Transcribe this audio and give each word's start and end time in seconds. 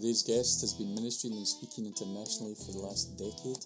Today's 0.00 0.24
guest 0.24 0.64
has 0.64 0.72
been 0.72 0.96
ministering 0.96 1.36
and 1.36 1.44
speaking 1.44 1.84
internationally 1.84 2.56
for 2.56 2.72
the 2.72 2.80
last 2.80 3.20
decade. 3.20 3.60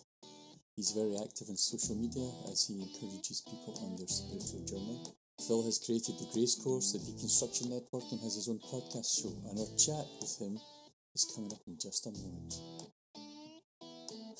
He's 0.74 0.90
very 0.90 1.14
active 1.14 1.46
in 1.46 1.54
social 1.54 1.94
media 1.94 2.26
as 2.50 2.66
he 2.66 2.74
encourages 2.74 3.46
people 3.46 3.78
on 3.86 3.94
their 3.94 4.10
spiritual 4.10 4.66
journey. 4.66 4.98
Phil 5.46 5.62
has 5.62 5.78
created 5.78 6.18
the 6.18 6.26
Grace 6.34 6.58
Course, 6.58 6.90
the 6.90 6.98
Deconstruction 7.06 7.70
Network, 7.70 8.10
and 8.10 8.18
has 8.18 8.34
his 8.34 8.50
own 8.50 8.58
podcast 8.66 9.14
show. 9.14 9.30
And 9.46 9.62
our 9.62 9.70
chat 9.78 10.10
with 10.18 10.34
him 10.42 10.58
is 11.14 11.22
coming 11.30 11.54
up 11.54 11.62
in 11.70 11.78
just 11.78 12.02
a 12.02 12.10
moment. 12.10 12.58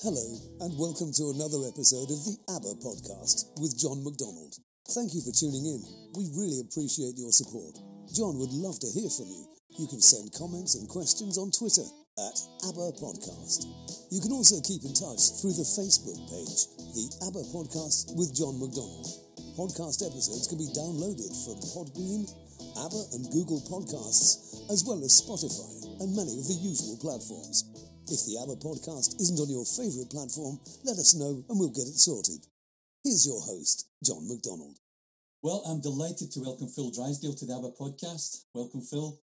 Hello, 0.03 0.27
and 0.67 0.75
welcome 0.75 1.15
to 1.15 1.31
another 1.31 1.63
episode 1.63 2.11
of 2.11 2.19
the 2.27 2.35
ABBA 2.59 2.75
podcast 2.83 3.55
with 3.63 3.71
John 3.79 4.03
McDonald. 4.03 4.51
Thank 4.91 5.15
you 5.15 5.23
for 5.23 5.31
tuning 5.31 5.63
in. 5.63 5.79
We 6.11 6.27
really 6.35 6.59
appreciate 6.59 7.15
your 7.15 7.31
support. 7.31 7.79
John 8.11 8.35
would 8.35 8.51
love 8.51 8.83
to 8.83 8.91
hear 8.91 9.07
from 9.07 9.31
you. 9.31 9.54
You 9.75 9.91
can 9.91 9.99
send 9.99 10.31
comments 10.31 10.79
and 10.79 10.87
questions 10.87 11.35
on 11.35 11.51
Twitter 11.51 11.83
at 12.15 12.37
ABBA 12.71 12.95
Podcast. 12.95 13.67
You 14.07 14.23
can 14.23 14.31
also 14.31 14.63
keep 14.63 14.87
in 14.87 14.95
touch 14.95 15.35
through 15.43 15.51
the 15.51 15.67
Facebook 15.67 16.15
page, 16.31 16.71
The 16.95 17.11
ABBA 17.27 17.43
Podcast 17.51 18.15
with 18.15 18.31
John 18.31 18.55
McDonald. 18.55 19.03
Podcast 19.59 19.99
episodes 19.99 20.47
can 20.47 20.63
be 20.63 20.71
downloaded 20.71 21.27
from 21.43 21.59
Podbean, 21.75 22.23
Apple 22.87 23.03
and 23.19 23.27
Google 23.35 23.59
Podcasts, 23.67 24.63
as 24.71 24.87
well 24.87 25.03
as 25.03 25.19
Spotify 25.19 25.99
and 25.99 26.15
many 26.15 26.39
of 26.39 26.47
the 26.47 26.55
usual 26.63 26.95
platforms. 26.95 27.67
If 28.07 28.23
the 28.31 28.39
ABBA 28.47 28.63
Podcast 28.63 29.19
isn't 29.19 29.43
on 29.43 29.51
your 29.51 29.67
favourite 29.67 30.07
platform, 30.07 30.55
let 30.87 30.95
us 31.03 31.19
know 31.19 31.43
and 31.51 31.59
we'll 31.59 31.75
get 31.75 31.91
it 31.91 31.99
sorted. 31.99 32.47
Here's 33.03 33.27
your 33.27 33.43
host, 33.43 33.91
John 33.99 34.23
McDonald. 34.23 34.79
Well, 35.43 35.67
I'm 35.67 35.83
delighted 35.83 36.31
to 36.31 36.39
welcome 36.39 36.71
Phil 36.71 36.95
Drysdale 36.95 37.35
to 37.35 37.45
the 37.45 37.59
ABBA 37.59 37.75
podcast. 37.75 38.47
Welcome, 38.55 38.79
Phil. 38.79 39.19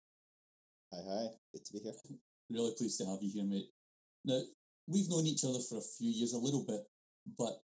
Hi, 0.93 1.01
hi. 1.09 1.27
Good 1.53 1.65
to 1.65 1.73
be 1.73 1.79
here. 1.81 1.93
Really 2.51 2.75
pleased 2.77 3.01
to 3.01 3.07
have 3.07 3.23
you 3.23 3.31
here, 3.33 3.45
mate. 3.45 3.71
Now, 4.27 4.41
we've 4.87 5.09
known 5.09 5.27
each 5.27 5.45
other 5.45 5.59
for 5.59 5.79
a 5.79 5.89
few 5.97 6.11
years, 6.11 6.35
a 6.35 6.39
little 6.39 6.65
bit, 6.69 6.83
but 7.39 7.63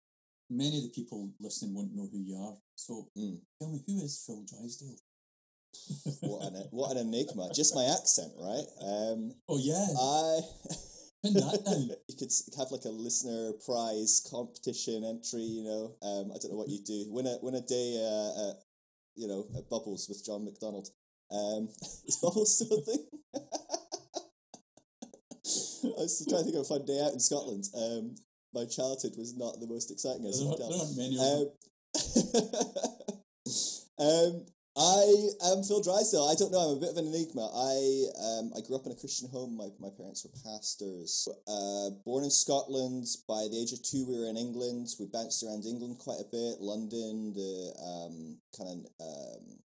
many 0.50 0.76
of 0.76 0.84
the 0.84 0.90
people 0.90 1.32
listening 1.40 1.74
won't 1.74 1.94
know 1.94 2.08
who 2.12 2.20
you 2.20 2.36
are. 2.36 2.56
So 2.74 3.08
Mm. 3.16 3.40
tell 3.58 3.70
me, 3.70 3.82
who 3.86 4.02
is 4.02 4.22
Phil 4.26 4.44
Drysdale? 4.44 4.98
What 6.20 6.52
an 6.52 6.68
what 6.70 6.90
an 6.92 6.98
enigma. 6.98 7.50
Just 7.54 7.74
my 7.74 7.84
accent, 7.86 8.32
right? 8.36 8.66
Um, 8.80 9.34
Oh, 9.48 9.58
yeah. 9.58 9.86
I 9.98 10.40
you 11.24 12.16
could 12.18 12.32
have 12.58 12.70
like 12.70 12.84
a 12.84 12.90
listener 12.90 13.52
prize 13.64 14.20
competition 14.30 15.02
entry. 15.02 15.42
You 15.42 15.64
know, 15.64 15.96
um, 16.02 16.30
I 16.30 16.36
don't 16.38 16.52
know 16.52 16.58
what 16.58 16.68
you 16.68 16.84
do. 16.84 17.06
Win 17.08 17.26
a 17.26 17.38
win 17.40 17.54
a 17.54 17.62
day. 17.62 17.96
Uh, 17.96 18.40
uh, 18.42 18.54
you 19.16 19.28
know, 19.28 19.48
at 19.56 19.70
Bubbles 19.70 20.08
with 20.08 20.24
John 20.24 20.44
McDonald. 20.44 20.88
Um, 21.34 21.68
is 22.06 22.18
Bubbles 22.22 22.54
still 22.56 22.78
a 22.78 22.82
thing? 22.82 23.04
I 25.84 26.00
was 26.00 26.24
trying 26.28 26.40
to 26.40 26.44
think 26.44 26.56
of 26.56 26.62
a 26.62 26.64
fun 26.64 26.86
day 26.86 27.00
out 27.04 27.12
in 27.12 27.20
Scotland. 27.20 27.64
Um, 27.76 28.14
my 28.54 28.64
childhood 28.64 29.12
was 29.18 29.36
not 29.36 29.60
the 29.60 29.66
most 29.66 29.90
exciting 29.90 30.24
as 30.24 30.40
There 30.40 30.56
there 30.56 30.70
aren't 30.70 30.96
many. 30.96 31.18
Um, 31.18 31.50
um, 33.98 34.46
I 34.76 35.52
am 35.52 35.62
Phil 35.62 35.82
Drysdale. 35.82 36.30
I 36.30 36.34
don't 36.34 36.50
know. 36.50 36.58
I'm 36.58 36.78
a 36.78 36.80
bit 36.80 36.90
of 36.90 36.96
an 36.96 37.06
enigma. 37.06 37.46
I 37.46 38.06
um, 38.18 38.52
I 38.56 38.60
grew 38.66 38.76
up 38.76 38.86
in 38.86 38.92
a 38.92 38.98
Christian 38.98 39.28
home. 39.28 39.56
My, 39.56 39.68
my 39.78 39.90
parents 39.90 40.24
were 40.24 40.34
pastors. 40.42 41.28
Uh, 41.46 41.90
born 42.04 42.24
in 42.24 42.30
Scotland. 42.30 43.06
By 43.28 43.46
the 43.50 43.60
age 43.60 43.72
of 43.72 43.82
two, 43.82 44.06
we 44.06 44.18
were 44.18 44.30
in 44.30 44.36
England. 44.36 44.88
We 44.98 45.06
bounced 45.06 45.44
around 45.44 45.66
England 45.66 45.98
quite 45.98 46.18
a 46.18 46.30
bit. 46.30 46.58
London, 46.58 47.34
the 47.34 47.74
um, 47.78 48.38
kind 48.56 48.86
of 48.86 48.86
um, 48.98 49.63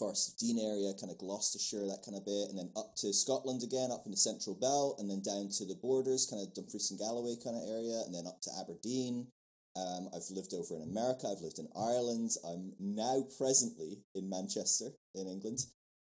Forest 0.00 0.32
of 0.32 0.38
Dean 0.40 0.58
area, 0.58 0.96
kind 0.96 1.12
of 1.12 1.20
Gloucestershire, 1.20 1.84
that 1.84 2.00
kind 2.00 2.16
of 2.16 2.24
bit, 2.24 2.48
and 2.48 2.56
then 2.56 2.72
up 2.74 2.96
to 3.04 3.12
Scotland 3.12 3.62
again, 3.62 3.92
up 3.92 4.08
in 4.08 4.12
the 4.12 4.16
Central 4.16 4.56
Belt, 4.56 4.96
and 4.98 5.10
then 5.10 5.20
down 5.20 5.52
to 5.60 5.68
the 5.68 5.76
borders, 5.76 6.24
kind 6.24 6.40
of 6.40 6.54
Dumfries 6.56 6.90
and 6.90 6.98
Galloway 6.98 7.36
kind 7.36 7.60
of 7.60 7.68
area, 7.68 8.00
and 8.08 8.14
then 8.16 8.26
up 8.26 8.40
to 8.48 8.50
Aberdeen. 8.56 9.28
Um, 9.76 10.08
I've 10.16 10.26
lived 10.32 10.56
over 10.56 10.74
in 10.74 10.88
America. 10.88 11.28
I've 11.28 11.44
lived 11.44 11.60
in 11.60 11.68
Ireland. 11.76 12.32
I'm 12.48 12.72
now 12.80 13.28
presently 13.36 14.00
in 14.16 14.28
Manchester, 14.28 14.90
in 15.14 15.28
England. 15.28 15.60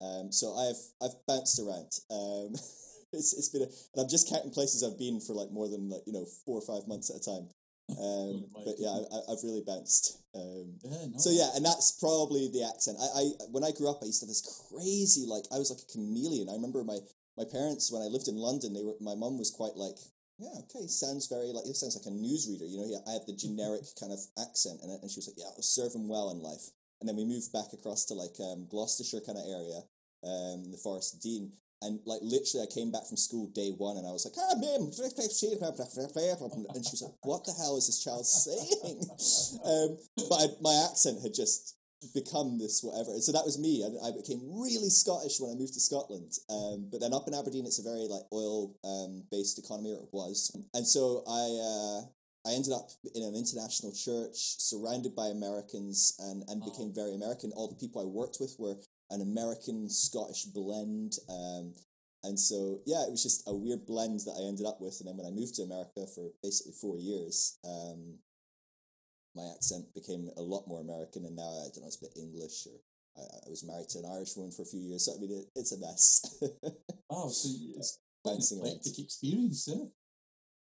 Um, 0.03 0.31
so 0.31 0.53
I've 0.53 0.83
I've 1.01 1.17
bounced 1.25 1.57
around. 1.57 1.89
Um, 2.11 2.53
it's 3.15 3.33
it's 3.33 3.49
been 3.49 3.63
a, 3.63 3.71
and 3.71 4.03
I'm 4.03 4.09
just 4.09 4.29
counting 4.29 4.51
places 4.51 4.83
I've 4.83 4.99
been 4.99 5.19
for 5.19 5.33
like 5.33 5.49
more 5.49 5.67
than 5.71 5.89
like 5.89 6.03
you 6.05 6.13
know 6.13 6.25
four 6.45 6.59
or 6.59 6.67
five 6.67 6.87
months 6.87 7.09
at 7.09 7.17
a 7.17 7.23
time. 7.23 7.49
Um, 7.89 8.51
but 8.51 8.75
yeah, 8.77 8.91
I, 8.91 9.31
I've 9.31 9.43
really 9.43 9.63
bounced. 9.65 10.19
Um, 10.35 10.75
Yeah, 10.83 11.07
so 11.17 11.31
yeah, 11.31 11.49
and 11.55 11.63
that's 11.63 11.95
probably 11.99 12.49
the 12.51 12.67
accent. 12.67 12.97
I, 12.99 13.07
I 13.07 13.23
when 13.51 13.63
I 13.63 13.71
grew 13.71 13.89
up, 13.89 14.03
I 14.03 14.11
used 14.11 14.19
to 14.19 14.25
have 14.25 14.33
this 14.35 14.43
crazy 14.67 15.25
like 15.25 15.47
I 15.55 15.57
was 15.57 15.71
like 15.71 15.79
a 15.79 15.91
chameleon. 15.91 16.49
I 16.49 16.59
remember 16.59 16.83
my 16.83 16.99
my 17.37 17.45
parents 17.47 17.91
when 17.91 18.01
I 18.01 18.11
lived 18.11 18.27
in 18.27 18.35
London. 18.35 18.73
They 18.73 18.83
were 18.83 18.99
my 18.99 19.15
mum 19.15 19.39
was 19.39 19.51
quite 19.51 19.79
like 19.79 19.95
yeah 20.37 20.53
okay 20.67 20.85
sounds 20.85 21.27
very 21.27 21.55
like 21.55 21.65
it 21.65 21.79
sounds 21.79 21.95
like 21.95 22.11
a 22.11 22.15
newsreader. 22.15 22.67
You 22.67 22.83
know, 22.83 22.89
yeah, 22.91 23.03
I 23.07 23.15
had 23.15 23.25
the 23.25 23.39
generic 23.39 23.87
kind 23.99 24.11
of 24.11 24.19
accent, 24.35 24.83
and 24.83 24.91
and 24.91 25.09
she 25.09 25.23
was 25.23 25.31
like 25.31 25.39
yeah, 25.39 25.51
it'll 25.55 25.63
serve 25.63 25.95
him 25.95 26.11
well 26.11 26.31
in 26.31 26.43
life. 26.43 26.75
And 26.99 27.07
then 27.07 27.15
we 27.15 27.25
moved 27.25 27.53
back 27.53 27.71
across 27.73 28.05
to 28.05 28.15
like 28.15 28.35
um, 28.41 28.67
Gloucestershire 28.67 29.21
kind 29.21 29.37
of 29.37 29.45
area, 29.45 29.79
um, 30.25 30.71
the 30.71 30.81
Forest 30.81 31.15
of 31.15 31.21
Dean. 31.21 31.53
And 31.81 31.99
like 32.05 32.21
literally, 32.23 32.65
I 32.65 32.73
came 32.73 32.91
back 32.91 33.05
from 33.07 33.17
school 33.17 33.47
day 33.53 33.69
one, 33.77 33.97
and 33.97 34.07
I 34.07 34.11
was 34.11 34.25
like, 34.25 34.33
"Ah, 34.38 34.55
ma'am," 34.57 34.89
and 34.89 34.93
she 36.85 36.93
was 36.97 37.03
like, 37.05 37.13
"What 37.21 37.45
the 37.45 37.53
hell 37.53 37.77
is 37.77 37.85
this 37.85 38.03
child 38.03 38.25
saying?" 38.25 39.05
um, 39.63 39.97
but 40.29 40.38
I, 40.41 40.45
my 40.61 40.73
accent 40.89 41.21
had 41.21 41.35
just 41.35 41.77
become 42.13 42.57
this 42.57 42.81
whatever, 42.81 43.11
and 43.13 43.23
so 43.23 43.31
that 43.31 43.45
was 43.45 43.59
me. 43.59 43.83
And 43.83 43.93
I 44.03 44.09
became 44.09 44.41
really 44.41 44.89
Scottish 44.89 45.39
when 45.39 45.51
I 45.51 45.55
moved 45.55 45.73
to 45.75 45.79
Scotland. 45.79 46.33
Um, 46.49 46.89
but 46.91 46.99
then 46.99 47.13
up 47.13 47.27
in 47.27 47.33
Aberdeen, 47.35 47.65
it's 47.65 47.79
a 47.79 47.83
very 47.85 48.07
like 48.09 48.25
oil 48.33 48.73
um, 48.83 49.23
based 49.29 49.59
economy, 49.59 49.94
or 49.94 50.01
it 50.01 50.09
was, 50.11 50.49
and 50.73 50.85
so 50.88 51.23
I. 51.29 51.45
Uh, 51.61 52.09
I 52.47 52.53
ended 52.53 52.71
up 52.71 52.88
in 53.13 53.23
an 53.23 53.35
international 53.35 53.91
church 53.91 54.55
surrounded 54.57 55.13
by 55.13 55.27
Americans 55.27 56.15
and, 56.17 56.45
and 56.47 56.63
Oh. 56.63 56.71
became 56.71 56.94
very 56.94 57.13
American. 57.13 57.51
All 57.51 57.67
the 57.67 57.75
people 57.75 57.99
I 58.01 58.05
worked 58.05 58.38
with 58.39 58.55
were 58.57 58.77
an 59.09 59.22
American 59.22 59.90
Scottish 59.90 60.45
blend. 60.45 61.13
Um, 61.29 61.73
and 62.23 62.40
so, 62.40 62.81
yeah, 62.85 63.03
it 63.03 63.12
was 63.12 63.23
just 63.23 63.47
a 63.47 63.53
weird 63.56 63.85
blend 63.85 64.22
that 64.22 64.38
I 64.40 64.47
ended 64.47 64.66
up 64.66 64.81
with. 64.81 65.00
And 65.00 65.07
then 65.07 65.18
when 65.18 65.28
I 65.28 65.31
moved 65.31 65.56
to 65.56 65.63
America 65.63 66.06
for 66.13 66.29
basically 66.44 66.73
four 66.73 66.97
years, 66.97 67.59
um, 67.63 68.19
my 69.35 69.47
accent 69.56 69.85
became 69.94 70.29
a 70.35 70.41
lot 70.41 70.68
more 70.68 70.81
American. 70.81 71.25
And 71.25 71.35
now 71.35 71.47
I 71.47 71.69
don't 71.73 71.81
know, 71.81 71.88
it's 71.88 72.01
a 72.01 72.06
bit 72.06 72.18
English. 72.18 72.68
Or 72.68 72.79
I, 73.22 73.45
I 73.45 73.50
was 73.50 73.63
married 73.63 73.90
to 73.90 74.00
an 74.00 74.12
Irish 74.12 74.35
woman 74.35 74.51
for 74.51 74.63
a 74.63 74.66
few 74.66 74.81
years. 74.81 75.06
So, 75.06 75.13
I 75.16 75.19
mean, 75.22 75.31
it, 75.31 75.45
it's 75.56 75.72
a 75.72 75.79
mess. 75.79 76.41
Wow, 77.09 77.29
so 77.29 77.47
it's 77.78 78.00
Bouncing 78.25 78.59
around. 78.59 78.68
eclectic 78.68 79.00
experience, 79.00 79.69
eh? 79.69 79.85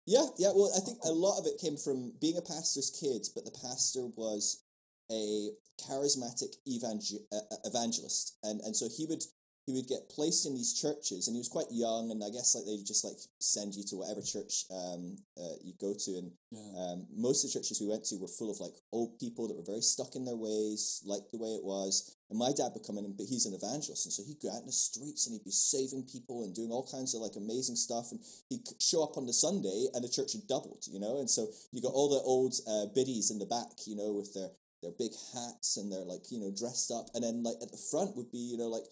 Yeah, 0.05 0.25
yeah. 0.37 0.51
Well, 0.53 0.69
I 0.75 0.81
think 0.83 0.97
a 1.05 1.11
lot 1.11 1.39
of 1.39 1.47
it 1.47 1.61
came 1.61 1.77
from 1.77 2.11
being 2.19 2.37
a 2.37 2.41
pastor's 2.41 2.91
kid, 2.91 3.25
but 3.33 3.45
the 3.45 3.57
pastor 3.63 4.07
was 4.17 4.64
a 5.11 5.49
charismatic 5.81 6.55
evangel- 6.67 7.25
uh, 7.31 7.37
uh, 7.51 7.57
evangelist, 7.65 8.37
and 8.43 8.61
and 8.61 8.75
so 8.75 8.87
he 8.89 9.05
would 9.05 9.23
he 9.65 9.73
would 9.73 9.87
get 9.87 10.09
placed 10.09 10.45
in 10.45 10.53
these 10.53 10.79
churches, 10.79 11.27
and 11.27 11.35
he 11.35 11.39
was 11.39 11.49
quite 11.49 11.65
young, 11.71 12.11
and 12.11 12.23
I 12.23 12.29
guess 12.29 12.53
like 12.53 12.65
they 12.65 12.77
just 12.85 13.03
like 13.03 13.17
send 13.39 13.73
you 13.73 13.83
to 13.85 13.95
whatever 13.97 14.21
church 14.21 14.65
um 14.69 15.17
uh, 15.41 15.57
you 15.63 15.73
go 15.81 15.93
to, 15.93 16.11
and 16.17 16.31
Yeah. 16.51 16.71
um, 16.77 17.07
most 17.15 17.43
of 17.43 17.49
the 17.51 17.59
churches 17.59 17.81
we 17.81 17.87
went 17.87 18.05
to 18.05 18.17
were 18.17 18.27
full 18.27 18.51
of 18.51 18.59
like 18.59 18.75
old 18.91 19.17
people 19.19 19.47
that 19.47 19.57
were 19.57 19.63
very 19.73 19.81
stuck 19.81 20.15
in 20.15 20.23
their 20.23 20.37
ways, 20.37 21.01
liked 21.03 21.31
the 21.31 21.39
way 21.39 21.49
it 21.49 21.63
was. 21.65 22.15
And 22.29 22.37
my 22.39 22.51
dad 22.53 22.71
would 22.73 22.85
come 22.85 22.97
in, 22.99 23.05
and 23.05 23.17
but 23.17 23.25
he's 23.25 23.45
an 23.47 23.53
evangelist, 23.55 24.05
and 24.05 24.13
so 24.13 24.23
he'd 24.23 24.41
go 24.41 24.51
out 24.53 24.61
in 24.61 24.67
the 24.67 24.71
streets 24.71 25.25
and 25.25 25.33
he'd 25.33 25.43
be 25.43 25.51
saving 25.51 26.03
people 26.03 26.43
and 26.43 26.53
doing 26.55 26.71
all 26.71 26.85
kinds 26.87 27.13
of 27.15 27.21
like 27.21 27.35
amazing 27.35 27.75
stuff. 27.75 28.11
And 28.11 28.19
he'd 28.49 28.65
show 28.79 29.03
up 29.03 29.17
on 29.17 29.25
the 29.25 29.33
Sunday, 29.33 29.87
and 29.93 30.03
the 30.03 30.09
church 30.09 30.33
had 30.33 30.47
doubled, 30.47 30.85
you 30.87 30.99
know. 30.99 31.19
And 31.19 31.29
so 31.29 31.49
you 31.71 31.81
got 31.81 31.93
all 31.93 32.09
the 32.09 32.21
old 32.21 32.53
uh, 32.67 32.85
biddies 32.93 33.31
in 33.31 33.39
the 33.39 33.45
back, 33.49 33.73
you 33.87 33.95
know, 33.95 34.13
with 34.13 34.33
their 34.33 34.49
their 34.85 34.93
big 35.01 35.17
hats 35.33 35.77
and 35.77 35.89
they're 35.89 36.05
like 36.05 36.29
you 36.29 36.37
know 36.39 36.53
dressed 36.53 36.93
up, 36.93 37.09
and 37.17 37.25
then 37.25 37.41
like 37.41 37.57
at 37.61 37.73
the 37.73 37.81
front 37.89 38.15
would 38.15 38.29
be 38.29 38.37
you 38.37 38.57
know 38.61 38.69
like 38.69 38.85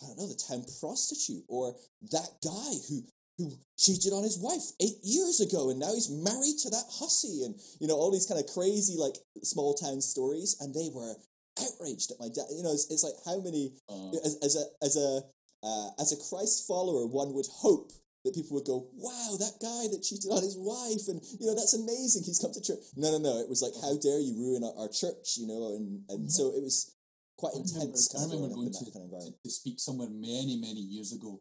I 0.00 0.06
don't 0.06 0.18
know 0.20 0.28
the 0.28 0.36
town 0.36 0.64
prostitute 0.80 1.44
or 1.48 1.76
that 2.12 2.30
guy 2.44 2.72
who 2.88 3.08
who 3.40 3.56
cheated 3.78 4.12
on 4.12 4.22
his 4.22 4.38
wife 4.38 4.76
eight 4.84 5.00
years 5.02 5.40
ago 5.40 5.70
and 5.70 5.80
now 5.80 5.92
he's 5.94 6.12
married 6.12 6.60
to 6.60 6.68
that 6.68 6.84
hussy 7.00 7.40
and 7.44 7.56
you 7.80 7.88
know 7.88 7.96
all 7.96 8.12
these 8.12 8.26
kind 8.26 8.40
of 8.40 8.44
crazy 8.52 8.96
like 9.00 9.16
small 9.42 9.72
town 9.72 10.00
stories. 10.00 10.56
And 10.60 10.74
they 10.74 10.90
were 10.92 11.16
outraged 11.56 12.10
at 12.12 12.20
my 12.20 12.28
dad. 12.28 12.52
You 12.52 12.62
know 12.62 12.72
it's, 12.72 12.90
it's 12.90 13.04
like 13.04 13.16
how 13.24 13.40
many 13.40 13.72
Uh, 13.88 14.12
as, 14.24 14.36
as 14.44 14.56
a 14.56 14.64
as 14.84 14.96
a 14.96 15.20
uh, 15.62 15.88
as 16.00 16.12
a 16.12 16.20
christ 16.28 16.66
follower 16.66 17.06
one 17.06 17.32
would 17.34 17.48
hope 17.64 17.92
that 18.24 18.34
people 18.34 18.54
would 18.56 18.66
go 18.68 18.88
wow 18.94 19.36
that 19.38 19.56
guy 19.60 19.88
that 19.88 20.04
cheated 20.04 20.30
on 20.30 20.42
his 20.42 20.56
wife 20.58 21.08
and 21.08 21.20
you 21.40 21.46
know 21.46 21.54
that's 21.54 21.74
amazing 21.74 22.22
he's 22.24 22.38
come 22.40 22.52
to 22.52 22.60
church 22.60 22.84
no 22.96 23.10
no 23.12 23.18
no 23.18 23.40
it 23.40 23.48
was 23.48 23.62
like 23.62 23.72
how 23.80 23.96
dare 23.96 24.20
you 24.20 24.36
ruin 24.36 24.64
our, 24.64 24.84
our 24.84 24.92
church 24.92 25.40
you 25.40 25.46
know 25.46 25.76
and 25.76 26.04
and 26.10 26.30
so 26.30 26.52
it 26.52 26.62
was 26.62 26.94
quite 27.40 27.56
I 27.56 27.64
remember, 27.64 27.96
intense 27.96 28.12
I 28.12 28.18
kind 28.20 28.32
of 28.32 28.36
remember 28.36 28.54
going 28.60 28.72
to, 28.76 28.92
kind 28.92 29.08
of 29.08 29.24
to, 29.24 29.32
to 29.32 29.50
speak 29.50 29.80
somewhere 29.80 30.12
many, 30.12 30.60
many 30.60 30.84
years 30.84 31.16
ago, 31.16 31.40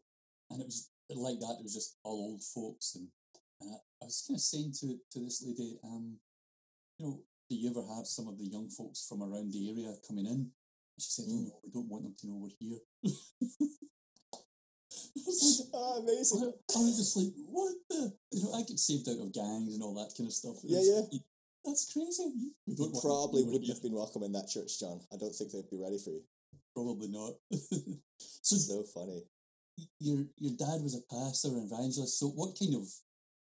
and 0.50 0.62
it 0.64 0.66
was 0.66 0.88
like 1.12 1.40
that. 1.44 1.60
It 1.60 1.68
was 1.68 1.76
just 1.76 2.00
all 2.08 2.32
old 2.32 2.44
folks, 2.44 2.96
and, 2.96 3.12
and 3.60 3.76
I, 3.76 3.78
I 4.00 4.06
was 4.08 4.24
kind 4.24 4.40
of 4.40 4.42
saying 4.42 4.72
to 4.80 4.96
to 4.96 5.20
this 5.20 5.44
lady, 5.44 5.76
um, 5.84 6.16
you 6.98 7.06
know, 7.06 7.20
do 7.50 7.56
you 7.56 7.70
ever 7.70 7.84
have 8.00 8.08
some 8.08 8.28
of 8.32 8.40
the 8.40 8.48
young 8.48 8.70
folks 8.70 9.06
from 9.08 9.22
around 9.22 9.52
the 9.52 9.70
area 9.70 9.92
coming 10.08 10.26
in? 10.26 10.56
And 10.96 11.00
she 11.04 11.12
said, 11.12 11.28
Mm. 11.28 11.36
"Oh 11.36 11.44
no, 11.44 11.60
we 11.64 11.70
don't 11.72 11.90
want 11.92 12.04
them 12.04 12.16
to 12.16 12.28
know 12.28 12.40
we're 12.40 12.56
here." 12.64 12.80
Ah, 15.74 15.98
amazing. 16.02 16.54
I 16.76 16.80
was 16.80 16.98
just 16.98 17.18
like, 17.18 17.34
what 17.50 17.74
the? 17.90 18.14
You 18.32 18.44
know, 18.44 18.54
I 18.54 18.62
get 18.64 18.80
saved 18.80 19.08
out 19.10 19.20
of 19.20 19.34
gangs 19.34 19.74
and 19.74 19.84
all 19.84 19.94
that 19.96 20.14
kind 20.18 20.28
of 20.28 20.34
stuff. 20.34 20.58
Yeah, 20.64 20.80
yeah. 20.82 21.02
like, 21.12 21.22
That's 21.66 21.92
crazy. 21.92 22.24
We 22.36 22.52
You 22.68 22.76
don't 22.76 22.92
want- 22.94 23.04
probably 23.04 23.44
wouldn't 23.44 23.70
have 23.70 23.82
been 23.82 23.94
welcome 23.94 24.24
in 24.24 24.32
that 24.34 24.48
church, 24.50 24.80
John. 24.80 25.02
I 25.14 25.18
don't 25.18 25.34
think 25.36 25.52
they'd 25.52 25.70
be 25.70 25.78
ready 25.82 25.98
for 25.98 26.12
you. 26.12 26.24
you. 26.24 26.60
Probably 26.76 27.08
not. 27.10 27.34
so 28.42 28.56
So 28.56 28.84
funny. 28.84 29.24
your 30.00 30.26
your 30.38 30.56
dad 30.58 30.82
was 30.82 30.96
a 30.96 31.02
pastor 31.14 31.50
and 31.50 31.72
evangelist. 31.72 32.20
So 32.20 32.28
what 32.30 32.58
kind 32.58 32.76
of 32.76 32.88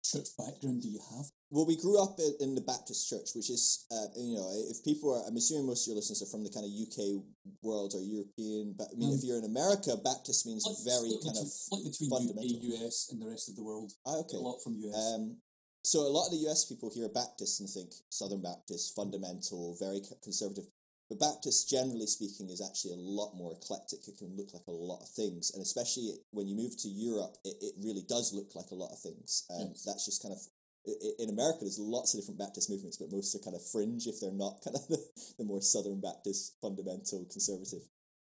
church 0.04 0.30
background 0.38 0.82
do 0.82 0.90
you 0.90 1.00
have? 1.16 1.26
Well, 1.52 1.66
we 1.66 1.78
grew 1.78 1.98
up 2.02 2.20
in, 2.40 2.54
the 2.54 2.62
Baptist 2.62 3.10
church, 3.10 3.34
which 3.34 3.50
is, 3.50 3.86
uh, 3.90 4.14
you 4.16 4.38
know, 4.38 4.50
if 4.70 4.84
people 4.86 5.10
are, 5.18 5.26
I'm 5.28 5.36
assuming 5.36 5.66
most 5.66 5.86
of 5.86 5.88
your 5.92 5.96
listeners 5.98 6.22
are 6.22 6.30
from 6.30 6.44
the 6.44 6.54
kind 6.54 6.62
of 6.62 6.70
UK 6.70 7.26
world 7.64 7.94
or 7.98 8.02
European, 8.06 8.76
but 8.78 8.88
I 8.94 8.96
mean, 8.96 9.10
if 9.18 9.22
Um, 9.22 9.26
you're 9.26 9.40
in 9.40 9.46
America, 9.50 9.98
Baptist 9.98 10.46
means 10.46 10.64
Like, 10.66 10.78
very 10.86 11.10
split 11.10 11.24
kind 11.26 11.38
of, 11.42 11.46
between- 11.50 11.74
like 11.74 11.84
between 11.92 12.10
fundamental. 12.10 12.56
UK, 12.56 12.86
US, 12.86 13.10
and 13.10 13.18
the 13.22 13.26
rest 13.26 13.50
of 13.50 13.56
the 13.56 13.64
world. 13.64 13.94
ah, 14.06 14.18
okay. 14.22 14.38
A 14.38 14.40
lot 14.40 14.62
from 14.62 14.76
US. 14.78 14.96
Um, 14.96 15.42
so 15.82 16.06
a 16.06 16.14
lot 16.14 16.28
of 16.28 16.32
the 16.38 16.46
US 16.50 16.66
people 16.66 16.92
hear 16.92 17.10
Baptist 17.10 17.60
and 17.62 17.70
think 17.70 17.96
Southern 18.10 18.42
Baptist, 18.42 18.94
fundamental, 18.94 19.74
very 19.80 20.02
conservative. 20.22 20.68
But 21.10 21.18
Baptist, 21.18 21.68
generally 21.68 22.06
speaking, 22.06 22.52
is 22.52 22.62
actually 22.62 22.94
a 22.94 23.02
lot 23.02 23.34
more 23.34 23.54
eclectic. 23.54 24.08
It 24.08 24.20
can 24.20 24.38
look 24.38 24.54
like 24.54 24.68
a 24.68 24.72
lot 24.72 25.02
of 25.02 25.10
things, 25.10 25.50
and 25.50 25.64
especially 25.64 26.14
when 26.30 26.48
you 26.48 26.54
move 26.56 26.78
to 26.78 26.88
Europe, 26.90 27.38
it, 27.44 27.58
it 27.60 27.74
really 27.82 28.04
does 28.04 28.34
look 28.34 28.54
like 28.54 28.70
a 28.70 28.76
lot 28.76 28.92
of 28.92 29.00
things. 29.00 29.46
Um, 29.50 29.70
Yes. 29.70 29.82
That's 29.84 30.06
just 30.06 30.22
kind 30.22 30.36
of 30.36 30.42
in 30.86 31.30
America. 31.30 31.60
There's 31.62 31.80
lots 31.80 32.14
of 32.14 32.20
different 32.20 32.40
Baptist 32.40 32.70
movements, 32.70 32.98
but 32.98 33.12
most 33.12 33.36
are 33.36 33.44
kind 33.44 33.56
of 33.56 33.66
fringe 33.66 34.08
if 34.08 34.20
they're 34.20 34.32
not 34.32 34.62
kind 34.64 34.76
of 34.76 34.88
the, 34.88 35.00
the 35.38 35.44
more 35.44 35.62
Southern 35.62 36.02
Baptist, 36.02 36.56
fundamental, 36.62 37.26
conservative. 37.32 37.84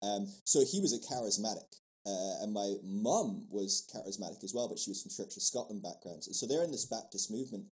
Um, 0.02 0.28
so 0.44 0.60
he 0.64 0.80
was 0.80 0.92
a 0.92 1.02
charismatic. 1.02 1.66
Uh, 2.06 2.42
and 2.42 2.52
my 2.52 2.74
mum 2.84 3.46
was 3.50 3.82
charismatic 3.90 4.44
as 4.44 4.54
well, 4.54 4.68
but 4.68 4.78
she 4.78 4.90
was 4.90 5.02
from 5.02 5.10
Church 5.10 5.36
of 5.36 5.42
Scotland 5.42 5.82
backgrounds. 5.82 6.28
And 6.28 6.36
so 6.36 6.46
they're 6.46 6.62
in 6.62 6.70
this 6.70 6.86
Baptist 6.86 7.32
movement, 7.32 7.66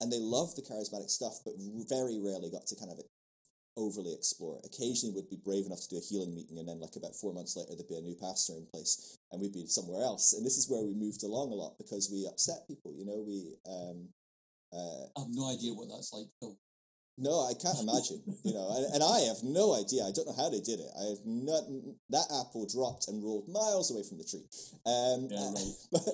and 0.00 0.12
they 0.12 0.20
love 0.20 0.54
the 0.54 0.62
charismatic 0.62 1.10
stuff, 1.10 1.42
but 1.44 1.58
very 1.88 2.20
rarely 2.22 2.50
got 2.50 2.66
to 2.68 2.76
kind 2.76 2.92
of 2.92 3.02
overly 3.76 4.14
explore 4.14 4.58
it. 4.58 4.66
Occasionally 4.66 5.14
would 5.14 5.28
be 5.28 5.42
brave 5.42 5.66
enough 5.66 5.82
to 5.82 5.88
do 5.90 5.98
a 5.98 6.06
healing 6.06 6.34
meeting, 6.34 6.58
and 6.58 6.68
then 6.68 6.78
like 6.78 6.94
about 6.94 7.16
four 7.16 7.34
months 7.34 7.56
later, 7.56 7.74
there'd 7.74 7.88
be 7.88 7.98
a 7.98 8.00
new 8.00 8.14
pastor 8.14 8.54
in 8.54 8.66
place, 8.70 9.18
and 9.32 9.42
we'd 9.42 9.52
be 9.52 9.66
somewhere 9.66 10.02
else. 10.02 10.34
And 10.34 10.46
this 10.46 10.56
is 10.56 10.70
where 10.70 10.86
we 10.86 10.94
moved 10.94 11.24
along 11.24 11.50
a 11.50 11.58
lot 11.58 11.74
because 11.78 12.10
we 12.14 12.30
upset 12.30 12.68
people. 12.68 12.94
You 12.94 13.06
know, 13.06 13.24
we 13.26 13.58
um, 13.66 14.14
uh, 14.72 15.04
I 15.16 15.20
have 15.20 15.30
no 15.30 15.50
idea 15.50 15.72
what 15.74 15.88
that's 15.90 16.12
like, 16.12 16.26
Phil. 16.38 16.56
no, 17.18 17.44
I 17.46 17.54
can't 17.54 17.80
imagine. 17.80 18.22
You 18.44 18.54
know, 18.54 18.70
and, 18.76 18.94
and 18.94 19.02
I 19.02 19.20
have 19.28 19.42
no 19.42 19.74
idea. 19.74 20.04
I 20.06 20.12
don't 20.14 20.26
know 20.26 20.36
how 20.38 20.48
they 20.48 20.60
did 20.60 20.80
it. 20.80 20.90
I 20.96 21.04
have 21.10 21.26
not. 21.26 21.64
That 22.10 22.26
apple 22.40 22.66
dropped 22.70 23.08
and 23.08 23.22
rolled 23.22 23.48
miles 23.48 23.90
away 23.90 24.02
from 24.06 24.18
the 24.18 24.24
tree. 24.24 24.46
Um, 24.86 25.28
Yeah, 25.28 25.50
right. 25.58 25.74
but, 25.92 26.06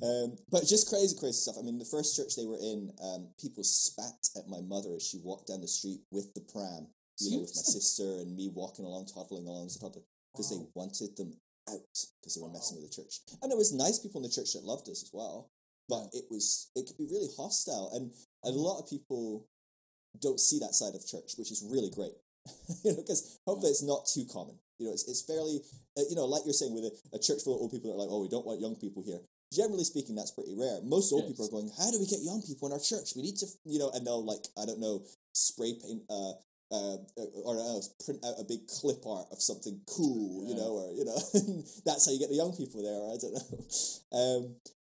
um, 0.06 0.38
but 0.50 0.66
just 0.66 0.88
crazy, 0.88 1.16
crazy 1.18 1.36
stuff. 1.44 1.56
I 1.58 1.62
mean, 1.62 1.78
the 1.78 1.84
first 1.84 2.16
church 2.16 2.36
they 2.36 2.46
were 2.46 2.62
in, 2.62 2.92
um, 3.02 3.28
people 3.40 3.64
spat 3.64 4.28
at 4.36 4.48
my 4.48 4.60
mother 4.62 4.94
as 4.96 5.06
she 5.06 5.18
walked 5.22 5.48
down 5.48 5.60
the 5.60 5.68
street 5.68 6.00
with 6.10 6.32
the 6.34 6.40
pram. 6.52 6.88
You 7.18 7.32
know, 7.34 7.40
with 7.42 7.50
my 7.56 7.66
sister 7.66 8.22
and 8.22 8.36
me 8.36 8.48
walking 8.54 8.84
along, 8.84 9.06
toddling 9.06 9.48
along 9.48 9.66
as 9.66 9.74
a 9.74 9.80
toddler, 9.80 10.06
because 10.32 10.50
they 10.54 10.62
wanted 10.74 11.16
them 11.16 11.34
out 11.68 11.98
because 12.22 12.34
they 12.36 12.40
were 12.40 12.48
messing 12.54 12.80
with 12.80 12.88
the 12.88 12.94
church. 13.02 13.20
And 13.42 13.50
there 13.50 13.58
was 13.58 13.72
nice 13.74 13.98
people 13.98 14.22
in 14.22 14.30
the 14.30 14.34
church 14.34 14.52
that 14.54 14.62
loved 14.62 14.88
us 14.88 15.02
as 15.02 15.10
well 15.12 15.50
but 15.88 16.08
it 16.12 16.24
was 16.30 16.70
it 16.74 16.86
could 16.86 16.98
be 16.98 17.08
really 17.10 17.28
hostile 17.36 17.90
and 17.94 18.12
a 18.44 18.50
lot 18.50 18.78
of 18.80 18.88
people 18.88 19.46
don't 20.20 20.40
see 20.40 20.58
that 20.58 20.74
side 20.74 20.94
of 20.94 21.06
church 21.06 21.34
which 21.36 21.50
is 21.50 21.64
really 21.70 21.90
great 21.90 22.12
you 22.84 22.92
know 22.92 22.96
because 22.96 23.38
hopefully 23.46 23.70
it's 23.70 23.82
not 23.82 24.06
too 24.06 24.24
common 24.32 24.56
you 24.78 24.86
know 24.86 24.92
it's, 24.92 25.06
it's 25.08 25.22
fairly 25.22 25.60
uh, 25.98 26.02
you 26.08 26.16
know 26.16 26.24
like 26.24 26.42
you're 26.44 26.52
saying 26.54 26.74
with 26.74 26.84
a, 26.84 26.92
a 27.16 27.18
church 27.18 27.42
full 27.44 27.54
of 27.54 27.60
old 27.60 27.70
people 27.72 27.90
that 27.90 27.96
are 27.96 28.02
like 28.04 28.12
oh 28.12 28.22
we 28.22 28.28
don't 28.28 28.46
want 28.46 28.60
young 28.60 28.76
people 28.76 29.02
here 29.02 29.20
generally 29.52 29.84
speaking 29.84 30.14
that's 30.14 30.30
pretty 30.32 30.54
rare 30.56 30.80
most 30.84 31.12
old 31.12 31.26
people 31.26 31.44
are 31.46 31.50
going 31.50 31.70
how 31.78 31.90
do 31.90 31.98
we 31.98 32.06
get 32.06 32.20
young 32.22 32.42
people 32.42 32.68
in 32.68 32.72
our 32.72 32.80
church 32.80 33.12
we 33.16 33.22
need 33.22 33.36
to 33.36 33.46
you 33.64 33.78
know 33.78 33.90
and 33.94 34.06
they'll 34.06 34.24
like 34.24 34.44
i 34.60 34.64
don't 34.64 34.80
know 34.80 35.02
spray 35.32 35.74
paint 35.80 36.02
uh 36.10 36.32
uh, 36.70 36.96
or 37.44 37.56
uh, 37.56 37.80
print 38.04 38.20
out 38.26 38.34
a 38.38 38.44
big 38.44 38.60
clip 38.68 39.00
art 39.06 39.26
of 39.32 39.40
something 39.40 39.80
cool, 39.86 40.44
you 40.44 40.52
Yeah. 40.52 40.60
know, 40.60 40.72
or 40.76 40.92
you 40.92 41.04
know, 41.06 41.16
that's 41.86 42.04
how 42.04 42.12
you 42.12 42.18
get 42.18 42.28
the 42.28 42.36
young 42.36 42.54
people 42.54 42.82
there. 42.82 43.08
I 43.08 43.16
don't 43.16 43.32
know. 43.32 43.58
Um, 44.12 44.56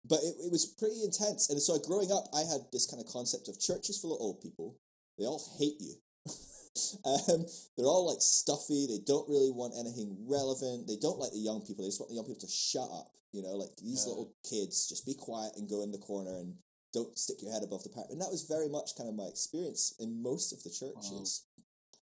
but 0.09 0.21
it, 0.23 0.35
it 0.47 0.51
was 0.53 0.67
pretty 0.67 1.03
intense. 1.05 1.51
And 1.51 1.61
so 1.61 1.79
growing 1.79 2.11
up, 2.13 2.25
I 2.35 2.41
had 2.41 2.63
this 2.73 2.87
kind 2.87 3.03
of 3.03 3.13
concept 3.13 3.49
of 3.49 3.61
churches 3.61 3.99
full 3.99 4.15
of 4.15 4.21
old 4.21 4.41
people. 4.41 4.77
They 5.19 5.25
all 5.27 5.43
hate 5.59 5.77
you. 5.81 5.95
um, 7.05 7.45
they're 7.77 7.87
all 7.87 8.07
like 8.09 8.21
stuffy. 8.23 8.87
They 8.87 9.01
don't 9.05 9.29
really 9.29 9.51
want 9.51 9.75
anything 9.79 10.17
relevant. 10.27 10.87
They 10.87 10.97
don't 10.97 11.19
like 11.19 11.33
the 11.33 11.39
young 11.43 11.61
people. 11.61 11.85
They 11.85 11.89
just 11.91 12.01
want 12.01 12.11
the 12.11 12.17
young 12.17 12.25
people 12.27 12.47
to 12.47 12.49
shut 12.53 12.89
up. 12.93 13.13
You 13.33 13.43
know, 13.43 13.57
like 13.57 13.77
these 13.77 14.05
Yeah. 14.07 14.11
little 14.17 14.33
kids, 14.49 14.89
just 14.89 15.05
be 15.05 15.15
quiet 15.15 15.53
and 15.57 15.69
go 15.69 15.83
in 15.83 15.93
the 15.93 15.99
corner 15.99 16.39
and 16.39 16.55
don't 16.95 17.19
stick 17.19 17.43
your 17.43 17.53
head 17.53 17.63
above 17.63 17.83
the 17.83 17.91
parapet. 17.91 18.13
And 18.13 18.21
that 18.23 18.31
was 18.33 18.45
very 18.49 18.69
much 18.69 18.97
kind 18.97 19.09
of 19.09 19.15
my 19.15 19.27
experience 19.29 19.93
in 20.01 20.23
most 20.23 20.53
of 20.53 20.63
the 20.63 20.71
churches. 20.71 21.45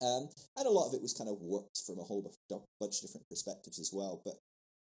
Um, 0.03 0.29
and 0.59 0.67
a 0.67 0.71
lot 0.71 0.89
of 0.89 0.95
it 0.95 1.01
was 1.01 1.15
kind 1.15 1.31
of 1.31 1.41
warped 1.41 1.81
from 1.87 1.99
a 1.99 2.03
whole 2.05 2.21
bu- 2.51 2.61
bunch 2.79 2.97
of 3.01 3.03
different 3.09 3.29
perspectives 3.29 3.79
as 3.79 3.91
well. 3.93 4.21
But 4.25 4.35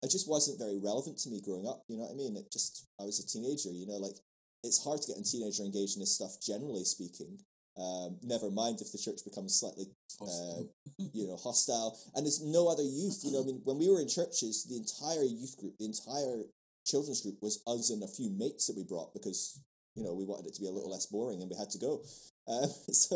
it 0.01 0.11
just 0.11 0.29
wasn't 0.29 0.59
very 0.59 0.79
relevant 0.79 1.17
to 1.19 1.29
me 1.29 1.41
growing 1.41 1.67
up. 1.67 1.83
You 1.87 1.97
know 1.97 2.03
what 2.03 2.13
I 2.13 2.15
mean? 2.15 2.37
It 2.37 2.51
just 2.51 2.87
I 2.99 3.03
was 3.03 3.19
a 3.19 3.27
teenager. 3.27 3.71
You 3.71 3.87
know, 3.87 3.97
like 3.97 4.15
it's 4.63 4.83
hard 4.83 5.01
to 5.01 5.07
get 5.07 5.19
a 5.19 5.23
teenager 5.23 5.63
engaged 5.63 5.95
in 5.95 6.01
this 6.01 6.15
stuff. 6.15 6.39
Generally 6.41 6.85
speaking, 6.85 7.39
um, 7.79 8.17
never 8.23 8.51
mind 8.51 8.81
if 8.81 8.91
the 8.91 8.97
church 8.97 9.23
becomes 9.23 9.59
slightly 9.59 9.87
Hostile. 10.19 10.69
you 10.97 11.27
know 11.27 11.37
hostile, 11.43 11.97
and 12.15 12.25
there's 12.25 12.43
no 12.43 12.67
other 12.67 12.83
youth. 12.83 13.21
You 13.23 13.31
know, 13.31 13.41
I 13.41 13.45
mean, 13.45 13.61
when 13.63 13.77
we 13.77 13.89
were 13.89 14.01
in 14.01 14.07
churches, 14.07 14.65
the 14.67 14.75
entire 14.75 15.23
youth 15.23 15.55
group, 15.57 15.77
the 15.77 15.85
entire 15.85 16.43
children's 16.85 17.21
group 17.21 17.37
was 17.41 17.61
us 17.67 17.89
and 17.89 18.03
a 18.03 18.07
few 18.07 18.29
mates 18.31 18.67
that 18.67 18.75
we 18.75 18.83
brought 18.83 19.13
because 19.13 19.61
you 19.95 20.03
know 20.03 20.13
we 20.13 20.25
wanted 20.25 20.47
it 20.47 20.55
to 20.55 20.61
be 20.61 20.67
a 20.67 20.71
little 20.71 20.91
less 20.91 21.05
boring 21.05 21.41
and 21.41 21.49
we 21.49 21.57
had 21.57 21.69
to 21.71 21.79
go. 21.79 22.03
Um, 22.47 22.69
so, 22.91 23.15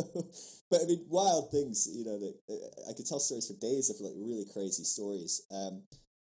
but 0.70 0.82
I 0.82 0.86
mean, 0.86 1.06
wild 1.10 1.52
things. 1.52 1.90
You 1.92 2.06
know, 2.06 2.20
that 2.20 2.36
uh, 2.50 2.90
I 2.90 2.94
could 2.94 3.08
tell 3.08 3.20
stories 3.20 3.48
for 3.48 3.60
days 3.60 3.90
of 3.90 4.00
like 4.00 4.16
really 4.16 4.46
crazy 4.52 4.84
stories. 4.84 5.44
Um, 5.52 5.84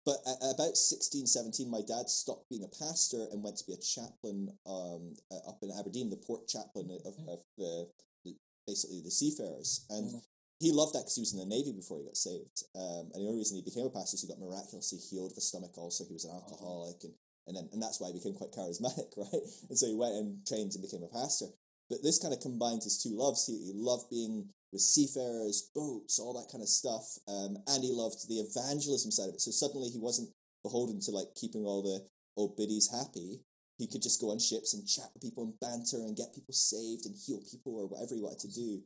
but 0.05 0.17
at 0.25 0.37
about 0.55 0.77
16, 0.77 1.27
17, 1.27 1.69
my 1.69 1.81
dad 1.81 2.09
stopped 2.09 2.49
being 2.49 2.63
a 2.63 2.75
pastor 2.83 3.27
and 3.31 3.43
went 3.43 3.57
to 3.57 3.65
be 3.67 3.73
a 3.73 3.77
chaplain 3.77 4.49
um, 4.65 5.13
up 5.47 5.59
in 5.61 5.71
Aberdeen, 5.77 6.09
the 6.09 6.17
port 6.17 6.47
chaplain 6.47 6.89
of, 7.05 7.13
of 7.27 7.39
the, 7.57 7.87
the 8.25 8.35
basically 8.65 9.01
the 9.01 9.11
seafarers. 9.11 9.85
And 9.89 10.11
Yeah. 10.11 10.19
he 10.59 10.71
loved 10.71 10.93
that 10.93 10.99
because 11.07 11.15
he 11.15 11.21
was 11.21 11.33
in 11.33 11.39
the 11.39 11.45
Navy 11.45 11.71
before 11.73 11.99
he 11.99 12.05
got 12.05 12.17
saved. 12.17 12.63
Um, 12.75 13.11
and 13.13 13.21
the 13.23 13.27
only 13.27 13.39
reason 13.39 13.57
he 13.57 13.61
became 13.61 13.85
a 13.85 13.89
pastor 13.89 14.15
is 14.15 14.21
he 14.21 14.27
got 14.27 14.39
miraculously 14.39 14.99
healed 14.99 15.31
of 15.31 15.37
a 15.37 15.41
stomach 15.41 15.77
ulcer. 15.77 16.05
He 16.07 16.13
was 16.13 16.25
an 16.25 16.31
alcoholic. 16.35 17.03
And, 17.03 17.13
and, 17.47 17.57
then, 17.57 17.69
and 17.73 17.81
that's 17.81 17.99
why 17.99 18.07
he 18.07 18.13
became 18.17 18.33
quite 18.35 18.51
charismatic, 18.51 19.13
right? 19.17 19.43
And 19.69 19.77
so 19.77 19.87
he 19.87 19.95
went 19.95 20.15
and 20.15 20.45
trained 20.47 20.73
and 20.73 20.81
became 20.81 21.03
a 21.03 21.11
pastor. 21.11 21.47
But 21.89 22.03
this 22.03 22.19
kind 22.19 22.33
of 22.33 22.39
combined 22.39 22.83
his 22.83 23.01
two 23.01 23.17
loves. 23.17 23.47
He, 23.47 23.57
he 23.57 23.73
loved 23.75 24.09
being 24.09 24.49
with 24.71 24.81
seafarers, 24.81 25.71
boats, 25.73 26.19
all 26.19 26.33
that 26.33 26.51
kind 26.51 26.61
of 26.61 26.69
stuff. 26.69 27.17
Um, 27.27 27.57
and 27.67 27.83
he 27.83 27.91
loved 27.91 28.27
the 28.27 28.39
evangelism 28.39 29.11
side 29.11 29.29
of 29.29 29.35
it. 29.35 29.41
So 29.41 29.51
suddenly 29.51 29.89
he 29.89 29.99
wasn't 29.99 30.29
beholden 30.63 30.99
to 31.01 31.11
like 31.11 31.27
keeping 31.35 31.65
all 31.65 31.81
the 31.81 32.05
old 32.37 32.55
biddies 32.57 32.89
happy. 32.91 33.41
He 33.77 33.87
could 33.87 34.01
just 34.01 34.19
go 34.21 34.31
on 34.31 34.39
ships 34.39 34.73
and 34.73 34.87
chat 34.87 35.09
with 35.13 35.23
people 35.23 35.43
and 35.43 35.59
banter 35.59 36.03
and 36.03 36.17
get 36.17 36.35
people 36.35 36.53
saved 36.53 37.05
and 37.05 37.15
heal 37.15 37.39
people 37.49 37.79
or 37.79 37.87
whatever 37.87 38.13
he 38.13 38.21
wanted 38.21 38.39
to 38.39 38.53
do. 38.53 38.81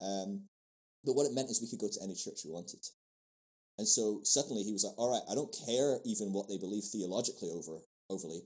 Um, 0.00 0.46
but 1.04 1.14
what 1.14 1.26
it 1.26 1.34
meant 1.34 1.50
is 1.50 1.60
we 1.60 1.68
could 1.68 1.82
go 1.82 1.90
to 1.90 2.02
any 2.02 2.14
church 2.14 2.44
we 2.44 2.52
wanted. 2.52 2.80
And 3.78 3.86
so 3.86 4.20
suddenly 4.22 4.62
he 4.62 4.72
was 4.72 4.84
like, 4.84 4.96
all 4.96 5.12
right, 5.12 5.26
I 5.30 5.34
don't 5.34 5.54
care 5.66 5.98
even 6.04 6.32
what 6.32 6.48
they 6.48 6.58
believe 6.58 6.84
theologically 6.84 7.50
over 7.50 7.82
overly. 8.08 8.40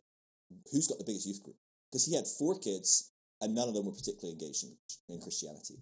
Who's 0.73 0.89
got 0.89 0.99
the 0.99 1.05
biggest 1.05 1.27
youth 1.27 1.43
group? 1.43 1.57
Because 1.91 2.07
he 2.07 2.17
had 2.17 2.27
four 2.27 2.59
kids 2.59 3.13
and 3.41 3.55
none 3.55 3.69
of 3.69 3.75
them 3.75 3.87
were 3.87 3.93
particularly 3.93 4.33
engaged 4.33 4.65
in, 4.65 4.75
in 5.15 5.21
Christianity. 5.21 5.77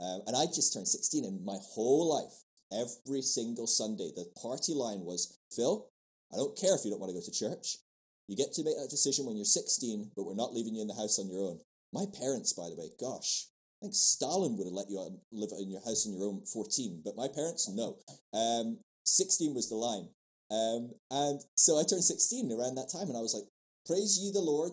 Um, 0.00 0.22
and 0.26 0.36
I 0.36 0.46
just 0.46 0.72
turned 0.72 0.88
16 0.88 1.24
and 1.24 1.44
my 1.44 1.58
whole 1.74 2.14
life, 2.14 2.42
every 2.72 3.22
single 3.22 3.66
Sunday, 3.66 4.10
the 4.14 4.26
party 4.40 4.72
line 4.72 5.00
was, 5.00 5.38
Phil, 5.54 5.86
I 6.32 6.36
don't 6.36 6.58
care 6.58 6.74
if 6.74 6.84
you 6.84 6.90
don't 6.90 7.00
want 7.00 7.10
to 7.10 7.18
go 7.18 7.24
to 7.24 7.30
church. 7.30 7.78
You 8.26 8.36
get 8.36 8.52
to 8.54 8.64
make 8.64 8.76
that 8.76 8.90
decision 8.90 9.26
when 9.26 9.36
you're 9.36 9.44
16, 9.44 10.10
but 10.16 10.24
we're 10.24 10.34
not 10.34 10.54
leaving 10.54 10.74
you 10.74 10.82
in 10.82 10.88
the 10.88 10.94
house 10.94 11.18
on 11.18 11.28
your 11.28 11.44
own. 11.44 11.60
My 11.92 12.06
parents, 12.18 12.52
by 12.52 12.68
the 12.68 12.76
way, 12.76 12.90
gosh, 12.98 13.46
I 13.80 13.86
think 13.86 13.94
Stalin 13.94 14.56
would 14.56 14.66
have 14.66 14.74
let 14.74 14.90
you 14.90 14.98
live 15.30 15.50
in 15.60 15.70
your 15.70 15.84
house 15.84 16.06
on 16.06 16.14
your 16.14 16.24
own 16.24 16.40
at 16.42 16.48
14, 16.48 17.02
but 17.04 17.16
my 17.16 17.28
parents, 17.28 17.68
no. 17.68 17.98
Um, 18.32 18.78
16 19.04 19.54
was 19.54 19.68
the 19.68 19.76
line. 19.76 20.08
Um, 20.50 20.90
and 21.10 21.40
so 21.56 21.78
I 21.78 21.84
turned 21.84 22.02
16 22.02 22.50
around 22.50 22.74
that 22.76 22.90
time, 22.90 23.08
and 23.08 23.16
I 23.16 23.20
was 23.20 23.34
like, 23.34 23.44
Praise 23.86 24.18
ye 24.18 24.32
the 24.32 24.40
Lord, 24.40 24.72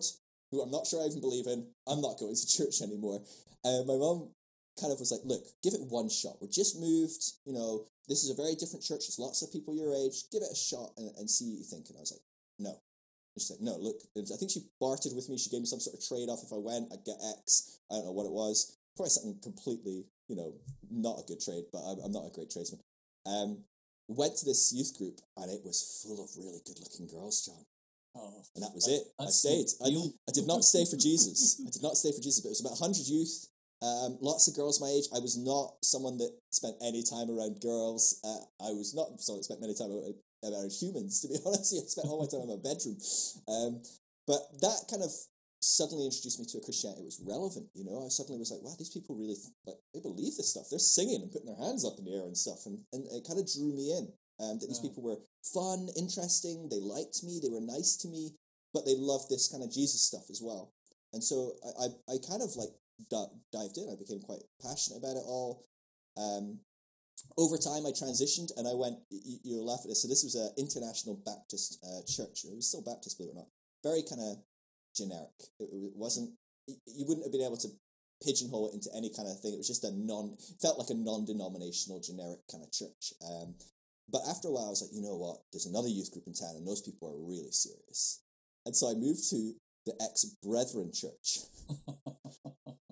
who 0.50 0.62
I'm 0.62 0.70
not 0.70 0.86
sure 0.86 1.02
I 1.02 1.06
even 1.06 1.20
believe 1.20 1.46
in. 1.46 1.66
I'm 1.86 2.00
not 2.00 2.18
going 2.18 2.34
to 2.34 2.46
church 2.56 2.80
anymore. 2.80 3.20
And 3.64 3.86
my 3.86 3.96
mum 3.96 4.30
kind 4.80 4.92
of 4.92 4.98
was 5.00 5.12
like, 5.12 5.24
Look, 5.24 5.44
give 5.62 5.74
it 5.74 5.82
one 5.88 6.08
shot. 6.08 6.36
We're 6.40 6.48
just 6.52 6.80
moved. 6.80 7.22
You 7.44 7.52
know, 7.54 7.86
this 8.08 8.24
is 8.24 8.30
a 8.30 8.34
very 8.40 8.54
different 8.54 8.82
church. 8.84 9.04
There's 9.06 9.18
lots 9.18 9.42
of 9.42 9.52
people 9.52 9.74
your 9.76 9.94
age. 9.94 10.24
Give 10.30 10.42
it 10.42 10.52
a 10.52 10.56
shot 10.56 10.92
and, 10.96 11.10
and 11.18 11.28
see 11.30 11.48
what 11.48 11.58
you 11.58 11.64
think. 11.64 11.88
And 11.88 11.96
I 11.98 12.00
was 12.00 12.12
like, 12.12 12.24
No. 12.58 12.70
And 12.70 13.38
she 13.40 13.46
said, 13.46 13.60
No, 13.60 13.76
look, 13.78 13.96
I 14.16 14.36
think 14.36 14.50
she 14.50 14.68
bartered 14.80 15.12
with 15.14 15.28
me. 15.28 15.38
She 15.38 15.50
gave 15.50 15.60
me 15.60 15.66
some 15.66 15.80
sort 15.80 15.96
of 15.96 16.04
trade 16.04 16.28
off. 16.28 16.42
If 16.44 16.52
I 16.52 16.60
went, 16.60 16.92
I'd 16.92 17.04
get 17.04 17.16
X. 17.38 17.78
I 17.90 17.96
don't 17.96 18.06
know 18.06 18.12
what 18.16 18.26
it 18.26 18.32
was. 18.32 18.76
Probably 18.96 19.10
something 19.10 19.40
completely, 19.42 20.04
you 20.28 20.36
know, 20.36 20.52
not 20.90 21.20
a 21.20 21.24
good 21.24 21.40
trade, 21.40 21.64
but 21.72 21.80
I'm, 21.80 21.98
I'm 22.04 22.12
not 22.12 22.28
a 22.28 22.34
great 22.34 22.50
tradesman. 22.50 22.80
Um, 23.24 23.64
went 24.08 24.36
to 24.36 24.44
this 24.44 24.72
youth 24.74 24.92
group, 24.98 25.16
and 25.38 25.50
it 25.50 25.64
was 25.64 26.04
full 26.04 26.20
of 26.22 26.28
really 26.36 26.60
good-looking 26.66 27.06
girls, 27.08 27.40
John. 27.46 27.64
Oh, 28.14 28.44
And 28.54 28.62
that 28.62 28.74
was 28.74 28.84
That- 28.84 29.00
it. 29.00 29.04
I 29.18 29.26
stayed. 29.32 29.68
I. 29.80 29.88
I 30.28 30.32
did 30.36 30.46
not 30.46 30.64
stay 30.64 30.84
for 30.84 30.96
Jesus. 31.00 31.62
I 31.66 31.70
did 31.70 31.82
not 31.82 31.96
stay 31.96 32.12
for 32.12 32.20
Jesus, 32.20 32.40
but 32.40 32.48
it 32.52 32.58
was 32.58 32.60
about 32.60 32.76
100 32.76 33.08
youth. 33.08 33.48
Um, 33.82 34.16
lots 34.22 34.46
of 34.46 34.54
girls 34.54 34.80
my 34.80 34.88
age. 34.88 35.10
I 35.14 35.18
was 35.18 35.36
not 35.36 35.74
someone 35.82 36.16
that 36.18 36.30
spent 36.50 36.76
any 36.80 37.02
time 37.02 37.28
around 37.28 37.60
girls. 37.60 38.20
Uh, 38.22 38.46
I 38.62 38.70
was 38.70 38.94
not 38.94 39.18
someone 39.20 39.40
that 39.42 39.50
spent 39.50 39.60
many 39.60 39.74
time 39.74 39.90
around, 39.90 40.14
around 40.46 40.70
humans, 40.70 41.20
to 41.22 41.28
be 41.28 41.34
honest. 41.46 41.74
I 41.74 41.82
spent 41.90 42.06
all 42.06 42.22
my 42.22 42.30
time 42.30 42.46
in 42.46 42.54
my 42.54 42.62
bedroom. 42.62 42.96
Um, 43.50 43.82
but 44.26 44.38
that 44.62 44.86
kind 44.86 45.02
of 45.02 45.10
suddenly 45.58 46.06
introduced 46.06 46.38
me 46.38 46.46
to 46.46 46.58
a 46.58 46.60
Christianity 46.62 47.02
that 47.02 47.10
was 47.10 47.22
relevant. 47.26 47.66
You 47.74 47.82
know, 47.84 48.06
I 48.06 48.08
suddenly 48.10 48.38
was 48.38 48.50
like, 48.54 48.62
wow, 48.62 48.74
these 48.78 48.90
people 48.94 49.18
really 49.18 49.38
like 49.66 49.78
they 49.94 50.00
believe 50.00 50.38
this 50.38 50.50
stuff. 50.54 50.70
They're 50.70 50.78
singing 50.78 51.22
and 51.22 51.30
putting 51.34 51.50
their 51.50 51.58
hands 51.58 51.82
up 51.84 51.98
in 51.98 52.06
the 52.06 52.14
air 52.14 52.26
and 52.26 52.38
stuff, 52.38 52.66
and, 52.66 52.78
and 52.94 53.02
it 53.10 53.26
kind 53.26 53.38
of 53.42 53.50
drew 53.50 53.74
me 53.74 53.90
in. 53.98 54.06
Um, 54.38 54.58
that 54.58 54.66
these 54.66 54.78
Yeah. 54.82 54.90
people 54.90 55.02
were 55.02 55.22
fun, 55.42 55.90
interesting. 55.98 56.70
They 56.70 56.80
liked 56.80 57.22
me. 57.22 57.38
They 57.42 57.50
were 57.50 57.60
nice 57.62 57.94
to 58.02 58.08
me, 58.08 58.34
but 58.74 58.86
they 58.86 58.94
loved 58.94 59.30
this 59.30 59.46
kind 59.50 59.62
of 59.62 59.70
Jesus 59.70 60.02
stuff 60.02 60.30
as 60.30 60.40
well. 60.42 60.70
And 61.12 61.22
so 61.22 61.52
I, 61.62 61.86
I, 61.86 62.14
I 62.14 62.16
kind 62.26 62.42
of 62.42 62.56
like 62.56 62.70
d- 63.10 63.34
dived 63.52 63.78
in. 63.78 63.88
I 63.90 63.96
became 63.98 64.20
quite 64.20 64.42
passionate 64.62 64.98
about 64.98 65.16
it 65.16 65.26
all. 65.26 65.64
Um, 66.16 66.60
over 67.38 67.56
time, 67.56 67.86
I 67.86 67.90
transitioned 67.90 68.50
and 68.56 68.66
I 68.66 68.74
went. 68.74 68.98
You, 69.10 69.38
you'll 69.44 69.66
laugh 69.66 69.80
at 69.84 69.88
this. 69.88 70.02
So 70.02 70.08
this 70.08 70.24
was 70.24 70.34
an 70.34 70.50
international 70.58 71.20
Baptist 71.24 71.78
uh, 71.84 72.02
church. 72.06 72.44
It 72.44 72.54
was 72.54 72.68
still 72.68 72.82
Baptist, 72.82 73.18
believe 73.18 73.30
it 73.30 73.38
or 73.38 73.46
not. 73.46 73.50
Very 73.82 74.02
kind 74.02 74.20
of 74.20 74.42
generic. 74.94 75.34
It, 75.58 75.70
it 75.72 75.94
wasn't. 75.94 76.32
You 76.66 77.06
wouldn't 77.06 77.24
have 77.24 77.32
been 77.32 77.46
able 77.46 77.58
to 77.58 77.68
pigeonhole 78.24 78.68
it 78.70 78.74
into 78.74 78.90
any 78.94 79.10
kind 79.10 79.28
of 79.28 79.40
thing. 79.40 79.54
It 79.54 79.62
was 79.62 79.68
just 79.68 79.84
a 79.84 79.92
non. 79.94 80.36
Felt 80.60 80.78
like 80.78 80.90
a 80.90 80.98
non-denominational, 80.98 82.00
generic 82.00 82.40
kind 82.50 82.62
of 82.62 82.72
church. 82.72 83.14
Um, 83.24 83.54
but 84.10 84.22
after 84.28 84.48
a 84.48 84.52
while, 84.52 84.66
I 84.66 84.74
was 84.74 84.82
like, 84.82 84.92
you 84.92 85.02
know 85.02 85.16
what? 85.16 85.40
There's 85.52 85.66
another 85.66 85.88
youth 85.88 86.10
group 86.12 86.26
in 86.26 86.34
town, 86.34 86.56
and 86.56 86.66
those 86.66 86.82
people 86.82 87.08
are 87.08 87.16
really 87.16 87.52
serious. 87.52 88.20
And 88.66 88.76
so 88.76 88.90
I 88.90 88.94
moved 88.94 89.28
to 89.30 89.54
the 89.86 89.94
ex 90.00 90.24
Brethren 90.42 90.92
Church, 90.92 91.38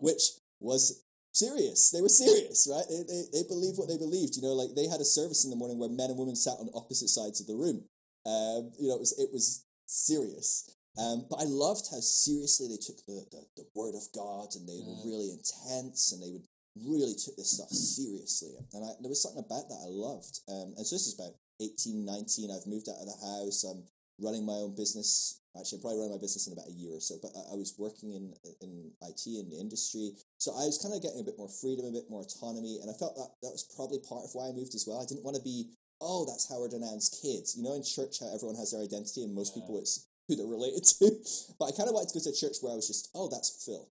which 0.00 0.22
was 0.60 1.04
serious. 1.32 1.90
They 1.90 2.02
were 2.02 2.08
serious, 2.08 2.68
right? 2.70 2.84
They, 2.88 3.02
they, 3.06 3.22
they 3.32 3.48
believed 3.48 3.78
what 3.78 3.88
they 3.88 3.98
believed. 3.98 4.36
You 4.36 4.42
know, 4.42 4.54
like 4.54 4.74
they 4.74 4.88
had 4.88 5.00
a 5.00 5.04
service 5.04 5.44
in 5.44 5.50
the 5.50 5.56
morning 5.56 5.78
where 5.78 5.88
men 5.88 6.10
and 6.10 6.18
women 6.18 6.36
sat 6.36 6.58
on 6.58 6.68
opposite 6.74 7.08
sides 7.08 7.40
of 7.40 7.46
the 7.46 7.56
room. 7.56 7.84
Um, 8.26 8.72
you 8.78 8.88
know, 8.88 8.96
it 8.96 9.00
was, 9.00 9.16
it 9.18 9.30
was 9.32 9.64
serious. 9.86 10.76
Um, 10.98 11.24
but 11.30 11.40
I 11.40 11.46
loved 11.46 11.86
how 11.90 12.00
seriously 12.00 12.68
they 12.68 12.76
took 12.76 12.98
the, 13.06 13.24
the, 13.30 13.42
the 13.56 13.66
word 13.74 13.94
of 13.94 14.04
God 14.12 14.52
and 14.56 14.68
they 14.68 14.82
were 14.82 14.98
really 15.06 15.30
intense 15.30 16.12
and 16.12 16.20
they 16.20 16.30
would 16.30 16.44
really 16.76 17.14
took 17.14 17.36
this 17.36 17.56
stuff 17.56 17.70
seriously. 17.70 18.50
And 18.74 18.84
I, 18.84 18.90
there 19.00 19.08
was 19.08 19.22
something 19.22 19.44
about 19.44 19.68
that 19.68 19.80
I 19.80 19.88
loved. 19.88 20.40
Um, 20.48 20.74
and 20.76 20.86
so 20.86 20.94
this 20.94 21.06
is 21.06 21.14
about 21.14 21.34
18, 21.60 22.04
19. 22.04 22.50
I've 22.50 22.66
moved 22.66 22.88
out 22.88 23.00
of 23.00 23.06
the 23.06 23.20
house. 23.22 23.64
I'm 23.64 23.84
running 24.18 24.44
my 24.44 24.60
own 24.60 24.74
business. 24.74 25.39
Actually, 25.58 25.78
I'm 25.78 25.82
probably 25.82 25.98
running 25.98 26.14
my 26.14 26.22
business 26.22 26.46
in 26.46 26.54
about 26.54 26.70
a 26.70 26.78
year 26.78 26.94
or 26.94 27.02
so, 27.02 27.18
but 27.18 27.34
I, 27.34 27.54
I 27.54 27.56
was 27.58 27.74
working 27.74 28.14
in 28.14 28.34
in 28.62 28.92
IT 29.02 29.26
in 29.26 29.50
the 29.50 29.58
industry. 29.58 30.14
So 30.38 30.52
I 30.54 30.62
was 30.70 30.78
kind 30.78 30.94
of 30.94 31.02
getting 31.02 31.18
a 31.20 31.26
bit 31.26 31.38
more 31.38 31.50
freedom, 31.50 31.86
a 31.86 31.92
bit 31.92 32.06
more 32.08 32.22
autonomy. 32.22 32.78
And 32.78 32.86
I 32.90 32.94
felt 32.94 33.18
that 33.18 33.34
that 33.42 33.50
was 33.50 33.66
probably 33.74 33.98
part 33.98 34.22
of 34.22 34.30
why 34.32 34.46
I 34.46 34.52
moved 34.54 34.78
as 34.78 34.86
well. 34.86 35.02
I 35.02 35.06
didn't 35.10 35.26
want 35.26 35.36
to 35.36 35.42
be, 35.42 35.74
oh, 36.00 36.22
that's 36.22 36.46
Howard 36.48 36.72
and 36.72 36.86
Ann's 36.86 37.10
kids. 37.10 37.58
You 37.58 37.66
know, 37.66 37.74
in 37.74 37.82
church, 37.82 38.22
how 38.22 38.30
everyone 38.30 38.54
has 38.62 38.70
their 38.70 38.82
identity 38.86 39.26
and 39.26 39.34
most 39.34 39.52
Yeah. 39.56 39.62
people 39.66 39.82
it's 39.82 40.06
who 40.30 40.36
they're 40.38 40.46
related 40.46 40.86
to. 40.86 41.10
But 41.58 41.66
I 41.66 41.72
kind 41.74 41.90
of 41.90 41.98
wanted 41.98 42.14
to 42.14 42.18
go 42.18 42.22
to 42.22 42.30
a 42.30 42.40
church 42.42 42.62
where 42.62 42.72
I 42.72 42.78
was 42.78 42.86
just, 42.86 43.10
oh, 43.18 43.26
that's 43.26 43.50
Phil. 43.66 43.90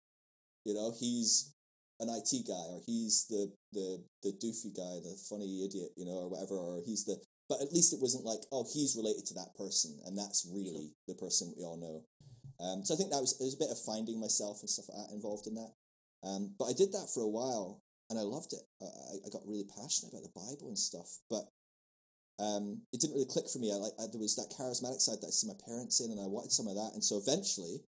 You 0.67 0.75
know, 0.75 0.91
he's 0.91 1.55
an 2.01 2.11
IT 2.11 2.47
guy, 2.51 2.67
or 2.75 2.83
he's 2.85 3.27
the 3.31 3.53
the 3.73 4.03
the 4.27 4.33
doofy 4.43 4.75
guy, 4.75 4.99
the 5.07 5.15
funny 5.31 5.63
idiot, 5.65 5.95
you 5.97 6.05
know, 6.05 6.19
or 6.27 6.29
whatever, 6.29 6.59
or 6.59 6.83
he's 6.85 7.05
the. 7.05 7.17
But 7.49 7.61
at 7.61 7.73
least 7.73 7.93
it 7.93 8.01
wasn't 8.01 8.25
like, 8.25 8.41
oh, 8.53 8.65
he's 8.73 8.97
related 8.97 9.27
to 9.27 9.35
that 9.35 9.55
person, 9.57 9.99
and 10.07 10.17
that's 10.17 10.49
really 10.49 10.95
the 11.07 11.15
person 11.15 11.53
we 11.57 11.65
all 11.65 11.77
know. 11.77 12.05
Um, 12.65 12.85
so 12.85 12.95
I 12.95 12.97
think 12.97 13.11
that 13.11 13.21
was 13.21 13.37
was 13.41 13.55
a 13.55 13.63
bit 13.63 13.71
of 13.71 13.79
finding 13.85 14.21
myself 14.21 14.61
and 14.61 14.71
stuff 14.71 14.89
like 14.89 15.09
that 15.09 15.15
involved 15.15 15.47
in 15.47 15.55
that. 15.55 15.73
Um, 16.25 16.55
but 16.59 16.67
I 16.67 16.73
did 16.73 16.93
that 16.93 17.11
for 17.13 17.23
a 17.23 17.29
while, 17.29 17.83
and 18.09 18.19
I 18.19 18.23
loved 18.23 18.53
it. 18.55 18.65
I, 18.81 19.27
I- 19.27 19.31
got 19.31 19.45
really 19.47 19.67
passionate 19.69 20.13
about 20.15 20.23
the 20.23 20.33
Bible 20.39 20.69
and 20.69 20.79
stuff, 20.79 21.19
but 21.29 21.45
um, 22.39 22.81
it 22.93 23.01
didn't 23.01 23.15
really 23.15 23.29
click 23.29 23.49
for 23.53 23.59
me. 23.59 23.73
I 23.73 23.77
like 23.77 23.93
I, 23.99 24.07
there 24.11 24.21
was 24.23 24.37
that 24.37 24.55
charismatic 24.55 25.01
side 25.03 25.21
that 25.21 25.29
I 25.29 25.37
see 25.37 25.49
my 25.51 25.59
parents 25.67 26.01
in, 26.01 26.11
and 26.13 26.21
I 26.21 26.27
wanted 26.31 26.53
some 26.53 26.67
of 26.69 26.77
that. 26.77 26.95
And 26.95 27.05
so 27.05 27.19
eventually, 27.21 27.83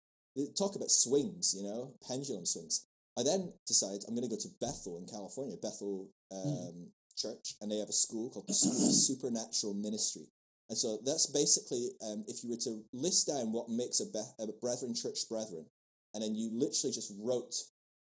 talk 0.57 0.75
about 0.75 0.89
swings, 0.89 1.53
you 1.55 1.63
know, 1.63 1.93
pendulum 2.07 2.45
swings. 2.45 2.87
I 3.17 3.21
then 3.23 3.53
decided 3.67 4.03
I'm 4.07 4.15
going 4.15 4.27
to 4.27 4.33
go 4.33 4.41
to 4.41 4.49
Bethel 4.59 4.97
in 4.97 5.05
California, 5.05 5.57
Bethel 5.61 6.09
um, 6.31 6.89
Church, 7.15 7.55
and 7.61 7.71
they 7.71 7.79
have 7.79 7.89
a 7.89 7.93
school 7.93 8.29
called 8.29 8.47
the 8.47 8.53
School 8.53 8.87
of 8.87 8.93
Supernatural 8.93 9.73
Ministry. 9.73 10.27
And 10.69 10.77
so 10.77 10.99
that's 11.05 11.27
basically, 11.27 11.89
um, 12.05 12.23
if 12.27 12.43
you 12.43 12.49
were 12.49 12.63
to 12.63 12.83
list 12.93 13.27
down 13.27 13.51
what 13.51 13.69
makes 13.69 13.99
a, 13.99 14.05
Beth- 14.05 14.35
a 14.39 14.47
Brethren 14.61 14.95
Church 14.95 15.27
Brethren, 15.29 15.65
and 16.13 16.23
then 16.23 16.35
you 16.35 16.49
literally 16.53 16.93
just 16.93 17.13
wrote 17.19 17.53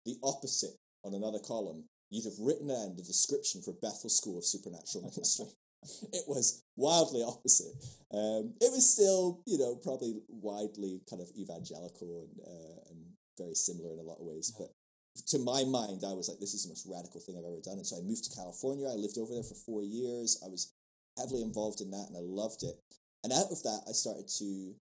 the 0.06 0.18
opposite 0.24 0.78
on 1.04 1.14
another 1.14 1.40
column, 1.40 1.86
you'd 2.10 2.26
have 2.26 2.40
written 2.40 2.68
down 2.68 2.96
the 2.96 3.04
description 3.04 3.62
for 3.62 3.74
Bethel 3.82 4.10
School 4.10 4.38
of 4.38 4.46
Supernatural 4.46 5.04
Ministry. 5.04 5.48
it 6.14 6.24
was 6.28 6.64
wildly 6.76 7.24
opposite. 7.24 7.74
Um, 8.14 8.54
it 8.62 8.72
was 8.72 8.88
still, 8.88 9.42
you 9.48 9.58
know, 9.58 9.76
probably 9.76 10.22
widely 10.30 11.02
kind 11.10 11.22
of 11.22 11.30
evangelical 11.38 12.28
and 12.28 12.40
uh, 12.46 12.90
and 12.90 13.00
very 13.38 13.56
similar 13.56 13.94
in 13.94 14.00
a 14.00 14.04
lot 14.04 14.20
of 14.20 14.26
ways. 14.26 14.54
But 14.58 14.70
to 15.16 15.40
my 15.40 15.64
mind, 15.64 16.04
I 16.08 16.14
was 16.14 16.30
like, 16.30 16.40
this 16.40 16.54
is 16.54 16.64
the 16.64 16.72
most 16.72 16.88
radical 16.88 17.20
thing 17.20 17.36
I've 17.36 17.46
ever 17.46 17.62
done. 17.64 17.78
And 17.78 17.88
so 17.88 17.98
I 17.98 18.02
moved 18.02 18.24
to 18.26 18.36
California. 18.36 18.88
I 18.88 18.96
lived 18.96 19.18
over 19.18 19.34
there 19.34 19.44
for 19.44 19.56
four 19.56 19.84
years. 19.84 20.40
I 20.44 20.48
was 20.48 20.74
heavily 21.18 21.44
involved 21.44 21.82
in 21.82 21.92
that, 21.92 22.08
and 22.08 22.16
I 22.16 22.24
loved 22.24 22.64
it. 22.64 22.80
And 23.24 23.34
out 23.34 23.52
of 23.52 23.62
that, 23.64 23.84
I 23.88 23.92
started 23.92 24.28
to, 24.40 24.74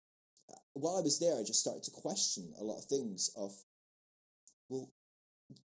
while 0.73 0.97
I 0.97 1.01
was 1.01 1.19
there, 1.19 1.35
I 1.35 1.43
just 1.43 1.59
started 1.59 1.83
to 1.83 1.91
question 1.91 2.53
a 2.59 2.63
lot 2.63 2.77
of 2.77 2.85
things. 2.85 3.31
Of, 3.35 3.51
well, 4.69 4.89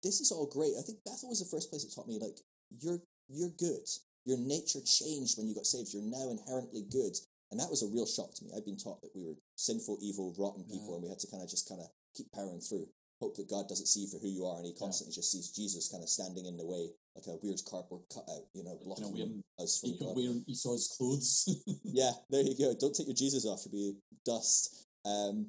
this 0.02 0.20
is 0.20 0.30
all 0.30 0.46
great. 0.46 0.76
I 0.78 0.82
think 0.82 1.04
Bethel 1.04 1.30
was 1.30 1.40
the 1.40 1.50
first 1.50 1.70
place 1.70 1.84
that 1.84 1.94
taught 1.94 2.08
me 2.08 2.18
like 2.20 2.38
you're 2.80 3.00
you're 3.28 3.54
good. 3.58 3.88
Your 4.24 4.38
nature 4.38 4.80
changed 4.84 5.38
when 5.38 5.48
you 5.48 5.54
got 5.54 5.66
saved. 5.66 5.90
You're 5.92 6.02
now 6.02 6.30
inherently 6.30 6.84
good. 6.90 7.16
And 7.50 7.58
that 7.60 7.70
was 7.70 7.82
a 7.82 7.92
real 7.92 8.06
shock 8.06 8.34
to 8.34 8.44
me. 8.44 8.50
I'd 8.54 8.64
been 8.64 8.76
taught 8.76 9.02
that 9.02 9.14
we 9.14 9.24
were 9.24 9.36
sinful, 9.56 9.98
evil, 10.00 10.34
rotten 10.38 10.64
people, 10.64 10.94
and 10.94 11.02
we 11.02 11.08
had 11.08 11.18
to 11.20 11.30
kind 11.30 11.42
of 11.42 11.50
just 11.50 11.68
kind 11.68 11.80
of 11.80 11.88
keep 12.14 12.30
powering 12.32 12.60
through. 12.60 12.86
Hope 13.22 13.36
that 13.36 13.48
God 13.48 13.68
doesn't 13.68 13.86
see 13.86 14.00
you 14.00 14.08
for 14.08 14.18
who 14.18 14.26
you 14.28 14.44
are, 14.44 14.56
and 14.58 14.66
He 14.66 14.72
constantly 14.74 15.14
just 15.14 15.30
sees 15.30 15.50
Jesus 15.54 15.88
kind 15.88 16.02
of 16.02 16.08
standing 16.08 16.44
in 16.44 16.56
the 16.56 16.66
way, 16.66 16.90
like 17.14 17.26
a 17.28 17.38
weird 17.40 17.60
cardboard 17.70 18.02
cutout, 18.12 18.50
you 18.52 18.64
know, 18.64 18.74
You 18.80 18.86
blocking 18.86 19.04
know, 19.04 19.10
wearing, 19.14 19.44
us 19.62 19.78
from 19.78 19.90
you 19.90 19.98
God. 20.00 20.16
wear 20.16 20.34
Esau's 20.48 20.90
clothes. 20.98 21.46
Yeah, 21.84 22.10
there 22.30 22.42
you 22.42 22.56
go. 22.58 22.74
Don't 22.74 22.94
take 22.94 23.06
your 23.06 23.14
Jesus 23.14 23.46
off; 23.46 23.62
you'll 23.70 23.94
be 23.94 23.98
dust. 24.26 24.88
Um, 25.06 25.46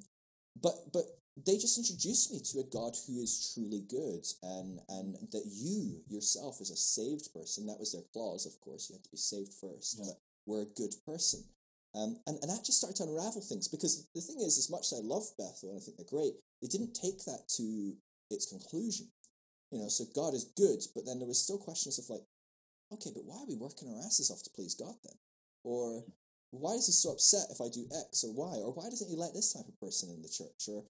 but 0.61 0.75
but 0.93 1.03
they 1.47 1.57
just 1.57 1.79
introduced 1.79 2.31
me 2.31 2.39
to 2.51 2.59
a 2.59 2.69
God 2.69 2.93
who 3.07 3.19
is 3.19 3.51
truly 3.55 3.81
good, 3.89 4.23
and 4.43 4.79
and 4.89 5.15
that 5.31 5.45
you 5.49 6.03
yourself, 6.07 6.61
as 6.61 6.69
a 6.69 6.77
saved 6.77 7.33
person, 7.33 7.65
that 7.65 7.79
was 7.79 7.93
their 7.93 8.05
clause. 8.13 8.45
Of 8.45 8.61
course, 8.61 8.87
you 8.89 8.95
had 8.95 9.03
to 9.03 9.09
be 9.09 9.17
saved 9.17 9.53
first, 9.59 9.97
Yeah. 9.97 10.05
but 10.13 10.17
we're 10.45 10.61
a 10.61 10.75
good 10.77 10.93
person. 11.07 11.43
Um, 11.95 12.17
and, 12.25 12.39
and 12.41 12.50
that 12.50 12.65
just 12.65 12.81
started 12.81 12.97
to 12.97 13.03
unravel 13.03 13.41
things 13.41 13.67
because 13.67 14.07
the 14.15 14.21
thing 14.21 14.41
is, 14.41 14.57
as 14.57 14.69
much 14.69 14.89
as 14.89 14.97
I 14.97 15.05
love 15.05 15.29
Bethel 15.38 15.69
and 15.69 15.77
I 15.77 15.83
think 15.83 15.97
they're 15.97 16.09
great, 16.09 16.33
they 16.62 16.67
didn't 16.67 16.97
take 16.97 17.23
that 17.25 17.45
to 17.62 17.93
its 18.31 18.50
conclusion. 18.50 19.07
You 19.69 19.79
know, 19.79 19.89
so 19.89 20.05
God 20.15 20.33
is 20.33 20.53
good, 20.57 20.81
but 20.95 21.05
then 21.05 21.19
there 21.19 21.27
was 21.27 21.41
still 21.41 21.57
questions 21.57 22.00
of 22.00 22.09
like, 22.09 22.25
okay, 22.93 23.09
but 23.13 23.25
why 23.25 23.38
are 23.41 23.50
we 23.50 23.55
working 23.55 23.89
our 23.89 24.01
asses 24.05 24.29
off 24.29 24.41
to 24.43 24.53
please 24.53 24.73
God 24.73 24.93
then? 25.03 25.17
Or 25.63 26.03
why 26.51 26.73
is 26.73 26.85
he 26.85 26.93
so 26.93 27.13
upset 27.13 27.50
if 27.50 27.62
I 27.62 27.69
do 27.69 27.89
X 28.09 28.23
or 28.23 28.33
Y? 28.33 28.62
Or 28.62 28.73
why 28.73 28.89
doesn't 28.89 29.09
he 29.09 29.17
let 29.17 29.33
this 29.33 29.53
type 29.53 29.67
of 29.67 29.79
person 29.79 30.09
in 30.09 30.21
the 30.21 30.29
church? 30.29 30.69
Or 30.69 30.85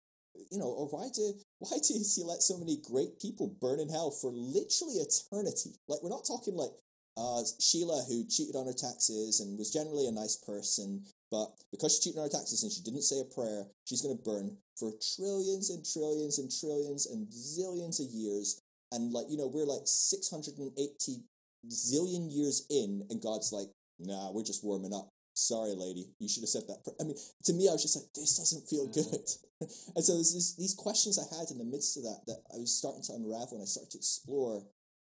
you 0.51 0.57
know, 0.57 0.67
or 0.67 0.87
why 0.87 1.07
do 1.13 1.33
why 1.59 1.77
does 1.77 2.15
he 2.15 2.23
let 2.23 2.43
so 2.43 2.57
many 2.57 2.79
great 2.83 3.19
people 3.19 3.55
burn 3.61 3.79
in 3.79 3.89
hell 3.89 4.11
for 4.11 4.31
literally 4.31 4.99
eternity? 4.99 5.79
Like 5.87 6.03
we're 6.03 6.09
not 6.09 6.27
talking 6.27 6.55
like 6.55 6.71
uh, 7.17 7.43
Sheila 7.59 8.03
who 8.09 8.25
cheated 8.27 8.55
on 8.55 8.65
her 8.65 8.73
taxes 8.73 9.39
and 9.39 9.57
was 9.57 9.71
generally 9.71 10.07
a 10.07 10.11
nice 10.11 10.35
person, 10.35 11.03
but 11.29 11.51
because 11.71 11.95
she 11.95 12.09
cheated 12.09 12.19
on 12.19 12.25
her 12.25 12.37
taxes 12.37 12.63
and 12.63 12.71
she 12.71 12.81
didn't 12.81 13.03
say 13.03 13.19
a 13.19 13.25
prayer, 13.25 13.65
she's 13.85 14.01
going 14.01 14.17
to 14.17 14.23
burn 14.23 14.57
for 14.77 14.91
trillions 15.15 15.69
and 15.69 15.85
trillions 15.85 16.39
and 16.39 16.49
trillions 16.49 17.05
and 17.05 17.27
zillions 17.29 17.99
of 18.03 18.11
years. 18.11 18.61
And 18.91 19.11
like 19.13 19.25
you 19.29 19.37
know, 19.37 19.47
we're 19.47 19.65
like 19.65 19.85
six 19.85 20.29
hundred 20.29 20.57
and 20.57 20.71
eighty 20.77 21.23
zillion 21.69 22.29
years 22.33 22.65
in, 22.69 23.05
and 23.09 23.21
God's 23.21 23.51
like, 23.51 23.67
nah, 23.99 24.31
we're 24.31 24.43
just 24.43 24.63
warming 24.63 24.93
up. 24.93 25.09
Sorry, 25.35 25.73
lady, 25.73 26.09
you 26.19 26.29
should 26.29 26.43
have 26.43 26.49
said 26.49 26.67
that. 26.67 26.83
pr-" 26.83 27.01
I 27.01 27.05
mean, 27.05 27.17
to 27.45 27.53
me, 27.53 27.67
I 27.67 27.73
was 27.73 27.81
just 27.81 27.95
like, 27.95 28.05
this 28.13 28.37
doesn't 28.37 28.69
feel 28.69 28.87
Mhm. 28.87 28.93
good. 28.93 29.25
and 29.95 30.05
so 30.05 30.13
there's 30.13 30.33
this, 30.33 30.53
these 30.53 30.75
questions 30.75 31.17
I 31.17 31.25
had 31.35 31.49
in 31.49 31.57
the 31.57 31.63
midst 31.63 31.97
of 31.97 32.03
that 32.03 32.21
that 32.27 32.41
I 32.53 32.57
was 32.57 32.75
starting 32.77 33.01
to 33.03 33.13
unravel, 33.13 33.57
and 33.57 33.63
I 33.63 33.65
started 33.65 33.89
to 33.91 33.97
explore 33.97 34.61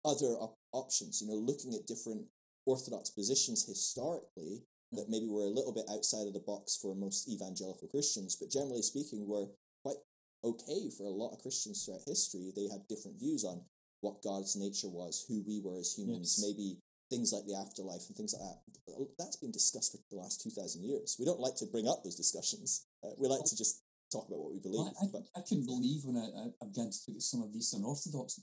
other 0.05 0.33
options. 0.77 1.21
You 1.21 1.27
know, 1.27 1.39
looking 1.49 1.73
at 1.73 1.87
different 1.87 2.23
orthodox 2.65 3.09
positions 3.09 3.65
historically 3.65 4.61
that 4.93 5.09
maybe 5.09 5.27
were 5.27 5.43
a 5.49 5.57
little 5.57 5.73
bit 5.73 5.89
outside 5.91 6.27
of 6.27 6.33
the 6.33 6.43
box 6.47 6.77
for 6.81 6.95
most 6.95 7.27
evangelical 7.27 7.87
Christians, 7.89 8.35
but 8.39 8.49
generally 8.51 8.81
speaking, 8.81 9.27
were 9.27 9.47
quite 9.83 9.99
okay 10.43 10.89
for 10.95 11.03
a 11.05 11.17
lot 11.21 11.33
of 11.33 11.41
Christians 11.41 11.83
throughout 11.83 12.03
history. 12.05 12.51
They 12.55 12.67
had 12.71 12.87
different 12.87 13.19
views 13.19 13.43
on 13.43 13.61
what 14.01 14.21
God's 14.23 14.55
nature 14.55 14.87
was, 14.87 15.25
who 15.27 15.43
we 15.47 15.59
were 15.59 15.79
as 15.79 15.91
humans, 15.97 16.37
Yes. 16.39 16.45
maybe 16.47 16.77
things 17.09 17.33
like 17.33 17.45
the 17.47 17.55
afterlife 17.55 18.05
and 18.07 18.15
things 18.15 18.35
like 18.37 18.43
that. 18.47 19.07
That's 19.17 19.37
been 19.37 19.51
discussed 19.51 19.91
for 19.93 19.99
the 20.11 20.21
last 20.21 20.41
2,000 20.41 20.83
years. 20.83 21.15
We 21.19 21.25
don't 21.25 21.39
like 21.39 21.55
to 21.57 21.65
bring 21.65 21.87
up 21.87 22.03
those 22.03 22.15
discussions. 22.15 22.85
Uh, 23.03 23.11
we 23.17 23.27
like 23.27 23.43
to 23.45 23.57
just 23.57 23.81
talk 24.11 24.27
about 24.27 24.39
what 24.39 24.53
we 24.53 24.59
believe. 24.59 24.79
Well, 24.87 24.95
I, 25.01 25.07
but, 25.11 25.23
I 25.35 25.41
couldn't 25.41 25.65
believe 25.65 26.05
when 26.05 26.15
I, 26.15 26.51
I 26.61 26.65
began 26.67 26.91
to 26.91 26.97
look 27.07 27.17
at 27.17 27.23
some 27.23 27.41
of 27.43 27.51
the 27.51 27.59
Eastern 27.59 27.83
Orthodox 27.83 28.39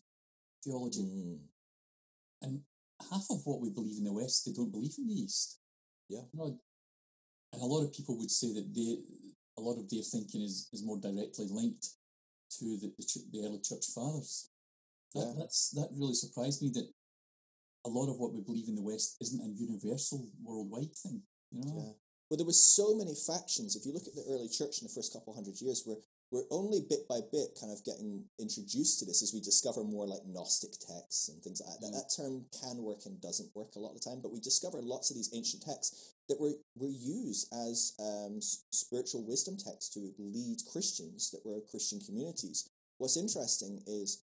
theology, 0.64 1.02
Mm, 1.04 1.38
and 2.44 2.60
half 3.10 3.24
of 3.30 3.40
what 3.44 3.60
we 3.60 3.70
believe 3.70 3.98
in 3.98 4.04
the 4.04 4.12
West, 4.12 4.44
they 4.44 4.52
don't 4.52 4.70
believe 4.70 4.94
in 4.98 5.08
the 5.08 5.14
East. 5.14 5.58
Yeah. 6.08 6.20
You 6.32 6.38
know, 6.38 6.58
and 7.52 7.62
a 7.62 7.64
lot 7.64 7.84
of 7.84 7.92
people 7.92 8.18
would 8.18 8.30
say 8.30 8.52
that 8.52 8.68
they, 8.74 8.98
a 9.56 9.60
lot 9.60 9.78
of 9.78 9.88
their 9.88 10.02
thinking 10.02 10.42
is, 10.42 10.68
is 10.72 10.84
more 10.84 10.98
directly 10.98 11.46
linked 11.50 11.88
to 12.58 12.78
the, 12.80 12.92
the, 12.98 13.04
the 13.32 13.46
early 13.46 13.60
church 13.62 13.86
fathers. 13.94 14.50
That, 15.14 15.26
Yeah. 15.26 15.34
that's, 15.38 15.70
that 15.70 15.88
really 15.94 16.14
surprised 16.14 16.62
me 16.62 16.70
that 16.74 16.88
a 17.86 17.90
lot 17.90 18.10
of 18.10 18.18
what 18.18 18.32
we 18.32 18.40
believe 18.40 18.68
in 18.68 18.76
the 18.76 18.82
West 18.82 19.16
isn't 19.20 19.40
a 19.40 19.54
universal 19.54 20.28
worldwide 20.42 20.94
thing. 20.96 21.22
You 21.52 21.64
know? 21.64 21.74
Yeah. 21.76 21.92
Well, 22.28 22.38
there 22.38 22.46
were 22.46 22.52
so 22.52 22.96
many 22.96 23.14
factions. 23.14 23.76
If 23.76 23.84
you 23.86 23.92
look 23.92 24.08
at 24.08 24.14
the 24.14 24.24
early 24.30 24.48
church 24.48 24.80
in 24.80 24.88
the 24.88 24.94
first 24.94 25.12
couple 25.12 25.34
hundred 25.34 25.60
years, 25.60 25.84
we're, 25.86 26.00
we're 26.34 26.50
only 26.50 26.80
bit 26.90 27.06
by 27.08 27.20
bit 27.30 27.56
kind 27.60 27.70
of 27.70 27.84
getting 27.84 28.24
introduced 28.40 28.98
to 28.98 29.04
this 29.06 29.22
as 29.22 29.32
we 29.32 29.38
discover 29.38 29.84
more 29.84 30.04
like 30.04 30.26
Gnostic 30.26 30.72
texts 30.72 31.28
and 31.28 31.40
things 31.40 31.62
like 31.62 31.78
that. 31.78 31.86
Mm. 31.86 31.92
That, 31.92 32.10
that 32.10 32.10
term 32.10 32.44
can 32.58 32.82
work 32.82 33.06
and 33.06 33.20
doesn't 33.22 33.54
work 33.54 33.76
a 33.76 33.78
lot 33.78 33.94
of 33.94 34.02
the 34.02 34.10
time, 34.10 34.18
but 34.20 34.32
we 34.32 34.40
discover 34.40 34.82
lots 34.82 35.10
of 35.10 35.16
these 35.16 35.30
ancient 35.32 35.62
texts 35.62 36.18
that 36.28 36.40
were, 36.40 36.58
were 36.74 36.90
used 36.90 37.54
as 37.54 37.94
um, 38.02 38.40
spiritual 38.42 39.22
wisdom 39.24 39.54
texts 39.56 39.94
to 39.94 40.10
lead 40.18 40.58
Christians 40.72 41.30
that 41.30 41.46
were 41.46 41.60
Christian 41.70 42.00
communities. 42.00 42.68
What's 42.98 43.16
interesting 43.16 43.80
is 43.86 44.24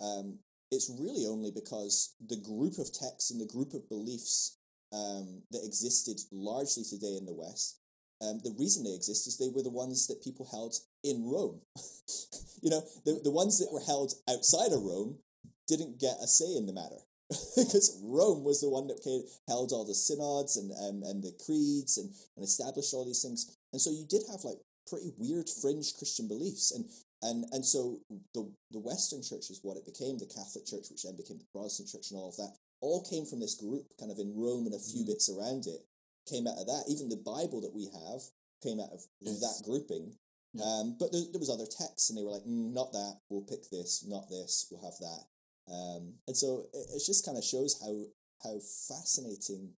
um, 0.00 0.38
it's 0.70 0.86
really 1.00 1.26
only 1.26 1.50
because 1.50 2.14
the 2.24 2.38
group 2.38 2.78
of 2.78 2.94
texts 2.94 3.32
and 3.32 3.40
the 3.40 3.52
group 3.52 3.74
of 3.74 3.88
beliefs 3.88 4.58
um, 4.92 5.42
that 5.50 5.66
existed 5.66 6.20
largely 6.30 6.84
today 6.84 7.18
in 7.18 7.26
the 7.26 7.34
West, 7.34 7.80
um, 8.20 8.40
the 8.42 8.54
reason 8.58 8.84
they 8.84 8.94
exist 8.94 9.26
is 9.26 9.38
they 9.38 9.48
were 9.48 9.62
the 9.62 9.70
ones 9.70 10.06
that 10.06 10.22
people 10.22 10.46
held 10.50 10.74
in 11.02 11.24
Rome. 11.24 11.60
you 12.62 12.70
know, 12.70 12.82
the, 13.04 13.20
the 13.24 13.30
ones 13.30 13.58
that 13.58 13.72
were 13.72 13.80
held 13.80 14.14
outside 14.28 14.72
of 14.72 14.82
Rome 14.82 15.18
didn't 15.66 16.00
get 16.00 16.16
a 16.22 16.26
say 16.26 16.56
in 16.56 16.66
the 16.66 16.72
matter. 16.72 17.00
because 17.56 17.98
Rome 18.04 18.44
was 18.44 18.60
the 18.60 18.68
one 18.68 18.86
that 18.88 19.00
held 19.48 19.72
all 19.72 19.84
the 19.84 19.94
synods 19.94 20.56
and, 20.56 20.70
and, 20.70 21.02
and 21.02 21.22
the 21.22 21.32
creeds 21.44 21.98
and, 21.98 22.10
and 22.36 22.44
established 22.44 22.92
all 22.92 23.04
these 23.04 23.22
things. 23.22 23.56
And 23.72 23.80
so 23.80 23.90
you 23.90 24.04
did 24.08 24.22
have 24.30 24.44
like 24.44 24.58
pretty 24.86 25.12
weird 25.16 25.48
fringe 25.48 25.94
Christian 25.96 26.28
beliefs. 26.28 26.70
And 26.70 26.84
and 27.24 27.46
and 27.52 27.64
so 27.64 28.00
the 28.34 28.52
the 28.70 28.78
Western 28.78 29.22
Church 29.22 29.48
is 29.50 29.60
what 29.62 29.76
it 29.76 29.86
became, 29.86 30.18
the 30.18 30.26
Catholic 30.26 30.66
Church, 30.66 30.90
which 30.90 31.02
then 31.02 31.16
became 31.16 31.38
the 31.38 31.48
Protestant 31.52 31.88
Church, 31.88 32.10
and 32.10 32.20
all 32.20 32.28
of 32.28 32.36
that, 32.36 32.52
all 32.80 33.02
came 33.02 33.24
from 33.24 33.40
this 33.40 33.54
group, 33.54 33.86
kind 33.98 34.12
of 34.12 34.18
in 34.18 34.36
Rome 34.36 34.66
and 34.66 34.74
a 34.74 34.78
few 34.78 35.02
Mhm. 35.02 35.06
bits 35.06 35.28
around 35.30 35.66
it, 35.66 35.86
came 36.26 36.46
out 36.46 36.58
of 36.58 36.66
that. 36.66 36.84
Even 36.88 37.08
the 37.08 37.16
Bible 37.24 37.60
that 37.60 37.74
we 37.74 37.84
have 37.86 38.22
came 38.62 38.80
out 38.80 38.90
of 38.92 39.04
Yes. 39.20 39.40
that 39.40 39.64
grouping. 39.64 40.16
Yeah. 40.54 40.64
Um, 40.64 40.96
but 40.98 41.10
there, 41.12 41.22
there 41.32 41.40
was 41.40 41.50
other 41.50 41.66
texts, 41.66 42.08
and 42.10 42.18
they 42.18 42.22
were 42.22 42.30
like, 42.30 42.44
mm, 42.46 42.72
not 42.72 42.92
that. 42.92 43.20
We'll 43.28 43.42
pick 43.42 43.68
this, 43.70 44.04
not 44.06 44.28
this. 44.30 44.66
We'll 44.70 44.82
have 44.84 44.98
that. 45.00 45.24
Um, 45.72 46.14
and 46.28 46.36
so 46.36 46.66
it, 46.72 46.86
it 46.94 47.02
just 47.04 47.24
kind 47.24 47.36
of 47.38 47.44
shows 47.44 47.80
how 47.80 48.04
how 48.42 48.58
fascinating, 48.88 49.72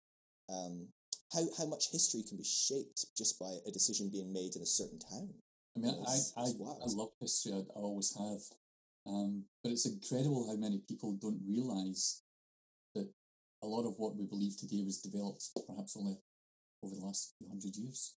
um, 0.50 0.88
how 1.32 1.46
how 1.58 1.66
much 1.68 1.92
history 1.92 2.24
can 2.28 2.38
be 2.38 2.44
shaped 2.44 3.06
just 3.16 3.40
by 3.40 3.54
a 3.66 3.72
decision 3.72 4.10
being 4.10 4.34
made 4.34 4.56
in 4.56 4.62
a 4.62 4.66
certain 4.66 5.00
town. 5.00 5.30
I 5.76 5.80
mean, 5.80 5.94
It's- 5.94 6.34
I, 6.36 6.42
I, 6.42 6.46
it's. 6.50 6.94
I 6.96 6.98
love 6.98 7.12
history. 7.20 7.54
I, 7.54 7.58
I 7.78 7.82
always 7.82 8.16
have. 8.18 8.42
Um, 9.08 9.46
but 9.64 9.72
it's 9.72 9.86
incredible 9.86 10.48
how 10.48 10.56
many 10.58 10.80
people 10.80 11.14
don't 11.14 11.40
realise 11.48 12.24
that 12.96 13.08
a 13.62 13.68
lot 13.68 13.86
of 13.88 13.94
what 14.00 14.16
we 14.16 14.26
believe 14.26 14.58
today 14.58 14.82
was 14.84 15.00
developed 15.00 15.48
perhaps 15.68 15.96
only 15.96 16.18
over 16.86 16.96
the 16.96 17.06
last 17.06 17.34
few 17.38 17.48
hundred 17.50 17.76
years. 17.76 18.14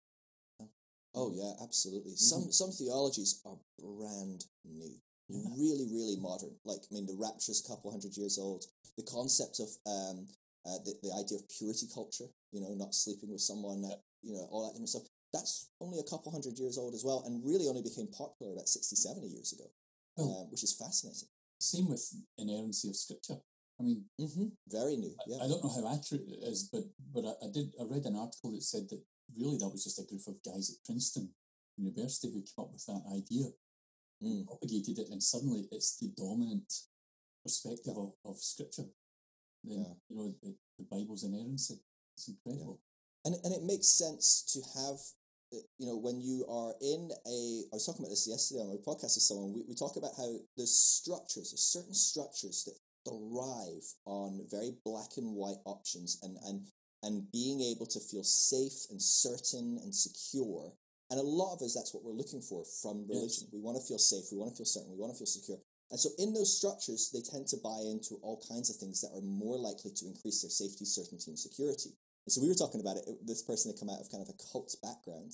Oh 1.14 1.32
yeah, 1.34 1.52
absolutely. 1.62 2.12
Mhm. 2.12 2.18
Some 2.18 2.52
some 2.52 2.70
theologies 2.72 3.40
are 3.46 3.58
brand 3.78 4.44
new, 4.64 5.00
Yeah. 5.28 5.48
really 5.56 5.86
really 5.86 6.16
modern. 6.16 6.54
Like 6.64 6.82
I 6.90 6.94
mean, 6.94 7.06
the 7.06 7.14
rapture's 7.16 7.60
a 7.64 7.68
couple 7.68 7.90
hundred 7.90 8.16
years 8.16 8.38
old. 8.38 8.66
The 8.96 9.02
concept 9.04 9.60
of 9.60 9.68
um, 9.86 10.28
uh, 10.66 10.78
the 10.84 10.98
the 11.02 11.12
idea 11.14 11.38
of 11.38 11.48
purity 11.48 11.86
culture, 11.86 12.28
you 12.52 12.60
know, 12.60 12.74
not 12.74 12.94
sleeping 12.94 13.30
with 13.30 13.40
someone, 13.40 13.84
uh, 13.84 13.96
you 14.22 14.34
know, 14.34 14.46
all 14.50 14.64
that 14.66 14.72
different 14.74 14.90
stuff. 14.90 15.08
That's 15.32 15.68
only 15.80 15.98
a 16.00 16.02
couple 16.10 16.32
hundred 16.32 16.58
years 16.58 16.76
old 16.78 16.94
as 16.94 17.04
well, 17.04 17.22
and 17.26 17.44
really 17.44 17.68
only 17.68 17.82
became 17.82 18.08
popular 18.08 18.52
about 18.52 18.68
60, 18.68 18.96
70 18.96 19.28
years 19.28 19.52
ago, 19.52 19.70
Well- 20.16 20.42
um, 20.42 20.50
which 20.50 20.64
is 20.64 20.72
fascinating. 20.74 21.28
Same 21.60 21.88
with 21.88 22.04
inerrancy 22.36 22.88
of 22.90 22.96
scripture. 22.96 23.40
I 23.78 23.82
mean, 23.82 24.04
hmm 24.18 24.48
Very 24.68 24.96
new, 24.96 25.14
I- 25.20 25.24
yeah. 25.28 25.36
I 25.44 25.48
don't 25.48 25.62
know 25.62 25.70
how 25.76 25.94
accurate 25.94 26.28
it 26.28 26.40
is, 26.42 26.68
but 26.72 26.84
but 27.14 27.24
I, 27.26 27.46
I 27.46 27.48
did 27.52 27.72
I 27.80 27.84
read 27.84 28.06
an 28.06 28.16
article 28.16 28.52
that 28.52 28.62
said 28.62 28.88
that 28.90 29.02
really 29.38 29.58
that 29.58 29.68
was 29.68 29.84
just 29.84 29.98
a 30.00 30.04
group 30.08 30.26
of 30.26 30.42
guys 30.42 30.70
at 30.70 30.84
Princeton 30.84 31.28
University 31.76 32.28
who 32.32 32.40
came 32.42 32.64
up 32.64 32.72
with 32.72 32.84
that 32.86 33.02
idea, 33.14 33.46
Mm. 34.24 34.46
propagated 34.46 34.98
it, 34.98 35.10
and 35.10 35.22
suddenly 35.22 35.68
it's 35.70 35.98
the 35.98 36.08
dominant 36.16 36.72
perspective 37.44 37.96
of, 37.98 38.12
of 38.24 38.38
scripture. 38.38 38.88
Then 39.62 39.80
Yeah. 39.84 39.92
you 40.08 40.16
know 40.16 40.34
the, 40.42 40.54
the 40.78 40.84
Bible's 40.84 41.24
inerrancy. 41.24 41.76
It's 42.16 42.28
incredible. 42.28 42.80
and 43.26 43.34
and 43.44 43.52
it 43.52 43.62
makes 43.62 43.88
sense 43.88 44.26
to 44.52 44.58
have 44.80 44.98
uh, 45.52 45.64
you 45.78 45.86
know 45.86 45.96
when 46.06 46.18
you 46.20 46.46
are 46.48 46.72
in 46.80 47.10
a 47.26 47.38
i 47.70 47.74
was 47.76 47.84
talking 47.84 48.02
about 48.02 48.10
this 48.14 48.26
yesterday 48.26 48.62
on 48.62 48.68
my 48.74 48.80
podcast 48.88 49.14
with 49.16 49.28
someone 49.28 49.52
we, 49.52 49.62
we 49.68 49.74
talk 49.74 49.96
about 49.96 50.14
how 50.16 50.30
there's 50.56 50.74
structures 50.98 51.50
there's 51.50 51.72
certain 51.76 51.94
structures 51.94 52.64
that 52.64 52.78
thrive 53.06 53.84
on 54.04 54.40
very 54.50 54.72
black 54.84 55.16
and 55.16 55.34
white 55.34 55.60
options 55.64 56.18
and 56.22 56.36
and 56.46 56.66
and 57.02 57.30
being 57.30 57.60
able 57.60 57.86
to 57.86 58.00
feel 58.00 58.24
safe 58.24 58.86
and 58.90 59.00
certain 59.00 59.78
and 59.82 59.94
secure. 59.94 60.72
And 61.10 61.20
a 61.20 61.22
lot 61.22 61.54
of 61.54 61.62
us 61.62 61.74
that's 61.74 61.94
what 61.94 62.02
we're 62.02 62.12
looking 62.22 62.40
for 62.42 62.64
from 62.82 63.06
Yes. 63.08 63.08
religion. 63.16 63.48
We 63.52 63.60
want 63.60 63.76
to 63.78 63.84
feel 63.86 63.98
safe. 63.98 64.24
We 64.32 64.38
want 64.38 64.50
to 64.52 64.56
feel 64.56 64.66
certain. 64.66 64.90
We 64.90 64.98
want 64.98 65.12
to 65.12 65.18
feel 65.18 65.26
secure. 65.26 65.58
And 65.90 66.00
so 66.00 66.10
in 66.18 66.32
those 66.32 66.56
structures 66.56 67.10
they 67.12 67.20
tend 67.22 67.46
to 67.48 67.58
buy 67.58 67.80
into 67.86 68.16
all 68.22 68.42
kinds 68.48 68.70
of 68.70 68.76
things 68.76 69.00
that 69.02 69.12
are 69.14 69.20
more 69.22 69.56
likely 69.58 69.92
to 69.92 70.06
increase 70.06 70.42
their 70.42 70.50
safety 70.50 70.84
certainty 70.84 71.30
and 71.30 71.38
security. 71.38 71.90
And 72.26 72.32
so 72.32 72.40
we 72.42 72.48
were 72.48 72.54
talking 72.58 72.80
about 72.80 72.96
it. 72.96 73.04
it- 73.06 73.24
This 73.26 73.42
person 73.42 73.70
had 73.70 73.78
come 73.78 73.90
out 73.90 74.00
of 74.00 74.10
kind 74.10 74.22
of 74.22 74.28
a 74.34 74.38
cult 74.50 74.74
background, 74.82 75.32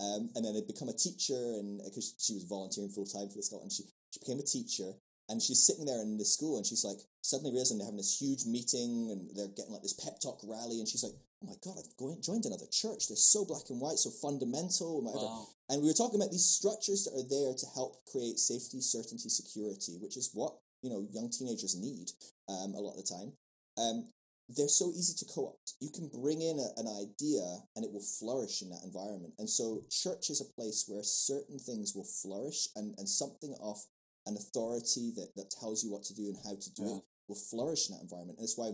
um, 0.00 0.30
and 0.34 0.44
then 0.44 0.56
had 0.56 0.66
become 0.66 0.88
a 0.88 0.92
teacher, 1.06 1.38
and 1.60 1.78
because 1.84 2.14
she 2.18 2.34
was 2.34 2.42
volunteering 2.44 2.90
full 2.90 3.06
time 3.06 3.28
for 3.28 3.36
this 3.36 3.48
cult, 3.50 3.62
and 3.62 3.70
she 3.72 3.84
she 4.10 4.18
became 4.18 4.40
a 4.40 4.42
teacher, 4.42 4.90
and 5.28 5.40
she's 5.40 5.64
sitting 5.64 5.86
there 5.86 6.02
in 6.02 6.18
the 6.18 6.24
school, 6.24 6.56
and 6.56 6.66
she's 6.66 6.84
like 6.84 6.98
suddenly 7.22 7.52
realizing 7.52 7.78
they're 7.78 7.86
having 7.86 8.02
this 8.02 8.20
huge 8.20 8.44
meeting, 8.46 9.10
and 9.10 9.30
they're 9.34 9.54
getting 9.56 9.72
like 9.72 9.82
this 9.82 9.98
pep 9.98 10.20
talk 10.20 10.40
rally, 10.44 10.80
and 10.80 10.88
she's 10.88 11.02
like, 11.02 11.14
"Oh 11.42 11.46
my 11.46 11.56
god, 11.64 11.78
I've 11.78 11.96
going, 11.96 12.20
joined 12.20 12.44
another 12.44 12.66
church. 12.70 13.08
They're 13.08 13.16
so 13.16 13.44
black 13.44 13.70
and 13.70 13.80
white, 13.80 13.98
so 13.98 14.10
fundamental, 14.10 14.98
and 14.98 15.06
whatever." 15.06 15.26
Wow. 15.26 15.48
And 15.70 15.82
we 15.82 15.88
were 15.88 15.96
talking 15.96 16.20
about 16.20 16.32
these 16.32 16.44
structures 16.44 17.04
that 17.04 17.16
are 17.16 17.28
there 17.28 17.54
to 17.54 17.66
help 17.74 18.04
create 18.10 18.38
safety, 18.38 18.80
certainty, 18.80 19.28
security, 19.28 19.96
which 20.00 20.16
is 20.16 20.30
what 20.34 20.58
you 20.82 20.90
know 20.90 21.06
young 21.12 21.30
teenagers 21.30 21.76
need 21.78 22.10
um, 22.48 22.74
a 22.74 22.80
lot 22.80 22.98
of 22.98 23.02
the 23.02 23.08
time. 23.08 23.32
Um, 23.78 24.12
they're 24.56 24.68
so 24.68 24.90
easy 24.90 25.14
to 25.14 25.32
co-opt. 25.32 25.74
You 25.80 25.90
can 25.90 26.08
bring 26.08 26.42
in 26.42 26.58
a, 26.58 26.80
an 26.80 26.88
idea 26.88 27.42
and 27.76 27.84
it 27.84 27.92
will 27.92 28.02
flourish 28.02 28.62
in 28.62 28.70
that 28.70 28.84
environment. 28.84 29.34
And 29.38 29.48
so 29.48 29.84
church 29.90 30.30
is 30.30 30.40
a 30.40 30.60
place 30.60 30.84
where 30.88 31.02
certain 31.02 31.58
things 31.58 31.94
will 31.94 32.04
flourish 32.04 32.68
and, 32.76 32.94
and 32.98 33.08
something 33.08 33.54
of 33.62 33.78
an 34.26 34.36
authority 34.36 35.12
that, 35.16 35.30
that 35.36 35.50
tells 35.50 35.82
you 35.84 35.90
what 35.90 36.04
to 36.04 36.14
do 36.14 36.26
and 36.26 36.36
how 36.44 36.54
to 36.54 36.70
do 36.74 36.82
Yeah. 36.84 36.96
it 36.96 37.02
will 37.28 37.36
flourish 37.36 37.88
in 37.88 37.94
that 37.96 38.02
environment. 38.02 38.38
And 38.38 38.44
that's 38.46 38.56
why 38.58 38.72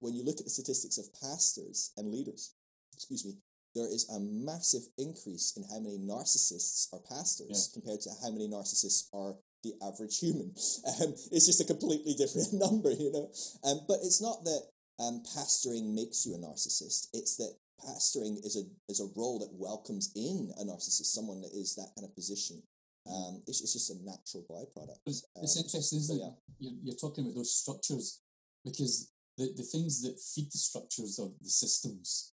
when 0.00 0.14
you 0.14 0.24
look 0.24 0.38
at 0.38 0.44
the 0.44 0.50
statistics 0.50 0.98
of 0.98 1.12
pastors 1.20 1.92
and 1.96 2.10
leaders, 2.10 2.54
excuse 2.92 3.24
me, 3.24 3.36
there 3.74 3.86
is 3.90 4.08
a 4.08 4.20
massive 4.20 4.82
increase 4.98 5.56
in 5.56 5.64
how 5.64 5.80
many 5.80 5.98
narcissists 5.98 6.92
are 6.92 7.00
pastors 7.00 7.68
Yeah. 7.70 7.72
compared 7.74 8.00
to 8.02 8.10
how 8.22 8.30
many 8.30 8.48
narcissists 8.48 9.08
are 9.12 9.36
the 9.62 9.74
average 9.82 10.18
human. 10.18 10.54
Um, 11.00 11.14
it's 11.32 11.46
just 11.46 11.60
a 11.60 11.64
completely 11.64 12.14
different 12.14 12.52
number, 12.64 12.92
you 12.92 13.10
know. 13.10 13.30
Um, 13.64 13.80
but 13.88 13.98
it's 14.04 14.20
not 14.20 14.44
that 14.44 14.62
um, 15.00 15.22
pastoring 15.34 15.92
makes 15.94 16.24
you 16.24 16.34
a 16.34 16.38
narcissist. 16.38 17.08
It's 17.12 17.36
that 17.38 17.56
pastoring 17.84 18.38
is 18.44 18.56
a 18.56 18.62
is 18.88 19.00
a 19.00 19.10
role 19.16 19.38
that 19.40 19.52
welcomes 19.52 20.12
in 20.14 20.52
a 20.60 20.64
narcissist, 20.64 21.06
someone 21.06 21.40
that 21.40 21.52
is 21.52 21.74
that 21.74 21.90
kind 21.96 22.04
of 22.06 22.14
position. 22.14 22.62
Um, 23.06 23.42
it's, 23.46 23.60
it's 23.60 23.74
just 23.74 23.90
a 23.90 23.96
natural 24.04 24.44
byproduct. 24.50 24.98
It's, 25.06 25.24
it's 25.42 25.56
Um, 25.56 25.64
interesting, 25.64 25.98
isn't 25.98 26.16
it? 26.16 26.20
yeah. 26.22 26.30
You're, 26.58 26.78
you're 26.82 26.96
talking 26.96 27.24
about 27.24 27.34
those 27.36 27.54
structures 27.54 28.20
because 28.64 29.10
the, 29.36 29.52
the 29.56 29.62
things 29.62 30.00
that 30.02 30.18
feed 30.18 30.50
the 30.50 30.58
structures 30.58 31.18
of 31.18 31.34
the 31.42 31.50
systems 31.50 32.32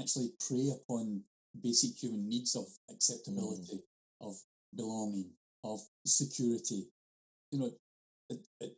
actually 0.00 0.30
prey 0.40 0.70
upon 0.70 1.22
basic 1.60 1.96
human 1.96 2.28
needs 2.28 2.54
of 2.56 2.66
acceptability, 2.90 3.82
of 4.20 4.36
belonging, 4.74 5.30
of 5.64 5.80
security. 6.06 6.88
You 7.50 7.58
know, 7.58 7.70
it, 8.30 8.46
it 8.60 8.76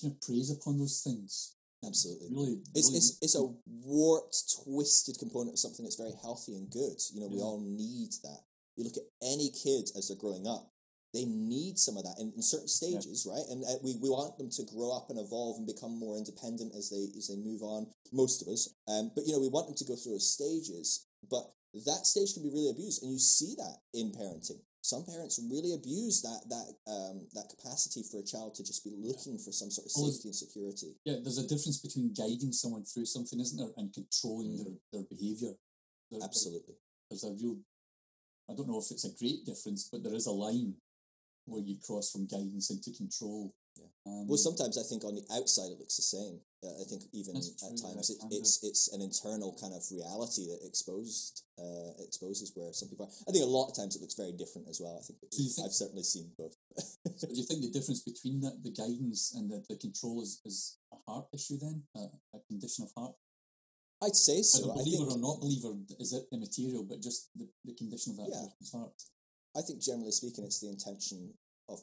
kind 0.00 0.14
of 0.14 0.20
preys 0.20 0.50
upon 0.50 0.78
those 0.78 1.02
things. 1.02 1.56
Absolutely. 1.84 2.28
Really, 2.30 2.58
It's, 2.74 2.88
really 2.88 2.98
it's, 2.98 3.18
it's 3.22 3.36
a 3.36 3.52
warped, 3.66 4.64
twisted 4.64 5.18
component 5.18 5.54
of 5.54 5.58
something 5.58 5.84
that's 5.84 5.96
very 5.96 6.12
healthy 6.22 6.54
and 6.54 6.70
good. 6.70 6.96
You 7.12 7.20
know, 7.20 7.28
we 7.28 7.40
all 7.40 7.60
need 7.60 8.12
that. 8.22 8.40
You 8.80 8.84
look 8.88 8.96
at 8.96 9.12
any 9.20 9.50
kids 9.52 9.92
as 9.92 10.08
they're 10.08 10.16
growing 10.16 10.48
up, 10.48 10.72
they 11.12 11.26
need 11.28 11.76
some 11.76 11.98
of 12.00 12.04
that 12.04 12.16
in, 12.18 12.32
in 12.34 12.40
certain 12.40 12.68
stages, 12.72 13.28
right? 13.28 13.44
And 13.50 13.60
uh, 13.64 13.76
we, 13.84 13.98
we 14.00 14.08
want 14.08 14.38
them 14.38 14.48
to 14.48 14.62
grow 14.72 14.96
up 14.96 15.10
and 15.10 15.18
evolve 15.20 15.58
and 15.58 15.66
become 15.68 15.98
more 15.98 16.16
independent 16.16 16.72
as 16.72 16.88
they 16.88 17.12
as 17.18 17.28
they 17.28 17.36
move 17.36 17.60
on. 17.60 17.84
Most 18.10 18.40
of 18.40 18.48
us, 18.48 18.72
um, 18.88 19.12
but 19.14 19.26
you 19.26 19.34
know, 19.36 19.40
we 19.44 19.52
want 19.52 19.66
them 19.68 19.76
to 19.76 19.84
go 19.84 19.96
through 20.00 20.16
those 20.16 20.32
stages. 20.32 21.04
But 21.28 21.44
that 21.84 22.08
stage 22.08 22.32
can 22.32 22.42
be 22.42 22.48
really 22.48 22.70
abused, 22.72 23.02
and 23.02 23.12
you 23.12 23.18
see 23.18 23.52
that 23.60 23.84
in 23.92 24.12
parenting. 24.16 24.64
Some 24.80 25.04
parents 25.04 25.36
really 25.50 25.74
abuse 25.74 26.22
that 26.22 26.40
that 26.48 26.68
um, 26.88 27.28
that 27.36 27.52
capacity 27.52 28.00
for 28.00 28.16
a 28.20 28.24
child 28.24 28.54
to 28.56 28.64
just 28.64 28.80
be 28.80 28.96
looking 28.96 29.36
for 29.36 29.52
some 29.52 29.68
sort 29.68 29.84
of 29.84 29.92
safety 29.92 30.32
and 30.32 30.34
security. 30.34 30.96
Yeah, 31.04 31.20
there's 31.20 31.36
a 31.36 31.44
difference 31.52 31.84
between 31.84 32.14
guiding 32.16 32.54
someone 32.56 32.84
through 32.88 33.04
something, 33.04 33.36
isn't 33.44 33.58
there, 33.60 33.74
and 33.76 33.92
controlling 33.92 34.56
Mm. 34.56 34.64
their, 34.64 34.76
their 34.94 35.06
behaviour. 35.10 35.52
Absolutely. 36.22 36.74
There's 37.10 37.24
a 37.24 37.32
real, 37.34 37.58
I 38.50 38.54
don't 38.54 38.68
know 38.68 38.78
if 38.82 38.90
it's 38.90 39.04
a 39.06 39.14
great 39.18 39.46
difference, 39.46 39.88
but 39.90 40.02
there 40.02 40.14
is 40.14 40.26
a 40.26 40.32
line 40.32 40.74
where 41.46 41.62
you 41.62 41.76
cross 41.86 42.10
from 42.10 42.26
guidance 42.26 42.70
into 42.70 42.90
control. 42.96 43.54
Yeah. 43.78 43.86
Um, 44.06 44.26
Well, 44.26 44.36
sometimes 44.38 44.76
I 44.76 44.82
think 44.82 45.04
on 45.04 45.14
the 45.14 45.24
outside 45.32 45.70
it 45.70 45.78
looks 45.78 45.96
the 45.96 46.02
same. 46.02 46.40
Uh, 46.62 46.74
I 46.82 46.84
think 46.84 47.02
even 47.12 47.36
at 47.36 47.46
times 47.80 48.10
it 48.10 48.14
it, 48.14 48.20
can 48.20 48.28
do. 48.28 48.36
it's 48.36 48.62
it's 48.62 48.88
an 48.92 49.00
internal 49.00 49.56
kind 49.62 49.72
of 49.72 49.82
reality 49.90 50.44
that 50.50 50.60
exposed 50.66 51.42
uh, 51.58 51.94
exposes 52.02 52.52
where 52.54 52.72
some 52.74 52.88
people 52.90 53.06
are. 53.06 53.14
I 53.28 53.30
think 53.32 53.44
a 53.44 53.48
lot 53.48 53.68
of 53.70 53.74
times 53.78 53.94
it 53.96 54.02
looks 54.02 54.18
very 54.18 54.32
different 54.32 54.68
as 54.68 54.80
well. 54.82 54.98
I 54.98 55.02
think, 55.06 55.18
So 55.30 55.38
think- 55.38 55.64
I've 55.64 55.72
certainly 55.82 56.02
seen 56.04 56.26
both. 56.36 56.54
So 57.16 57.26
do 57.28 57.34
you 57.34 57.44
think 57.44 57.62
the 57.62 57.70
difference 57.70 58.02
between 58.02 58.40
that, 58.44 58.62
the 58.62 58.70
guidance 58.72 59.32
and 59.34 59.48
the, 59.50 59.62
the 59.68 59.76
control 59.76 60.20
is, 60.22 60.40
is 60.44 60.76
a 60.92 60.96
heart 61.06 61.26
issue 61.32 61.58
then? 61.58 61.82
A, 61.96 62.08
a 62.36 62.40
condition 62.48 62.84
of 62.84 62.90
heart? 62.96 63.14
I'd 64.02 64.16
say 64.16 64.42
so. 64.42 64.68
Whether 64.68 64.80
I 64.80 64.82
believer 64.84 65.04
think 65.04 65.16
or 65.16 65.18
not 65.20 65.40
believer, 65.40 65.72
is 65.98 66.12
it 66.12 66.24
immaterial, 66.32 66.84
but 66.84 67.00
just 67.02 67.28
the, 67.36 67.48
the 67.64 67.74
condition 67.74 68.12
of 68.12 68.16
that 68.18 68.28
Yeah. 68.32 68.46
person's 68.48 68.72
heart? 68.72 69.02
I 69.56 69.60
think 69.62 69.80
generally 69.82 70.12
speaking, 70.12 70.44
it's 70.44 70.60
the 70.60 70.68
intention 70.70 71.34
of 71.68 71.80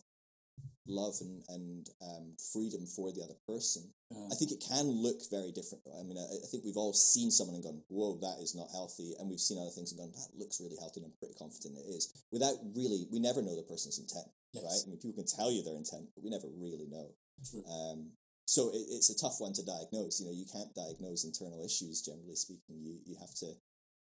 love 0.87 1.13
and 1.21 1.43
and 1.49 1.89
um, 2.01 2.33
freedom 2.53 2.87
for 2.87 3.11
the 3.11 3.21
other 3.21 3.35
person. 3.45 3.93
Uh, 4.09 4.25
I 4.31 4.35
think 4.39 4.51
it 4.51 4.63
can 4.65 4.87
look 4.87 5.19
very 5.29 5.51
different. 5.51 5.83
though. 5.85 5.99
I 5.99 6.03
mean, 6.03 6.17
I, 6.17 6.23
I 6.25 6.47
think 6.49 6.63
we've 6.63 6.77
all 6.79 6.93
seen 6.93 7.29
someone 7.29 7.55
and 7.55 7.63
gone, 7.63 7.81
"Whoa, 7.89 8.17
that 8.21 8.39
is 8.41 8.55
not 8.55 8.71
healthy," 8.71 9.13
and 9.19 9.29
we've 9.29 9.39
seen 9.43 9.59
other 9.59 9.69
things 9.69 9.91
and 9.91 9.99
gone, 9.99 10.13
"That 10.15 10.31
looks 10.33 10.59
really 10.59 10.77
healthy," 10.79 11.01
and 11.03 11.11
I'm 11.11 11.17
pretty 11.19 11.35
confident 11.35 11.77
it 11.77 11.91
is. 11.91 12.23
Without 12.31 12.55
really, 12.73 13.05
we 13.11 13.19
never 13.19 13.41
know 13.43 13.55
the 13.55 13.67
person's 13.67 13.99
intent, 13.99 14.31
yes, 14.53 14.63
right? 14.63 14.81
I 14.87 14.89
mean, 14.89 14.97
people 14.99 15.21
can 15.21 15.27
tell 15.29 15.51
you 15.51 15.61
their 15.61 15.75
intent, 15.75 16.07
but 16.15 16.23
we 16.23 16.31
never 16.31 16.47
really 16.47 16.87
know. 16.87 17.13
true. 17.45 17.61
Um, 17.69 18.16
so 18.47 18.71
it, 18.71 18.87
it's 18.87 19.11
a 19.11 19.19
tough 19.19 19.43
one 19.43 19.51
to 19.53 19.63
diagnose. 19.67 20.23
You 20.23 20.27
know, 20.27 20.31
you 20.31 20.47
can't 20.47 20.73
diagnose 20.73 21.27
internal 21.27 21.59
issues. 21.63 22.01
Generally 22.01 22.39
speaking, 22.39 22.79
you 22.79 22.95
you 23.05 23.19
have 23.19 23.35
to 23.43 23.51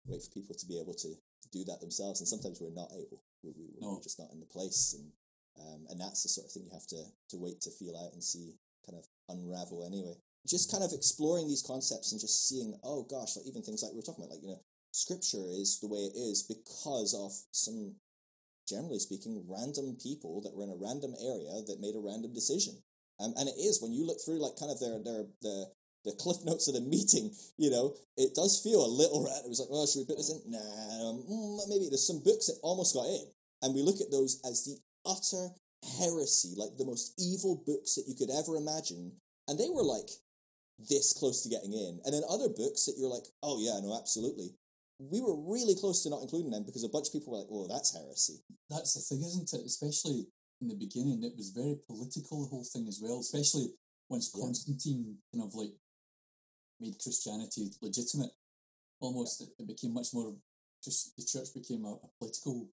wait 0.06 0.22
for 0.22 0.30
people 0.30 0.54
to 0.54 0.66
be 0.66 0.78
able 0.78 0.94
to 0.94 1.10
do 1.50 1.64
that 1.66 1.82
themselves, 1.82 2.20
and 2.22 2.28
sometimes 2.28 2.62
we're 2.62 2.70
not 2.70 2.94
able. 2.94 3.18
We, 3.42 3.50
we, 3.58 3.66
No. 3.82 3.98
We're 3.98 4.06
just 4.06 4.18
not 4.18 4.30
in 4.32 4.38
the 4.38 4.46
place, 4.46 4.94
and 4.94 5.10
um, 5.58 5.86
and 5.90 6.00
that's 6.00 6.22
the 6.22 6.30
sort 6.30 6.46
of 6.46 6.52
thing 6.54 6.64
you 6.64 6.72
have 6.72 6.86
to 6.94 7.02
to 7.34 7.36
wait 7.36 7.60
to 7.66 7.70
feel 7.74 7.98
out 7.98 8.14
and 8.14 8.22
see 8.22 8.54
kind 8.86 8.96
of 8.96 9.04
unravel 9.28 9.82
anyway. 9.84 10.14
Just 10.46 10.70
kind 10.70 10.86
of 10.86 10.94
exploring 10.94 11.48
these 11.48 11.66
concepts 11.66 12.12
and 12.12 12.20
just 12.20 12.48
seeing, 12.48 12.78
oh 12.84 13.02
gosh, 13.10 13.36
like 13.36 13.46
even 13.46 13.62
things 13.62 13.82
like 13.82 13.92
we 13.92 13.98
were 13.98 14.06
talking 14.06 14.22
about, 14.22 14.38
like 14.38 14.46
you 14.46 14.54
know, 14.54 14.62
scripture 14.92 15.44
is 15.50 15.80
the 15.82 15.90
way 15.90 15.98
it 15.98 16.14
is 16.16 16.46
because 16.46 17.12
of 17.12 17.34
some, 17.50 17.96
generally 18.68 18.98
speaking, 19.02 19.44
random 19.50 19.98
people 20.00 20.40
that 20.42 20.54
were 20.54 20.62
in 20.62 20.70
a 20.70 20.78
random 20.78 21.12
area 21.20 21.58
that 21.66 21.82
made 21.82 21.98
a 21.98 22.00
random 22.00 22.32
decision. 22.32 22.78
Um, 23.20 23.34
and 23.36 23.48
it 23.48 23.58
is 23.58 23.82
when 23.82 23.92
you 23.92 24.06
look 24.06 24.18
through 24.24 24.40
like 24.40 24.56
kind 24.58 24.70
of 24.70 24.78
their 24.80 24.98
their 25.02 25.26
the 25.42 25.66
the 26.04 26.14
cliff 26.18 26.38
notes 26.44 26.68
of 26.68 26.74
the 26.74 26.80
meeting, 26.94 27.34
you 27.56 27.70
know, 27.70 27.94
it 28.16 28.34
does 28.34 28.60
feel 28.62 28.84
a 28.84 28.88
little 28.88 29.24
rat. 29.24 29.44
It 29.44 29.50
was 29.50 29.60
like, 29.60 29.72
oh, 29.72 29.86
should 29.86 30.06
we 30.06 30.10
put 30.10 30.18
this 30.18 30.30
in? 30.30 30.40
Nah, 30.46 30.58
um, 31.02 31.24
mm, 31.26 31.68
maybe 31.68 31.90
there's 31.90 32.06
some 32.06 32.22
books 32.22 32.46
that 32.46 32.62
almost 32.62 32.94
got 32.94 33.06
in, 33.06 33.26
and 33.62 33.74
we 33.74 33.82
look 33.82 34.00
at 34.00 34.10
those 34.10 34.40
as 34.46 34.64
the 34.64 34.78
utter 35.04 35.50
heresy, 35.98 36.54
like 36.56 36.76
the 36.78 36.86
most 36.86 37.14
evil 37.18 37.62
books 37.66 37.94
that 37.94 38.06
you 38.06 38.14
could 38.14 38.30
ever 38.30 38.56
imagine, 38.56 39.12
and 39.46 39.58
they 39.58 39.70
were 39.70 39.84
like 39.84 40.10
this 40.78 41.12
close 41.12 41.42
to 41.42 41.48
getting 41.48 41.72
in. 41.72 41.98
And 42.04 42.14
then 42.14 42.22
other 42.30 42.48
books 42.48 42.86
that 42.86 42.94
you're 42.98 43.10
like, 43.10 43.26
oh 43.42 43.58
yeah, 43.58 43.80
no, 43.82 43.98
absolutely. 43.98 44.54
We 44.98 45.20
were 45.20 45.36
really 45.36 45.74
close 45.74 46.02
to 46.02 46.10
not 46.10 46.22
including 46.22 46.50
them 46.50 46.64
because 46.64 46.82
a 46.82 46.88
bunch 46.88 47.06
of 47.08 47.12
people 47.12 47.32
were 47.32 47.38
like, 47.38 47.50
oh, 47.50 47.66
that's 47.70 47.94
heresy. 47.94 48.42
That's 48.70 48.94
the 48.94 49.02
thing, 49.02 49.22
isn't 49.22 49.52
it? 49.54 49.66
Especially 49.66 50.26
in 50.60 50.68
the 50.68 50.74
beginning, 50.74 51.22
it 51.22 51.36
was 51.36 51.50
very 51.50 51.76
political, 51.86 52.42
the 52.42 52.48
whole 52.50 52.64
thing 52.64 52.86
as 52.88 53.00
well, 53.02 53.20
especially 53.20 53.68
once 54.08 54.32
Yeah. 54.34 54.42
Constantine 54.44 55.18
kind 55.32 55.44
of 55.44 55.54
like 55.54 55.74
made 56.80 56.98
Christianity 57.02 57.70
legitimate. 57.80 58.30
Almost, 59.00 59.42
it, 59.42 59.48
it 59.58 59.66
became 59.66 59.92
much 59.94 60.12
more, 60.12 60.34
just 60.82 61.16
the 61.16 61.24
church 61.24 61.54
became 61.54 61.84
a, 61.84 61.92
a 61.94 62.08
political 62.18 62.68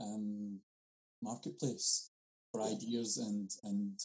um, 0.00 0.60
marketplace 1.22 2.10
for 2.52 2.60
Yeah. 2.60 2.74
ideas 2.76 3.18
and, 3.18 3.50
and 3.64 4.00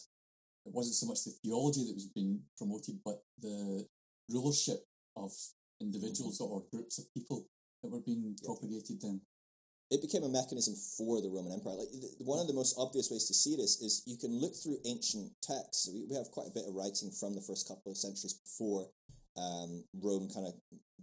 it 0.66 0.74
wasn't 0.74 0.96
so 0.96 1.06
much 1.08 1.24
the 1.24 1.32
theology 1.32 1.86
that 1.86 1.96
was 1.96 2.08
being 2.08 2.42
promoted, 2.58 3.00
but 3.04 3.24
the 3.40 3.88
rulership 4.30 4.86
of 5.16 5.32
individuals 5.80 6.40
or 6.40 6.64
groups 6.72 7.00
of 7.00 7.12
people 7.14 7.48
that 7.82 7.90
were 7.92 8.02
being 8.02 8.22
Mm-hmm. 8.22 8.36
Yeah. 8.44 8.48
propagated 8.48 9.02
then. 9.02 9.22
It 9.92 10.02
became 10.02 10.24
a 10.24 10.30
mechanism 10.30 10.74
for 10.74 11.22
the 11.22 11.30
Roman 11.30 11.52
Empire. 11.52 11.76
Like 11.76 11.92
th- 11.92 12.16
one 12.20 12.40
of 12.40 12.48
the 12.48 12.56
most 12.56 12.76
obvious 12.80 13.12
ways 13.12 13.28
to 13.28 13.34
see 13.34 13.56
this 13.56 13.82
is 13.82 14.04
you 14.08 14.18
can 14.18 14.32
look 14.32 14.56
through 14.56 14.80
ancient 14.86 15.32
texts. 15.44 15.92
We, 15.92 16.08
we 16.10 16.16
have 16.16 16.32
quite 16.32 16.48
a 16.48 16.56
bit 16.56 16.64
of 16.66 16.74
writing 16.74 17.12
from 17.12 17.36
the 17.36 17.44
first 17.44 17.68
couple 17.68 17.92
of 17.92 17.98
centuries 17.98 18.34
before 18.34 18.88
um, 19.36 19.84
Rome 20.02 20.32
kind 20.34 20.48
of 20.48 20.56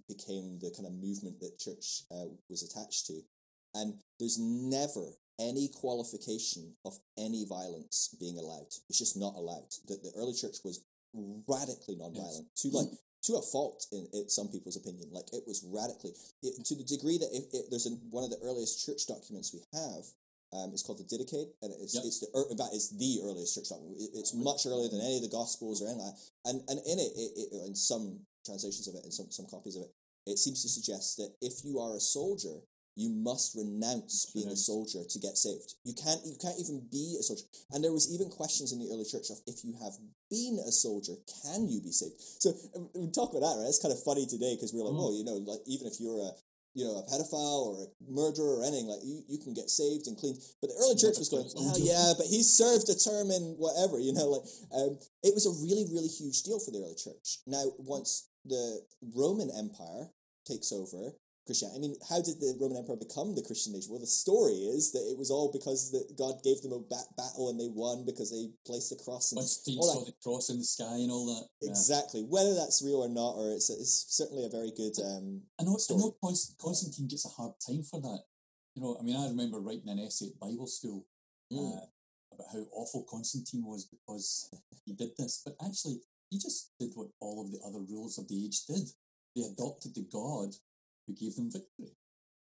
became 0.08 0.58
the 0.58 0.72
kind 0.72 0.88
of 0.88 0.96
movement 0.96 1.38
that 1.40 1.60
church 1.60 2.08
uh, 2.10 2.32
was 2.48 2.64
attached 2.64 3.06
to, 3.06 3.20
and 3.74 4.00
there's 4.18 4.40
never 4.40 5.04
any 5.38 5.68
qualification 5.68 6.74
of 6.84 6.98
any 7.16 7.44
violence 7.44 8.16
being 8.18 8.38
allowed. 8.38 8.72
It's 8.88 8.98
just 8.98 9.16
not 9.16 9.36
allowed. 9.36 9.68
The, 9.86 10.00
the 10.02 10.12
early 10.16 10.34
church 10.34 10.56
was 10.64 10.82
radically 11.46 11.96
non-violent 11.96 12.46
to 12.56 12.68
like 12.68 12.88
to 13.24 13.34
a 13.34 13.42
fault 13.42 13.86
in, 13.92 14.06
in 14.12 14.28
some 14.28 14.48
people's 14.48 14.76
opinion. 14.76 15.08
Like 15.12 15.32
it 15.32 15.42
was 15.46 15.64
radically 15.66 16.12
it, 16.42 16.64
to 16.64 16.74
the 16.74 16.84
degree 16.84 17.18
that 17.18 17.30
if 17.32 17.44
it, 17.52 17.66
there's 17.70 17.86
a, 17.86 17.90
one 18.10 18.24
of 18.24 18.30
the 18.30 18.40
earliest 18.42 18.84
church 18.84 19.06
documents 19.06 19.52
we 19.52 19.62
have. 19.74 20.04
Um, 20.48 20.72
it's 20.72 20.82
called 20.82 20.96
the 20.96 21.04
Didache, 21.04 21.52
and 21.60 21.76
it's 21.76 21.92
Yep. 21.94 22.04
it's 22.08 22.20
the 22.20 22.28
ear- 22.32 22.48
in 22.48 22.56
fact 22.56 22.72
it's 22.72 22.88
the 22.88 23.20
earliest 23.22 23.54
church 23.54 23.68
document. 23.68 24.00
It, 24.00 24.16
it's 24.16 24.32
much 24.32 24.64
earlier 24.64 24.88
than 24.88 25.04
any 25.04 25.16
of 25.20 25.22
the 25.22 25.28
Gospels 25.28 25.82
or 25.82 25.88
anything. 25.92 26.06
That. 26.06 26.16
And 26.48 26.56
and 26.72 26.78
in 26.88 26.98
it, 26.98 27.12
it, 27.12 27.30
it, 27.36 27.48
in 27.68 27.74
some 27.74 28.24
translations 28.46 28.88
of 28.88 28.94
it 28.96 29.04
and 29.04 29.12
some 29.12 29.28
some 29.30 29.44
copies 29.44 29.76
of 29.76 29.82
it, 29.82 29.92
it 30.24 30.38
seems 30.38 30.62
to 30.62 30.68
suggest 30.72 31.18
that 31.18 31.36
if 31.42 31.64
you 31.64 31.78
are 31.80 31.96
a 31.96 32.00
soldier, 32.00 32.64
you 32.98 33.08
must 33.14 33.54
renounce 33.54 34.26
being 34.34 34.50
a 34.50 34.56
soldier 34.58 35.06
to 35.08 35.18
get 35.22 35.38
saved. 35.38 35.74
You 35.86 35.94
can't 35.94 36.18
you 36.26 36.34
can't 36.42 36.58
even 36.58 36.82
be 36.90 37.16
a 37.18 37.22
soldier. 37.22 37.46
And 37.70 37.78
there 37.82 37.94
was 37.94 38.10
even 38.12 38.28
questions 38.28 38.72
in 38.74 38.80
the 38.82 38.90
early 38.90 39.06
church 39.06 39.30
of 39.30 39.38
if 39.46 39.62
you 39.62 39.72
have 39.78 39.94
been 40.28 40.58
a 40.66 40.72
soldier, 40.74 41.14
can 41.46 41.68
you 41.70 41.78
be 41.80 41.92
saved? 41.94 42.18
So 42.42 42.50
uh, 42.74 42.90
we 42.98 43.06
talk 43.14 43.30
about 43.30 43.46
that, 43.46 43.56
right? 43.62 43.70
It's 43.70 43.78
kind 43.78 43.94
of 43.94 44.02
funny 44.02 44.26
today 44.26 44.58
because 44.58 44.74
we're 44.74 44.82
like, 44.82 44.98
Mm. 44.98 45.04
oh, 45.06 45.12
you 45.14 45.22
know, 45.24 45.38
like 45.46 45.62
even 45.70 45.86
if 45.86 46.00
you're 46.02 46.18
a 46.26 46.32
you 46.74 46.84
know 46.84 46.98
a 46.98 47.04
pedophile 47.10 47.62
or 47.70 47.74
a 47.82 47.86
murderer 48.10 48.58
or 48.58 48.64
anything, 48.66 48.86
like 48.90 49.02
you, 49.06 49.22
you 49.30 49.38
can 49.38 49.54
get 49.54 49.70
saved 49.70 50.06
and 50.10 50.18
clean. 50.18 50.34
But 50.60 50.70
the 50.70 50.78
early 50.82 50.98
church 50.98 51.18
was 51.22 51.30
going, 51.30 51.46
well, 51.54 51.78
yeah, 51.78 52.12
but 52.18 52.26
he 52.26 52.42
served 52.42 52.90
a 52.90 52.98
term 52.98 53.30
in 53.30 53.54
whatever, 53.62 53.98
you 53.98 54.12
know, 54.12 54.26
like 54.34 54.46
um, 54.74 54.98
it 55.22 55.32
was 55.38 55.46
a 55.46 55.54
really 55.62 55.86
really 55.94 56.10
huge 56.10 56.42
deal 56.42 56.58
for 56.58 56.70
the 56.74 56.82
early 56.82 56.98
church. 56.98 57.46
Now 57.46 57.62
once 57.78 58.26
the 58.44 58.82
Roman 59.14 59.50
Empire 59.54 60.10
takes 60.46 60.72
over 60.72 61.14
Christianity. 61.48 61.80
I 61.80 61.80
mean, 61.80 61.96
how 62.04 62.20
did 62.20 62.36
the 62.44 62.52
Roman 62.60 62.76
Empire 62.76 63.00
become 63.00 63.32
the 63.32 63.40
Christian 63.40 63.72
nation? 63.72 63.88
Well, 63.88 64.04
the 64.04 64.06
story 64.06 64.68
is 64.68 64.92
that 64.92 65.08
it 65.08 65.16
was 65.16 65.32
all 65.32 65.48
because 65.48 65.88
that 65.96 66.12
God 66.20 66.44
gave 66.44 66.60
them 66.60 66.76
a 66.76 66.84
ba- 66.84 67.08
battle 67.16 67.48
and 67.48 67.56
they 67.56 67.72
won 67.72 68.04
because 68.04 68.28
they 68.28 68.52
placed 68.68 68.92
the 68.92 69.00
cross. 69.00 69.32
And 69.32 69.40
all 69.40 69.48
saw 69.48 70.04
the 70.04 70.12
cross 70.20 70.52
in 70.52 70.60
the 70.60 70.68
sky 70.68 71.00
and 71.00 71.10
all 71.10 71.24
that. 71.32 71.48
Yeah. 71.64 71.72
Exactly. 71.72 72.20
Whether 72.20 72.52
that's 72.52 72.84
real 72.84 73.00
or 73.00 73.08
not, 73.08 73.40
or 73.40 73.56
it's, 73.56 73.72
it's 73.72 74.12
certainly 74.12 74.44
a 74.44 74.52
very 74.52 74.76
good. 74.76 74.92
Um, 75.00 75.48
I 75.56 75.64
know, 75.64 75.74
I 75.74 75.80
story. 75.80 76.04
know 76.04 76.16
Const- 76.20 76.60
Constantine 76.60 77.08
gets 77.08 77.24
a 77.24 77.32
hard 77.32 77.56
time 77.64 77.80
for 77.82 77.98
that. 78.04 78.28
You 78.76 78.84
know, 78.84 79.00
I 79.00 79.02
mean, 79.02 79.16
I 79.16 79.32
remember 79.32 79.58
writing 79.58 79.88
an 79.88 80.04
essay 80.04 80.28
at 80.28 80.38
Bible 80.38 80.68
school 80.68 81.08
mm, 81.48 81.56
uh, 81.56 81.88
about 82.36 82.52
how 82.52 82.60
awful 82.76 83.08
Constantine 83.08 83.64
was 83.64 83.88
because 83.88 84.52
he 84.84 84.92
did 84.92 85.16
this. 85.16 85.40
But 85.40 85.56
actually, 85.64 86.04
he 86.28 86.36
just 86.36 86.76
did 86.78 86.92
what 86.92 87.08
all 87.24 87.40
of 87.40 87.50
the 87.50 87.58
other 87.64 87.80
rulers 87.88 88.20
of 88.20 88.28
the 88.28 88.36
age 88.44 88.68
did. 88.68 88.84
They 89.34 89.48
adopted 89.48 89.96
the 89.96 90.04
God 90.12 90.52
who 91.08 91.14
gave 91.16 91.34
them 91.34 91.50
victory. 91.50 91.96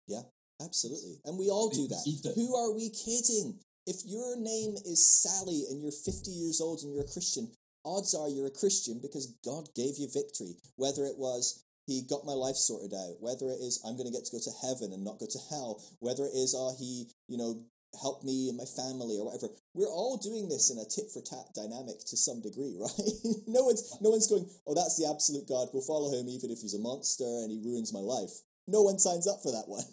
Yeah, 0.06 0.22
absolutely. 0.62 1.18
And 1.24 1.38
we 1.38 1.48
all 1.48 1.70
do 1.70 1.88
that. 1.88 2.32
Who 2.36 2.54
are 2.54 2.76
we 2.76 2.90
kidding? 2.92 3.58
If 3.86 4.04
your 4.04 4.36
name 4.36 4.76
is 4.84 5.00
Sally 5.02 5.64
and 5.70 5.82
you're 5.82 5.90
50 5.90 6.30
years 6.30 6.60
old 6.60 6.80
and 6.84 6.92
you're 6.92 7.04
a 7.04 7.12
Christian, 7.12 7.50
odds 7.84 8.14
are 8.14 8.28
you're 8.28 8.46
a 8.46 8.60
Christian 8.60 9.00
because 9.00 9.34
God 9.42 9.68
gave 9.74 9.96
you 9.98 10.06
victory. 10.12 10.56
Whether 10.76 11.04
it 11.06 11.16
was 11.16 11.64
he 11.86 12.02
got 12.08 12.24
my 12.24 12.36
life 12.36 12.56
sorted 12.56 12.94
out, 12.94 13.16
whether 13.18 13.50
it 13.50 13.58
is 13.58 13.82
I'm 13.82 13.96
going 13.96 14.06
to 14.06 14.14
get 14.14 14.24
to 14.26 14.36
go 14.36 14.38
to 14.38 14.60
heaven 14.62 14.92
and 14.92 15.02
not 15.02 15.18
go 15.18 15.26
to 15.26 15.40
hell, 15.50 15.82
whether 15.98 16.24
it 16.24 16.36
is 16.36 16.54
oh 16.56 16.76
he 16.78 17.08
you 17.26 17.38
know 17.38 17.64
helped 17.98 18.22
me 18.22 18.48
and 18.48 18.56
my 18.56 18.68
family 18.68 19.18
or 19.18 19.26
whatever. 19.26 19.50
We're 19.74 19.90
all 19.90 20.16
doing 20.16 20.48
this 20.48 20.70
in 20.70 20.78
a 20.78 20.86
tit 20.86 21.10
for 21.10 21.18
tat 21.18 21.50
dynamic 21.54 21.98
to 22.06 22.16
some 22.16 22.40
degree, 22.40 22.76
right? 22.80 23.10
no 23.48 23.64
one's 23.64 23.82
no 24.00 24.10
one's 24.10 24.28
going 24.28 24.46
oh 24.66 24.74
that's 24.74 25.00
the 25.00 25.08
absolute 25.08 25.48
God. 25.48 25.68
We'll 25.72 25.82
follow 25.82 26.12
him 26.12 26.28
even 26.28 26.50
if 26.50 26.60
he's 26.60 26.74
a 26.74 26.82
monster 26.82 27.26
and 27.42 27.50
he 27.50 27.58
ruins 27.58 27.92
my 27.92 28.04
life. 28.04 28.44
No 28.68 28.82
one 28.82 28.98
signs 28.98 29.26
up 29.26 29.38
for 29.42 29.52
that 29.52 29.68
one. 29.68 29.84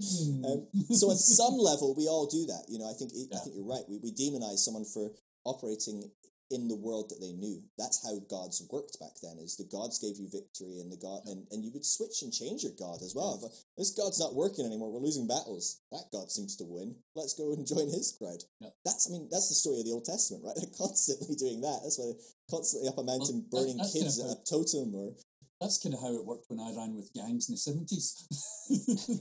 You 0.00 0.40
know. 0.40 0.66
Um, 0.74 0.96
so 0.96 1.10
at 1.10 1.18
some 1.40 1.54
level, 1.58 1.94
we 1.96 2.08
all 2.08 2.26
do 2.26 2.46
that. 2.46 2.64
You 2.68 2.78
know, 2.78 2.88
I 2.88 2.94
think 2.94 3.12
I 3.14 3.26
Yeah. 3.30 3.38
think 3.40 3.54
you're 3.56 3.66
right. 3.68 3.84
We 3.88 3.98
we 3.98 4.12
demonize 4.12 4.58
someone 4.64 4.84
for 4.84 5.12
operating 5.44 6.10
in 6.50 6.66
the 6.66 6.74
world 6.74 7.08
that 7.10 7.20
they 7.22 7.30
knew. 7.32 7.62
That's 7.78 8.02
how 8.02 8.18
gods 8.28 8.58
worked 8.72 8.98
back 8.98 9.14
then. 9.22 9.38
Is 9.38 9.54
the 9.56 9.70
gods 9.70 10.00
gave 10.02 10.18
you 10.18 10.26
victory, 10.28 10.80
and 10.80 10.90
the 10.90 10.96
god 10.98 11.22
and, 11.26 11.46
and 11.52 11.62
you 11.64 11.70
would 11.72 11.84
switch 11.86 12.22
and 12.22 12.32
change 12.32 12.64
your 12.64 12.72
god 12.78 13.02
as 13.02 13.14
well. 13.14 13.38
If, 13.38 13.52
this 13.78 13.92
god's 13.94 14.18
not 14.18 14.34
working 14.34 14.66
anymore. 14.66 14.90
We're 14.90 15.04
losing 15.04 15.28
battles. 15.28 15.78
That 15.92 16.10
god 16.10 16.30
seems 16.32 16.56
to 16.56 16.64
win. 16.64 16.96
Let's 17.14 17.34
go 17.34 17.52
and 17.52 17.66
join 17.72 17.86
his 17.86 18.16
crowd. 18.18 18.42
Yeah. 18.60 18.70
That's 18.84 19.06
I 19.08 19.12
mean 19.12 19.28
that's 19.30 19.48
the 19.48 19.54
story 19.54 19.78
of 19.80 19.86
the 19.86 19.92
Old 19.92 20.06
Testament, 20.06 20.42
right? 20.44 20.56
They're 20.56 20.74
constantly 20.78 21.36
doing 21.36 21.60
that. 21.60 21.80
That's 21.84 21.98
why 22.00 22.06
they're 22.10 22.24
constantly 22.50 22.88
up 22.88 22.98
a 22.98 23.04
mountain 23.04 23.46
Well, 23.46 23.62
burning 23.62 23.76
that's 23.78 23.92
kids 23.92 24.18
at 24.18 24.32
a 24.34 24.38
totem 24.48 24.90
or 24.96 25.14
That's 25.60 25.78
kind 25.78 25.94
of 25.94 26.00
how 26.00 26.14
it 26.14 26.24
worked 26.24 26.48
when 26.48 26.58
I 26.58 26.72
ran 26.74 26.96
with 26.96 27.12
gangs 27.12 27.48
in 27.48 27.54
the 27.54 27.58
seventies. 27.58 28.24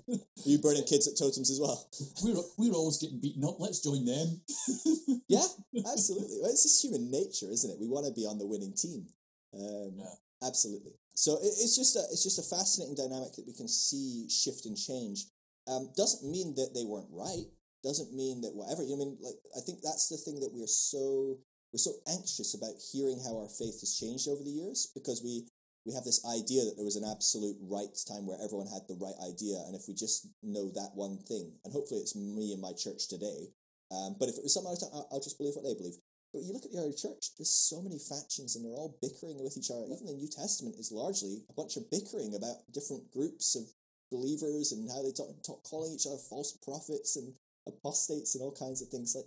are 0.08 0.15
you 0.49 0.58
burning 0.60 0.86
kids 0.86 1.08
at 1.08 1.17
totems 1.17 1.52
as 1.52 1.60
well. 1.60 1.89
We're 2.23 2.41
we 2.58 2.69
were 2.69 2.78
always 2.78 2.97
getting 2.97 3.19
beaten 3.19 3.43
up. 3.43 3.60
Let's 3.60 3.84
join 3.84 4.06
them. 4.06 4.41
Yeah, 5.30 5.45
absolutely. 5.86 6.41
Well, 6.41 6.49
it's 6.49 6.63
just 6.63 6.84
human 6.84 7.12
nature, 7.12 7.45
isn't 7.54 7.69
it? 7.69 7.78
We 7.80 7.88
want 7.88 8.08
to 8.08 8.13
be 8.13 8.25
on 8.25 8.39
the 8.39 8.47
winning 8.47 8.73
team. 8.73 9.06
Um, 9.54 9.93
Yeah. 9.93 10.15
Absolutely. 10.41 10.93
So 11.15 11.36
it, 11.38 11.52
it's 11.60 11.75
just 11.75 11.95
a 11.95 12.04
it's 12.12 12.23
just 12.23 12.39
a 12.39 12.49
fascinating 12.56 12.95
dynamic 12.95 13.34
that 13.36 13.45
we 13.45 13.54
can 13.54 13.67
see 13.67 14.28
shift 14.30 14.65
and 14.65 14.78
change. 14.78 15.25
Um, 15.67 15.91
doesn't 15.95 16.30
mean 16.30 16.56
that 16.56 16.71
they 16.73 16.86
weren't 16.86 17.12
right. 17.12 17.45
Doesn't 17.84 18.15
mean 18.15 18.41
that 18.41 18.56
whatever. 18.56 18.82
I 18.84 18.95
mean, 18.95 19.17
like 19.21 19.38
I 19.56 19.62
think 19.62 19.80
that's 19.84 20.08
the 20.10 20.17
thing 20.17 20.39
that 20.39 20.52
we're 20.54 20.67
so 20.67 21.38
we're 21.71 21.84
so 21.84 21.93
anxious 22.08 22.56
about 22.56 22.80
hearing 22.91 23.19
how 23.19 23.38
our 23.38 23.49
faith 23.49 23.80
has 23.82 23.99
changed 23.99 24.28
over 24.28 24.43
the 24.43 24.49
years 24.49 24.89
because 24.95 25.21
we 25.21 25.45
we 25.85 25.93
have 25.93 26.03
this 26.03 26.25
idea 26.27 26.65
that 26.65 26.75
there 26.75 26.85
was 26.85 26.97
an 26.97 27.07
absolute 27.07 27.57
right 27.61 27.91
time 28.07 28.27
where 28.27 28.37
everyone 28.43 28.67
had 28.67 28.83
the 28.87 28.99
right 28.99 29.15
idea, 29.23 29.57
and 29.65 29.75
if 29.75 29.87
we 29.87 29.93
just 29.93 30.27
know 30.43 30.69
that 30.75 30.91
one 30.93 31.17
thing, 31.27 31.53
and 31.63 31.73
hopefully 31.73 32.01
it's 32.01 32.15
me 32.15 32.53
and 32.53 32.61
my 32.61 32.73
church 32.73 33.07
today. 33.07 33.49
Um, 33.89 34.15
but 34.19 34.29
if 34.29 34.37
it 34.37 34.43
was 34.43 34.53
some 34.53 34.67
other 34.67 34.77
time, 34.77 34.93
I'll, 34.93 35.07
I'll 35.11 35.23
just 35.23 35.37
believe 35.39 35.55
what 35.55 35.65
they 35.65 35.73
believe. 35.73 35.97
But 36.29 36.45
you 36.45 36.53
look 36.53 36.65
at 36.65 36.71
the 36.71 36.77
early 36.77 36.93
church, 36.93 37.33
there's 37.41 37.49
so 37.49 37.81
many 37.81 37.97
factions 37.97 38.53
and 38.53 38.61
they're 38.61 38.77
all 38.77 39.01
bickering 39.01 39.41
with 39.41 39.57
each 39.57 39.73
other. 39.73 39.89
Even 39.89 40.05
the 40.05 40.13
New 40.13 40.29
Testament 40.29 40.77
is 40.77 40.93
largely 40.93 41.41
a 41.49 41.57
bunch 41.57 41.73
of 41.75 41.89
bickering 41.89 42.37
about 42.37 42.61
different 42.69 43.09
groups 43.09 43.57
of 43.57 43.65
believers 44.13 44.69
and 44.71 44.85
how 44.93 45.01
they 45.01 45.09
talk, 45.09 45.33
talk 45.41 45.65
calling 45.65 45.89
each 45.89 46.05
other 46.05 46.21
false 46.29 46.53
prophets 46.61 47.17
and 47.17 47.33
apostates 47.65 48.37
and 48.37 48.45
all 48.45 48.53
kinds 48.53 48.85
of 48.85 48.89
things. 48.89 49.17
Like 49.17 49.25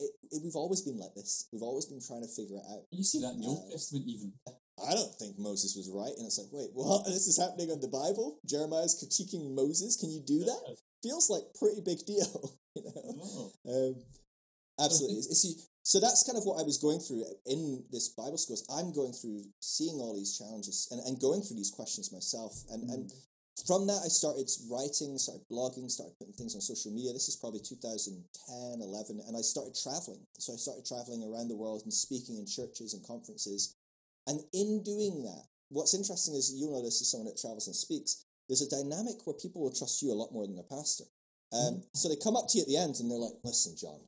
it, 0.00 0.12
it, 0.36 0.44
we've 0.44 0.56
always 0.56 0.84
been 0.84 1.00
like 1.00 1.14
this. 1.16 1.48
We've 1.48 1.64
always 1.64 1.88
been 1.88 2.04
trying 2.04 2.28
to 2.28 2.28
figure 2.28 2.60
it 2.60 2.68
out. 2.68 2.84
You 2.92 3.04
see 3.04 3.24
that 3.24 3.40
in 3.40 3.40
the 3.40 3.48
Old 3.48 3.64
Uh, 3.64 3.72
Testament 3.72 4.04
even. 4.04 4.36
I 4.78 4.94
don't 4.94 5.14
think 5.14 5.38
Moses 5.38 5.76
was 5.76 5.90
right. 5.90 6.12
And 6.16 6.26
it's 6.26 6.38
like, 6.38 6.50
wait, 6.52 6.70
well, 6.74 7.02
This 7.06 7.26
is 7.26 7.38
happening 7.38 7.70
on 7.70 7.80
the 7.80 7.88
Bible? 7.88 8.38
Jeremiah's 8.46 8.98
critiquing 8.98 9.54
Moses. 9.54 9.96
Can 9.96 10.10
you 10.10 10.20
do 10.20 10.44
that? 10.44 10.76
Feels 11.02 11.30
like 11.30 11.42
pretty 11.58 11.80
big 11.80 12.04
deal. 12.06 12.58
You 12.74 12.82
know? 12.82 13.22
Oh. 13.22 13.52
Um, 13.70 13.94
absolutely. 14.82 15.18
It's- 15.18 15.70
so 15.84 16.00
that's 16.00 16.24
kind 16.24 16.38
of 16.38 16.44
what 16.48 16.58
I 16.58 16.64
was 16.64 16.78
going 16.78 16.98
through 16.98 17.22
in 17.44 17.84
this 17.92 18.08
Bible 18.08 18.38
school. 18.38 18.56
I'm 18.72 18.90
going 18.90 19.12
through 19.12 19.44
seeing 19.60 20.00
all 20.00 20.16
these 20.16 20.36
challenges 20.36 20.88
and, 20.90 20.98
and 21.04 21.20
going 21.20 21.42
through 21.42 21.56
these 21.60 21.70
questions 21.70 22.10
myself. 22.10 22.56
And, 22.72 22.88
and 22.88 23.12
from 23.68 23.86
that, 23.86 24.00
I 24.02 24.08
started 24.08 24.48
writing, 24.72 25.14
started 25.20 25.44
blogging, 25.52 25.92
started 25.92 26.16
putting 26.18 26.32
things 26.34 26.56
on 26.56 26.62
social 26.64 26.90
media. 26.90 27.12
This 27.12 27.28
is 27.28 27.36
probably 27.36 27.60
2010, 27.60 28.18
11, 28.80 29.20
and 29.28 29.36
I 29.36 29.42
started 29.44 29.76
traveling. 29.76 30.24
So 30.40 30.54
I 30.54 30.56
started 30.56 30.88
traveling 30.88 31.22
around 31.22 31.48
the 31.48 31.60
world 31.60 31.82
and 31.84 31.92
speaking 31.92 32.38
in 32.40 32.46
churches 32.48 32.94
and 32.94 33.04
conferences. 33.06 33.76
And 34.26 34.40
in 34.52 34.82
doing 34.82 35.22
that, 35.24 35.44
what's 35.68 35.94
interesting 35.94 36.34
is 36.34 36.54
you'll 36.54 36.76
notice 36.76 37.00
as 37.00 37.10
someone 37.10 37.28
that 37.28 37.40
travels 37.40 37.66
and 37.66 37.76
speaks, 37.76 38.24
there's 38.48 38.62
a 38.62 38.70
dynamic 38.70 39.24
where 39.24 39.36
people 39.36 39.62
will 39.62 39.74
trust 39.74 40.02
you 40.02 40.12
a 40.12 40.16
lot 40.16 40.32
more 40.32 40.46
than 40.46 40.56
their 40.56 40.68
pastor. 40.68 41.04
Um, 41.52 41.82
so 41.94 42.08
they 42.08 42.16
come 42.16 42.36
up 42.36 42.48
to 42.48 42.58
you 42.58 42.62
at 42.62 42.68
the 42.68 42.76
end 42.76 42.96
and 42.98 43.10
they're 43.10 43.18
like, 43.18 43.38
listen, 43.44 43.76
John, 43.78 44.00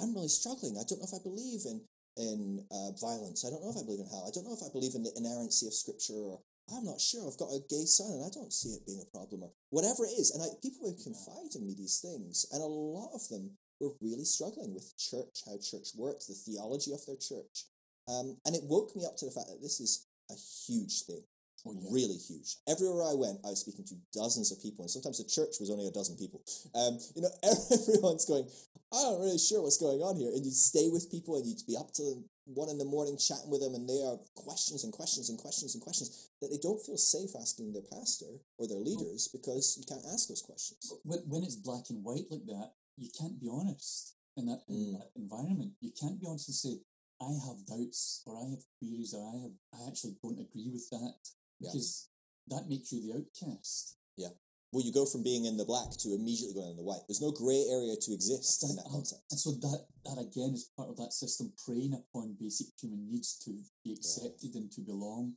I'm 0.00 0.14
really 0.14 0.28
struggling. 0.28 0.78
I 0.78 0.84
don't 0.88 0.98
know 0.98 1.08
if 1.08 1.14
I 1.14 1.22
believe 1.22 1.66
in 1.66 1.82
in 2.16 2.64
uh, 2.72 2.96
violence. 2.96 3.44
I 3.44 3.50
don't 3.50 3.60
know 3.60 3.68
if 3.68 3.76
I 3.76 3.84
believe 3.84 4.00
in 4.00 4.08
hell. 4.08 4.24
I 4.24 4.32
don't 4.32 4.48
know 4.48 4.56
if 4.56 4.64
I 4.64 4.72
believe 4.72 4.96
in 4.96 5.04
the 5.04 5.12
inerrancy 5.20 5.68
of 5.68 5.76
Scripture. 5.76 6.16
Or 6.16 6.40
I'm 6.72 6.84
not 6.84 7.00
sure. 7.00 7.28
I've 7.28 7.36
got 7.36 7.52
a 7.52 7.60
gay 7.68 7.84
son 7.84 8.08
and 8.08 8.24
I 8.24 8.32
don't 8.32 8.52
see 8.52 8.72
it 8.72 8.86
being 8.88 9.04
a 9.04 9.12
problem, 9.12 9.44
or 9.44 9.52
whatever 9.68 10.08
it 10.08 10.16
is. 10.16 10.32
And 10.32 10.42
I, 10.42 10.48
people 10.64 10.88
would 10.88 11.04
confide 11.04 11.52
in 11.54 11.66
me 11.66 11.76
these 11.76 12.00
things, 12.00 12.48
and 12.52 12.62
a 12.62 12.66
lot 12.66 13.12
of 13.12 13.28
them 13.28 13.60
were 13.80 13.92
really 14.00 14.24
struggling 14.24 14.72
with 14.72 14.96
church, 14.96 15.44
how 15.44 15.60
church 15.60 15.92
worked, 15.94 16.26
the 16.26 16.34
theology 16.34 16.92
of 16.92 17.04
their 17.04 17.20
church, 17.20 17.68
um, 18.08 18.36
and 18.44 18.54
it 18.54 18.62
woke 18.64 18.94
me 18.96 19.04
up 19.04 19.16
to 19.18 19.24
the 19.26 19.30
fact 19.32 19.48
that 19.48 19.60
this 19.62 19.80
is 19.80 20.06
a 20.30 20.34
huge 20.66 21.02
thing 21.06 21.22
Oh, 21.68 21.74
yeah. 21.74 21.88
really 21.90 22.14
huge. 22.14 22.62
Everywhere 22.70 23.02
I 23.02 23.14
went, 23.18 23.42
I 23.42 23.50
was 23.50 23.60
speaking 23.66 23.84
to 23.90 23.96
dozens 24.14 24.52
of 24.54 24.62
people, 24.62 24.84
and 24.86 24.90
sometimes 24.90 25.18
the 25.18 25.26
church 25.26 25.58
was 25.58 25.66
only 25.68 25.88
a 25.88 25.90
dozen 25.90 26.14
people. 26.14 26.38
Um, 26.78 26.94
you 27.16 27.22
know, 27.26 27.32
everyone's 27.42 28.22
going, 28.24 28.46
I'm 28.94 29.02
not 29.02 29.18
really 29.18 29.38
sure 29.38 29.62
what's 29.66 29.82
going 29.82 29.98
on 29.98 30.14
here. 30.14 30.30
And 30.30 30.44
you'd 30.46 30.54
stay 30.54 30.86
with 30.94 31.10
people, 31.10 31.34
and 31.34 31.42
you'd 31.44 31.66
be 31.66 31.74
up 31.76 31.90
till 31.90 32.22
one 32.46 32.68
in 32.70 32.78
the 32.78 32.84
morning 32.86 33.18
chatting 33.18 33.50
with 33.50 33.62
them, 33.66 33.74
and 33.74 33.82
they 33.88 33.98
are 34.06 34.14
questions 34.38 34.84
and 34.86 34.92
questions 34.94 35.26
and 35.28 35.38
questions 35.42 35.74
and 35.74 35.82
questions 35.82 36.30
that 36.40 36.54
they 36.54 36.58
don't 36.62 36.78
feel 36.86 36.96
safe 36.96 37.34
asking 37.34 37.72
their 37.74 37.82
pastor 37.90 38.30
or 38.62 38.68
their 38.70 38.78
leaders 38.78 39.26
because 39.26 39.74
you 39.74 39.82
can't 39.90 40.06
ask 40.14 40.28
those 40.30 40.46
questions. 40.46 40.86
when, 41.02 41.18
when 41.26 41.42
it's 41.42 41.56
black 41.58 41.90
and 41.90 42.04
white 42.04 42.30
like 42.30 42.46
that, 42.46 42.78
you 42.96 43.10
can't 43.18 43.40
be 43.42 43.50
honest 43.50 44.14
in 44.38 44.46
that, 44.46 44.62
in 44.68 44.94
Mm. 44.94 45.02
that 45.02 45.10
environment. 45.18 45.72
You 45.82 45.90
can't 45.98 46.20
be 46.20 46.26
honest 46.30 46.46
and 46.46 46.54
say, 46.54 46.78
I 47.20 47.32
have 47.48 47.64
doubts 47.66 48.22
or 48.26 48.36
I 48.36 48.50
have 48.50 48.62
queries 48.78 49.14
or 49.14 49.24
I 49.24 49.36
have 49.42 49.54
I 49.72 49.88
actually 49.88 50.16
don't 50.22 50.38
agree 50.38 50.68
with 50.68 50.88
that 50.90 51.16
Yeah. 51.60 51.70
because 51.72 52.08
that 52.48 52.68
makes 52.68 52.92
you 52.92 53.00
the 53.02 53.14
outcast. 53.18 53.96
Yeah. 54.16 54.30
Well, 54.72 54.84
you 54.84 54.92
go 54.92 55.06
from 55.06 55.22
being 55.22 55.44
in 55.46 55.56
the 55.56 55.64
black 55.64 55.90
to 55.98 56.14
immediately 56.14 56.54
going 56.54 56.70
in 56.72 56.76
the 56.76 56.82
white. 56.82 57.00
There's 57.08 57.20
no 57.22 57.32
grey 57.32 57.64
area 57.70 57.96
to 57.96 58.12
exist 58.12 58.62
in 58.64 58.76
that 58.76 58.86
Um, 58.86 58.92
concept. 58.92 59.22
And 59.30 59.40
so 59.40 59.52
that 59.52 59.86
that 60.04 60.18
again 60.18 60.52
is 60.54 60.64
part 60.76 60.90
of 60.90 60.96
that 60.98 61.12
system 61.12 61.52
preying 61.64 61.94
upon 61.94 62.34
basic 62.34 62.68
human 62.78 63.08
needs 63.10 63.38
to 63.44 63.50
be 63.82 63.92
accepted 63.92 64.54
and 64.54 64.70
to 64.72 64.80
belong. 64.82 65.36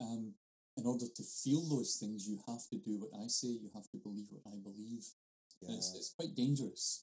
Um, 0.00 0.34
in 0.76 0.86
order 0.86 1.08
to 1.08 1.22
feel 1.24 1.62
those 1.68 1.96
things, 1.96 2.28
you 2.28 2.38
have 2.46 2.68
to 2.68 2.76
do 2.78 2.98
what 2.98 3.10
I 3.20 3.26
say. 3.26 3.48
You 3.48 3.70
have 3.74 3.90
to 3.90 3.96
believe 3.98 4.28
what 4.30 4.46
I 4.46 4.56
believe. 4.58 5.12
And 5.62 5.74
It's, 5.76 5.90
Yeah. 5.90 5.98
it's 5.98 6.10
quite 6.10 6.34
dangerous. 6.36 7.02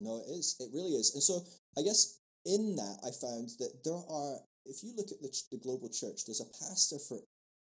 No, 0.00 0.18
it 0.18 0.28
is. 0.28 0.56
It 0.60 0.70
really 0.74 0.94
is. 0.96 1.14
And 1.14 1.22
so 1.22 1.46
I 1.78 1.82
guess 1.82 2.18
in 2.46 2.76
that, 2.76 3.02
I 3.02 3.10
found 3.10 3.50
that 3.58 3.82
there 3.82 3.98
are, 3.98 4.38
if 4.64 4.82
you 4.82 4.94
look 4.96 5.10
at 5.10 5.20
the, 5.20 5.34
the 5.50 5.58
global 5.58 5.90
church, 5.90 6.24
there's 6.24 6.40
a 6.40 6.54
pastor 6.64 6.98
for 7.02 7.18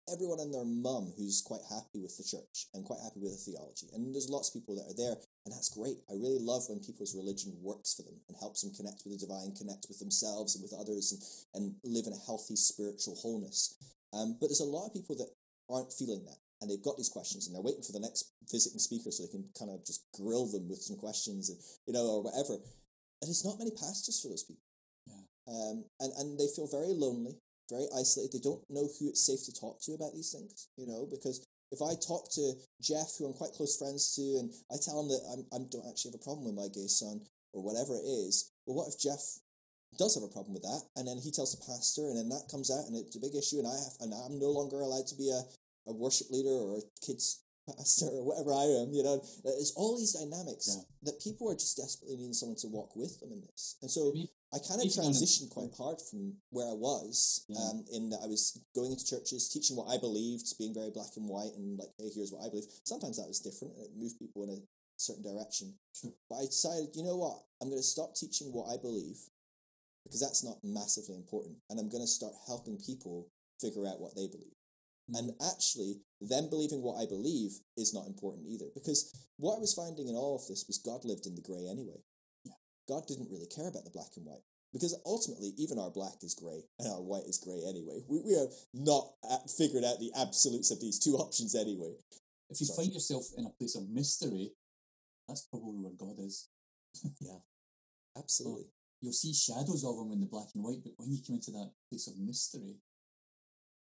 everyone 0.08 0.40
and 0.40 0.54
their 0.54 0.66
mum 0.66 1.14
who's 1.18 1.44
quite 1.46 1.62
happy 1.70 2.02
with 2.02 2.18
the 2.18 2.24
church 2.26 2.66
and 2.74 2.88
quite 2.88 3.04
happy 3.04 3.22
with 3.22 3.36
the 3.36 3.44
theology. 3.52 3.86
And 3.94 4.10
there's 4.10 4.32
lots 4.32 4.50
of 4.50 4.58
people 4.58 4.74
that 4.80 4.90
are 4.90 4.98
there, 4.98 5.22
and 5.46 5.54
that's 5.54 5.70
great. 5.70 6.02
I 6.10 6.18
really 6.18 6.42
love 6.42 6.66
when 6.66 6.80
people's 6.80 7.14
religion 7.14 7.54
works 7.62 7.94
for 7.94 8.04
them 8.08 8.18
and 8.26 8.38
helps 8.40 8.66
them 8.66 8.74
connect 8.74 9.06
with 9.06 9.20
the 9.20 9.22
divine, 9.22 9.54
connect 9.54 9.86
with 9.86 10.00
themselves 10.00 10.56
and 10.56 10.64
with 10.64 10.74
others, 10.74 11.14
and, 11.14 11.22
and 11.54 11.76
live 11.86 12.08
in 12.08 12.18
a 12.18 12.26
healthy 12.26 12.56
spiritual 12.56 13.20
wholeness. 13.22 13.78
Um, 14.16 14.38
but 14.40 14.48
there's 14.48 14.66
a 14.66 14.66
lot 14.66 14.88
of 14.88 14.98
people 14.98 15.16
that 15.22 15.30
aren't 15.70 15.94
feeling 15.94 16.26
that. 16.26 16.42
And 16.62 16.68
they've 16.68 16.84
got 16.84 16.98
these 16.98 17.14
questions, 17.14 17.48
and 17.48 17.56
they're 17.56 17.64
waiting 17.64 17.84
for 17.84 17.94
the 17.94 18.04
next 18.04 18.34
visiting 18.52 18.80
speaker 18.80 19.12
so 19.12 19.24
they 19.24 19.32
can 19.32 19.48
kind 19.58 19.72
of 19.72 19.86
just 19.86 20.04
grill 20.12 20.46
them 20.48 20.68
with 20.68 20.82
some 20.82 20.98
questions, 20.98 21.48
and 21.50 21.60
you 21.88 21.94
know, 21.94 22.20
or 22.20 22.24
whatever. 22.24 22.60
And 23.22 23.28
there's 23.28 23.46
not 23.46 23.60
many 23.60 23.72
pastors 23.72 24.20
for 24.20 24.28
those 24.28 24.44
people. 24.44 24.64
Um, 25.50 25.84
and, 26.00 26.14
and 26.22 26.40
they 26.40 26.46
feel 26.56 26.68
very 26.70 26.94
lonely, 26.94 27.34
very 27.70 27.88
isolated. 27.98 28.34
They 28.38 28.46
don't 28.46 28.62
know 28.70 28.86
who 29.00 29.10
it's 29.10 29.26
safe 29.26 29.42
to 29.50 29.54
talk 29.60 29.82
to 29.82 29.94
about 29.98 30.14
these 30.14 30.30
things, 30.32 30.70
you 30.78 30.86
know, 30.86 31.08
because 31.10 31.42
if 31.72 31.82
I 31.82 31.98
talk 31.98 32.30
to 32.38 32.54
Jeff, 32.82 33.18
who 33.18 33.26
I'm 33.26 33.34
quite 33.34 33.54
close 33.58 33.78
friends 33.78 34.14
to, 34.16 34.22
and 34.38 34.54
I 34.70 34.78
tell 34.78 35.02
him 35.02 35.10
that 35.10 35.22
I'm, 35.34 35.42
I 35.54 35.66
don't 35.70 35.90
actually 35.90 36.12
have 36.14 36.22
a 36.22 36.26
problem 36.26 36.46
with 36.46 36.58
my 36.58 36.70
gay 36.70 36.86
son 36.88 37.22
or 37.54 37.64
whatever 37.66 37.98
it 37.98 38.06
is, 38.06 38.52
well, 38.66 38.78
what 38.78 38.94
if 38.94 39.00
Jeff 39.02 39.22
does 39.98 40.14
have 40.14 40.24
a 40.24 40.30
problem 40.30 40.54
with 40.54 40.64
that, 40.64 40.86
and 40.98 41.08
then 41.08 41.18
he 41.18 41.32
tells 41.34 41.54
the 41.58 41.66
pastor, 41.66 42.10
and 42.14 42.18
then 42.18 42.30
that 42.30 42.46
comes 42.50 42.70
out, 42.70 42.86
and 42.86 42.94
it's 42.94 43.18
a 43.18 43.20
big 43.26 43.34
issue, 43.34 43.58
and 43.58 43.66
I 43.66 43.74
have, 43.74 43.98
and 44.02 44.14
I'm 44.14 44.38
no 44.38 44.54
longer 44.54 44.82
allowed 44.82 45.08
to 45.10 45.18
be 45.18 45.34
a, 45.34 45.42
a 45.90 45.94
worship 45.94 46.30
leader 46.30 46.54
or 46.54 46.78
a 46.78 46.86
kids 47.02 47.42
pastor 47.66 48.06
or 48.06 48.22
whatever 48.26 48.54
I 48.54 48.70
am, 48.86 48.94
you 48.94 49.02
know. 49.02 49.18
There's 49.44 49.74
all 49.76 49.98
these 49.98 50.14
dynamics 50.14 50.70
Yeah. 50.70 50.86
that 51.10 51.22
people 51.22 51.50
are 51.50 51.58
just 51.58 51.78
desperately 51.78 52.18
needing 52.18 52.38
someone 52.38 52.58
to 52.62 52.68
walk 52.70 52.96
with 52.96 53.20
them 53.20 53.34
in 53.34 53.42
this, 53.42 53.78
and 53.82 53.90
so. 53.90 54.14
Maybe- 54.14 54.30
I 54.52 54.58
kind 54.60 54.82
of 54.82 54.86
even 54.88 55.06
on 55.06 55.12
a- 55.12 55.14
transitioned 55.14 55.50
quite 55.52 55.74
hard 55.78 56.02
from 56.02 56.34
where 56.50 56.68
I 56.68 56.74
was, 56.74 57.46
Yeah. 57.48 57.60
um, 57.70 57.86
in 57.92 58.10
that 58.10 58.22
I 58.24 58.28
was 58.28 58.58
going 58.74 58.92
into 58.92 59.06
churches, 59.06 59.50
teaching 59.50 59.76
what 59.76 59.88
I 59.90 59.98
believed, 59.98 60.58
being 60.58 60.74
very 60.74 60.90
black 60.90 61.16
and 61.18 61.28
white, 61.30 61.54
and 61.54 61.78
like, 61.78 61.94
hey, 61.98 62.10
here's 62.10 62.32
what 62.32 62.44
I 62.46 62.50
believe. 62.50 62.66
Sometimes 62.84 63.18
that 63.18 63.28
was 63.28 63.40
different, 63.40 63.76
and 63.78 63.86
it 63.86 63.96
moved 63.96 64.18
people 64.18 64.44
in 64.44 64.50
a 64.50 64.62
certain 64.98 65.24
direction. 65.24 65.78
Sure. 65.94 66.14
But 66.30 66.38
I 66.38 66.46
decided, 66.46 66.96
you 66.96 67.04
know 67.04 67.18
what, 67.18 67.46
I'm 67.62 67.70
going 67.70 67.80
to 67.82 67.84
stop 67.84 68.16
teaching 68.16 68.52
what 68.52 68.74
I 68.74 68.78
believe 68.78 69.30
because 70.04 70.20
that's 70.22 70.44
not 70.44 70.64
massively 70.64 71.16
important, 71.16 71.58
and 71.70 71.80
I'm 71.80 71.90
going 71.90 72.04
to 72.04 72.08
start 72.08 72.34
helping 72.48 72.78
people 72.78 73.30
figure 73.62 73.86
out 73.86 74.00
what 74.00 74.16
they 74.16 74.28
believe. 74.28 74.56
And 75.14 75.34
actually, 75.42 76.02
them 76.22 76.50
believing 76.50 76.82
what 76.84 77.02
I 77.02 77.06
believe 77.08 77.60
is 77.78 77.94
not 77.94 78.06
important 78.08 78.48
either, 78.48 78.70
because 78.74 79.12
what 79.38 79.58
I 79.58 79.60
was 79.60 79.74
finding 79.74 80.08
in 80.08 80.16
all 80.16 80.36
of 80.36 80.48
this 80.48 80.66
was 80.68 80.78
God 80.78 81.04
lived 81.04 81.26
in 81.26 81.36
the 81.36 81.42
grey 81.42 81.68
anyway. 81.68 82.02
Yeah. 82.90 82.96
God 82.96 83.08
didn't 83.08 83.30
really 83.30 83.48
care 83.48 83.68
about 83.70 83.86
the 83.86 83.92
black 83.92 84.18
and 84.18 84.26
white. 84.26 84.42
Because 84.74 85.00
ultimately, 85.06 85.54
even 85.58 85.80
our 85.80 85.90
black 85.90 86.22
is 86.22 86.36
grey 86.36 86.62
and 86.78 86.88
our 86.90 87.02
white 87.02 87.26
is 87.26 87.38
grey 87.38 87.62
anyway. 87.68 88.02
We, 88.08 88.22
we 88.22 88.34
have 88.34 88.54
not 88.74 89.14
uh, 89.28 89.42
figured 89.58 89.84
out 89.84 90.00
the 90.00 90.12
absolutes 90.20 90.70
of 90.70 90.80
these 90.80 91.00
two 91.00 91.18
options 91.18 91.56
anyway. 91.56 91.94
If 92.50 92.62
you 92.62 92.68
Sorry. 92.68 92.86
find 92.86 92.94
yourself 92.94 93.26
in 93.38 93.46
a 93.46 93.50
place 93.50 93.76
of 93.76 93.90
mystery, 93.90 94.52
that's 95.28 95.48
probably 95.50 95.78
where 95.78 95.98
God 95.98 96.18
is. 96.20 96.50
Yeah, 97.22 97.38
absolutely. 98.18 98.66
You'll 99.02 99.14
see 99.14 99.34
shadows 99.34 99.86
of 99.86 99.96
him 99.96 100.12
in 100.12 100.20
the 100.20 100.26
black 100.26 100.48
and 100.56 100.64
white, 100.64 100.82
but 100.84 100.94
when 100.98 101.12
you 101.12 101.20
come 101.26 101.36
into 101.36 101.52
that 101.52 101.72
place 101.90 102.08
of 102.08 102.18
mystery, 102.18 102.76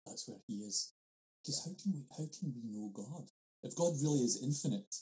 that's 0.07 0.27
where 0.27 0.39
he 0.49 0.65
is. 0.65 0.93
Because 1.43 1.61
how 1.65 1.73
can 1.81 1.93
we 1.93 2.07
how 2.17 2.25
can 2.33 2.55
we 2.57 2.65
know 2.65 2.91
God? 2.93 3.29
If 3.63 3.77
God 3.77 3.93
really 4.03 4.25
is 4.25 4.43
infinite 4.43 4.95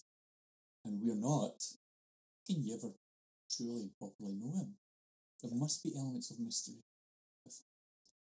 and 0.84 1.00
we're 1.00 1.14
not, 1.14 1.62
how 1.62 2.54
can 2.54 2.62
you 2.62 2.74
ever 2.74 2.92
truly 3.54 3.82
and 3.82 3.96
properly 3.98 4.34
know 4.34 4.52
him? 4.56 4.74
There 5.42 5.54
must 5.54 5.82
be 5.82 5.92
elements 5.96 6.30
of 6.30 6.40
mystery. 6.40 6.82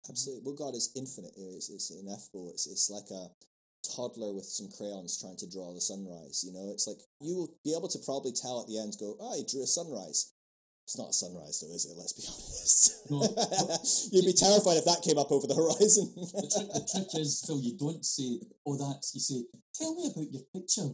Absolutely. 0.09 0.43
Well, 0.45 0.55
God 0.55 0.75
is 0.75 0.93
infinite. 0.97 1.33
It's, 1.37 1.69
it's 1.69 1.91
ineffable. 1.91 2.51
It's, 2.51 2.67
it's 2.67 2.88
like 2.88 3.11
a 3.11 3.29
toddler 3.85 4.33
with 4.33 4.45
some 4.45 4.69
crayons 4.71 5.21
trying 5.21 5.37
to 5.37 5.51
draw 5.51 5.75
the 5.75 5.81
sunrise. 5.81 6.45
You 6.47 6.53
know, 6.53 6.71
it's 6.73 6.87
like 6.87 6.99
you 7.21 7.37
will 7.37 7.53
be 7.64 7.75
able 7.77 7.88
to 7.88 7.99
probably 8.05 8.33
tell 8.33 8.61
at 8.62 8.69
the 8.69 8.79
end, 8.79 8.97
go, 8.99 9.17
oh, 9.21 9.37
he 9.37 9.45
drew 9.45 9.62
a 9.62 9.67
sunrise. 9.67 10.33
It's 10.88 10.97
not 10.97 11.11
a 11.11 11.12
sunrise, 11.12 11.61
though, 11.61 11.75
is 11.75 11.85
it? 11.85 11.93
Let's 12.01 12.17
be 12.17 12.25
honest. 12.33 13.05
No, 13.12 13.21
You'd 14.17 14.25
be 14.25 14.33
terrified 14.33 14.81
if 14.81 14.88
that 14.88 15.05
came 15.05 15.19
up 15.21 15.29
over 15.31 15.47
the 15.47 15.53
horizon. 15.53 16.09
The 16.17 16.49
trick, 16.49 16.69
the 16.73 16.85
trick 16.88 17.12
is, 17.21 17.45
Phil, 17.45 17.61
you 17.61 17.77
don't 17.77 18.05
say, 18.05 18.41
oh, 18.64 18.77
that's, 18.81 19.12
you 19.12 19.21
say, 19.21 19.45
tell 19.77 19.93
me 19.93 20.09
about 20.09 20.33
your 20.33 20.49
picture. 20.49 20.88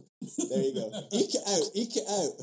there 0.51 0.63
you 0.67 0.75
go. 0.75 0.91
Eke 1.15 1.39
it 1.39 1.45
out. 1.47 1.67
Eke 1.79 1.95
it 1.95 2.07
out. 2.11 2.35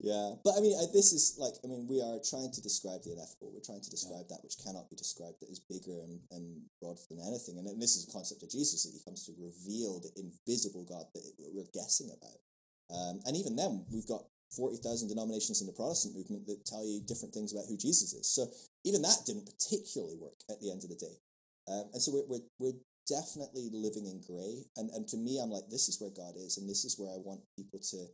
Yeah, 0.00 0.32
but 0.40 0.56
I 0.56 0.64
mean, 0.64 0.72
uh, 0.80 0.88
this 0.96 1.12
is 1.12 1.36
like, 1.36 1.52
I 1.60 1.68
mean, 1.68 1.84
we 1.84 2.00
are 2.00 2.16
trying 2.24 2.48
to 2.48 2.62
describe 2.64 3.04
the 3.04 3.12
ineffable. 3.12 3.52
We're 3.52 3.60
trying 3.60 3.84
to 3.84 3.92
describe 3.92 4.32
that 4.32 4.40
which 4.40 4.56
cannot 4.56 4.88
be 4.88 4.96
described, 4.96 5.44
that 5.44 5.52
is 5.52 5.60
bigger 5.60 6.00
and, 6.00 6.24
and 6.32 6.64
broader 6.80 7.04
than 7.12 7.20
anything. 7.20 7.60
And, 7.60 7.68
and 7.68 7.76
this 7.76 8.00
is 8.00 8.08
a 8.08 8.12
concept 8.16 8.40
of 8.40 8.48
Jesus 8.48 8.88
that 8.88 8.96
he 8.96 9.04
comes 9.04 9.28
to 9.28 9.36
reveal 9.36 10.00
the 10.00 10.08
invisible 10.16 10.88
God 10.88 11.04
that 11.12 11.24
we're 11.52 11.68
guessing 11.76 12.08
about. 12.08 12.40
Um, 12.88 13.20
and 13.28 13.36
even 13.36 13.60
then, 13.60 13.84
we've 13.92 14.08
got 14.08 14.24
40,000 14.56 15.12
denominations 15.12 15.60
in 15.60 15.68
the 15.68 15.76
Protestant 15.76 16.16
movement 16.16 16.48
that 16.48 16.64
tell 16.64 16.80
you 16.80 17.04
different 17.04 17.36
things 17.36 17.52
about 17.52 17.68
who 17.68 17.76
Jesus 17.76 18.16
is. 18.16 18.24
So 18.24 18.48
even 18.88 19.04
that 19.04 19.28
didn't 19.28 19.52
particularly 19.52 20.16
work 20.16 20.40
at 20.48 20.64
the 20.64 20.72
end 20.72 20.80
of 20.80 20.88
the 20.88 20.96
day. 20.96 21.20
Um, 21.68 21.92
and 21.92 22.00
so 22.00 22.16
we're, 22.16 22.26
we're, 22.26 22.46
we're 22.58 22.80
definitely 23.04 23.68
living 23.68 24.08
in 24.08 24.24
grey. 24.24 24.64
And, 24.80 24.88
and 24.96 25.06
to 25.12 25.20
me, 25.20 25.38
I'm 25.38 25.52
like, 25.52 25.68
this 25.68 25.92
is 25.92 26.00
where 26.00 26.10
God 26.10 26.40
is, 26.40 26.56
and 26.56 26.64
this 26.64 26.88
is 26.88 26.96
where 26.98 27.12
I 27.12 27.20
want 27.20 27.44
people 27.52 27.78
to 27.92 28.08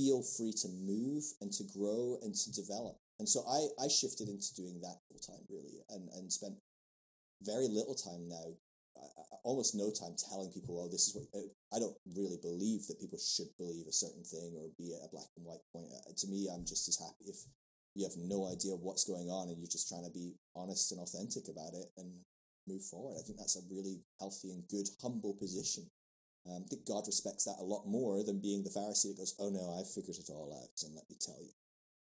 feel 0.00 0.22
free 0.22 0.52
to 0.52 0.68
move 0.68 1.24
and 1.40 1.52
to 1.52 1.64
grow 1.76 2.16
and 2.22 2.34
to 2.34 2.48
develop. 2.52 2.96
And 3.18 3.28
so 3.28 3.44
I, 3.44 3.84
I 3.84 3.88
shifted 3.88 4.28
into 4.28 4.54
doing 4.56 4.80
that 4.80 4.96
full 5.08 5.20
time, 5.20 5.44
really, 5.50 5.84
and, 5.90 6.08
and 6.16 6.32
spent 6.32 6.54
very 7.42 7.68
little 7.68 7.94
time 7.94 8.28
now, 8.28 8.56
I- 8.96 9.12
I- 9.20 9.36
almost 9.44 9.74
no 9.74 9.90
time 9.90 10.16
telling 10.16 10.50
people, 10.52 10.80
oh, 10.80 10.88
this 10.88 11.08
is 11.08 11.14
what. 11.14 11.24
uh, 11.34 11.48
I 11.72 11.78
don't 11.78 11.96
really 12.16 12.38
believe 12.40 12.86
that 12.88 13.00
people 13.00 13.18
should 13.18 13.48
believe 13.56 13.86
a 13.86 13.92
certain 13.92 14.24
thing 14.24 14.56
or 14.56 14.68
be 14.78 14.94
at 14.94 15.04
a 15.04 15.08
black 15.12 15.28
and 15.36 15.44
white 15.44 15.64
point. 15.72 15.92
Uh, 15.92 16.12
To 16.16 16.26
me, 16.28 16.48
I'm 16.52 16.64
just 16.64 16.88
as 16.88 16.98
happy 16.98 17.28
if 17.28 17.44
you 17.94 18.04
have 18.04 18.16
no 18.16 18.48
idea 18.48 18.72
what's 18.76 19.04
going 19.04 19.28
on 19.30 19.48
and 19.48 19.58
you're 19.58 19.68
just 19.76 19.88
trying 19.88 20.04
to 20.04 20.10
be 20.10 20.34
honest 20.54 20.92
and 20.92 21.00
authentic 21.00 21.48
about 21.48 21.74
it 21.74 21.92
and 21.96 22.08
move 22.66 22.84
forward. 22.84 23.16
I 23.18 23.22
think 23.22 23.38
that's 23.38 23.56
a 23.56 23.68
really 23.70 24.00
healthy 24.18 24.50
and 24.52 24.66
good, 24.68 24.88
humble 25.02 25.34
position. 25.34 25.90
Um, 26.48 26.62
I 26.64 26.68
think 26.68 26.86
God 26.86 27.06
respects 27.06 27.44
that 27.44 27.56
a 27.60 27.64
lot 27.64 27.86
more 27.86 28.24
than 28.24 28.40
being 28.40 28.64
the 28.64 28.70
Pharisee 28.70 29.08
that 29.12 29.18
goes, 29.18 29.34
"Oh 29.38 29.50
no, 29.50 29.76
I 29.78 29.84
figured 29.84 30.16
it 30.16 30.30
all 30.30 30.52
out," 30.56 30.82
and 30.84 30.94
let 30.94 31.08
me 31.10 31.16
tell 31.20 31.38
you, 31.40 31.52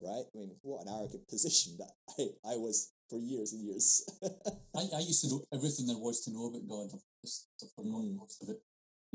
right? 0.01 0.25
I 0.33 0.37
mean, 0.37 0.51
what 0.61 0.85
an 0.85 0.93
arrogant 0.93 1.27
position 1.29 1.77
that 1.79 1.91
I, 2.19 2.53
I 2.53 2.57
was 2.57 2.91
for 3.09 3.19
years 3.19 3.53
and 3.53 3.63
years. 3.63 4.03
I, 4.75 4.81
I 4.95 4.99
used 4.99 5.21
to 5.23 5.29
know 5.29 5.43
everything 5.53 5.87
there 5.87 5.97
was 5.97 6.21
to 6.25 6.31
know 6.31 6.47
about 6.47 6.67
God. 6.67 6.89
I've 6.93 7.01
just 7.23 7.47
I've 7.63 7.71
forgotten 7.71 8.13
Mm. 8.13 8.17
most 8.17 8.41
of 8.43 8.49
it. 8.49 8.61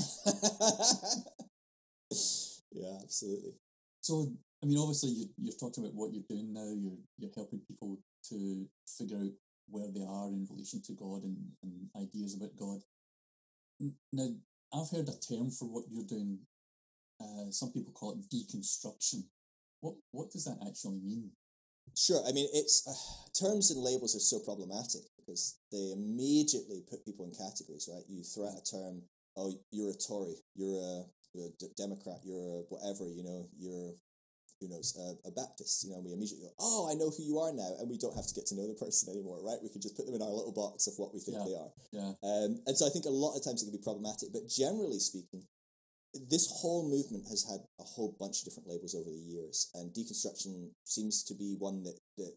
yeah, 2.72 2.98
absolutely. 3.02 3.52
So, 4.00 4.33
I 4.62 4.66
mean, 4.66 4.78
obviously, 4.78 5.11
you, 5.11 5.26
you're 5.38 5.56
talking 5.61 5.85
about 5.85 5.94
what 5.94 6.12
you're 6.12 6.24
doing 6.28 6.52
now. 6.52 6.72
You're 6.74 6.98
you're 7.18 7.30
helping 7.35 7.61
people 7.61 7.98
to 8.30 8.66
figure 8.98 9.18
out 9.18 9.33
where 9.68 9.88
they 9.92 10.02
are 10.02 10.28
in 10.28 10.46
relation 10.50 10.83
to 10.83 10.92
God 10.92 11.22
and, 11.24 11.37
and 11.62 11.88
ideas 11.96 12.35
about 12.35 12.56
God. 12.56 12.80
Now, 14.12 14.28
I've 14.72 14.90
heard 14.90 15.09
a 15.09 15.18
term 15.18 15.50
for 15.50 15.66
what 15.66 15.85
you're 15.90 16.06
doing. 16.06 16.38
Uh, 17.20 17.50
some 17.50 17.72
people 17.72 17.92
call 17.92 18.12
it 18.12 18.30
deconstruction. 18.35 19.24
What 19.80 19.94
what 20.12 20.30
does 20.30 20.44
that 20.44 20.59
actually 20.66 21.00
mean? 21.02 21.30
Sure. 21.96 22.22
I 22.26 22.33
mean, 22.33 22.48
it's 22.52 22.87
uh, 22.87 23.46
terms 23.46 23.70
and 23.70 23.83
labels 23.83 24.14
are 24.14 24.20
so 24.20 24.38
problematic 24.38 25.02
because 25.18 25.59
they 25.72 25.92
immediately 25.92 26.83
put 26.88 27.04
people 27.04 27.24
in 27.26 27.33
categories, 27.33 27.88
right? 27.92 28.04
You 28.09 28.22
throw 28.22 28.46
out 28.46 28.61
a 28.61 28.64
term, 28.64 29.02
oh, 29.37 29.52
you're 29.72 29.90
a 29.90 29.94
Tory, 29.94 30.37
you're 30.54 30.78
a, 30.78 31.02
you're 31.35 31.48
a 31.48 31.74
Democrat, 31.76 32.18
you're 32.24 32.62
a 32.62 32.62
whatever, 32.68 33.11
you 33.11 33.24
know, 33.24 33.48
you're 33.59 33.94
knows, 34.68 34.92
a, 34.99 35.29
a 35.29 35.33
Baptist. 35.33 35.85
You 35.85 35.90
know, 35.92 36.01
we 36.05 36.12
immediately 36.12 36.44
go, 36.46 36.53
oh, 36.59 36.90
I 36.90 36.94
know 36.94 37.11
who 37.11 37.23
you 37.23 37.38
are 37.38 37.53
now, 37.53 37.77
and 37.79 37.88
we 37.88 37.96
don't 37.96 38.14
have 38.16 38.27
to 38.27 38.35
get 38.35 38.46
to 38.51 38.55
know 38.57 38.66
the 38.68 38.75
person 38.75 39.09
anymore, 39.09 39.40
right? 39.42 39.59
We 39.62 39.70
can 39.70 39.81
just 39.81 39.96
put 39.96 40.07
them 40.07 40.14
in 40.14 40.23
our 40.23 40.29
little 40.35 40.53
box 40.53 40.87
of 40.87 40.94
what 40.99 41.14
we 41.14 41.20
think 41.20 41.38
Yeah. 41.38 41.44
they 41.49 41.55
are. 41.57 41.73
Yeah, 41.92 42.12
Um, 42.23 42.61
and 42.66 42.77
so 42.77 42.87
I 42.87 42.90
think 42.90 43.07
a 43.07 43.11
lot 43.14 43.37
of 43.37 43.44
times 43.44 43.62
it 43.62 43.66
can 43.70 43.77
be 43.77 43.83
problematic, 43.83 44.33
but 44.33 44.49
generally 44.49 44.99
speaking, 45.01 45.46
this 46.29 46.51
whole 46.51 46.88
movement 46.90 47.29
has 47.29 47.44
had 47.46 47.61
a 47.79 47.85
whole 47.85 48.16
bunch 48.18 48.40
of 48.40 48.44
different 48.44 48.68
labels 48.68 48.94
over 48.94 49.09
the 49.09 49.16
years, 49.31 49.70
and 49.75 49.94
deconstruction 49.94 50.75
seems 50.85 51.23
to 51.25 51.35
be 51.35 51.55
one 51.59 51.85
that 51.85 51.99
that 52.18 52.35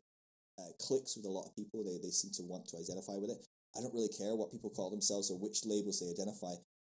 uh, 0.59 0.69
clicks 0.79 1.17
with 1.17 1.25
a 1.25 1.29
lot 1.29 1.47
of 1.49 1.55
people. 1.55 1.83
They 1.83 1.97
they 1.97 2.11
seem 2.13 2.29
to 2.37 2.43
want 2.43 2.67
to 2.69 2.77
identify 2.77 3.17
with 3.17 3.31
it. 3.31 3.41
I 3.75 3.81
don't 3.81 3.93
really 3.93 4.13
care 4.15 4.35
what 4.35 4.51
people 4.51 4.69
call 4.69 4.91
themselves 4.91 5.31
or 5.31 5.39
which 5.39 5.65
labels 5.65 5.99
they 5.99 6.11
identify. 6.11 6.53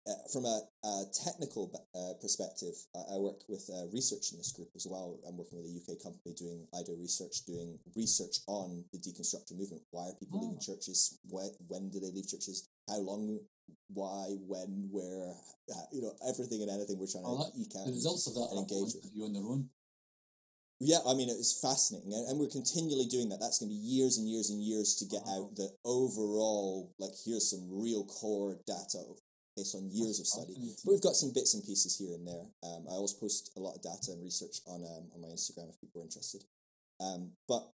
Uh, 0.08 0.14
from 0.32 0.46
a, 0.46 0.62
a 0.86 1.04
technical 1.26 1.66
uh, 1.98 2.14
perspective, 2.22 2.76
I, 2.96 3.16
I 3.16 3.18
work 3.18 3.42
with 3.50 3.68
uh, 3.74 3.88
research 3.92 4.32
in 4.32 4.38
this 4.38 4.52
group 4.52 4.70
as 4.76 4.86
well. 4.86 5.18
I'm 5.28 5.36
working 5.36 5.58
with 5.58 5.66
a 5.66 5.74
UK 5.82 5.98
company 5.98 6.36
doing 6.38 6.68
IDO 6.78 6.94
research, 7.02 7.42
doing 7.48 7.80
research 7.96 8.38
on 8.46 8.86
the 8.94 9.00
deconstruction 9.00 9.58
movement. 9.58 9.82
Why 9.90 10.10
are 10.10 10.14
people 10.20 10.40
leaving 10.42 10.60
Oh. 10.62 10.66
churches? 10.66 11.18
When, 11.28 11.50
when 11.68 11.90
do 11.90 12.00
they 12.00 12.12
leave 12.14 12.28
churches? 12.30 12.70
How 12.88 13.00
long? 13.00 13.40
Why? 13.90 14.38
When? 14.46 14.90
Where? 14.92 15.34
Uh, 15.74 15.86
you 15.92 16.04
know, 16.04 16.14
everything 16.30 16.62
and 16.62 16.70
anything 16.70 17.00
we're 17.00 17.10
trying 17.10 17.26
Oh, 17.26 17.50
to 17.50 17.60
eke 17.60 17.74
out. 17.76 17.88
the 17.88 17.92
results 17.98 18.28
of 18.28 18.36
that 18.36 18.50
and 18.54 18.60
engage 18.62 18.94
with. 18.94 19.10
you 19.12 19.26
on 19.26 19.34
their 19.34 19.42
own. 19.50 19.70
Yeah, 20.82 21.00
I 21.08 21.16
mean, 21.16 21.30
it's 21.30 21.58
fascinating, 21.62 22.14
and, 22.14 22.28
and 22.28 22.38
we're 22.38 22.50
continually 22.54 23.08
doing 23.08 23.30
that. 23.30 23.40
That's 23.40 23.58
going 23.58 23.72
to 23.72 23.76
be 23.76 23.82
years 23.82 24.20
and 24.20 24.30
years 24.30 24.52
and 24.52 24.62
years 24.62 24.94
to 25.02 25.06
get 25.06 25.24
Wow. 25.26 25.50
out 25.50 25.56
the 25.56 25.70
overall, 25.84 26.94
like, 27.00 27.14
here's 27.26 27.50
some 27.50 27.66
real 27.72 28.04
core 28.06 28.60
data 28.68 29.02
based 29.56 29.76
on 29.76 29.90
years 29.92 30.20
of 30.20 30.28
study. 30.28 30.54
But 30.84 30.92
we've 30.92 31.02
got 31.02 31.16
some 31.16 31.32
bits 31.34 31.54
and 31.54 31.64
pieces 31.64 31.98
here 31.98 32.14
and 32.14 32.28
there. 32.28 32.46
Um, 32.64 32.86
I 32.90 32.94
always 32.94 33.14
post 33.14 33.52
a 33.56 33.60
lot 33.60 33.76
of 33.76 33.82
data 33.82 34.12
and 34.12 34.24
research 34.24 34.60
on 34.68 34.84
um, 34.84 35.08
on 35.14 35.22
my 35.22 35.30
Instagram 35.30 35.70
if 35.70 35.80
people 35.80 36.02
are 36.02 36.06
interested. 36.06 36.44
Um, 37.00 37.32
but 37.48 37.72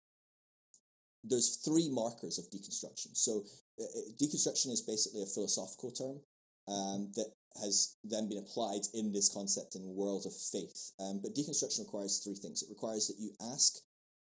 there's 1.24 1.56
three 1.56 1.88
markers 1.90 2.38
of 2.38 2.50
deconstruction. 2.50 3.16
So 3.16 3.44
uh, 3.80 3.84
uh, 3.84 4.12
deconstruction 4.20 4.70
is 4.70 4.80
basically 4.80 5.22
a 5.22 5.26
philosophical 5.26 5.90
term 5.90 6.20
um, 6.68 7.12
that 7.16 7.32
has 7.60 7.96
then 8.04 8.28
been 8.28 8.38
applied 8.38 8.82
in 8.94 9.12
this 9.12 9.28
concept 9.28 9.74
in 9.74 9.94
world 9.94 10.24
of 10.24 10.32
faith. 10.34 10.92
Um, 11.00 11.20
but 11.22 11.34
deconstruction 11.34 11.80
requires 11.80 12.20
three 12.22 12.36
things. 12.36 12.62
It 12.62 12.70
requires 12.70 13.08
that 13.08 13.18
you 13.18 13.32
ask 13.52 13.78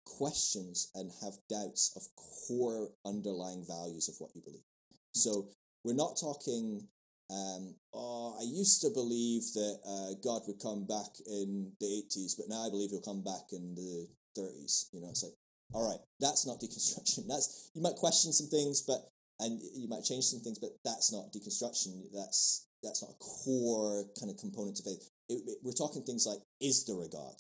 questions 0.05 0.91
and 0.95 1.11
have 1.23 1.35
doubts 1.49 1.93
of 1.97 2.03
core 2.17 2.91
underlying 3.07 3.65
values 3.67 4.09
of 4.09 4.17
what 4.19 4.35
you 4.35 4.43
believe. 4.43 4.65
So 5.13 5.49
we're 5.85 5.95
not 5.95 6.19
talking. 6.19 6.89
Um, 7.31 7.75
oh, 7.95 8.37
I 8.41 8.45
used 8.45 8.81
to 8.83 8.91
believe 8.91 9.43
that 9.55 9.79
uh, 9.87 10.15
God 10.23 10.43
would 10.47 10.61
come 10.61 10.87
back 10.87 11.11
in 11.27 11.73
the 11.81 11.87
80s, 12.05 12.37
but 12.37 12.47
now 12.49 12.67
I 12.67 12.71
believe 12.71 12.91
he'll 12.91 13.01
come 13.01 13.23
back 13.25 13.53
in 13.53 13.75
the 13.75 14.07
30s. 14.39 14.93
You 14.93 15.01
know, 15.01 15.09
it's 15.11 15.23
like, 15.23 15.33
all 15.73 15.89
right, 15.89 16.01
that's 16.21 16.47
not 16.47 16.61
deconstruction. 16.61 17.27
That's 17.27 17.71
you 17.75 17.83
might 17.83 17.97
question 17.97 18.33
some 18.33 18.49
things, 18.49 18.83
but 18.83 19.01
and 19.41 19.61
you 19.75 19.89
might 19.89 20.05
change 20.05 20.25
some 20.25 20.41
things, 20.41 20.59
but 20.59 20.71
that's 20.85 21.13
not 21.13 21.33
deconstruction. 21.33 22.05
That's 22.15 22.67
that's 22.83 23.03
not 23.03 23.13
a 23.13 23.19
core 23.19 24.05
kind 24.21 24.31
of 24.31 24.37
component 24.37 24.77
to 24.77 24.83
faith. 24.85 25.09
It, 25.29 25.43
it- 25.47 25.59
we're 25.63 25.73
talking 25.73 26.03
things 26.03 26.27
like, 26.27 26.39
is 26.61 26.85
there 26.85 27.03
a 27.03 27.09
God? 27.09 27.35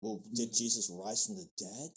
Well, 0.00 0.22
did 0.34 0.54
Jesus 0.54 0.90
rise 0.90 1.26
from 1.26 1.36
the 1.36 1.46
dead? 1.58 1.92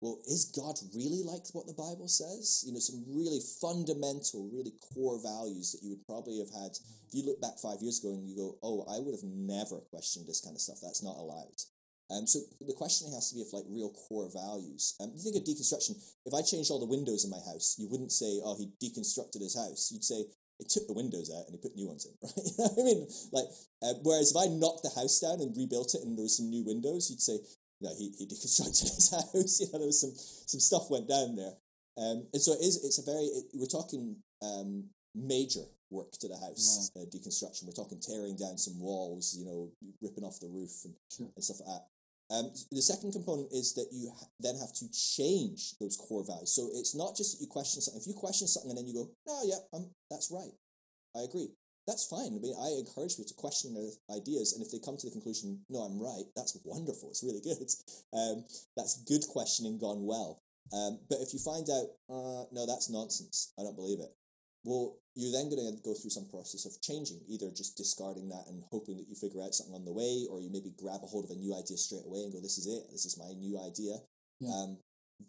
Well, 0.00 0.20
is 0.28 0.52
God 0.52 0.76
really 0.94 1.22
like 1.24 1.48
what 1.52 1.66
the 1.66 1.72
Bible 1.72 2.08
says? 2.08 2.64
You 2.66 2.72
know, 2.72 2.80
some 2.80 3.02
really 3.08 3.40
fundamental, 3.40 4.50
really 4.52 4.72
core 4.92 5.18
values 5.22 5.72
that 5.72 5.82
you 5.82 5.90
would 5.96 6.06
probably 6.06 6.38
have 6.38 6.52
had 6.52 6.76
if 6.76 7.14
you 7.14 7.24
look 7.24 7.40
back 7.40 7.56
five 7.58 7.80
years 7.80 7.98
ago 7.98 8.12
and 8.12 8.28
you 8.28 8.36
go, 8.36 8.58
"Oh, 8.62 8.84
I 8.92 9.00
would 9.00 9.14
have 9.14 9.24
never 9.24 9.80
questioned 9.88 10.26
this 10.26 10.40
kind 10.44 10.54
of 10.54 10.60
stuff. 10.60 10.80
That's 10.82 11.02
not 11.02 11.16
allowed." 11.16 11.64
Um, 12.10 12.26
so 12.26 12.38
the 12.60 12.76
questioning 12.76 13.14
has 13.14 13.30
to 13.30 13.34
be 13.34 13.42
of 13.42 13.52
like 13.52 13.64
real 13.68 13.90
core 13.90 14.28
values. 14.30 14.94
Um, 15.00 15.10
you 15.16 15.22
think 15.22 15.36
of 15.36 15.48
deconstruction. 15.48 15.98
If 16.24 16.34
I 16.34 16.42
changed 16.42 16.70
all 16.70 16.78
the 16.78 16.86
windows 16.86 17.24
in 17.24 17.30
my 17.30 17.40
house, 17.40 17.74
you 17.78 17.88
wouldn't 17.88 18.12
say, 18.12 18.38
"Oh, 18.44 18.54
he 18.54 18.70
deconstructed 18.78 19.40
his 19.40 19.56
house." 19.56 19.90
You'd 19.90 20.04
say, 20.04 20.28
"He 20.58 20.64
took 20.68 20.86
the 20.86 20.94
windows 20.94 21.32
out 21.34 21.46
and 21.48 21.56
he 21.56 21.58
put 21.58 21.74
new 21.74 21.88
ones 21.88 22.04
in." 22.04 22.12
Right? 22.22 22.36
You 22.36 22.52
know 22.58 22.70
I 22.78 22.84
mean, 22.84 23.08
like, 23.32 23.48
uh, 23.82 23.94
whereas 24.04 24.30
if 24.30 24.36
I 24.36 24.46
knocked 24.52 24.84
the 24.84 24.94
house 24.94 25.18
down 25.20 25.40
and 25.40 25.56
rebuilt 25.56 25.94
it 25.96 26.02
and 26.04 26.16
there 26.16 26.22
was 26.22 26.36
some 26.36 26.50
new 26.50 26.64
windows, 26.64 27.10
you'd 27.10 27.20
say, 27.20 27.40
"No, 27.80 27.90
he, 27.96 28.12
he 28.18 28.26
deconstructed 28.30 28.94
his 28.94 29.10
house." 29.10 29.60
you 29.60 29.66
know, 29.72 29.78
there 29.78 29.86
was 29.86 30.00
some 30.00 30.12
some 30.14 30.60
stuff 30.60 30.90
went 30.90 31.08
down 31.08 31.36
there. 31.36 31.54
Um, 31.98 32.26
and 32.32 32.42
so 32.42 32.52
it 32.52 32.60
is. 32.60 32.84
It's 32.84 32.98
a 32.98 33.04
very. 33.10 33.24
It, 33.24 33.44
we're 33.54 33.66
talking 33.66 34.16
um, 34.42 34.84
major 35.14 35.64
work 35.90 36.10
to 36.12 36.28
the 36.28 36.36
house, 36.36 36.90
uh, 36.96 37.06
deconstruction. 37.06 37.64
We're 37.64 37.72
talking 37.72 38.00
tearing 38.00 38.36
down 38.36 38.58
some 38.58 38.78
walls, 38.80 39.36
you 39.38 39.44
know, 39.46 39.70
ripping 40.02 40.24
off 40.24 40.40
the 40.40 40.48
roof 40.48 40.84
and, 40.84 40.94
Sure. 41.10 41.28
and 41.34 41.44
stuff 41.44 41.60
like 41.60 41.68
that. 41.78 41.86
Um, 42.28 42.50
the 42.72 42.82
second 42.82 43.12
component 43.12 43.52
is 43.52 43.72
that 43.74 43.86
you 43.92 44.10
ha- 44.10 44.26
then 44.40 44.56
have 44.58 44.72
to 44.74 44.90
change 44.90 45.78
those 45.78 45.96
core 45.96 46.24
values. 46.26 46.52
So 46.52 46.68
it's 46.74 46.94
not 46.94 47.16
just 47.16 47.38
that 47.38 47.44
you 47.44 47.48
question 47.48 47.80
something. 47.80 48.00
If 48.00 48.08
you 48.08 48.14
question 48.14 48.48
something 48.48 48.70
and 48.70 48.78
then 48.78 48.86
you 48.88 48.94
go, 48.94 49.10
no, 49.26 49.40
yeah, 49.44 49.62
um, 49.72 49.86
that's 50.10 50.30
right. 50.32 50.50
I 51.16 51.20
agree. 51.20 51.50
That's 51.86 52.06
fine. 52.06 52.34
I 52.34 52.40
mean, 52.42 52.54
I 52.58 52.82
encourage 52.82 53.14
people 53.14 53.30
to 53.30 53.34
question 53.34 53.74
their 53.74 53.90
ideas, 54.10 54.52
and 54.52 54.62
if 54.64 54.72
they 54.72 54.82
come 54.82 54.96
to 54.96 55.06
the 55.06 55.12
conclusion, 55.12 55.62
no, 55.70 55.86
I'm 55.86 56.02
right, 56.02 56.26
that's 56.34 56.58
wonderful. 56.64 57.10
It's 57.10 57.22
really 57.22 57.40
good. 57.44 57.70
Um, 58.12 58.44
that's 58.76 59.04
good 59.04 59.22
questioning 59.30 59.78
gone 59.78 60.04
well. 60.04 60.42
Um, 60.74 60.98
but 61.08 61.22
if 61.22 61.32
you 61.32 61.38
find 61.38 61.66
out, 61.70 61.86
uh, 62.10 62.44
no, 62.50 62.66
that's 62.66 62.90
nonsense, 62.90 63.54
I 63.58 63.62
don't 63.62 63.76
believe 63.76 64.00
it, 64.00 64.10
well, 64.66 64.98
you're 65.14 65.30
then 65.30 65.48
going 65.48 65.62
to 65.62 65.78
go 65.86 65.94
through 65.94 66.10
some 66.10 66.26
process 66.26 66.66
of 66.66 66.82
changing, 66.82 67.22
either 67.30 67.54
just 67.54 67.78
discarding 67.78 68.28
that 68.30 68.50
and 68.50 68.64
hoping 68.70 68.96
that 68.98 69.06
you 69.08 69.14
figure 69.14 69.40
out 69.40 69.54
something 69.54 69.76
on 69.78 69.84
the 69.86 69.94
way, 69.94 70.26
or 70.28 70.42
you 70.42 70.50
maybe 70.50 70.74
grab 70.76 71.00
a 71.04 71.06
hold 71.06 71.24
of 71.24 71.30
a 71.30 71.38
new 71.38 71.54
idea 71.54 71.78
straight 71.78 72.04
away 72.04 72.26
and 72.26 72.32
go, 72.34 72.42
this 72.42 72.58
is 72.58 72.66
it, 72.66 72.90
this 72.90 73.06
is 73.06 73.16
my 73.16 73.30
new 73.38 73.62
idea. 73.62 73.94
Yeah. 74.40 74.50
Um, 74.50 74.78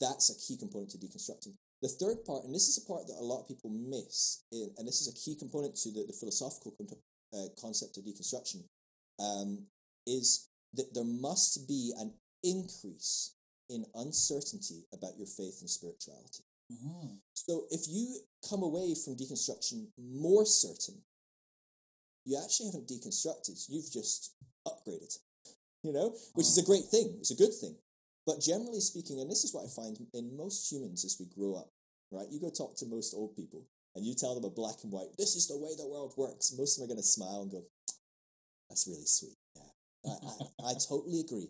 that's 0.01 0.33
a 0.33 0.35
key 0.41 0.57
component 0.57 0.89
to 0.91 0.97
deconstructing. 0.97 1.53
The 1.81 1.89
third 1.89 2.25
part, 2.25 2.43
and 2.43 2.53
this 2.53 2.67
is 2.67 2.83
a 2.83 2.87
part 2.87 3.05
that 3.07 3.19
a 3.19 3.23
lot 3.23 3.41
of 3.41 3.47
people 3.47 3.69
miss, 3.69 4.43
and 4.51 4.87
this 4.87 5.01
is 5.01 5.07
a 5.07 5.17
key 5.17 5.35
component 5.37 5.75
to 5.77 5.91
the, 5.91 6.05
the 6.07 6.13
philosophical 6.13 6.73
uh, 7.33 7.49
concept 7.61 7.97
of 7.97 8.03
deconstruction, 8.03 8.63
um, 9.19 9.67
is 10.07 10.49
that 10.73 10.93
there 10.93 11.05
must 11.05 11.67
be 11.67 11.93
an 11.99 12.13
increase 12.43 13.35
in 13.69 13.85
uncertainty 13.95 14.85
about 14.93 15.17
your 15.17 15.27
faith 15.27 15.57
and 15.61 15.69
spirituality. 15.69 16.43
Uh-huh. 16.71 17.07
So 17.33 17.65
if 17.69 17.81
you 17.87 18.19
come 18.49 18.63
away 18.63 18.95
from 18.95 19.15
deconstruction 19.15 19.87
more 19.97 20.45
certain, 20.45 20.95
you 22.25 22.39
actually 22.43 22.67
haven't 22.67 22.87
deconstructed, 22.87 23.63
you've 23.69 23.91
just 23.91 24.35
upgraded, 24.67 25.15
you 25.83 25.93
know, 25.93 26.15
which 26.33 26.47
is 26.47 26.57
a 26.57 26.65
great 26.65 26.85
thing, 26.85 27.15
it's 27.19 27.31
a 27.31 27.35
good 27.35 27.53
thing. 27.53 27.75
But 28.27 28.41
generally 28.43 28.81
speaking, 28.81 29.21
and 29.21 29.31
this 29.31 29.45
is 29.47 29.55
what 29.55 29.63
I 29.63 29.71
find 29.71 29.95
in 30.13 30.35
most 30.35 30.69
humans 30.69 31.05
as 31.05 31.15
we 31.17 31.31
grow 31.31 31.55
up, 31.55 31.71
right? 32.11 32.27
You 32.29 32.41
go 32.43 32.51
talk 32.51 32.75
to 32.77 32.85
most 32.85 33.15
old 33.15 33.35
people 33.39 33.63
and 33.95 34.05
you 34.05 34.13
tell 34.13 34.35
them 34.35 34.43
a 34.43 34.51
black 34.51 34.83
and 34.83 34.91
white, 34.91 35.15
this 35.17 35.35
is 35.39 35.47
the 35.47 35.57
way 35.57 35.71
the 35.77 35.87
world 35.87 36.13
works. 36.17 36.51
Most 36.51 36.75
of 36.75 36.83
them 36.83 36.85
are 36.85 36.93
going 36.93 37.01
to 37.01 37.07
smile 37.07 37.41
and 37.47 37.51
go, 37.51 37.63
that's 38.69 38.85
really 38.85 39.07
sweet. 39.07 39.39
Yeah, 39.55 39.71
I, 40.11 40.27
I, 40.27 40.71
I 40.71 40.73
totally 40.75 41.21
agree. 41.23 41.47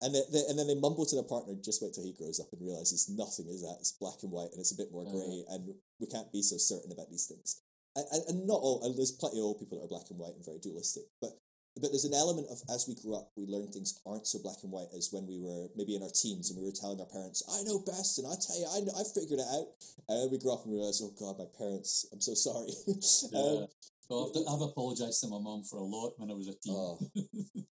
And, 0.00 0.14
they, 0.14 0.24
they, 0.32 0.44
and 0.48 0.58
then 0.58 0.68
they 0.68 0.74
mumble 0.74 1.04
to 1.04 1.16
their 1.16 1.28
partner, 1.28 1.52
just 1.60 1.80
wait 1.84 1.92
till 1.92 2.04
he 2.04 2.16
grows 2.16 2.40
up 2.40 2.48
and 2.52 2.64
realizes 2.64 3.12
nothing 3.12 3.48
is 3.52 3.60
that. 3.60 3.76
It's 3.80 3.92
black 3.92 4.24
and 4.24 4.32
white 4.32 4.52
and 4.56 4.60
it's 4.60 4.72
a 4.72 4.80
bit 4.80 4.88
more 4.92 5.04
Uh-huh. 5.04 5.20
grey 5.20 5.44
and 5.52 5.76
we 6.00 6.06
can't 6.08 6.32
be 6.32 6.40
so 6.40 6.56
certain 6.56 6.92
about 6.92 7.12
these 7.12 7.28
things. 7.28 7.60
And, 7.94 8.04
and, 8.12 8.22
and 8.28 8.36
not 8.48 8.60
all, 8.60 8.84
and 8.84 8.96
there's 8.96 9.12
plenty 9.12 9.36
of 9.38 9.44
old 9.44 9.60
people 9.60 9.78
that 9.78 9.84
are 9.84 9.92
black 9.92 10.08
and 10.08 10.18
white 10.18 10.32
and 10.36 10.44
very 10.44 10.60
dualistic, 10.64 11.04
but 11.20 11.36
but 11.80 11.92
there's 11.92 12.04
an 12.04 12.14
element 12.14 12.48
of 12.50 12.62
as 12.72 12.86
we 12.88 12.94
grew 12.94 13.14
up, 13.14 13.30
we 13.36 13.46
learn 13.46 13.68
things 13.68 14.00
aren't 14.06 14.26
so 14.26 14.38
black 14.42 14.56
and 14.62 14.72
white 14.72 14.88
as 14.96 15.12
when 15.12 15.26
we 15.26 15.38
were 15.40 15.68
maybe 15.76 15.94
in 15.94 16.02
our 16.02 16.10
teens 16.14 16.50
and 16.50 16.58
we 16.58 16.64
were 16.64 16.72
telling 16.72 17.00
our 17.00 17.06
parents, 17.06 17.42
"I 17.48 17.62
know 17.64 17.80
best," 17.80 18.18
and 18.18 18.26
I 18.26 18.34
tell 18.40 18.58
you, 18.58 18.66
I 18.72 18.80
know, 18.80 18.92
I 18.96 19.04
figured 19.04 19.40
it 19.40 19.50
out. 19.52 19.68
And 20.08 20.22
then 20.22 20.30
we 20.30 20.38
grew 20.38 20.52
up 20.52 20.64
and 20.64 20.72
we 20.72 20.78
realized, 20.78 21.02
"Oh 21.04 21.12
God, 21.18 21.38
my 21.38 21.46
parents, 21.58 22.06
I'm 22.12 22.20
so 22.20 22.34
sorry." 22.34 22.72
Yeah. 23.32 23.40
um, 23.40 23.68
Well, 24.08 24.30
I've, 24.34 24.54
I've 24.54 24.68
apologised 24.70 25.20
to 25.22 25.28
my 25.28 25.38
mum 25.38 25.64
for 25.64 25.78
a 25.78 25.84
lot 25.84 26.14
when 26.16 26.30
I 26.30 26.34
was 26.34 26.48
a 26.48 26.54
teen. 26.54 26.74
Oh, 26.74 26.98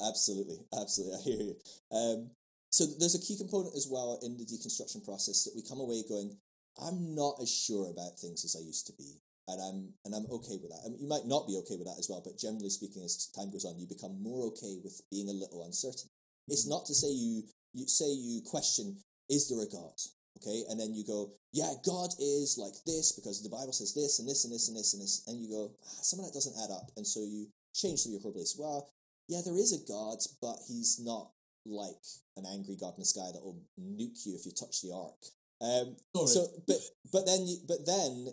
absolutely, 0.02 0.58
absolutely. 0.76 1.16
I 1.16 1.22
hear 1.22 1.42
you. 1.42 1.56
Um, 1.92 2.30
so 2.70 2.84
there's 2.98 3.14
a 3.14 3.20
key 3.20 3.38
component 3.38 3.74
as 3.76 3.86
well 3.88 4.18
in 4.22 4.36
the 4.36 4.44
deconstruction 4.44 5.04
process 5.04 5.44
that 5.44 5.54
we 5.54 5.62
come 5.62 5.80
away 5.80 6.02
going, 6.08 6.36
I'm 6.82 7.14
not 7.14 7.36
as 7.40 7.48
sure 7.50 7.88
about 7.90 8.18
things 8.18 8.44
as 8.44 8.56
I 8.56 8.60
used 8.66 8.86
to 8.88 8.92
be, 8.92 9.16
and 9.48 9.60
I'm 9.62 9.78
and 10.04 10.14
I'm 10.14 10.26
okay 10.30 10.58
with 10.58 10.70
that. 10.70 10.82
I 10.84 10.90
mean, 10.90 11.00
you 11.00 11.08
might 11.08 11.26
not 11.26 11.46
be 11.46 11.56
okay 11.62 11.76
with 11.76 11.86
that 11.86 11.98
as 11.98 12.08
well, 12.10 12.22
but 12.24 12.38
generally 12.38 12.70
speaking, 12.70 13.02
as 13.02 13.30
time 13.34 13.50
goes 13.50 13.64
on, 13.64 13.78
you 13.78 13.86
become 13.86 14.22
more 14.22 14.46
okay 14.50 14.78
with 14.82 15.00
being 15.10 15.28
a 15.28 15.36
little 15.36 15.64
uncertain. 15.64 16.10
It's 16.48 16.66
not 16.68 16.86
to 16.86 16.94
say 16.94 17.08
you 17.10 17.42
you 17.74 17.86
say 17.86 18.10
you 18.10 18.42
question, 18.42 18.98
is 19.30 19.48
there 19.48 19.62
a 19.62 19.70
God? 19.70 19.94
Okay, 20.36 20.64
and 20.68 20.78
then 20.78 20.92
you 20.92 21.04
go, 21.04 21.32
yeah, 21.52 21.72
God 21.84 22.10
is 22.20 22.58
like 22.60 22.74
this 22.84 23.12
because 23.12 23.42
the 23.42 23.48
Bible 23.48 23.72
says 23.72 23.94
this 23.94 24.18
and 24.18 24.28
this 24.28 24.44
and 24.44 24.52
this 24.52 24.68
and 24.68 24.76
this 24.76 24.92
and 24.92 25.02
this, 25.02 25.24
and 25.26 25.40
you 25.40 25.48
go, 25.48 25.72
ah, 25.80 26.00
some 26.02 26.20
of 26.20 26.26
that 26.26 26.36
doesn't 26.36 26.60
add 26.60 26.74
up, 26.74 26.90
and 26.96 27.06
so 27.06 27.20
you 27.24 27.48
change 27.74 28.00
some 28.00 28.10
of 28.10 28.14
your 28.14 28.22
core 28.22 28.32
beliefs. 28.32 28.56
Well, 28.58 28.90
yeah, 29.28 29.40
there 29.44 29.56
is 29.56 29.72
a 29.72 29.80
God, 29.88 30.18
but 30.42 30.58
he's 30.68 31.00
not 31.00 31.30
like 31.64 32.04
an 32.36 32.44
angry 32.46 32.76
God 32.76 32.94
in 32.96 33.00
the 33.00 33.06
sky 33.06 33.32
that 33.32 33.42
will 33.42 33.58
nuke 33.80 34.26
you 34.26 34.36
if 34.36 34.46
you 34.46 34.52
touch 34.52 34.82
the 34.82 34.92
ark. 34.92 35.18
Um, 35.60 35.96
Sorry. 36.14 36.28
so, 36.28 36.46
but 36.66 36.80
but 37.12 37.26
then 37.26 37.46
you, 37.46 37.56
but 37.66 37.86
then 37.86 38.28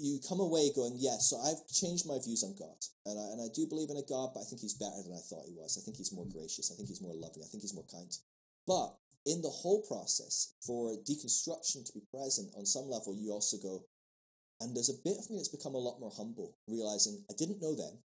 you 0.00 0.18
come 0.26 0.40
away 0.40 0.72
going, 0.74 0.96
yes. 0.96 1.28
so 1.28 1.36
I've 1.38 1.60
changed 1.68 2.08
my 2.08 2.18
views 2.18 2.42
on 2.42 2.56
God, 2.56 2.80
and 3.04 3.20
I 3.20 3.26
and 3.36 3.40
I 3.44 3.52
do 3.52 3.68
believe 3.68 3.90
in 3.90 4.00
a 4.00 4.08
God, 4.08 4.32
but 4.32 4.40
I 4.40 4.46
think 4.48 4.60
he's 4.60 4.74
better 4.74 5.04
than 5.04 5.12
I 5.12 5.20
thought 5.20 5.46
he 5.46 5.54
was. 5.54 5.76
I 5.76 5.84
think 5.84 5.96
he's 5.96 6.12
more 6.12 6.24
mm-hmm. 6.24 6.38
gracious. 6.40 6.72
I 6.72 6.76
think 6.76 6.88
he's 6.88 7.04
more 7.04 7.14
loving. 7.14 7.44
I 7.44 7.48
think 7.52 7.62
he's 7.62 7.76
more 7.76 7.88
kind. 7.92 8.08
But 8.66 8.96
in 9.26 9.42
the 9.42 9.52
whole 9.52 9.82
process, 9.84 10.56
for 10.64 10.96
deconstruction 11.04 11.84
to 11.84 11.92
be 11.92 12.08
present 12.08 12.50
on 12.56 12.64
some 12.64 12.88
level, 12.88 13.14
you 13.14 13.30
also 13.32 13.60
go, 13.60 13.84
and 14.60 14.74
there's 14.74 14.90
a 14.90 15.04
bit 15.04 15.20
of 15.20 15.28
me 15.28 15.36
that's 15.36 15.52
become 15.52 15.76
a 15.76 15.80
lot 15.80 16.00
more 16.00 16.12
humble, 16.16 16.56
realizing 16.66 17.20
I 17.28 17.34
didn't 17.36 17.60
know 17.60 17.76
then, 17.76 18.00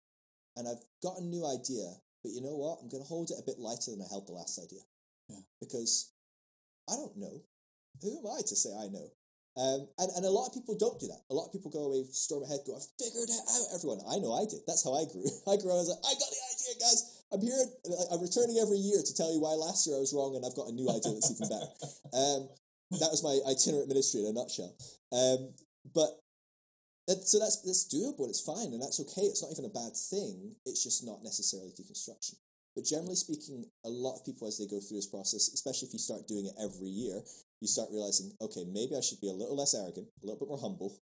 and 0.56 0.68
I've 0.68 0.84
got 1.02 1.18
a 1.18 1.24
new 1.24 1.46
idea, 1.48 1.88
but 2.22 2.32
you 2.32 2.40
know 2.40 2.56
what? 2.56 2.78
I'm 2.82 2.88
going 2.88 3.02
to 3.02 3.08
hold 3.08 3.30
it 3.30 3.40
a 3.40 3.46
bit 3.46 3.58
lighter 3.58 3.92
than 3.92 4.02
I 4.04 4.08
held 4.08 4.26
the 4.28 4.36
last 4.36 4.60
idea. 4.60 4.84
Yeah. 5.28 5.44
Because 5.60 6.12
I 6.88 6.96
don't 6.96 7.16
know. 7.16 7.42
Who 8.02 8.18
am 8.18 8.26
I 8.26 8.40
to 8.40 8.56
say 8.56 8.70
I 8.76 8.88
know? 8.88 9.08
Um, 9.56 9.88
and, 9.96 10.08
and 10.20 10.24
a 10.28 10.30
lot 10.30 10.48
of 10.48 10.52
people 10.52 10.76
don't 10.76 11.00
do 11.00 11.08
that. 11.08 11.24
A 11.32 11.34
lot 11.34 11.48
of 11.48 11.52
people 11.52 11.72
go 11.72 11.88
away, 11.88 12.04
storm 12.12 12.44
ahead, 12.44 12.60
go, 12.68 12.76
I've 12.76 12.84
figured 13.00 13.32
it 13.32 13.40
out, 13.40 13.72
everyone. 13.72 14.04
I 14.04 14.20
know 14.20 14.36
I 14.36 14.44
did. 14.44 14.60
That's 14.68 14.84
how 14.84 14.92
I 14.92 15.08
grew. 15.08 15.24
I 15.48 15.56
grew, 15.56 15.72
I 15.72 15.80
was 15.80 15.88
like, 15.88 16.04
I 16.04 16.12
got 16.12 16.28
the 16.28 16.42
idea, 16.52 16.72
guys. 16.76 17.00
I'm 17.32 17.40
here. 17.40 17.64
I'm 18.12 18.22
returning 18.22 18.60
every 18.60 18.78
year 18.78 19.00
to 19.02 19.12
tell 19.16 19.32
you 19.32 19.40
why 19.40 19.56
last 19.56 19.88
year 19.88 19.96
I 19.96 20.04
was 20.04 20.12
wrong 20.12 20.36
and 20.36 20.44
I've 20.44 20.54
got 20.54 20.68
a 20.68 20.76
new 20.76 20.86
idea 20.86 21.16
that's 21.16 21.32
even 21.32 21.48
better. 21.48 21.72
Um, 22.16 22.48
that 23.02 23.10
was 23.10 23.20
my 23.26 23.34
itinerant 23.50 23.88
ministry 23.88 24.22
in 24.22 24.30
a 24.30 24.32
nutshell. 24.32 24.72
Um, 25.10 25.52
but 25.92 26.22
that, 27.08 27.26
so 27.26 27.38
that's 27.38 27.62
that's 27.62 27.86
doable. 27.90 28.30
It's 28.30 28.40
fine, 28.40 28.72
and 28.72 28.80
that's 28.80 29.00
okay. 29.00 29.26
It's 29.26 29.42
not 29.42 29.50
even 29.50 29.66
a 29.66 29.74
bad 29.74 29.94
thing. 29.94 30.54
It's 30.64 30.82
just 30.82 31.04
not 31.04 31.22
necessarily 31.22 31.70
deconstruction. 31.70 32.38
But 32.74 32.84
generally 32.84 33.16
speaking, 33.16 33.64
a 33.84 33.88
lot 33.88 34.18
of 34.18 34.24
people 34.24 34.46
as 34.46 34.58
they 34.58 34.66
go 34.66 34.80
through 34.80 34.98
this 34.98 35.10
process, 35.10 35.48
especially 35.48 35.88
if 35.88 35.94
you 35.94 35.98
start 35.98 36.28
doing 36.28 36.46
it 36.46 36.54
every 36.62 36.88
year, 36.88 37.22
you 37.60 37.68
start 37.68 37.88
realizing, 37.90 38.32
okay, 38.40 38.64
maybe 38.70 38.96
I 38.96 39.00
should 39.00 39.20
be 39.20 39.30
a 39.30 39.32
little 39.32 39.56
less 39.56 39.74
arrogant, 39.74 40.08
a 40.22 40.26
little 40.26 40.38
bit 40.38 40.48
more 40.48 40.60
humble, 40.60 40.98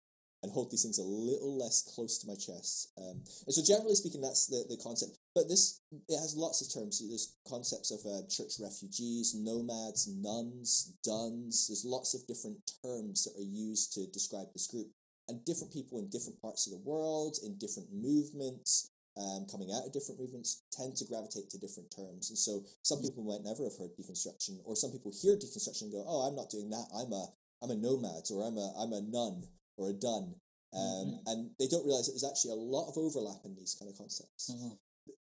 and 0.42 0.52
hold 0.52 0.70
these 0.70 0.82
things 0.82 0.98
a 0.98 1.02
little 1.02 1.58
less 1.58 1.82
close 1.82 2.18
to 2.18 2.26
my 2.26 2.34
chest. 2.34 2.92
Um, 2.96 3.20
and 3.46 3.54
so, 3.54 3.62
generally 3.62 3.94
speaking, 3.94 4.20
that's 4.20 4.46
the, 4.46 4.64
the 4.68 4.80
concept. 4.82 5.18
But 5.34 5.48
this 5.48 5.80
it 6.08 6.16
has 6.16 6.34
lots 6.36 6.64
of 6.64 6.72
terms. 6.72 7.02
There's 7.06 7.36
concepts 7.46 7.90
of 7.90 8.00
uh, 8.08 8.26
church 8.28 8.56
refugees, 8.58 9.34
nomads, 9.36 10.08
nones, 10.08 10.94
dones. 11.04 11.68
There's 11.68 11.84
lots 11.84 12.14
of 12.14 12.26
different 12.26 12.58
terms 12.82 13.24
that 13.24 13.38
are 13.38 13.46
used 13.46 13.92
to 13.94 14.06
describe 14.10 14.48
this 14.52 14.66
group, 14.66 14.88
and 15.28 15.44
different 15.44 15.72
people 15.72 15.98
in 15.98 16.08
different 16.08 16.40
parts 16.40 16.66
of 16.66 16.72
the 16.72 16.88
world, 16.88 17.36
in 17.44 17.58
different 17.58 17.88
movements, 17.92 18.89
um, 19.16 19.46
coming 19.50 19.70
out 19.72 19.86
of 19.86 19.92
different 19.92 20.20
movements, 20.20 20.62
tend 20.70 20.96
to 20.96 21.04
gravitate 21.04 21.50
to 21.50 21.58
different 21.58 21.90
terms. 21.94 22.30
And 22.30 22.38
so, 22.38 22.64
some 22.82 23.02
people 23.02 23.24
might 23.24 23.42
never 23.44 23.64
have 23.64 23.76
heard 23.78 23.96
deconstruction, 23.96 24.60
or 24.64 24.76
some 24.76 24.92
people 24.92 25.12
hear 25.12 25.36
deconstruction 25.36 25.82
and 25.82 25.92
go, 25.92 26.04
"Oh, 26.06 26.28
I'm 26.28 26.36
not 26.36 26.50
doing 26.50 26.70
that. 26.70 26.86
I'm 26.94 27.12
a 27.12 27.26
I'm 27.62 27.70
a 27.70 27.76
nomad, 27.76 28.24
or 28.30 28.46
I'm 28.46 28.56
a 28.56 28.72
I'm 28.78 28.92
a 28.92 29.00
none." 29.00 29.48
or 29.80 29.88
a 29.88 29.92
done. 29.94 30.34
Um, 30.72 31.20
And 31.26 31.50
they 31.58 31.66
don't 31.66 31.86
realize 31.86 32.06
that 32.06 32.12
there's 32.12 32.28
actually 32.30 32.52
a 32.52 32.62
lot 32.76 32.88
of 32.88 32.98
overlap 32.98 33.40
in 33.44 33.56
these 33.56 33.74
kind 33.74 33.90
of 33.90 33.96
concepts. 33.96 34.50
Uh-huh. 34.50 34.76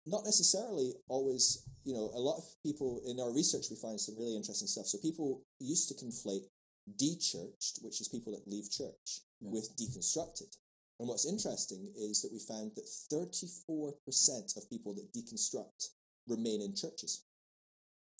Not 0.06 0.26
necessarily 0.26 0.94
always, 1.08 1.64
you 1.86 1.94
know, 1.94 2.12
a 2.14 2.20
lot 2.20 2.38
of 2.38 2.44
people 2.64 3.02
in 3.06 3.20
our 3.20 3.32
research, 3.32 3.68
we 3.70 3.78
find 3.78 4.00
some 4.00 4.18
really 4.18 4.36
interesting 4.36 4.68
stuff. 4.68 4.88
So 4.88 4.98
people 4.98 5.42
used 5.60 5.88
to 5.88 5.96
conflate 5.96 6.46
de-churched, 6.98 7.80
which 7.82 8.02
is 8.02 8.08
people 8.10 8.34
that 8.34 8.48
leave 8.48 8.70
church, 8.70 9.22
Yeah. 9.40 9.52
with 9.52 9.76
deconstructed. 9.78 10.58
And 11.02 11.10
what's 11.10 11.26
interesting 11.26 11.90
is 11.98 12.22
that 12.22 12.30
we 12.32 12.38
found 12.38 12.74
that 12.78 12.86
34% 13.10 14.56
of 14.56 14.70
people 14.70 14.94
that 14.94 15.12
deconstruct 15.12 15.90
remain 16.28 16.62
in 16.62 16.76
churches, 16.76 17.26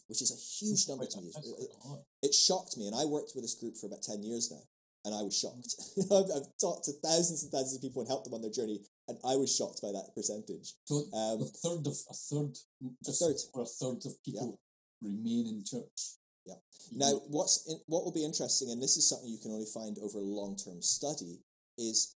which 0.08 0.20
is 0.24 0.34
a 0.34 0.42
huge 0.66 0.90
number 0.90 1.06
to 1.06 1.22
me. 1.22 1.30
It- 1.30 1.76
a 1.86 2.02
it 2.24 2.34
shocked 2.34 2.78
me, 2.78 2.88
and 2.88 2.96
I 2.96 3.06
worked 3.06 3.34
with 3.36 3.44
this 3.44 3.54
group 3.54 3.78
for 3.78 3.86
about 3.86 4.02
ten 4.02 4.24
years 4.24 4.50
now, 4.50 4.64
and 5.06 5.14
I 5.14 5.22
was 5.22 5.38
shocked. 5.38 5.76
I've, 6.12 6.32
I've 6.36 6.50
talked 6.60 6.86
to 6.86 6.94
thousands 7.06 7.44
and 7.44 7.52
thousands 7.52 7.76
of 7.76 7.82
people 7.84 8.02
and 8.02 8.10
helped 8.10 8.26
them 8.26 8.34
on 8.34 8.42
their 8.42 8.50
journey, 8.50 8.82
and 9.08 9.18
I 9.24 9.36
was 9.36 9.56
shocked 9.56 9.80
by 9.84 9.92
that 9.92 10.10
percentage. 10.16 10.74
So 10.86 11.06
Um, 11.14 11.42
a 11.44 11.46
third 11.46 11.86
of 11.86 11.94
a 12.10 12.14
third, 12.18 12.58
just 13.06 13.22
third. 13.22 13.38
or 13.54 13.62
a 13.62 13.66
third 13.68 14.02
of 14.08 14.24
people 14.26 14.60
remain 15.04 15.46
in 15.46 15.64
church. 15.64 16.18
Yeah. 16.48 16.56
Now, 16.94 17.22
what's 17.30 17.68
in, 17.70 17.78
what 17.86 18.04
will 18.06 18.12
be 18.12 18.26
interesting, 18.26 18.72
and 18.72 18.82
this 18.82 18.98
is 18.98 19.08
something 19.08 19.30
you 19.30 19.38
can 19.38 19.52
only 19.52 19.70
find 19.72 20.00
over 20.02 20.18
long 20.18 20.56
term 20.58 20.82
study, 20.82 21.44
is 21.78 22.16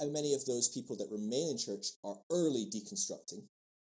how 0.00 0.08
many 0.08 0.34
of 0.34 0.44
those 0.46 0.68
people 0.68 0.96
that 0.96 1.10
remain 1.10 1.50
in 1.50 1.58
church 1.58 1.86
are 2.04 2.16
early 2.30 2.66
deconstructing, 2.72 3.44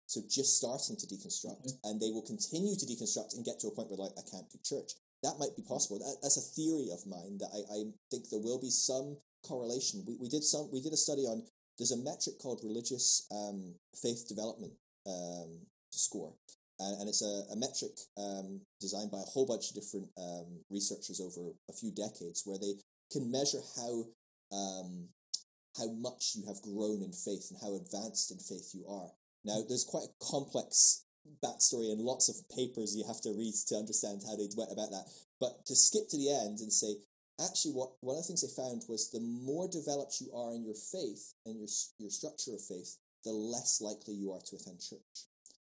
so 0.07 0.21
just 0.29 0.57
starting 0.57 0.97
to 0.97 1.07
deconstruct, 1.07 1.65
Okay. 1.65 1.79
and 1.85 2.01
they 2.01 2.11
will 2.11 2.23
continue 2.27 2.77
to 2.77 2.87
deconstruct 2.87 3.35
and 3.35 3.45
get 3.45 3.59
to 3.61 3.69
a 3.69 3.75
point 3.75 3.89
where 3.89 3.99
like 3.99 4.17
I 4.19 4.29
can't 4.29 4.51
do 4.51 4.59
church. 4.63 4.93
That 5.23 5.39
might 5.39 5.57
be 5.57 5.63
possible. 5.63 5.99
That, 5.99 6.17
that's 6.23 6.37
a 6.37 6.51
theory 6.55 6.91
of 6.93 7.07
mine 7.07 7.39
that 7.39 7.49
I, 7.55 7.61
I 7.73 7.79
think 8.11 8.29
there 8.29 8.41
will 8.41 8.61
be 8.61 8.71
some 8.71 9.17
correlation. 9.47 10.05
We, 10.07 10.17
we 10.21 10.29
did 10.29 10.45
some 10.45 10.69
we 10.73 10.81
did 10.81 10.93
a 10.93 10.97
study 10.97 11.23
on 11.23 11.45
there's 11.79 11.93
a 11.93 11.97
metric 11.97 12.39
called 12.39 12.61
religious 12.63 13.27
um, 13.33 13.75
faith 14.01 14.29
development 14.29 14.73
um, 15.07 15.59
score. 15.91 16.35
And, 16.79 17.01
and 17.01 17.09
it's 17.09 17.23
a, 17.23 17.53
a 17.53 17.57
metric 17.57 17.93
um, 18.19 18.61
designed 18.81 19.11
by 19.11 19.19
a 19.19 19.31
whole 19.31 19.47
bunch 19.47 19.71
of 19.71 19.75
different 19.75 20.09
um, 20.19 20.61
researchers 20.71 21.21
over 21.21 21.51
a 21.69 21.73
few 21.73 21.91
decades 21.91 22.43
where 22.45 22.59
they 22.59 22.75
can 23.11 23.31
measure 23.31 23.61
how 23.77 24.05
um, 24.53 25.09
how 25.77 25.91
much 25.91 26.35
you 26.35 26.47
have 26.47 26.62
grown 26.62 27.03
in 27.03 27.12
faith 27.12 27.51
and 27.51 27.59
how 27.61 27.75
advanced 27.75 28.31
in 28.31 28.39
faith 28.39 28.70
you 28.75 28.87
are. 28.89 29.11
Now, 29.45 29.62
there's 29.68 29.85
quite 29.85 30.05
a 30.05 30.25
complex 30.25 31.05
backstory 31.43 31.91
and 31.91 32.01
lots 32.01 32.29
of 32.29 32.49
papers 32.55 32.97
you 32.97 33.05
have 33.07 33.20
to 33.22 33.33
read 33.33 33.55
to 33.68 33.77
understand 33.77 34.22
how 34.27 34.37
they 34.37 34.49
went 34.57 34.72
about 34.72 34.91
that. 34.91 35.07
But 35.41 35.66
to 35.66 35.75
skip 35.75 36.09
to 36.11 36.16
the 36.16 36.31
end 36.31 36.61
and 36.61 36.72
say, 36.72 36.97
actually, 37.41 37.72
what 37.72 37.93
one 38.01 38.16
of 38.16 38.22
the 38.22 38.29
things 38.29 38.43
they 38.43 38.62
found 38.62 38.85
was 38.89 39.11
the 39.11 39.20
more 39.20 39.68
developed 39.68 40.20
you 40.20 40.33
are 40.33 40.55
in 40.55 40.64
your 40.64 40.79
faith 40.79 41.35
and 41.45 41.59
your 41.59 41.68
your 41.99 42.11
structure 42.11 42.55
of 42.55 42.62
faith, 42.62 42.97
the 43.25 43.33
less 43.33 43.81
likely 43.81 44.14
you 44.14 44.33
are 44.33 44.41
to 44.47 44.57
attend 44.57 44.81
church. 44.81 45.14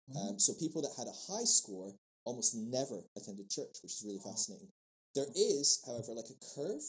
Mm-hmm. 0.10 0.18
Um, 0.18 0.40
so 0.40 0.54
people 0.54 0.82
that 0.84 0.94
had 0.98 1.08
a 1.08 1.22
high 1.32 1.46
score 1.46 1.96
almost 2.26 2.56
never 2.56 3.02
attended 3.18 3.50
church, 3.50 3.82
which 3.82 3.94
is 3.94 4.04
really 4.06 4.22
fascinating. 4.22 4.70
There 5.16 5.30
is, 5.36 5.82
however, 5.86 6.14
like 6.14 6.30
a 6.30 6.42
curve. 6.56 6.84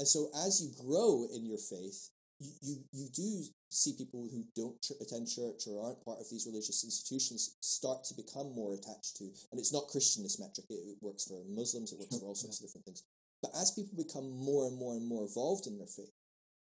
And 0.00 0.08
so 0.08 0.32
as 0.48 0.64
you 0.64 0.72
grow 0.80 1.28
in 1.28 1.44
your 1.44 1.60
faith, 1.60 2.08
you, 2.40 2.56
you, 2.64 2.76
you 2.90 3.06
do 3.12 3.44
see 3.68 3.92
people 3.92 4.24
who 4.32 4.48
don't 4.56 4.80
ch- 4.80 4.96
attend 4.96 5.28
church 5.28 5.68
or 5.68 5.84
aren't 5.84 6.00
part 6.08 6.24
of 6.24 6.30
these 6.32 6.48
religious 6.48 6.80
institutions 6.88 7.60
start 7.60 8.02
to 8.08 8.16
become 8.16 8.56
more 8.56 8.72
attached 8.72 9.20
to, 9.20 9.28
and 9.52 9.60
it's 9.60 9.76
not 9.76 9.92
Christian, 9.92 10.24
this 10.24 10.40
metric, 10.40 10.64
it, 10.72 10.96
it 10.96 10.96
works 11.04 11.28
for 11.28 11.44
Muslims, 11.52 11.92
it 11.92 12.00
works 12.00 12.16
for 12.16 12.24
all 12.24 12.34
sorts 12.34 12.64
of 12.64 12.64
different 12.64 12.88
things. 12.88 13.04
But 13.44 13.52
as 13.60 13.76
people 13.76 13.92
become 13.92 14.24
more 14.24 14.72
and 14.72 14.80
more 14.80 14.96
and 14.96 15.04
more 15.04 15.28
involved 15.28 15.68
in 15.68 15.76
their 15.76 15.92
faith, 15.92 16.16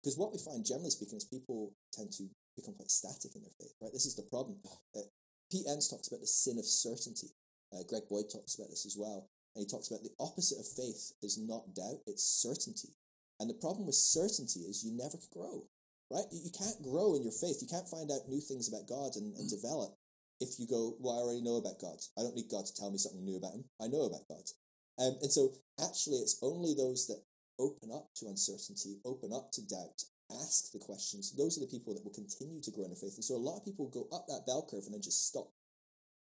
because 0.05 0.20
what 0.20 0.37
we 0.37 0.39
find, 0.45 0.61
generally 0.61 0.93
speaking, 0.93 1.16
is 1.16 1.25
people 1.25 1.72
tend 1.97 2.12
to 2.20 2.29
become 2.61 2.77
quite 2.77 2.93
static 2.93 3.33
in 3.33 3.41
their 3.41 3.57
faith, 3.57 3.72
right? 3.81 3.93
This 3.97 4.05
is 4.05 4.20
the 4.20 4.29
problem. 4.29 4.61
Uh, 4.93 5.09
Pete 5.49 5.64
Enns 5.64 5.89
talks 5.89 6.12
about 6.12 6.20
the 6.20 6.29
sin 6.29 6.61
of 6.61 6.68
certainty. 6.68 7.33
Uh, 7.72 7.89
Greg 7.89 8.05
Boyd 8.05 8.29
talks 8.29 8.61
about 8.61 8.68
this 8.68 8.85
as 8.85 9.01
well. 9.01 9.33
And 9.57 9.64
he 9.64 9.70
talks 9.70 9.89
about 9.89 10.05
the 10.05 10.12
opposite 10.20 10.61
of 10.61 10.68
faith 10.68 11.16
is 11.22 11.41
not 11.41 11.72
doubt, 11.72 12.05
it's 12.07 12.27
certainty. 12.27 12.93
And 13.41 13.51
the 13.51 13.59
problem 13.61 13.87
with 13.87 13.97
certainty 13.97 14.61
is 14.61 14.85
you 14.85 14.93
never 14.93 15.18
can 15.18 15.32
grow, 15.32 15.66
right? 16.11 16.26
You 16.30 16.51
can't 16.51 16.82
grow 16.82 17.14
in 17.14 17.22
your 17.22 17.35
faith. 17.35 17.59
You 17.61 17.68
can't 17.68 17.89
find 17.89 18.11
out 18.11 18.28
new 18.28 18.41
things 18.41 18.68
about 18.68 18.89
God 18.89 19.16
and, 19.16 19.35
and 19.37 19.51
develop 19.51 19.97
if 20.41 20.59
you 20.59 20.66
go, 20.66 20.97
well, 20.99 21.18
I 21.18 21.22
already 21.22 21.43
know 21.43 21.57
about 21.57 21.80
God. 21.80 21.99
I 22.18 22.22
don't 22.22 22.35
need 22.35 22.51
God 22.51 22.66
to 22.66 22.74
tell 22.74 22.91
me 22.91 22.99
something 22.99 23.24
new 23.24 23.37
about 23.37 23.55
him. 23.55 23.64
I 23.80 23.87
know 23.87 24.07
about 24.07 24.28
God. 24.28 24.47
Um, 24.99 25.18
and 25.22 25.30
so 25.30 25.55
actually, 25.82 26.18
it's 26.18 26.39
only 26.43 26.74
those 26.74 27.07
that 27.07 27.22
open 27.59 27.91
up 27.91 28.14
to 28.16 28.26
uncertainty, 28.26 28.99
open 29.05 29.32
up 29.32 29.51
to 29.53 29.66
doubt, 29.66 30.03
ask 30.30 30.72
the 30.72 30.78
questions, 30.78 31.35
those 31.35 31.57
are 31.57 31.61
the 31.61 31.70
people 31.70 31.95
that 31.95 32.05
will 32.05 32.14
continue 32.14 32.61
to 32.62 32.70
grow 32.70 32.85
in 32.85 32.91
their 32.91 33.03
faith. 33.03 33.14
And 33.14 33.24
so 33.24 33.37
a 33.37 33.43
lot 33.43 33.59
of 33.59 33.64
people 33.64 33.91
go 33.91 34.07
up 34.14 34.26
that 34.26 34.47
bell 34.47 34.66
curve 34.68 34.87
and 34.87 34.95
then 34.95 35.03
just 35.03 35.26
stop 35.26 35.51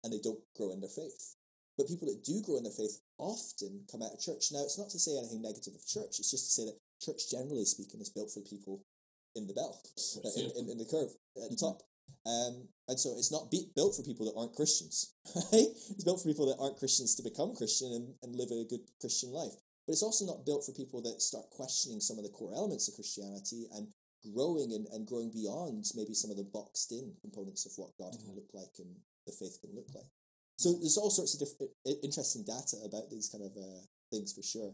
and 0.04 0.14
they 0.14 0.22
don't 0.22 0.42
grow 0.56 0.72
in 0.72 0.82
their 0.82 0.90
faith. 0.90 1.36
But 1.78 1.88
people 1.88 2.08
that 2.08 2.24
do 2.24 2.42
grow 2.42 2.58
in 2.58 2.64
their 2.64 2.72
faith 2.72 3.02
often 3.18 3.84
come 3.92 4.02
out 4.02 4.14
of 4.14 4.20
church. 4.20 4.48
Now, 4.52 4.64
it's 4.64 4.80
not 4.80 4.90
to 4.92 5.00
say 5.00 5.18
anything 5.18 5.42
negative 5.42 5.76
of 5.76 5.86
church, 5.86 6.22
it's 6.22 6.32
just 6.32 6.46
to 6.46 6.54
say 6.62 6.66
that 6.66 6.80
church, 7.02 7.30
generally 7.30 7.66
speaking, 7.66 8.02
is 8.02 8.10
built 8.10 8.32
for 8.32 8.40
the 8.40 8.50
people 8.50 8.84
in 9.36 9.48
the 9.48 9.54
bell, 9.54 9.82
uh, 10.24 10.30
in, 10.38 10.52
in, 10.56 10.72
in, 10.72 10.78
the 10.78 10.86
curve 10.86 11.12
at 11.44 11.52
the 11.52 11.60
top. 11.60 11.84
Um, 12.26 12.70
and 12.88 13.00
so 13.00 13.14
it's 13.18 13.32
not 13.32 13.52
be- 13.52 13.72
built 13.76 13.96
for 13.96 14.04
people 14.04 14.26
that 14.26 14.40
aren't 14.40 14.56
Christians, 14.56 15.14
right? 15.36 15.70
It's 15.92 16.04
built 16.04 16.22
for 16.22 16.30
people 16.30 16.48
that 16.48 16.62
aren't 16.62 16.78
Christians 16.78 17.16
to 17.16 17.24
become 17.24 17.56
Christian 17.56 17.92
and, 17.92 18.14
and 18.24 18.36
live 18.36 18.50
a 18.52 18.64
good 18.64 18.86
Christian 19.02 19.32
life. 19.32 19.54
But 19.86 19.94
it's 19.94 20.04
also 20.04 20.26
not 20.26 20.46
built 20.46 20.66
for 20.66 20.72
people 20.74 21.02
that 21.04 21.22
start 21.22 21.50
questioning 21.52 22.00
some 22.00 22.18
of 22.18 22.24
the 22.24 22.34
core 22.34 22.54
elements 22.56 22.88
of 22.88 22.96
Christianity 22.96 23.68
and 23.76 23.88
growing 24.34 24.74
and, 24.74 24.88
and 24.94 25.06
growing 25.06 25.30
beyond 25.30 25.86
maybe 25.94 26.14
some 26.14 26.32
of 26.32 26.38
the 26.38 26.50
boxed 26.50 26.92
in 26.92 27.14
components 27.22 27.66
of 27.66 27.74
what 27.78 27.94
God 28.00 28.14
mm-hmm. 28.14 28.26
can 28.26 28.36
look 28.36 28.50
like 28.54 28.74
and 28.80 28.90
the 29.28 29.34
faith 29.34 29.60
can 29.62 29.76
look 29.76 29.90
like. 29.94 30.10
So 30.58 30.74
there's 30.80 30.98
all 30.98 31.12
sorts 31.12 31.36
of 31.36 31.44
different 31.44 31.72
interesting 32.02 32.44
data 32.48 32.78
about 32.86 33.12
these 33.12 33.30
kind 33.30 33.44
of 33.44 33.52
uh, 33.58 33.84
things 34.12 34.34
for 34.34 34.42
sure. 34.42 34.72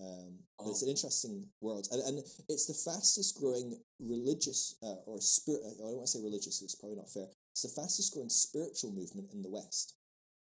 Um, 0.00 0.42
oh. 0.58 0.70
It's 0.70 0.82
an 0.82 0.88
interesting 0.88 1.46
world, 1.60 1.86
and, 1.92 2.02
and 2.02 2.18
it's 2.48 2.66
the 2.66 2.90
fastest 2.90 3.38
growing 3.38 3.78
religious 4.00 4.76
uh, 4.82 4.98
or 5.06 5.20
spirit. 5.20 5.62
I 5.64 5.86
don't 5.86 6.02
want 6.02 6.06
to 6.10 6.18
say 6.18 6.24
religious; 6.24 6.62
it's 6.62 6.74
probably 6.74 6.96
not 6.96 7.10
fair. 7.10 7.28
It's 7.52 7.62
the 7.62 7.80
fastest 7.80 8.12
growing 8.12 8.28
spiritual 8.28 8.90
movement 8.90 9.30
in 9.32 9.42
the 9.42 9.50
West. 9.50 9.94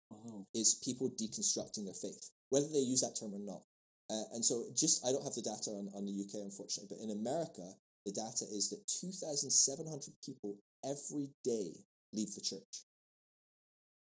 Wow. 0.10 0.46
Is 0.56 0.82
people 0.84 1.10
deconstructing 1.12 1.86
their 1.86 1.94
faith, 1.94 2.32
whether 2.50 2.68
they 2.68 2.82
use 2.82 3.02
that 3.02 3.18
term 3.20 3.34
or 3.34 3.40
not. 3.40 3.62
Uh, 4.10 4.26
and 4.34 4.44
so, 4.44 4.66
just 4.76 5.06
I 5.06 5.12
don't 5.12 5.24
have 5.24 5.38
the 5.38 5.46
data 5.46 5.70
on, 5.70 5.90
on 5.94 6.06
the 6.06 6.18
UK, 6.18 6.42
unfortunately, 6.42 6.90
but 6.90 7.04
in 7.04 7.12
America, 7.14 7.66
the 8.06 8.12
data 8.12 8.46
is 8.52 8.70
that 8.70 8.86
2,700 9.02 10.14
people 10.26 10.58
every 10.84 11.30
day 11.44 11.72
leave 12.12 12.34
the 12.36 12.42
church. 12.42 12.86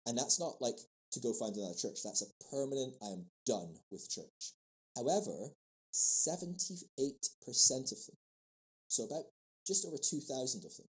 And 0.06 0.16
that's 0.16 0.38
not 0.38 0.60
like 0.60 0.78
to 1.12 1.20
go 1.20 1.32
find 1.32 1.56
another 1.56 1.74
church, 1.74 1.98
that's 2.04 2.22
a 2.22 2.30
permanent, 2.50 2.94
I 3.02 3.08
am 3.08 3.24
done 3.46 3.74
with 3.90 4.08
church. 4.10 4.54
However, 4.98 5.54
78% 5.94 6.82
of 7.92 8.00
them, 8.06 8.16
so 8.88 9.04
about 9.04 9.24
just 9.66 9.86
over 9.86 9.96
2,000 9.96 10.64
of 10.64 10.76
them, 10.76 10.86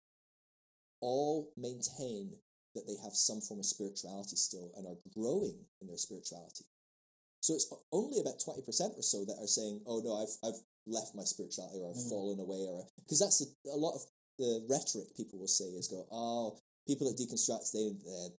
all 1.00 1.50
maintain 1.56 2.30
that 2.74 2.86
they 2.86 2.96
have 3.02 3.14
some 3.14 3.40
form 3.40 3.60
of 3.60 3.66
spirituality 3.66 4.36
still 4.36 4.70
and 4.76 4.86
are 4.86 5.00
growing 5.12 5.58
in 5.80 5.88
their 5.88 5.96
spirituality. 5.96 6.64
So 7.40 7.54
it's 7.54 7.72
only 7.92 8.20
about 8.20 8.38
20% 8.38 8.62
or 8.98 9.02
so 9.02 9.24
that 9.24 9.38
are 9.40 9.46
saying, 9.46 9.80
oh 9.86 10.00
no, 10.04 10.22
I've, 10.22 10.36
I've 10.46 10.60
left 10.86 11.14
my 11.14 11.24
spirituality 11.24 11.80
or 11.80 11.90
I've 11.90 11.96
mm. 11.96 12.10
fallen 12.10 12.40
away 12.40 12.66
or 12.68 12.86
because 13.02 13.20
that's 13.20 13.42
a, 13.42 13.48
a, 13.70 13.78
lot 13.78 13.94
of 13.94 14.02
the 14.38 14.66
rhetoric 14.68 15.16
people 15.16 15.38
will 15.38 15.48
say 15.48 15.64
is 15.64 15.88
go, 15.88 16.06
oh, 16.12 16.58
people 16.86 17.10
that 17.10 17.18
deconstruct, 17.18 17.72
they, 17.72 17.90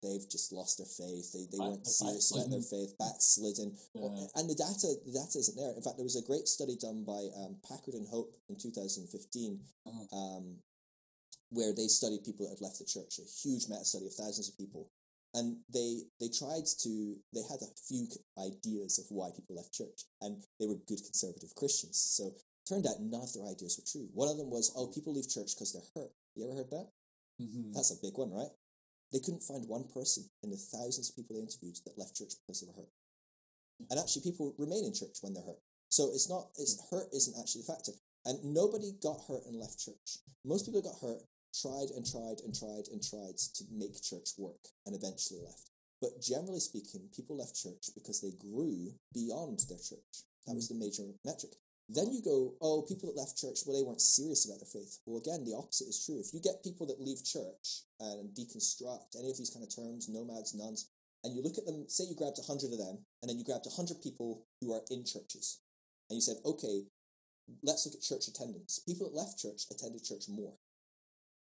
they've 0.02 0.30
just 0.30 0.52
lost 0.52 0.78
their 0.78 0.86
faith. 0.86 1.34
They, 1.34 1.50
they 1.50 1.58
weren't 1.58 1.86
serious 1.86 2.30
about 2.30 2.50
their 2.50 2.62
faith, 2.62 2.94
backslidden. 2.98 3.74
Yeah. 3.94 4.30
And 4.38 4.48
the 4.48 4.54
data, 4.54 4.94
the 5.02 5.18
data 5.18 5.38
isn't 5.42 5.58
there. 5.58 5.74
In 5.74 5.82
fact, 5.82 5.98
there 5.98 6.06
was 6.06 6.16
a 6.16 6.26
great 6.26 6.46
study 6.46 6.78
done 6.78 7.02
by 7.02 7.26
um, 7.42 7.58
Packard 7.66 7.94
and 7.94 8.06
Hope 8.06 8.34
in 8.48 8.56
2015 8.56 9.06
uh-huh. 9.86 10.16
um, 10.16 10.62
where 11.50 11.74
they 11.74 11.90
studied 11.90 12.24
people 12.24 12.46
that 12.46 12.54
had 12.54 12.64
left 12.64 12.78
the 12.78 12.86
church, 12.86 13.18
a 13.18 13.26
huge 13.26 13.66
meta 13.68 13.84
study 13.84 14.06
of 14.06 14.14
thousands 14.14 14.48
of 14.48 14.56
people 14.56 14.88
and 15.36 15.58
they 15.72 16.00
they 16.18 16.28
tried 16.28 16.64
to 16.80 17.14
they 17.34 17.42
had 17.50 17.60
a 17.60 17.74
few 17.86 18.08
ideas 18.40 18.98
of 18.98 19.04
why 19.10 19.28
people 19.34 19.54
left 19.54 19.72
church 19.72 20.08
and 20.22 20.42
they 20.58 20.66
were 20.66 20.80
good 20.88 21.02
conservative 21.04 21.54
christians 21.54 21.98
so 21.98 22.32
turned 22.66 22.86
out 22.86 23.00
none 23.00 23.22
of 23.22 23.32
their 23.34 23.46
ideas 23.46 23.76
were 23.78 23.86
true 23.86 24.08
one 24.14 24.28
of 24.28 24.38
them 24.38 24.50
was 24.50 24.72
oh 24.76 24.88
people 24.88 25.12
leave 25.12 25.28
church 25.28 25.54
because 25.54 25.72
they're 25.72 25.92
hurt 25.94 26.10
you 26.34 26.44
ever 26.44 26.56
heard 26.56 26.70
that 26.70 26.88
mm-hmm. 27.40 27.72
that's 27.72 27.90
a 27.90 28.02
big 28.02 28.16
one 28.16 28.32
right 28.32 28.52
they 29.12 29.20
couldn't 29.20 29.42
find 29.42 29.68
one 29.68 29.84
person 29.94 30.24
in 30.42 30.50
the 30.50 30.56
thousands 30.56 31.10
of 31.10 31.16
people 31.16 31.36
they 31.36 31.42
interviewed 31.42 31.76
that 31.84 31.98
left 31.98 32.16
church 32.16 32.34
because 32.42 32.60
they 32.60 32.66
were 32.66 32.80
hurt 32.80 32.92
and 33.90 34.00
actually 34.00 34.22
people 34.22 34.54
remain 34.58 34.84
in 34.84 34.94
church 34.94 35.18
when 35.20 35.34
they're 35.34 35.46
hurt 35.46 35.62
so 35.88 36.10
it's 36.12 36.28
not 36.28 36.48
it's 36.58 36.80
hurt 36.90 37.06
isn't 37.12 37.38
actually 37.38 37.62
the 37.62 37.72
factor 37.72 37.92
and 38.24 38.42
nobody 38.42 38.92
got 39.02 39.20
hurt 39.28 39.46
and 39.46 39.60
left 39.60 39.78
church 39.78 40.18
most 40.44 40.66
people 40.66 40.82
got 40.82 40.98
hurt 41.00 41.22
tried 41.60 41.88
and 41.96 42.04
tried 42.04 42.40
and 42.44 42.52
tried 42.54 42.86
and 42.92 43.00
tried 43.02 43.36
to 43.36 43.64
make 43.72 44.02
church 44.02 44.36
work 44.38 44.60
and 44.84 44.94
eventually 44.94 45.40
left. 45.44 45.70
But 46.00 46.20
generally 46.20 46.60
speaking, 46.60 47.08
people 47.14 47.36
left 47.36 47.56
church 47.56 47.88
because 47.94 48.20
they 48.20 48.36
grew 48.36 48.92
beyond 49.14 49.60
their 49.68 49.78
church. 49.78 50.24
That 50.46 50.54
was 50.54 50.68
the 50.68 50.74
major 50.74 51.08
metric. 51.24 51.52
Then 51.88 52.10
you 52.12 52.20
go, 52.20 52.54
oh, 52.60 52.82
people 52.82 53.06
that 53.08 53.18
left 53.18 53.38
church, 53.38 53.62
well, 53.64 53.78
they 53.78 53.86
weren't 53.86 54.02
serious 54.02 54.44
about 54.44 54.58
their 54.58 54.66
faith. 54.66 54.98
Well, 55.06 55.22
again, 55.22 55.44
the 55.44 55.54
opposite 55.54 55.86
is 55.86 56.02
true. 56.02 56.18
If 56.18 56.34
you 56.34 56.40
get 56.42 56.64
people 56.64 56.86
that 56.86 57.00
leave 57.00 57.22
church 57.22 57.86
and 58.00 58.34
deconstruct 58.34 59.14
any 59.14 59.30
of 59.30 59.38
these 59.38 59.54
kind 59.54 59.62
of 59.62 59.70
terms, 59.70 60.08
nomads, 60.10 60.54
nones, 60.54 60.90
and 61.22 61.34
you 61.34 61.42
look 61.42 61.58
at 61.58 61.66
them, 61.66 61.86
say 61.88 62.04
you 62.04 62.16
grabbed 62.16 62.42
100 62.42 62.72
of 62.72 62.78
them, 62.78 63.06
and 63.22 63.30
then 63.30 63.38
you 63.38 63.44
grabbed 63.44 63.66
100 63.66 64.02
people 64.02 64.46
who 64.60 64.74
are 64.74 64.82
in 64.90 65.04
churches, 65.06 65.62
and 66.10 66.16
you 66.16 66.20
said, 66.20 66.42
okay, 66.44 66.86
let's 67.62 67.86
look 67.86 67.94
at 67.94 68.02
church 68.02 68.26
attendance. 68.26 68.82
People 68.82 69.06
that 69.06 69.16
left 69.16 69.38
church 69.38 69.70
attended 69.70 70.02
church 70.02 70.26
more. 70.28 70.54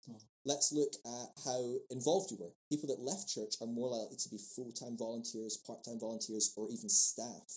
Hmm. 0.05 0.19
Let's 0.45 0.71
look 0.73 0.91
at 1.05 1.29
how 1.45 1.79
involved 1.89 2.31
you 2.31 2.37
were. 2.39 2.51
People 2.69 2.87
that 2.91 2.99
left 2.99 3.31
church 3.31 3.55
are 3.61 3.67
more 3.67 3.87
likely 3.87 4.17
to 4.17 4.29
be 4.29 4.37
full 4.37 4.71
time 4.71 4.97
volunteers, 4.97 5.55
part 5.55 5.83
time 5.83 5.99
volunteers, 5.99 6.53
or 6.57 6.67
even 6.67 6.89
staff, 6.89 7.47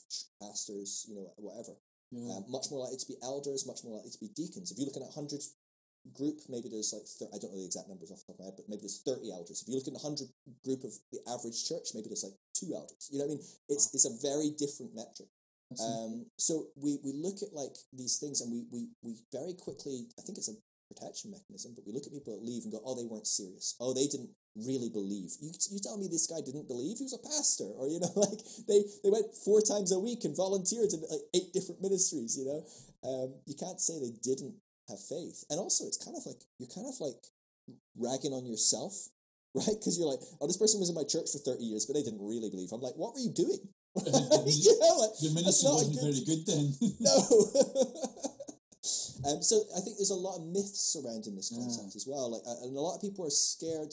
pastors, 0.40 1.06
you 1.08 1.16
know, 1.16 1.30
whatever. 1.36 1.74
Um, 2.14 2.44
much 2.48 2.70
more 2.70 2.86
likely 2.86 2.98
to 2.98 3.08
be 3.08 3.18
elders, 3.22 3.66
much 3.66 3.82
more 3.82 3.96
likely 3.98 4.14
to 4.14 4.22
be 4.22 4.30
deacons. 4.30 4.70
If 4.70 4.78
you're 4.78 4.86
looking 4.86 5.02
at 5.02 5.10
100 5.10 5.42
group, 6.14 6.38
maybe 6.48 6.70
there's 6.70 6.94
like, 6.94 7.02
30, 7.02 7.34
I 7.34 7.38
don't 7.42 7.50
know 7.50 7.58
the 7.58 7.66
exact 7.66 7.90
numbers 7.90 8.14
off 8.14 8.22
the 8.22 8.30
top 8.30 8.38
of 8.38 8.40
my 8.40 8.46
head, 8.46 8.58
but 8.58 8.70
maybe 8.70 8.86
there's 8.86 9.02
30 9.02 9.26
elders. 9.34 9.62
If 9.62 9.66
you 9.66 9.74
look 9.74 9.90
at 9.90 9.98
a 9.98 10.06
100 10.06 10.30
group 10.62 10.86
of 10.86 10.94
the 11.10 11.18
average 11.26 11.66
church, 11.66 11.92
maybe 11.98 12.06
there's 12.06 12.22
like 12.22 12.38
two 12.54 12.70
elders. 12.78 13.10
You 13.10 13.18
know 13.18 13.26
what 13.26 13.34
I 13.34 13.42
mean? 13.42 13.46
It's, 13.68 13.90
wow. 13.90 13.94
it's 13.98 14.06
a 14.06 14.14
very 14.22 14.50
different 14.54 14.94
metric. 14.94 15.28
Um, 15.82 16.26
so 16.38 16.70
we, 16.78 16.98
we 17.02 17.12
look 17.12 17.42
at 17.42 17.50
like 17.50 17.74
these 17.90 18.18
things 18.22 18.40
and 18.40 18.52
we, 18.54 18.62
we, 18.70 18.86
we 19.02 19.18
very 19.34 19.54
quickly, 19.54 20.06
I 20.14 20.22
think 20.22 20.38
it's 20.38 20.48
a 20.48 20.54
protection 20.88 21.30
mechanism, 21.30 21.72
but 21.74 21.86
we 21.86 21.92
look 21.92 22.06
at 22.06 22.12
people 22.12 22.32
that 22.34 22.44
leave 22.44 22.64
and 22.64 22.72
go, 22.72 22.80
oh, 22.84 22.94
they 22.94 23.04
weren't 23.04 23.26
serious. 23.26 23.74
Oh, 23.80 23.92
they 23.92 24.06
didn't 24.06 24.30
really 24.54 24.88
believe. 24.88 25.34
You, 25.40 25.50
you 25.70 25.78
tell 25.82 25.98
me 25.98 26.08
this 26.08 26.26
guy 26.26 26.40
didn't 26.44 26.68
believe? 26.68 26.98
He 26.98 27.04
was 27.04 27.14
a 27.16 27.22
pastor. 27.26 27.66
Or, 27.76 27.88
you 27.88 28.00
know, 28.00 28.12
like 28.16 28.38
they, 28.68 28.82
they 29.02 29.10
went 29.10 29.34
four 29.44 29.60
times 29.60 29.92
a 29.92 29.98
week 29.98 30.24
and 30.24 30.36
volunteered 30.36 30.92
in 30.94 31.02
like 31.10 31.26
eight 31.34 31.52
different 31.52 31.82
ministries, 31.82 32.38
you 32.38 32.46
know. 32.46 32.62
Um, 33.04 33.34
you 33.46 33.54
can't 33.58 33.80
say 33.80 33.98
they 33.98 34.14
didn't 34.22 34.54
have 34.88 35.02
faith. 35.02 35.44
And 35.50 35.58
also, 35.58 35.86
it's 35.86 35.98
kind 36.02 36.16
of 36.16 36.24
like 36.26 36.40
you're 36.58 36.70
kind 36.72 36.86
of 36.86 36.96
like 37.00 37.20
ragging 37.98 38.32
on 38.32 38.46
yourself, 38.46 38.94
right? 39.54 39.76
Because 39.78 39.98
you're 39.98 40.10
like, 40.10 40.22
oh, 40.40 40.46
this 40.46 40.58
person 40.58 40.80
was 40.80 40.88
in 40.88 40.94
my 40.96 41.04
church 41.04 41.30
for 41.34 41.38
30 41.42 41.62
years, 41.64 41.86
but 41.86 41.94
they 41.94 42.02
didn't 42.06 42.22
really 42.22 42.50
believe. 42.50 42.70
I'm 42.72 42.80
like, 42.80 42.96
what 42.96 43.14
were 43.14 43.20
you 43.20 43.34
doing? 43.34 43.60
yeah, 44.06 44.92
like, 45.00 45.16
Your 45.24 45.32
ministry 45.32 45.72
wasn't 45.72 45.96
good- 45.96 46.12
very 46.12 46.22
good 46.24 46.42
then. 46.46 46.66
no. 47.00 48.35
Um, 49.28 49.42
so 49.42 49.62
I 49.76 49.80
think 49.80 49.96
there's 49.98 50.10
a 50.14 50.14
lot 50.14 50.38
of 50.38 50.46
myths 50.46 50.80
surrounding 50.92 51.34
this 51.36 51.50
concept 51.50 51.96
as 51.96 52.06
well. 52.06 52.30
Like, 52.30 52.42
and 52.62 52.76
a 52.76 52.80
lot 52.80 52.96
of 52.96 53.00
people 53.02 53.26
are 53.26 53.30
scared 53.30 53.92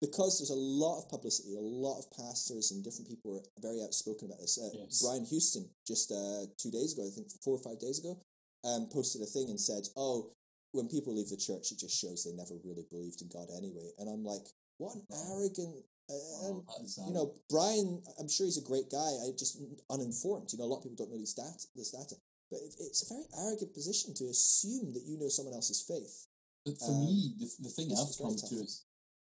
because 0.00 0.38
there's 0.38 0.50
a 0.52 0.54
lot 0.84 0.98
of 1.00 1.08
publicity. 1.08 1.56
A 1.56 1.60
lot 1.60 1.98
of 1.98 2.10
pastors 2.12 2.70
and 2.72 2.84
different 2.84 3.08
people 3.08 3.36
are 3.40 3.46
very 3.62 3.80
outspoken 3.82 4.28
about 4.28 4.40
this. 4.40 4.58
Uh, 4.58 4.70
Yes. 4.74 5.00
Brian 5.02 5.24
Houston 5.24 5.68
just 5.86 6.12
uh, 6.12 6.44
two 6.58 6.70
days 6.70 6.92
ago, 6.92 7.06
I 7.06 7.10
think 7.10 7.30
four 7.42 7.54
or 7.56 7.62
five 7.62 7.78
days 7.80 7.98
ago, 8.00 8.18
um, 8.64 8.88
posted 8.92 9.22
a 9.22 9.26
thing 9.26 9.48
and 9.50 9.60
said, 9.60 9.88
"Oh, 9.96 10.32
when 10.72 10.88
people 10.88 11.14
leave 11.14 11.30
the 11.30 11.36
church, 11.36 11.72
it 11.72 11.78
just 11.78 11.96
shows 11.96 12.24
they 12.24 12.32
never 12.32 12.54
really 12.64 12.84
believed 12.90 13.22
in 13.22 13.28
God 13.28 13.48
anyway." 13.56 13.92
And 13.98 14.08
I'm 14.08 14.24
like, 14.24 14.44
what 14.78 14.94
an 14.96 15.06
arrogant. 15.30 15.84
Uh, 16.10 16.14
Oh, 16.44 16.64
you 17.08 17.14
know, 17.14 17.32
Brian, 17.48 18.02
I'm 18.20 18.28
sure 18.28 18.44
he's 18.44 18.58
a 18.58 18.68
great 18.68 18.90
guy. 18.90 19.10
I 19.24 19.30
just 19.38 19.56
uninformed. 19.88 20.52
You 20.52 20.58
know, 20.58 20.64
a 20.64 20.70
lot 20.72 20.78
of 20.78 20.82
people 20.84 20.96
don't 21.00 21.10
know 21.12 21.18
these 21.18 21.30
stat 21.30 21.64
the 21.74 21.84
data, 21.84 22.16
but 22.50 22.60
it's 22.62 23.02
a 23.02 23.14
very 23.14 23.26
arrogant 23.38 23.72
position 23.74 24.14
to 24.14 24.24
assume 24.28 24.92
that 24.94 25.04
you 25.06 25.18
know 25.18 25.28
someone 25.28 25.54
else's 25.54 25.82
faith. 25.82 26.26
But 26.64 26.78
for 26.78 26.92
Um, 26.92 27.04
me, 27.06 27.34
the, 27.38 27.48
the 27.60 27.68
thing 27.70 27.92
I've 27.92 28.16
come 28.16 28.36
to 28.36 28.54
is, 28.64 28.84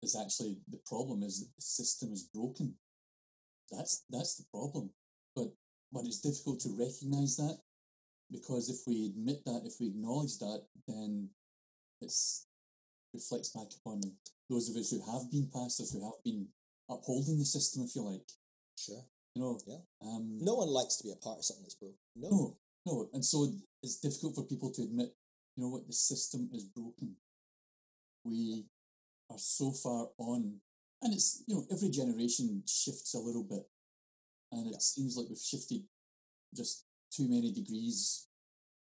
is 0.02 0.16
actually 0.16 0.60
the 0.68 0.78
problem 0.86 1.22
is 1.22 1.40
that 1.40 1.54
the 1.56 1.62
system 1.62 2.12
is 2.12 2.24
broken. 2.24 2.76
That's 3.70 4.04
that's 4.10 4.36
the 4.36 4.44
problem. 4.52 4.90
But 5.34 5.54
but 5.92 6.04
it's 6.06 6.20
difficult 6.20 6.60
to 6.60 6.76
recognise 6.76 7.36
that 7.36 7.58
because 8.30 8.68
if 8.68 8.86
we 8.86 9.06
admit 9.06 9.44
that, 9.44 9.62
if 9.64 9.74
we 9.80 9.88
acknowledge 9.88 10.38
that, 10.38 10.66
then 10.88 11.30
it 12.00 12.12
reflects 13.14 13.50
back 13.50 13.68
upon 13.80 14.00
those 14.48 14.68
of 14.68 14.76
us 14.76 14.90
who 14.90 15.00
have 15.10 15.30
been 15.30 15.48
pastors, 15.52 15.92
who 15.92 16.04
have 16.04 16.22
been 16.24 16.48
upholding 16.88 17.38
the 17.38 17.44
system, 17.44 17.84
if 17.84 17.94
you 17.94 18.02
like. 18.02 18.28
Sure. 18.76 19.04
You 19.34 19.42
know, 19.42 19.58
Yeah. 19.66 19.80
Um, 20.00 20.38
No 20.44 20.54
one 20.56 20.68
likes 20.68 20.96
to 20.96 21.04
be 21.04 21.12
a 21.12 21.16
part 21.16 21.38
of 21.38 21.44
something 21.44 21.62
that's 21.64 21.76
broken. 21.76 21.96
No. 22.16 22.28
no, 22.28 22.58
no, 22.86 23.08
and 23.12 23.24
so 23.24 23.52
it's 23.82 24.00
difficult 24.00 24.34
for 24.34 24.44
people 24.44 24.70
to 24.72 24.82
admit, 24.82 25.14
you 25.56 25.62
know 25.62 25.68
what, 25.70 25.86
the 25.86 25.92
system 25.92 26.48
is 26.52 26.64
broken. 26.64 27.16
We 28.24 28.64
are 29.30 29.38
so 29.38 29.72
far 29.72 30.08
on, 30.18 30.60
and 31.02 31.12
it's 31.12 31.42
you 31.46 31.54
know 31.56 31.66
every 31.70 31.90
generation 31.90 32.62
shifts 32.66 33.14
a 33.14 33.18
little 33.18 33.44
bit, 33.44 33.68
and 34.52 34.66
it 34.66 34.72
Yeah. 34.72 34.78
seems 34.78 35.16
like 35.16 35.28
we've 35.28 35.38
shifted 35.38 35.82
just 36.54 36.84
too 37.10 37.28
many 37.28 37.52
degrees 37.52 38.28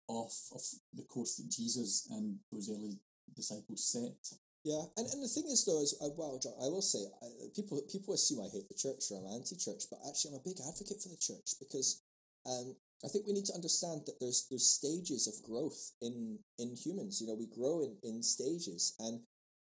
off 0.08 0.50
of 0.54 0.62
the 0.94 1.04
course 1.04 1.36
that 1.38 1.50
Jesus 1.50 2.08
and 2.10 2.40
those 2.52 2.70
early 2.70 3.00
disciples 3.36 3.86
set. 3.86 4.18
Yeah, 4.64 4.84
and, 4.98 5.08
and 5.08 5.24
the 5.24 5.28
thing 5.28 5.48
is 5.48 5.64
though 5.66 5.82
is 5.82 5.96
uh, 6.02 6.10
well, 6.18 6.38
John, 6.40 6.54
I 6.60 6.68
will 6.68 6.82
say 6.82 7.00
I, 7.22 7.28
people 7.56 7.82
people 7.90 8.14
assume 8.14 8.42
I 8.42 8.50
hate 8.50 8.68
the 8.68 8.76
church 8.76 9.12
or 9.12 9.20
I'm 9.20 9.34
anti-church, 9.34 9.84
but 9.90 10.00
actually 10.08 10.32
I'm 10.34 10.42
a 10.42 10.44
big 10.44 10.60
advocate 10.68 11.02
for 11.02 11.10
the 11.10 11.18
church 11.18 11.56
because 11.60 12.02
um, 12.46 12.76
I 13.04 13.08
think 13.08 13.26
we 13.26 13.34
need 13.34 13.46
to 13.46 13.56
understand 13.56 14.02
that 14.06 14.20
there's 14.20 14.48
there's 14.50 14.68
stages 14.68 15.28
of 15.28 15.44
growth 15.44 15.92
in 16.02 16.40
in 16.58 16.76
humans. 16.76 17.22
You 17.22 17.28
know, 17.28 17.36
we 17.36 17.48
grow 17.48 17.82
in 17.82 17.96
in 18.04 18.24
stages, 18.24 18.96
and 19.00 19.22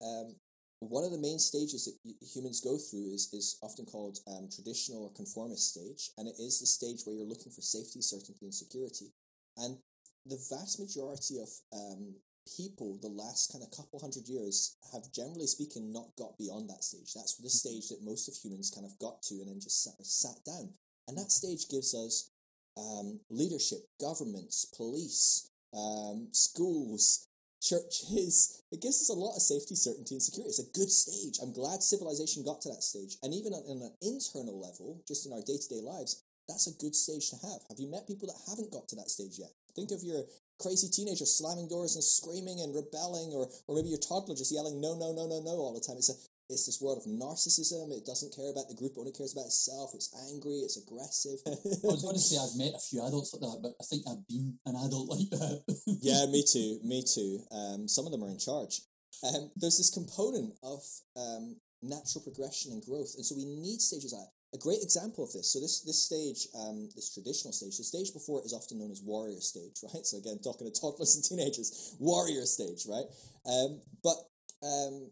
um, 0.00 0.34
one 0.80 1.04
of 1.04 1.10
the 1.10 1.18
main 1.18 1.38
stages 1.38 1.84
that 1.84 2.14
humans 2.24 2.60
go 2.60 2.78
through 2.78 3.12
is 3.12 3.28
is 3.32 3.58
often 3.62 3.84
called 3.84 4.18
um, 4.26 4.48
traditional 4.48 5.04
or 5.04 5.12
conformist 5.12 5.74
stage, 5.74 6.10
and 6.16 6.28
it 6.28 6.36
is 6.38 6.60
the 6.60 6.66
stage 6.66 7.02
where 7.04 7.16
you're 7.16 7.28
looking 7.28 7.52
for 7.52 7.60
safety, 7.62 8.00
certainty, 8.00 8.46
and 8.46 8.54
security, 8.54 9.12
and 9.58 9.76
the 10.24 10.40
vast 10.50 10.80
majority 10.80 11.40
of 11.40 11.48
um, 11.72 12.14
people 12.56 12.98
the 13.02 13.08
last 13.08 13.52
kind 13.52 13.62
of 13.62 13.70
couple 13.70 14.00
hundred 14.00 14.28
years 14.28 14.76
have 14.92 15.12
generally 15.12 15.46
speaking 15.46 15.92
not 15.92 16.08
got 16.16 16.38
beyond 16.38 16.68
that 16.68 16.84
stage. 16.84 17.12
That's 17.14 17.36
the 17.36 17.50
stage 17.50 17.88
that 17.88 18.04
most 18.04 18.28
of 18.28 18.36
humans 18.36 18.70
kind 18.70 18.86
of 18.86 18.98
got 18.98 19.22
to 19.28 19.34
and 19.34 19.48
then 19.48 19.60
just 19.60 19.84
sat, 19.84 19.94
sat 20.00 20.38
down. 20.44 20.72
And 21.08 21.16
that 21.18 21.32
stage 21.32 21.68
gives 21.68 21.94
us 21.94 22.30
um, 22.78 23.20
leadership 23.30 23.80
governments 24.00 24.64
police 24.76 25.50
um, 25.74 26.28
schools 26.32 27.26
churches. 27.60 28.62
It 28.70 28.82
gives 28.82 29.00
us 29.00 29.08
a 29.08 29.18
lot 29.18 29.34
of 29.34 29.40
safety 29.40 29.74
certainty 29.74 30.14
and 30.14 30.22
security. 30.22 30.50
It's 30.50 30.60
a 30.60 30.78
good 30.78 30.92
stage. 30.92 31.40
I'm 31.40 31.54
glad 31.54 31.82
civilization 31.82 32.44
got 32.44 32.60
to 32.62 32.68
that 32.68 32.84
stage. 32.84 33.16
And 33.22 33.32
even 33.32 33.54
on, 33.54 33.64
on 33.64 33.80
an 33.80 33.96
internal 34.02 34.60
level 34.60 35.00
just 35.08 35.24
in 35.24 35.32
our 35.32 35.40
day-to-day 35.40 35.80
lives 35.80 36.22
that's 36.48 36.66
a 36.66 36.80
good 36.80 36.96
stage 36.96 37.30
to 37.30 37.36
have. 37.36 37.60
Have 37.68 37.78
you 37.78 37.90
met 37.90 38.08
people 38.08 38.26
that 38.26 38.40
haven't 38.48 38.72
got 38.72 38.88
to 38.88 38.96
that 38.96 39.10
stage 39.10 39.38
yet? 39.38 39.52
Think 39.76 39.92
of 39.92 40.02
your 40.02 40.24
crazy 40.58 40.88
teenager 40.88 41.26
slamming 41.26 41.68
doors 41.68 41.94
and 41.94 42.02
screaming 42.02 42.60
and 42.60 42.74
rebelling, 42.74 43.30
or 43.36 43.46
or 43.68 43.76
maybe 43.76 43.90
your 43.90 44.00
toddler 44.00 44.34
just 44.34 44.50
yelling 44.50 44.80
no, 44.80 44.96
no, 44.96 45.12
no, 45.12 45.28
no, 45.28 45.40
no 45.44 45.60
all 45.60 45.74
the 45.74 45.84
time. 45.84 46.00
It's 46.00 46.08
a 46.08 46.16
it's 46.48 46.64
this 46.64 46.80
world 46.80 46.98
of 46.98 47.04
narcissism. 47.04 47.92
It 47.92 48.06
doesn't 48.06 48.34
care 48.34 48.50
about 48.50 48.68
the 48.68 48.74
group, 48.74 48.96
it 48.96 49.00
only 49.00 49.12
cares 49.12 49.36
about 49.36 49.52
itself. 49.52 49.92
It's 49.94 50.08
angry. 50.32 50.64
It's 50.64 50.80
aggressive. 50.80 51.38
I 51.44 51.60
was 51.84 52.02
going 52.04 52.16
to 52.16 52.20
say 52.20 52.40
I've 52.40 52.56
met 52.56 52.72
a 52.72 52.80
few 52.80 53.04
adults 53.04 53.36
like 53.36 53.44
that, 53.44 53.60
but 53.60 53.76
I 53.76 53.84
think 53.84 54.08
I've 54.08 54.24
been 54.26 54.56
an 54.64 54.76
adult 54.80 55.12
like 55.12 55.28
that. 55.36 55.60
yeah, 56.00 56.24
me 56.32 56.40
too. 56.40 56.80
Me 56.84 57.04
too. 57.04 57.44
Um, 57.52 57.86
some 57.86 58.06
of 58.08 58.12
them 58.12 58.24
are 58.24 58.32
in 58.32 58.40
charge. 58.40 58.80
Um, 59.20 59.50
there's 59.56 59.76
this 59.76 59.92
component 59.92 60.56
of 60.64 60.80
um, 61.16 61.56
natural 61.82 62.24
progression 62.24 62.72
and 62.72 62.80
growth, 62.80 63.12
and 63.16 63.24
so 63.24 63.36
we 63.36 63.44
need 63.44 63.80
stages 63.80 64.16
like. 64.16 64.28
A 64.54 64.56
great 64.56 64.80
example 64.80 65.24
of 65.24 65.32
this. 65.34 65.52
So 65.52 65.60
this 65.60 65.84
this 65.84 66.08
stage, 66.08 66.48
um, 66.56 66.88
this 66.96 67.12
traditional 67.12 67.52
stage, 67.52 67.76
the 67.76 67.84
stage 67.84 68.14
before 68.14 68.40
it 68.40 68.46
is 68.48 68.56
often 68.56 68.78
known 68.78 68.90
as 68.90 69.04
warrior 69.04 69.44
stage, 69.44 69.76
right? 69.92 70.06
So 70.08 70.16
again, 70.16 70.40
talking 70.40 70.64
to 70.64 70.72
toddlers 70.72 71.16
and 71.16 71.24
teenagers, 71.24 71.94
warrior 72.00 72.46
stage, 72.46 72.88
right? 72.88 73.04
Um, 73.44 73.82
but 74.00 74.16
um, 74.64 75.10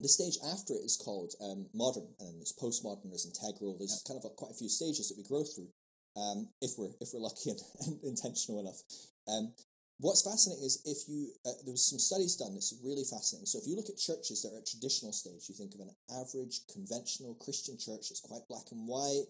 the 0.00 0.08
stage 0.08 0.38
after 0.54 0.74
it 0.74 0.86
is 0.86 0.96
called 0.96 1.34
um, 1.42 1.66
modern, 1.74 2.06
and 2.20 2.40
it's 2.40 2.54
postmodern, 2.54 3.10
there's 3.10 3.26
integral. 3.26 3.76
There's 3.78 4.02
kind 4.06 4.18
of 4.18 4.30
a, 4.30 4.34
quite 4.34 4.52
a 4.52 4.58
few 4.58 4.68
stages 4.68 5.10
that 5.10 5.18
we 5.18 5.26
grow 5.26 5.42
through, 5.42 5.70
um, 6.14 6.48
if 6.62 6.78
we're 6.78 6.94
if 7.00 7.10
we're 7.12 7.26
lucky 7.26 7.50
and, 7.50 7.60
and 7.86 7.98
intentional 8.04 8.62
enough. 8.62 8.78
Um, 9.26 9.52
what's 9.98 10.22
fascinating 10.22 10.62
is 10.62 10.82
if 10.86 11.10
you 11.10 11.34
uh, 11.42 11.58
there 11.66 11.74
was 11.74 11.82
some 11.82 11.98
studies 11.98 12.38
done. 12.38 12.54
This 12.54 12.70
is 12.70 12.78
really 12.82 13.02
fascinating. 13.02 13.50
So 13.50 13.58
if 13.58 13.66
you 13.66 13.74
look 13.74 13.90
at 13.90 13.98
churches 13.98 14.42
that 14.42 14.54
are 14.54 14.62
at 14.62 14.70
traditional 14.70 15.10
stage, 15.10 15.50
you 15.50 15.58
think 15.58 15.74
of 15.74 15.82
an 15.82 15.94
average 16.14 16.62
conventional 16.70 17.34
Christian 17.42 17.74
church. 17.74 18.14
It's 18.14 18.22
quite 18.22 18.46
black 18.46 18.70
and 18.70 18.86
white. 18.86 19.26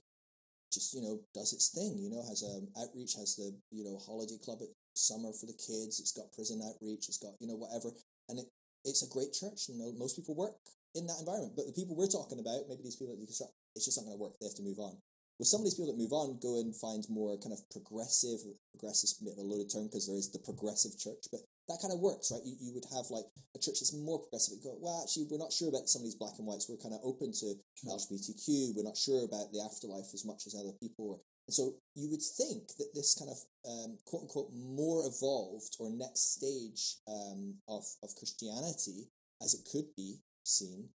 Just 0.69 0.93
you 0.93 1.01
know, 1.01 1.25
does 1.33 1.57
its 1.57 1.73
thing. 1.73 1.97
You 1.97 2.12
know, 2.12 2.21
has 2.29 2.45
um, 2.45 2.69
outreach, 2.77 3.16
has 3.16 3.41
the 3.41 3.57
you 3.73 3.89
know 3.89 3.97
holiday 4.05 4.37
club 4.37 4.61
at 4.61 4.69
summer 4.93 5.33
for 5.33 5.49
the 5.49 5.57
kids. 5.57 5.97
It's 5.97 6.12
got 6.12 6.29
prison 6.37 6.61
outreach. 6.61 7.09
It's 7.09 7.16
got 7.16 7.41
you 7.41 7.49
know 7.49 7.57
whatever, 7.57 7.89
and 8.29 8.39
it 8.39 8.53
it's 8.85 9.03
a 9.03 9.11
great 9.11 9.33
church. 9.33 9.68
Know, 9.70 9.93
most 9.97 10.16
people 10.16 10.35
work 10.35 10.57
in 10.95 11.07
that 11.07 11.20
environment. 11.20 11.55
But 11.57 11.66
the 11.66 11.76
people 11.76 11.97
we're 11.97 12.11
talking 12.11 12.39
about, 12.39 12.68
maybe 12.68 12.83
these 12.83 12.97
people 12.97 13.14
that 13.14 13.20
deconstruct, 13.22 13.55
it's 13.74 13.85
just 13.85 13.99
not 13.99 14.07
going 14.07 14.16
to 14.16 14.22
work. 14.22 14.35
They 14.41 14.47
have 14.47 14.59
to 14.59 14.66
move 14.66 14.79
on. 14.79 14.97
With 15.39 15.47
some 15.47 15.62
of 15.62 15.66
these 15.70 15.79
people 15.79 15.95
that 15.95 16.03
move 16.03 16.12
on, 16.12 16.43
go 16.43 16.59
and 16.59 16.74
find 16.74 17.07
more 17.09 17.39
kind 17.39 17.55
of 17.55 17.62
progressive. 17.70 18.43
Progressive 18.74 19.07
is 19.07 19.18
a 19.22 19.24
bit 19.24 19.39
of 19.39 19.45
a 19.45 19.47
loaded 19.47 19.70
term 19.70 19.87
because 19.87 20.11
there 20.11 20.18
is 20.18 20.35
the 20.35 20.43
progressive 20.43 20.99
church, 20.99 21.31
but 21.31 21.47
that 21.70 21.79
kind 21.79 21.95
of 21.95 22.03
works, 22.03 22.35
right? 22.35 22.43
You, 22.43 22.59
you 22.59 22.72
would 22.74 22.89
have 22.91 23.07
like 23.14 23.31
a 23.55 23.61
church 23.62 23.79
that's 23.79 23.95
more 23.95 24.18
progressive. 24.18 24.59
You 24.59 24.66
go, 24.66 24.74
well, 24.83 24.99
actually, 24.99 25.31
we're 25.31 25.39
not 25.39 25.55
sure 25.55 25.70
about 25.70 25.87
some 25.87 26.03
of 26.03 26.11
these 26.11 26.18
black 26.18 26.35
and 26.43 26.47
whites. 26.49 26.66
We're 26.66 26.83
kind 26.83 26.97
of 26.97 27.07
open 27.07 27.31
to 27.45 27.55
LGBTQ. 27.87 28.74
We're 28.74 28.89
not 28.89 28.99
sure 28.99 29.22
about 29.22 29.55
the 29.55 29.62
afterlife 29.62 30.11
as 30.11 30.26
much 30.26 30.51
as 30.51 30.59
other 30.59 30.74
people. 30.83 31.22
And 31.49 31.55
so 31.55 31.72
you 31.94 32.11
would 32.11 32.20
think 32.20 32.76
that 32.76 32.92
this 32.94 33.16
kind 33.16 33.30
of 33.30 33.38
um, 33.64 33.96
quote 34.05 34.22
unquote 34.22 34.53
more 34.53 35.03
evolved 35.07 35.76
or 35.80 35.88
next 35.90 36.36
stage 36.36 36.96
um, 37.09 37.55
of, 37.66 37.84
of 38.03 38.14
Christianity, 38.16 39.09
as 39.42 39.55
it 39.55 39.66
could 39.72 39.86
be 39.96 40.20
seen, 40.44 40.90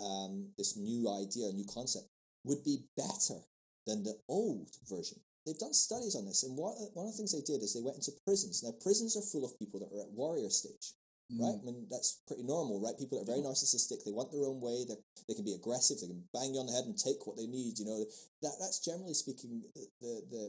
um, 0.00 0.48
this 0.56 0.78
new 0.78 1.12
idea, 1.12 1.52
new 1.52 1.66
concept, 1.68 2.06
would 2.44 2.64
be 2.64 2.88
better 2.96 3.44
than 3.86 4.02
the 4.02 4.16
old 4.28 4.70
version. 4.88 5.18
They've 5.44 5.58
done 5.58 5.74
studies 5.74 6.16
on 6.16 6.24
this, 6.24 6.42
and 6.42 6.56
what, 6.56 6.76
one 6.94 7.06
of 7.06 7.12
the 7.12 7.16
things 7.16 7.32
they 7.32 7.44
did 7.44 7.62
is 7.62 7.74
they 7.74 7.84
went 7.84 7.96
into 7.96 8.12
prisons. 8.24 8.62
Now, 8.62 8.72
prisons 8.80 9.16
are 9.16 9.22
full 9.22 9.44
of 9.44 9.58
people 9.58 9.80
that 9.80 9.92
are 9.94 10.00
at 10.00 10.12
warrior 10.12 10.50
stage 10.50 10.92
right? 11.36 11.56
Mm. 11.56 11.62
I 11.62 11.64
mean, 11.64 11.86
that's 11.90 12.20
pretty 12.26 12.42
normal, 12.42 12.80
right? 12.80 12.96
People 12.98 13.18
that 13.18 13.28
are 13.28 13.34
very 13.36 13.44
narcissistic, 13.44 14.04
they 14.04 14.12
want 14.12 14.32
their 14.32 14.48
own 14.48 14.60
way, 14.60 14.84
they 14.88 14.96
they 15.28 15.34
can 15.34 15.44
be 15.44 15.54
aggressive, 15.54 16.00
they 16.00 16.08
can 16.08 16.24
bang 16.32 16.54
you 16.54 16.60
on 16.60 16.66
the 16.66 16.72
head 16.72 16.88
and 16.88 16.96
take 16.96 17.26
what 17.26 17.36
they 17.36 17.46
need, 17.46 17.78
you 17.78 17.84
know. 17.84 18.00
That 18.42 18.56
That's 18.60 18.80
generally 18.80 19.14
speaking 19.14 19.62
the, 19.74 19.86
the, 20.00 20.14
the, 20.30 20.44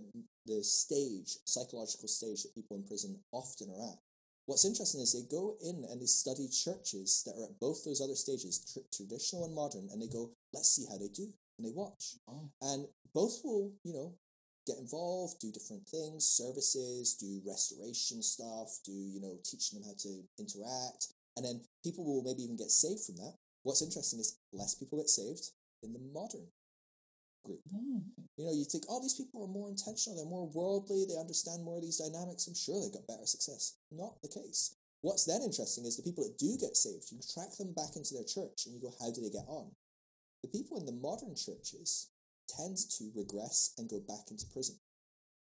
the 0.45 0.63
stage, 0.63 1.35
psychological 1.43 2.07
stage 2.07 2.43
that 2.43 2.55
people 2.55 2.77
in 2.77 2.87
prison 2.87 3.19
often 3.31 3.69
are 3.75 3.91
at. 3.91 3.99
What's 4.45 4.65
interesting 4.65 5.01
is 5.01 5.13
they 5.13 5.29
go 5.29 5.57
in 5.61 5.85
and 5.91 6.01
they 6.01 6.09
study 6.09 6.47
churches 6.49 7.21
that 7.25 7.37
are 7.37 7.45
at 7.45 7.59
both 7.59 7.85
those 7.85 8.01
other 8.01 8.15
stages, 8.15 8.65
tr- 8.65 8.87
traditional 8.89 9.45
and 9.45 9.53
modern, 9.53 9.89
and 9.91 10.01
they 10.01 10.07
go, 10.07 10.31
let's 10.53 10.73
see 10.73 10.87
how 10.89 10.97
they 10.97 11.09
do. 11.13 11.29
And 11.57 11.67
they 11.67 11.75
watch. 11.75 12.15
Oh. 12.27 12.49
And 12.61 12.87
both 13.13 13.41
will, 13.43 13.73
you 13.83 13.93
know, 13.93 14.15
get 14.69 14.77
involved, 14.77 15.41
do 15.41 15.51
different 15.51 15.87
things, 15.89 16.29
services, 16.29 17.17
do 17.17 17.41
restoration 17.41 18.21
stuff, 18.21 18.69
do, 18.85 18.93
you 18.93 19.19
know, 19.19 19.41
teaching 19.41 19.81
them 19.81 19.89
how 19.89 19.97
to 20.05 20.21
interact. 20.37 21.09
And 21.37 21.45
then 21.45 21.61
people 21.83 22.05
will 22.05 22.21
maybe 22.21 22.43
even 22.43 22.57
get 22.57 22.69
saved 22.69 23.01
from 23.01 23.17
that. 23.17 23.33
What's 23.63 23.81
interesting 23.81 24.19
is 24.19 24.37
less 24.53 24.75
people 24.75 24.99
get 24.99 25.09
saved 25.09 25.49
in 25.81 25.93
the 25.93 26.03
modern 26.13 26.45
group. 27.45 27.59
Oh, 27.73 28.03
You 28.37 28.45
know, 28.45 28.53
you 28.53 28.65
think, 28.65 28.85
oh, 28.89 29.01
these 29.01 29.17
people 29.17 29.43
are 29.43 29.51
more 29.51 29.69
intentional, 29.69 30.15
they're 30.15 30.29
more 30.29 30.47
worldly, 30.53 31.05
they 31.07 31.17
understand 31.17 31.63
more 31.63 31.77
of 31.77 31.83
these 31.83 31.99
dynamics. 31.99 32.47
I'm 32.47 32.55
sure 32.55 32.79
they 32.79 32.93
got 32.93 33.07
better 33.07 33.25
success. 33.25 33.75
Not 33.91 34.21
the 34.21 34.29
case. 34.29 34.75
What's 35.01 35.25
then 35.25 35.41
interesting 35.41 35.85
is 35.85 35.95
the 35.95 36.03
people 36.03 36.23
that 36.27 36.37
do 36.37 36.57
get 36.59 36.75
saved, 36.75 37.07
you 37.11 37.19
track 37.23 37.55
them 37.57 37.71
back 37.71 37.95
into 37.95 38.13
their 38.13 38.27
church 38.27 38.67
and 38.67 38.75
you 38.75 38.81
go, 38.83 38.91
how 38.99 39.11
do 39.11 39.21
they 39.23 39.31
get 39.31 39.47
on? 39.47 39.71
The 40.43 40.51
people 40.51 40.79
in 40.79 40.85
the 40.85 40.99
modern 40.99 41.35
churches 41.35 42.11
tend 42.57 42.77
to 42.97 43.11
regress 43.15 43.73
and 43.77 43.89
go 43.89 43.99
back 43.99 44.31
into 44.31 44.45
prison. 44.47 44.75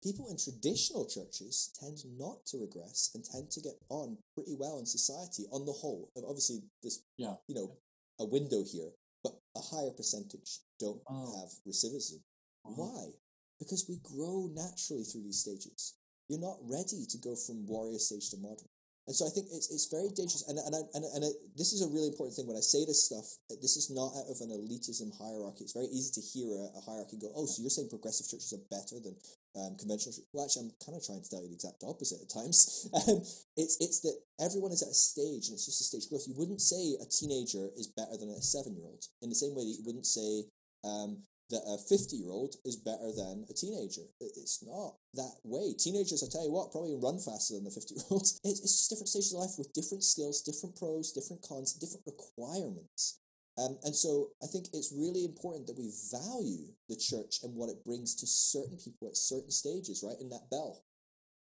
People 0.02 0.28
in 0.28 0.36
traditional 0.36 1.06
churches 1.06 1.70
tend 1.78 1.98
not 2.18 2.44
to 2.46 2.58
regress 2.58 3.10
and 3.14 3.24
tend 3.24 3.50
to 3.52 3.60
get 3.60 3.78
on 3.88 4.18
pretty 4.34 4.54
well 4.58 4.78
in 4.78 4.86
society 4.86 5.44
on 5.52 5.64
the 5.64 5.72
whole. 5.72 6.10
Obviously, 6.16 6.62
there's 6.82 7.02
Yeah. 7.16 7.36
you 7.46 7.54
know 7.54 7.76
a 8.18 8.24
window 8.24 8.62
here, 8.64 8.92
but 9.22 9.40
a 9.54 9.60
higher 9.60 9.92
percentage 9.92 10.60
don't 10.78 11.02
Oh. 11.08 11.30
have 11.38 11.50
recidivism. 11.64 12.22
Uh-huh. 12.64 12.74
Why? 12.82 13.12
Because 13.58 13.88
we 13.88 13.96
grow 13.98 14.48
naturally 14.48 15.04
through 15.04 15.22
these 15.22 15.40
stages. 15.40 15.94
You're 16.28 16.40
not 16.40 16.58
ready 16.68 17.06
to 17.06 17.18
go 17.18 17.36
from 17.36 17.66
warrior 17.66 17.98
stage 17.98 18.30
to 18.30 18.36
modern. 18.38 18.68
And 19.06 19.16
so 19.16 19.26
I 19.26 19.30
think 19.34 19.50
it's, 19.50 19.66
it's 19.74 19.90
very 19.90 20.10
dangerous. 20.14 20.46
And, 20.46 20.58
and, 20.62 20.74
I- 20.78 20.88
and, 20.94 21.02
and 21.02 21.22
I, 21.26 21.30
this 21.58 21.74
is 21.74 21.82
a 21.82 21.90
really 21.90 22.06
important 22.06 22.36
thing 22.38 22.46
when 22.46 22.56
I 22.56 22.62
say 22.62 22.86
this 22.86 23.06
stuff. 23.10 23.26
This 23.60 23.74
is 23.74 23.90
not 23.90 24.14
out 24.14 24.30
of 24.30 24.38
an 24.40 24.54
elitism 24.54 25.10
hierarchy. 25.18 25.66
It's 25.66 25.74
very 25.74 25.90
easy 25.90 26.14
to 26.14 26.22
hear 26.22 26.54
a, 26.54 26.78
a 26.78 26.82
hierarchy 26.86 27.18
go, 27.18 27.34
oh, 27.34 27.46
so 27.46 27.62
you're 27.62 27.74
saying 27.74 27.90
progressive 27.90 28.30
churches 28.30 28.54
are 28.54 28.62
better 28.70 29.02
than 29.02 29.18
um, 29.58 29.76
conventional 29.76 30.14
churches? 30.14 30.30
Well, 30.32 30.44
actually, 30.46 30.70
I'm 30.70 30.74
kind 30.80 30.96
of 30.96 31.04
trying 31.04 31.22
to 31.22 31.28
tell 31.28 31.42
you 31.42 31.50
the 31.50 31.58
exact 31.58 31.82
opposite 31.84 32.22
at 32.22 32.30
times. 32.30 32.88
Um, 33.02 33.18
it's, 33.56 33.80
it's 33.80 34.00
that 34.06 34.14
everyone 34.38 34.70
is 34.70 34.82
at 34.82 34.92
a 34.92 34.94
stage, 34.94 35.48
and 35.50 35.58
it's 35.58 35.66
just 35.66 35.80
a 35.80 35.88
stage 35.90 36.06
growth. 36.08 36.28
You 36.28 36.38
wouldn't 36.38 36.60
say 36.60 36.94
a 37.02 37.06
teenager 37.08 37.68
is 37.74 37.88
better 37.90 38.14
than 38.20 38.30
a 38.30 38.40
seven 38.40 38.76
year 38.76 38.84
old 38.86 39.02
in 39.22 39.28
the 39.28 39.34
same 39.34 39.56
way 39.56 39.64
that 39.64 39.74
you 39.74 39.82
wouldn't 39.84 40.06
say 40.06 40.44
um, 40.84 41.18
that 41.50 41.62
a 41.68 41.76
50 41.76 42.16
year 42.16 42.30
old 42.30 42.54
is 42.64 42.76
better 42.76 43.12
than 43.12 43.44
a 43.48 43.52
teenager. 43.52 44.08
It's 44.20 44.64
not 44.64 44.96
that 45.14 45.36
way. 45.44 45.74
Teenagers, 45.78 46.22
I 46.22 46.30
tell 46.30 46.44
you 46.44 46.52
what, 46.52 46.72
probably 46.72 46.96
run 46.96 47.18
faster 47.18 47.54
than 47.54 47.64
the 47.64 47.70
50 47.70 47.94
year 47.94 48.04
olds. 48.10 48.40
It's 48.44 48.60
just 48.60 48.90
different 48.90 49.08
stages 49.08 49.34
of 49.34 49.40
life 49.40 49.56
with 49.58 49.72
different 49.72 50.04
skills, 50.04 50.42
different 50.42 50.76
pros, 50.76 51.12
different 51.12 51.42
cons, 51.42 51.74
different 51.74 52.06
requirements. 52.06 53.20
Um, 53.58 53.76
and 53.84 53.94
so 53.94 54.32
I 54.42 54.46
think 54.46 54.68
it's 54.72 54.94
really 54.96 55.24
important 55.24 55.66
that 55.66 55.76
we 55.76 55.92
value 56.08 56.72
the 56.88 56.96
church 56.96 57.44
and 57.44 57.54
what 57.54 57.68
it 57.68 57.84
brings 57.84 58.14
to 58.16 58.26
certain 58.26 58.78
people 58.78 59.08
at 59.08 59.16
certain 59.16 59.50
stages, 59.50 60.02
right, 60.02 60.16
in 60.20 60.30
that 60.30 60.48
bell. 60.48 60.84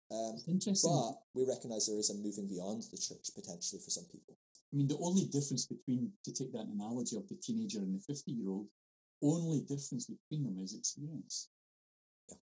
Um, 0.10 0.40
interesting. 0.48 0.88
but 0.88 1.20
we 1.36 1.44
recognize 1.44 1.86
there 1.86 2.00
is 2.00 2.10
a 2.10 2.16
moving 2.16 2.48
beyond 2.48 2.84
the 2.92 2.98
church 2.98 3.28
potentially 3.36 3.82
for 3.84 3.92
some 3.92 4.06
people. 4.06 4.40
I 4.72 4.76
mean, 4.76 4.88
the 4.88 5.00
only 5.00 5.26
difference 5.26 5.66
between, 5.66 6.12
to 6.24 6.32
take 6.32 6.52
that 6.54 6.68
analogy 6.72 7.18
of 7.18 7.28
the 7.28 7.36
teenager 7.36 7.80
and 7.80 7.96
the 7.96 8.00
50 8.00 8.32
year 8.32 8.50
old, 8.50 8.68
only 9.22 9.62
difference 9.62 10.06
between 10.06 10.44
them 10.44 10.58
is 10.64 10.74
experience. 10.74 11.50
Yeah, 12.30 12.38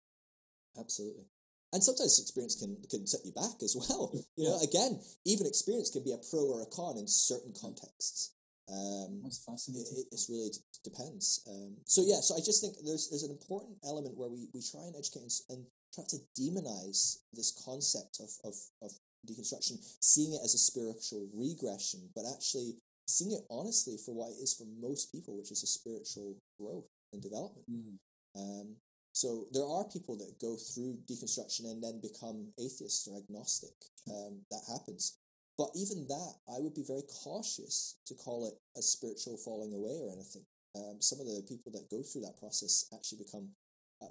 absolutely. 0.80 1.26
And 1.73 1.84
sometimes 1.84 2.19
experience 2.19 2.55
can, 2.55 2.78
can 2.89 3.05
set 3.07 3.26
you 3.26 3.32
back 3.34 3.61
as 3.63 3.76
well. 3.89 4.11
You 4.38 4.45
know, 4.49 4.57
Yeah. 4.61 4.67
again, 4.67 4.99
even 5.26 5.47
experience 5.47 5.89
can 5.89 6.03
be 6.03 6.13
a 6.13 6.17
pro 6.30 6.39
or 6.45 6.61
a 6.61 6.65
con 6.67 6.97
in 6.97 7.07
certain 7.07 7.53
contexts. 7.53 8.32
Um, 8.67 9.21
That's 9.21 9.43
fascinating. 9.45 9.93
it 9.97 10.07
it's 10.11 10.28
really 10.30 10.49
d- 10.49 10.57
depends. 10.84 11.41
Um, 11.47 11.78
so 11.86 12.01
yeah, 12.03 12.19
so 12.21 12.34
I 12.36 12.39
just 12.39 12.61
think 12.61 12.78
there's 12.84 13.09
there's 13.09 13.21
an 13.23 13.30
important 13.30 13.78
element 13.86 14.17
where 14.17 14.30
we, 14.30 14.47
we 14.55 14.61
try 14.61 14.82
and 14.89 14.95
educate 14.95 15.21
and, 15.21 15.32
and 15.49 15.65
try 15.93 16.03
to 16.09 16.17
demonize 16.34 17.21
this 17.32 17.51
concept 17.63 18.17
of, 18.19 18.30
of, 18.43 18.55
of 18.82 18.91
deconstruction, 19.30 19.78
seeing 20.01 20.34
it 20.34 20.41
as 20.43 20.55
a 20.55 20.57
spiritual 20.57 21.30
regression, 21.34 22.09
but 22.15 22.26
actually 22.26 22.73
seeing 23.08 23.32
it 23.32 23.45
honestly 23.49 23.97
for 23.97 24.14
what 24.14 24.32
it 24.32 24.41
is 24.41 24.53
for 24.53 24.66
most 24.82 25.12
people, 25.12 25.38
which 25.38 25.51
is 25.51 25.64
a 25.64 25.68
spiritual 25.68 26.36
growth 26.60 26.89
and 27.14 27.22
development. 27.22 27.66
Mm. 27.70 27.97
Um, 28.36 28.76
so 29.14 29.47
there 29.53 29.66
are 29.66 29.86
people 29.88 30.18
that 30.18 30.39
go 30.41 30.58
through 30.58 30.97
deconstruction 31.08 31.72
and 31.72 31.82
then 31.82 32.01
become 32.01 32.51
atheists 32.60 33.08
or 33.08 33.18
agnostic. 33.18 33.72
Um, 34.12 34.41
that 34.51 34.62
happens. 34.68 35.18
But 35.58 35.70
even 35.74 36.06
that, 36.08 36.34
I 36.49 36.60
would 36.60 36.76
be 36.76 36.84
very 36.84 37.03
cautious 37.24 37.95
to 38.08 38.14
call 38.14 38.47
it 38.47 38.56
a 38.78 38.82
spiritual 38.82 39.38
falling 39.38 39.74
away 39.74 39.99
or 40.03 40.12
anything. 40.12 40.43
Um, 40.76 40.97
some 40.99 41.22
of 41.22 41.28
the 41.28 41.41
people 41.47 41.72
that 41.72 41.89
go 41.89 42.03
through 42.03 42.24
that 42.24 42.38
process 42.38 42.91
actually 42.93 43.24
become, 43.24 43.47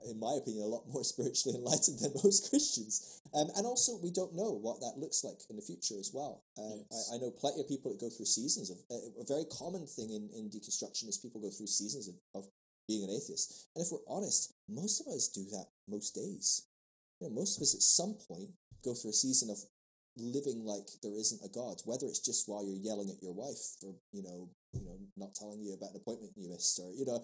in 0.09 0.19
my 0.19 0.37
opinion, 0.41 0.65
a 0.65 0.69
lot 0.69 0.89
more 0.89 1.05
spiritually 1.15 1.59
enlightened 1.59 1.99
than 2.01 2.13
most 2.23 2.51
Christians. 2.51 3.21
Um, 3.35 3.49
and 3.57 3.67
also, 3.67 3.99
we 4.03 4.11
don't 4.11 4.35
know 4.35 4.53
what 4.53 4.81
that 4.81 4.99
looks 4.99 5.25
like 5.25 5.41
in 5.51 5.57
the 5.57 5.63
future 5.63 5.99
as 5.99 6.11
well. 6.15 6.43
Um, 6.59 6.85
Yes. 6.91 7.11
I, 7.13 7.17
I 7.17 7.19
know 7.19 7.31
plenty 7.31 7.61
of 7.61 7.69
people 7.69 7.91
that 7.91 8.01
go 8.01 8.11
through 8.11 8.27
seasons 8.27 8.71
of 8.71 8.79
uh, 8.91 9.21
a 9.21 9.25
very 9.27 9.45
common 9.51 9.87
thing 9.87 10.11
in, 10.11 10.29
in 10.37 10.51
deconstruction 10.51 11.09
is 11.09 11.19
people 11.19 11.41
go 11.41 11.51
through 11.51 11.67
seasons 11.67 12.09
of, 12.09 12.15
of 12.35 12.45
being 12.89 13.05
an 13.05 13.11
atheist. 13.11 13.69
And 13.75 13.85
if 13.85 13.91
we're 13.91 14.05
honest, 14.09 14.53
most 14.69 15.01
of 15.01 15.07
us 15.09 15.29
do 15.29 15.45
that 15.53 15.67
most 15.89 16.15
days. 16.15 16.67
You 17.21 17.29
know, 17.29 17.35
most 17.35 17.57
of 17.57 17.63
us 17.63 17.75
at 17.75 17.83
some 17.83 18.15
point 18.29 18.51
go 18.85 18.95
through 18.95 19.11
a 19.11 19.15
season 19.15 19.51
of 19.51 19.59
living 20.17 20.65
like 20.65 20.87
there 21.03 21.17
isn't 21.17 21.45
a 21.45 21.51
God, 21.51 21.83
whether 21.85 22.07
it's 22.07 22.23
just 22.23 22.49
while 22.49 22.65
you're 22.65 22.79
yelling 22.79 23.11
at 23.11 23.23
your 23.23 23.35
wife 23.35 23.59
for, 23.81 23.95
you 24.13 24.23
know, 24.23 24.49
you 24.75 24.83
know, 24.83 24.99
not 25.17 25.35
telling 25.35 25.63
you 25.63 25.75
about 25.75 25.95
an 25.95 26.03
appointment 26.03 26.35
you 26.35 26.51
missed, 26.51 26.79
or 26.83 26.91
you 26.95 27.07
know, 27.07 27.23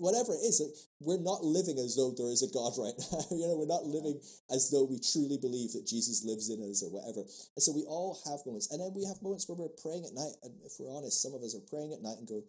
whatever 0.00 0.32
it 0.32 0.40
is. 0.44 0.60
Like 0.60 0.72
we're 1.00 1.20
not 1.20 1.44
living 1.44 1.76
as 1.76 1.96
though 1.96 2.12
there 2.16 2.32
is 2.32 2.40
a 2.40 2.52
God 2.52 2.72
right 2.80 2.96
now. 3.12 3.20
you 3.36 3.44
know, 3.44 3.56
we're 3.56 3.68
not 3.68 3.84
living 3.84 4.16
as 4.48 4.72
though 4.72 4.88
we 4.88 5.00
truly 5.00 5.36
believe 5.36 5.76
that 5.76 5.84
Jesus 5.88 6.24
lives 6.24 6.48
in 6.48 6.60
us 6.64 6.80
or 6.80 6.88
whatever. 6.88 7.20
And 7.20 7.62
so 7.62 7.72
we 7.72 7.84
all 7.84 8.16
have 8.24 8.44
moments, 8.48 8.72
and 8.72 8.80
then 8.80 8.92
we 8.96 9.04
have 9.04 9.20
moments 9.20 9.48
where 9.48 9.60
we're 9.60 9.80
praying 9.80 10.08
at 10.08 10.16
night, 10.16 10.36
and 10.42 10.56
if 10.64 10.80
we're 10.80 10.92
honest, 10.92 11.20
some 11.20 11.36
of 11.36 11.44
us 11.44 11.56
are 11.56 11.68
praying 11.68 11.92
at 11.92 12.04
night 12.04 12.16
and 12.16 12.28
go, 12.28 12.44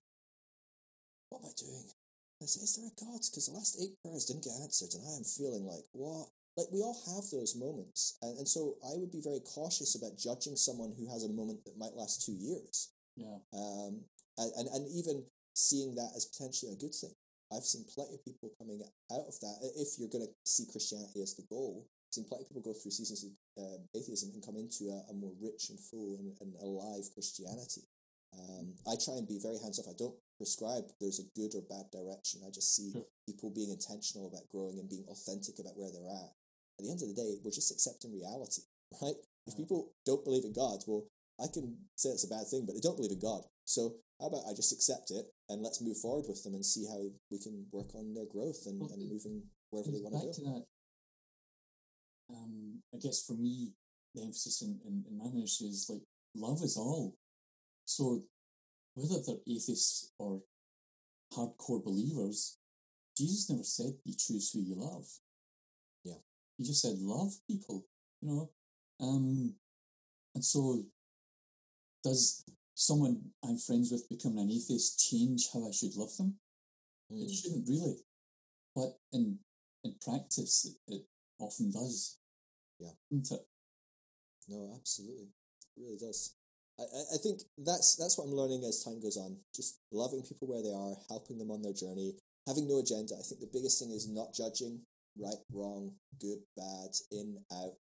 "What 1.30 1.44
am 1.44 1.52
I 1.52 1.56
doing? 1.60 1.92
Is, 2.40 2.56
is 2.56 2.80
there 2.80 2.88
a 2.88 2.96
God? 2.96 3.20
Because 3.20 3.52
the 3.52 3.58
last 3.58 3.76
eight 3.80 4.00
prayers 4.04 4.26
didn't 4.26 4.48
get 4.48 4.56
answered, 4.64 4.96
and 4.96 5.04
I 5.04 5.20
am 5.20 5.28
feeling 5.28 5.68
like 5.68 5.88
what." 5.92 6.32
Like 6.58 6.68
we 6.74 6.82
all 6.82 6.98
have 7.14 7.30
those 7.32 7.56
moments, 7.56 8.18
and, 8.22 8.38
and 8.40 8.48
so 8.48 8.76
I 8.84 8.98
would 8.98 9.12
be 9.12 9.22
very 9.22 9.40
cautious 9.46 9.94
about 9.94 10.18
judging 10.18 10.56
someone 10.58 10.92
who 10.98 11.06
has 11.14 11.24
a 11.24 11.30
moment 11.30 11.64
that 11.66 11.78
might 11.78 11.94
last 11.94 12.26
two 12.26 12.34
years, 12.34 12.90
Yeah. 13.16 13.38
um, 13.54 14.02
and, 14.42 14.52
and 14.58 14.68
and 14.74 14.84
even 14.90 15.24
seeing 15.54 15.94
that 15.96 16.12
as 16.18 16.26
potentially 16.26 16.74
a 16.74 16.82
good 16.82 16.94
thing. 16.94 17.14
I've 17.54 17.64
seen 17.64 17.86
plenty 17.94 18.16
of 18.16 18.26
people 18.26 18.52
coming 18.60 18.82
out 18.84 19.26
of 19.30 19.40
that. 19.40 19.56
If 19.78 19.96
you're 19.98 20.10
going 20.12 20.26
to 20.26 20.34
see 20.46 20.66
Christianity 20.66 21.22
as 21.22 21.36
the 21.38 21.46
goal, 21.48 21.86
I've 21.88 22.14
seen 22.14 22.26
plenty 22.26 22.44
of 22.44 22.50
people 22.50 22.62
go 22.66 22.74
through 22.74 22.92
seasons 22.92 23.24
of 23.24 23.32
uh, 23.64 23.78
atheism 23.96 24.32
and 24.34 24.44
come 24.44 24.58
into 24.58 24.90
a, 24.92 25.00
a 25.10 25.14
more 25.14 25.32
rich 25.40 25.70
and 25.70 25.80
full 25.80 26.18
and, 26.20 26.34
and 26.42 26.54
alive 26.60 27.06
Christianity. 27.14 27.88
Um, 28.38 28.76
I 28.86 28.98
try 29.00 29.16
and 29.16 29.26
be 29.28 29.40
very 29.40 29.58
hands 29.64 29.80
off. 29.80 29.88
I 29.88 29.96
don't 29.98 30.14
prescribe 30.38 30.84
there's 31.00 31.24
a 31.24 31.30
good 31.40 31.56
or 31.56 31.64
bad 31.70 31.88
direction. 31.94 32.42
I 32.46 32.52
just 32.52 32.76
see 32.76 32.92
Sure. 32.92 33.06
people 33.26 33.50
being 33.56 33.72
intentional 33.72 34.28
about 34.28 34.50
growing 34.52 34.78
and 34.80 34.90
being 34.90 35.06
authentic 35.08 35.58
about 35.60 35.78
where 35.78 35.90
they're 35.94 36.12
at. 36.12 36.34
At 36.80 36.86
the 36.86 36.92
end 36.92 37.02
of 37.02 37.10
the 37.10 37.16
day, 37.18 37.38
we're 37.44 37.52
just 37.52 37.72
accepting 37.72 38.14
reality, 38.14 38.62
right? 39.02 39.16
If 39.48 39.58
people 39.58 39.94
don't 40.06 40.24
believe 40.24 40.46
in 40.46 40.54
God, 40.54 40.80
well, 40.88 41.06
I 41.40 41.48
can 41.54 41.78
say 41.96 42.10
it's 42.10 42.26
a 42.26 42.34
bad 42.34 42.48
thing, 42.50 42.66
but 42.66 42.74
they 42.74 42.82
don't 42.82 42.96
believe 42.98 43.12
in 43.12 43.20
God. 43.20 43.44
So 43.66 43.96
how 44.20 44.28
about 44.28 44.46
I 44.50 44.54
just 44.54 44.74
accept 44.74 45.12
it 45.12 45.26
and 45.50 45.62
let's 45.62 45.82
move 45.82 45.98
forward 45.98 46.26
with 46.28 46.44
them 46.44 46.54
and 46.56 46.66
see 46.66 46.86
how 46.88 46.98
we 47.30 47.38
can 47.40 47.66
work 47.72 47.94
on 47.96 48.14
their 48.14 48.26
growth 48.26 48.66
and, 48.66 48.80
Well, 48.82 48.90
and 48.92 49.10
moving 49.10 49.44
wherever 49.70 49.92
they 49.92 50.02
want 50.02 50.16
to 50.18 50.26
go. 50.26 50.34
to 50.34 50.42
that. 50.42 50.64
Um, 52.30 52.82
I 52.94 52.98
guess 52.98 53.24
for 53.26 53.34
me, 53.34 53.74
the 54.16 54.22
emphasis 54.24 54.62
in, 54.62 54.80
in, 54.86 55.04
in 55.10 55.18
my 55.18 55.30
ministry 55.32 55.68
is 55.68 55.88
like 55.90 56.02
love 56.36 56.62
is 56.64 56.76
all. 56.78 57.16
So 57.86 58.24
whether 58.96 59.22
they're 59.26 59.42
atheists 59.48 60.12
or 60.18 60.42
hardcore 61.34 61.84
believers, 61.84 62.58
Jesus 63.18 63.50
never 63.50 63.64
said 63.64 63.94
you 64.06 64.14
choose 64.18 64.52
who 64.52 64.60
you 64.62 64.76
love. 64.76 65.06
He 66.58 66.64
just 66.64 66.82
said 66.82 66.98
love 67.00 67.34
people, 67.48 67.86
you 68.22 68.30
know. 68.30 68.50
Um, 69.00 69.56
and 70.34 70.44
so 70.44 70.84
does 72.04 72.44
someone 72.74 73.22
I'm 73.44 73.58
friends 73.58 73.92
with 73.92 74.08
becoming 74.10 74.40
an 74.40 74.52
atheist 74.52 75.00
change 75.10 75.48
how 75.54 75.68
I 75.68 75.72
should 75.72 75.96
love 75.96 76.16
them? 76.18 76.40
It 77.10 77.30
Mm. 77.30 77.34
shouldn't 77.42 77.70
really, 77.70 78.06
but 78.76 79.00
in 79.12 79.40
in 79.84 79.96
practice, 80.02 80.66
it, 80.66 80.78
it 80.88 81.08
often 81.40 81.72
does. 81.72 82.18
Yeah. 82.80 82.92
It? 83.12 83.48
No, 84.48 84.74
absolutely, 84.76 85.28
it 85.76 85.82
really 85.82 85.98
does. 85.98 86.34
I- 86.80 87.16
I 87.16 87.18
think 87.18 87.42
that's 87.58 87.96
that's 87.96 88.18
what 88.18 88.26
I'm 88.26 88.34
learning 88.36 88.64
as 88.64 88.84
time 88.84 89.00
goes 89.00 89.18
on. 89.18 89.44
Just 89.56 89.80
loving 89.92 90.24
people 90.24 90.48
where 90.48 90.62
they 90.62 90.74
are, 90.74 90.96
helping 91.10 91.38
them 91.38 91.52
on 91.52 91.62
their 91.62 91.74
journey, 91.74 92.18
having 92.46 92.68
no 92.68 92.80
agenda. 92.80 93.16
I 93.18 93.22
think 93.24 93.40
the 93.42 93.48
biggest 93.48 93.80
thing 93.80 93.92
is 93.92 94.08
not 94.08 94.34
judging 94.34 94.86
right, 95.20 95.42
wrong, 95.52 95.94
good, 96.20 96.40
bad, 96.56 96.92
in, 97.12 97.38
out. 97.52 97.74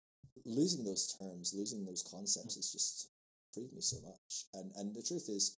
Losing 0.45 0.83
those 0.83 1.15
terms, 1.19 1.53
losing 1.57 1.85
those 1.85 2.03
concepts 2.03 2.55
mm. 2.55 2.59
is 2.59 2.71
just 2.71 3.09
freed 3.53 3.73
me 3.73 3.81
so 3.81 3.97
much. 4.05 4.45
And 4.53 4.71
and 4.75 4.93
the 4.93 5.01
truth 5.01 5.29
is, 5.29 5.57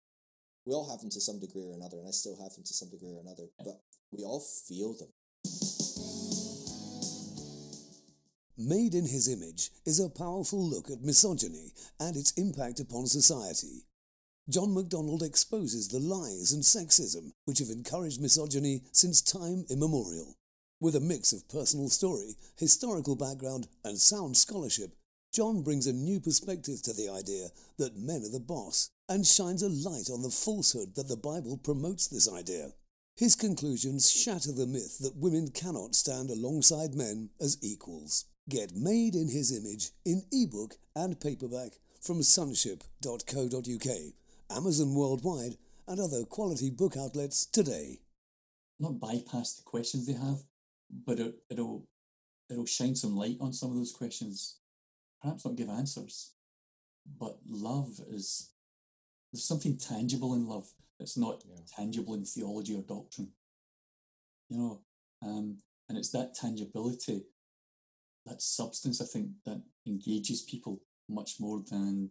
we 0.66 0.74
all 0.74 0.88
have 0.90 1.00
them 1.00 1.10
to 1.10 1.20
some 1.20 1.40
degree 1.40 1.64
or 1.64 1.74
another, 1.74 1.98
and 1.98 2.06
I 2.06 2.10
still 2.10 2.36
have 2.42 2.54
them 2.54 2.64
to 2.64 2.74
some 2.74 2.90
degree 2.90 3.12
or 3.12 3.20
another. 3.20 3.44
But 3.58 3.80
we 4.12 4.24
all 4.24 4.40
feel 4.40 4.94
them. 4.94 5.08
Made 8.58 8.94
in 8.94 9.06
His 9.06 9.28
Image 9.28 9.70
is 9.84 10.00
a 10.00 10.08
powerful 10.08 10.66
look 10.66 10.90
at 10.90 11.02
misogyny 11.02 11.72
and 12.00 12.16
its 12.16 12.32
impact 12.32 12.80
upon 12.80 13.06
society. 13.06 13.84
John 14.48 14.72
MacDonald 14.72 15.22
exposes 15.22 15.88
the 15.88 15.98
lies 15.98 16.52
and 16.52 16.62
sexism 16.62 17.32
which 17.44 17.58
have 17.58 17.68
encouraged 17.68 18.20
misogyny 18.20 18.82
since 18.92 19.20
time 19.20 19.66
immemorial. 19.68 20.36
With 20.78 20.94
a 20.94 21.00
mix 21.00 21.32
of 21.32 21.48
personal 21.48 21.88
story, 21.88 22.36
historical 22.58 23.16
background, 23.16 23.66
and 23.82 23.98
sound 23.98 24.36
scholarship, 24.36 24.94
John 25.32 25.62
brings 25.62 25.86
a 25.86 25.92
new 25.92 26.20
perspective 26.20 26.82
to 26.82 26.92
the 26.92 27.08
idea 27.08 27.48
that 27.78 27.96
men 27.96 28.22
are 28.24 28.30
the 28.30 28.40
boss 28.40 28.90
and 29.08 29.26
shines 29.26 29.62
a 29.62 29.70
light 29.70 30.10
on 30.10 30.20
the 30.20 30.28
falsehood 30.28 30.94
that 30.96 31.08
the 31.08 31.16
Bible 31.16 31.56
promotes 31.56 32.08
this 32.08 32.30
idea. 32.30 32.72
His 33.16 33.34
conclusions 33.34 34.10
shatter 34.10 34.52
the 34.52 34.66
myth 34.66 34.98
that 34.98 35.16
women 35.16 35.48
cannot 35.48 35.94
stand 35.94 36.28
alongside 36.28 36.94
men 36.94 37.30
as 37.40 37.56
equals. 37.62 38.26
Get 38.46 38.76
Made 38.76 39.14
in 39.14 39.28
His 39.28 39.56
Image 39.56 39.92
in 40.04 40.24
ebook 40.30 40.76
and 40.94 41.18
paperback 41.18 41.72
from 42.02 42.22
sonship.co.uk, 42.22 43.96
Amazon 44.50 44.94
worldwide, 44.94 45.56
and 45.88 46.00
other 46.00 46.24
quality 46.24 46.68
book 46.68 46.98
outlets 46.98 47.46
today. 47.46 48.00
Not 48.78 49.00
bypass 49.00 49.54
the 49.54 49.62
questions 49.62 50.06
they 50.06 50.12
have, 50.12 50.42
but 50.90 51.18
it, 51.18 51.34
it'll 51.50 51.86
it'll 52.48 52.66
shine 52.66 52.94
some 52.94 53.16
light 53.16 53.36
on 53.40 53.52
some 53.52 53.70
of 53.70 53.76
those 53.76 53.92
questions. 53.92 54.58
Perhaps 55.20 55.44
not 55.44 55.56
give 55.56 55.68
answers, 55.68 56.32
but 57.18 57.38
love 57.46 58.00
is 58.08 58.50
there's 59.32 59.44
something 59.44 59.76
tangible 59.76 60.34
in 60.34 60.46
love 60.46 60.68
that's 60.98 61.16
not 61.16 61.44
Yeah. 61.46 61.60
tangible 61.66 62.14
in 62.14 62.24
theology 62.24 62.74
or 62.74 62.82
doctrine. 62.82 63.32
You 64.48 64.58
know, 64.58 64.84
um, 65.22 65.62
and 65.88 65.98
it's 65.98 66.10
that 66.10 66.34
tangibility, 66.34 67.26
that 68.24 68.40
substance, 68.42 69.00
I 69.00 69.06
think, 69.06 69.42
that 69.44 69.62
engages 69.86 70.42
people 70.42 70.80
much 71.08 71.40
more 71.40 71.60
than 71.60 72.10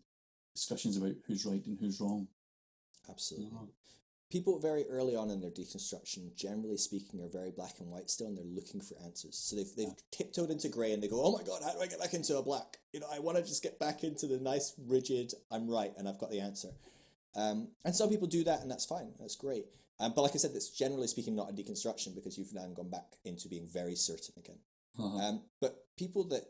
discussions 0.53 0.97
about 0.97 1.15
who's 1.25 1.45
right 1.45 1.65
and 1.65 1.79
who's 1.79 1.99
wrong. 1.99 2.27
Absolutely. 3.09 3.73
People 4.35 4.59
very 4.59 4.83
early 4.89 5.15
on 5.15 5.29
in 5.29 5.39
their 5.39 5.49
deconstruction, 5.49 6.35
generally 6.35 6.75
speaking, 6.75 7.21
are 7.21 7.29
very 7.29 7.51
black 7.51 7.79
and 7.79 7.89
white 7.89 8.09
still, 8.09 8.27
and 8.27 8.37
they're 8.37 8.43
looking 8.43 8.81
for 8.81 8.93
answers. 9.01 9.37
So 9.37 9.55
they've, 9.55 9.73
they've 9.77 9.95
tiptoed 10.11 10.49
into 10.51 10.67
grey, 10.67 10.91
and 10.91 11.01
they 11.01 11.07
go, 11.07 11.23
"Oh 11.23 11.31
my 11.31 11.41
god, 11.41 11.61
how 11.63 11.71
do 11.71 11.79
I 11.79 11.87
get 11.87 12.01
back 12.01 12.13
into 12.13 12.37
a 12.37 12.43
black? 12.43 12.79
You 12.91 12.99
know, 12.99 13.07
I 13.09 13.19
want 13.19 13.37
to 13.37 13.45
just 13.45 13.63
get 13.63 13.79
back 13.79 14.03
into 14.03 14.27
the 14.27 14.37
nice, 14.37 14.73
rigid. 14.89 15.31
I'm 15.49 15.69
right, 15.69 15.93
and 15.97 16.05
I've 16.05 16.19
got 16.19 16.31
the 16.31 16.41
answer." 16.41 16.67
Um, 17.33 17.69
and 17.85 17.95
some 17.95 18.09
people 18.09 18.27
do 18.27 18.43
that, 18.43 18.59
and 18.59 18.69
that's 18.69 18.85
fine. 18.85 19.13
That's 19.21 19.37
great. 19.37 19.67
Um, 20.01 20.11
but 20.13 20.23
like 20.23 20.35
I 20.35 20.37
said, 20.37 20.53
that's 20.53 20.69
generally 20.69 21.07
speaking 21.07 21.33
not 21.37 21.49
a 21.49 21.53
deconstruction 21.53 22.13
because 22.13 22.37
you've 22.37 22.53
now 22.53 22.67
gone 22.75 22.89
back 22.89 23.15
into 23.23 23.47
being 23.47 23.69
very 23.71 23.95
certain 23.95 24.33
again. 24.37 24.59
Uh-huh. 24.99 25.17
Um, 25.17 25.43
but 25.61 25.85
people 25.97 26.25
that 26.25 26.43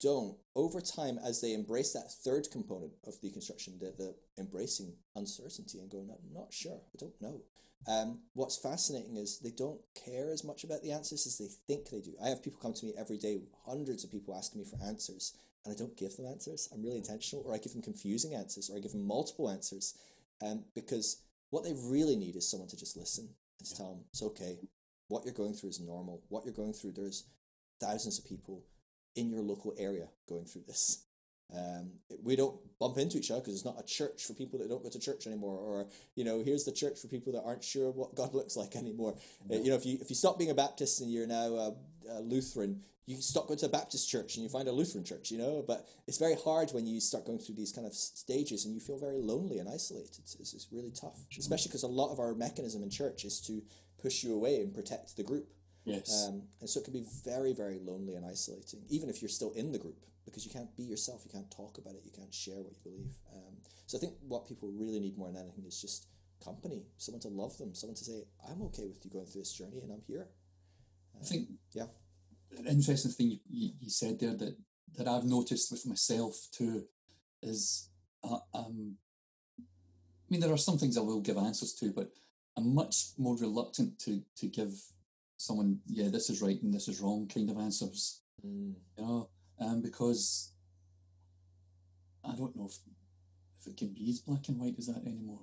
don't, 0.00 0.36
over 0.54 0.80
time, 0.80 1.18
as 1.24 1.40
they 1.40 1.52
embrace 1.52 1.92
that 1.92 2.12
third 2.24 2.48
component 2.50 2.92
of 3.06 3.20
deconstruction, 3.20 3.78
the, 3.78 3.94
the 3.96 4.14
embracing 4.38 4.94
uncertainty 5.14 5.78
and 5.78 5.90
going, 5.90 6.10
I'm 6.10 6.32
not 6.32 6.52
sure, 6.52 6.80
I 6.94 6.98
don't 6.98 7.20
know. 7.20 7.42
Um, 7.86 8.20
what's 8.34 8.56
fascinating 8.56 9.16
is 9.16 9.38
they 9.38 9.52
don't 9.56 9.80
care 9.94 10.32
as 10.32 10.44
much 10.44 10.64
about 10.64 10.82
the 10.82 10.92
answers 10.92 11.26
as 11.26 11.38
they 11.38 11.48
think 11.66 11.88
they 11.88 12.00
do. 12.00 12.14
I 12.22 12.28
have 12.28 12.42
people 12.42 12.60
come 12.60 12.74
to 12.74 12.86
me 12.86 12.92
every 12.98 13.18
day, 13.18 13.40
hundreds 13.66 14.04
of 14.04 14.10
people 14.10 14.34
asking 14.34 14.60
me 14.60 14.66
for 14.66 14.84
answers, 14.84 15.36
and 15.64 15.72
I 15.72 15.78
don't 15.78 15.96
give 15.96 16.16
them 16.16 16.26
answers. 16.26 16.68
I'm 16.72 16.82
really 16.82 16.98
intentional, 16.98 17.44
or 17.46 17.54
I 17.54 17.58
give 17.58 17.72
them 17.72 17.82
confusing 17.82 18.34
answers, 18.34 18.68
or 18.68 18.76
I 18.76 18.80
give 18.80 18.92
them 18.92 19.06
multiple 19.06 19.48
answers, 19.48 19.94
um, 20.42 20.64
because 20.74 21.22
what 21.50 21.64
they 21.64 21.72
really 21.72 22.16
need 22.16 22.36
is 22.36 22.50
someone 22.50 22.68
to 22.68 22.76
just 22.76 22.96
listen 22.96 23.28
and 23.58 23.68
to 23.68 23.76
tell 23.76 23.90
them 23.90 24.04
it's 24.10 24.22
okay. 24.22 24.58
What 25.08 25.24
you're 25.24 25.34
going 25.34 25.54
through 25.54 25.70
is 25.70 25.80
normal. 25.80 26.22
What 26.28 26.44
you're 26.44 26.52
going 26.52 26.74
through, 26.74 26.92
there's 26.92 27.24
thousands 27.80 28.18
of 28.18 28.26
people 28.26 28.64
in 29.18 29.30
your 29.30 29.42
local 29.42 29.74
area 29.76 30.08
going 30.28 30.44
through 30.44 30.62
this. 30.66 31.04
Um, 31.54 31.92
we 32.22 32.36
don't 32.36 32.56
bump 32.78 32.98
into 32.98 33.16
each 33.16 33.30
other 33.30 33.40
because 33.40 33.54
it's 33.54 33.64
not 33.64 33.80
a 33.80 33.82
church 33.82 34.24
for 34.24 34.34
people 34.34 34.58
that 34.58 34.68
don't 34.68 34.82
go 34.82 34.90
to 34.90 35.00
church 35.00 35.26
anymore, 35.26 35.56
or 35.56 35.86
you 36.14 36.24
know, 36.24 36.42
here's 36.44 36.64
the 36.64 36.72
church 36.72 37.00
for 37.00 37.08
people 37.08 37.32
that 37.32 37.42
aren't 37.42 37.64
sure 37.64 37.90
what 37.90 38.14
God 38.14 38.34
looks 38.38 38.56
like 38.56 38.76
anymore. 38.76 39.16
Uh, 39.50 39.56
you 39.56 39.70
know, 39.70 39.76
if 39.76 39.86
you 39.86 39.98
if 40.00 40.10
you 40.10 40.16
stop 40.16 40.38
being 40.38 40.50
a 40.50 40.54
Baptist 40.54 41.00
and 41.00 41.10
you're 41.10 41.26
now 41.26 41.54
a, 41.54 41.74
a 42.10 42.20
Lutheran, 42.20 42.82
you 43.06 43.16
stop 43.16 43.46
going 43.46 43.58
to 43.60 43.66
a 43.66 43.70
Baptist 43.70 44.10
church 44.10 44.36
and 44.36 44.42
you 44.42 44.50
find 44.50 44.68
a 44.68 44.72
Lutheran 44.72 45.04
church. 45.04 45.30
You 45.30 45.38
know, 45.38 45.64
but 45.66 45.88
it's 46.06 46.18
very 46.18 46.36
hard 46.36 46.70
when 46.72 46.86
you 46.86 47.00
start 47.00 47.24
going 47.24 47.38
through 47.38 47.54
these 47.54 47.72
kind 47.72 47.86
of 47.86 47.94
stages 47.94 48.66
and 48.66 48.74
you 48.74 48.80
feel 48.80 48.98
very 48.98 49.16
lonely 49.18 49.58
and 49.58 49.70
isolated. 49.70 50.18
It's, 50.18 50.34
it's, 50.38 50.52
it's 50.52 50.68
really 50.70 50.92
tough, 50.92 51.18
especially 51.38 51.70
because 51.70 51.82
a 51.82 51.88
lot 51.88 52.12
of 52.12 52.20
our 52.20 52.34
mechanism 52.34 52.82
in 52.82 52.90
church 52.90 53.24
is 53.24 53.40
to 53.42 53.62
push 54.02 54.22
you 54.22 54.34
away 54.34 54.60
and 54.60 54.74
protect 54.74 55.16
the 55.16 55.22
group. 55.22 55.48
Yes. 55.88 56.26
Um, 56.28 56.42
and 56.60 56.68
so 56.68 56.80
it 56.80 56.84
can 56.84 56.92
be 56.92 57.04
very, 57.24 57.52
very 57.52 57.78
lonely 57.78 58.14
and 58.14 58.24
isolating, 58.24 58.80
even 58.88 59.08
if 59.08 59.22
you're 59.22 59.28
still 59.28 59.52
in 59.52 59.72
the 59.72 59.78
group, 59.78 60.04
because 60.24 60.44
you 60.44 60.52
can't 60.52 60.74
be 60.76 60.82
yourself, 60.82 61.22
you 61.24 61.30
can't 61.30 61.50
talk 61.50 61.78
about 61.78 61.94
it, 61.94 62.02
you 62.04 62.12
can't 62.12 62.32
share 62.32 62.62
what 62.62 62.72
you 62.72 62.80
believe. 62.82 63.12
Um, 63.32 63.56
so 63.86 63.98
I 63.98 64.00
think 64.00 64.14
what 64.26 64.46
people 64.46 64.70
really 64.70 65.00
need 65.00 65.16
more 65.16 65.28
than 65.30 65.40
anything 65.42 65.64
is 65.66 65.80
just 65.80 66.06
company, 66.44 66.82
someone 66.96 67.20
to 67.22 67.28
love 67.28 67.56
them, 67.58 67.74
someone 67.74 67.96
to 67.96 68.04
say, 68.04 68.24
I'm 68.48 68.62
okay 68.62 68.86
with 68.86 69.04
you 69.04 69.10
going 69.10 69.26
through 69.26 69.42
this 69.42 69.52
journey 69.52 69.80
and 69.82 69.92
I'm 69.92 70.02
here. 70.06 70.28
I 71.20 71.24
think 71.24 71.48
Yeah. 71.72 71.86
an 72.56 72.66
interesting 72.66 73.10
thing 73.10 73.30
you, 73.30 73.38
you, 73.50 73.70
you 73.80 73.90
said 73.90 74.20
there 74.20 74.34
that, 74.34 74.56
that 74.96 75.08
I've 75.08 75.24
noticed 75.24 75.72
with 75.72 75.84
myself 75.86 76.36
too 76.52 76.84
is 77.42 77.88
uh, 78.22 78.38
um, 78.54 78.96
I 79.58 80.30
mean, 80.30 80.40
there 80.40 80.52
are 80.52 80.58
some 80.58 80.76
things 80.76 80.98
I 80.98 81.00
will 81.00 81.20
give 81.20 81.38
answers 81.38 81.72
to, 81.74 81.90
but 81.90 82.10
I'm 82.56 82.74
much 82.74 83.12
more 83.16 83.36
reluctant 83.36 83.98
to, 84.00 84.22
to 84.36 84.46
give 84.46 84.72
someone, 85.38 85.78
yeah, 85.86 86.08
this 86.08 86.28
is 86.28 86.42
right 86.42 86.60
and 86.62 86.74
this 86.74 86.88
is 86.88 87.00
wrong 87.00 87.26
kind 87.32 87.48
of 87.48 87.56
answers, 87.58 88.20
Mm. 88.46 88.74
you 88.96 89.04
know, 89.04 89.30
um, 89.58 89.80
because 89.82 90.52
I 92.24 92.36
don't 92.36 92.54
know 92.54 92.66
if, 92.66 92.78
if 93.60 93.66
it 93.72 93.76
can 93.76 93.88
be 93.88 94.10
as 94.10 94.20
black 94.20 94.48
and 94.48 94.58
white 94.60 94.76
as 94.78 94.86
that 94.86 95.04
anymore. 95.06 95.42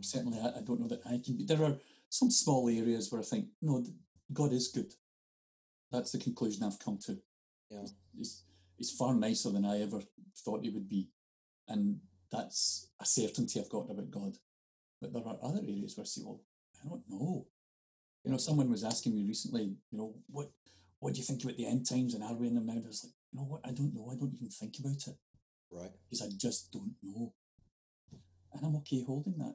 Certainly, 0.00 0.38
I, 0.38 0.58
I 0.58 0.62
don't 0.62 0.80
know 0.80 0.86
that 0.88 1.04
I 1.06 1.20
can 1.24 1.36
be. 1.36 1.44
There 1.44 1.64
are 1.64 1.76
some 2.08 2.30
small 2.30 2.68
areas 2.68 3.10
where 3.10 3.20
I 3.20 3.24
think, 3.24 3.46
no, 3.60 3.84
God 4.32 4.52
is 4.52 4.68
good. 4.68 4.94
That's 5.90 6.12
the 6.12 6.18
conclusion 6.18 6.62
I've 6.62 6.78
come 6.78 6.98
to. 7.06 7.18
Yeah. 7.68 7.86
He's, 8.16 8.44
he's 8.76 8.92
far 8.92 9.14
nicer 9.14 9.50
than 9.50 9.64
I 9.64 9.80
ever 9.82 10.00
thought 10.44 10.62
he 10.62 10.70
would 10.70 10.88
be. 10.88 11.08
And 11.66 11.98
that's 12.30 12.90
a 13.00 13.04
certainty 13.04 13.58
I've 13.58 13.70
got 13.70 13.90
about 13.90 14.10
God. 14.10 14.36
But 15.00 15.12
there 15.12 15.26
are 15.26 15.38
other 15.42 15.62
areas 15.62 15.96
where 15.96 16.04
I 16.04 16.06
say, 16.06 16.22
well, 16.24 16.42
I 16.84 16.88
don't 16.88 17.02
know. 17.10 17.46
You 18.28 18.32
know, 18.32 18.38
someone 18.38 18.68
was 18.68 18.84
asking 18.84 19.14
me 19.14 19.24
recently, 19.26 19.78
you 19.90 19.98
know, 19.98 20.14
what 20.26 20.50
what 20.98 21.14
do 21.14 21.18
you 21.18 21.24
think 21.24 21.42
about 21.42 21.56
the 21.56 21.66
end 21.66 21.88
times 21.88 22.12
and 22.12 22.22
are 22.22 22.34
we 22.34 22.46
in 22.48 22.54
them 22.56 22.66
now? 22.66 22.74
And 22.74 22.84
I 22.84 22.88
was 22.88 23.02
like, 23.02 23.14
you 23.32 23.38
know 23.38 23.46
what, 23.46 23.62
I 23.64 23.70
don't 23.70 23.94
know. 23.94 24.10
I 24.12 24.16
don't 24.16 24.34
even 24.34 24.50
think 24.50 24.78
about 24.78 25.06
it 25.06 25.16
Right. 25.70 25.90
because 26.04 26.20
I 26.20 26.28
just 26.36 26.70
don't 26.70 26.92
know. 27.02 27.32
And 28.52 28.66
I'm 28.66 28.76
okay 28.76 29.02
holding 29.02 29.38
that. 29.38 29.54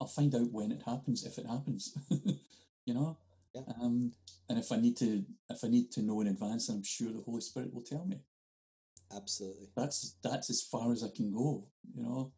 I'll 0.00 0.08
find 0.08 0.34
out 0.34 0.50
when 0.50 0.72
it 0.72 0.82
happens, 0.84 1.24
if 1.24 1.38
it 1.38 1.46
happens. 1.46 1.96
you 2.86 2.92
know? 2.92 3.18
Yeah. 3.54 3.62
Um, 3.80 4.10
and 4.48 4.58
if 4.58 4.72
I 4.72 4.78
need 4.78 4.96
to 4.96 5.24
if 5.48 5.62
I 5.62 5.68
need 5.68 5.92
to 5.92 6.02
know 6.02 6.20
in 6.22 6.26
advance, 6.26 6.68
I'm 6.68 6.82
sure 6.82 7.12
the 7.12 7.22
Holy 7.22 7.40
Spirit 7.40 7.72
will 7.72 7.82
tell 7.82 8.04
me. 8.04 8.16
Absolutely. 9.14 9.68
That's 9.76 10.16
that's 10.24 10.50
as 10.50 10.60
far 10.60 10.90
as 10.90 11.04
I 11.04 11.14
can 11.14 11.32
go, 11.32 11.68
you 11.94 12.02
know, 12.02 12.32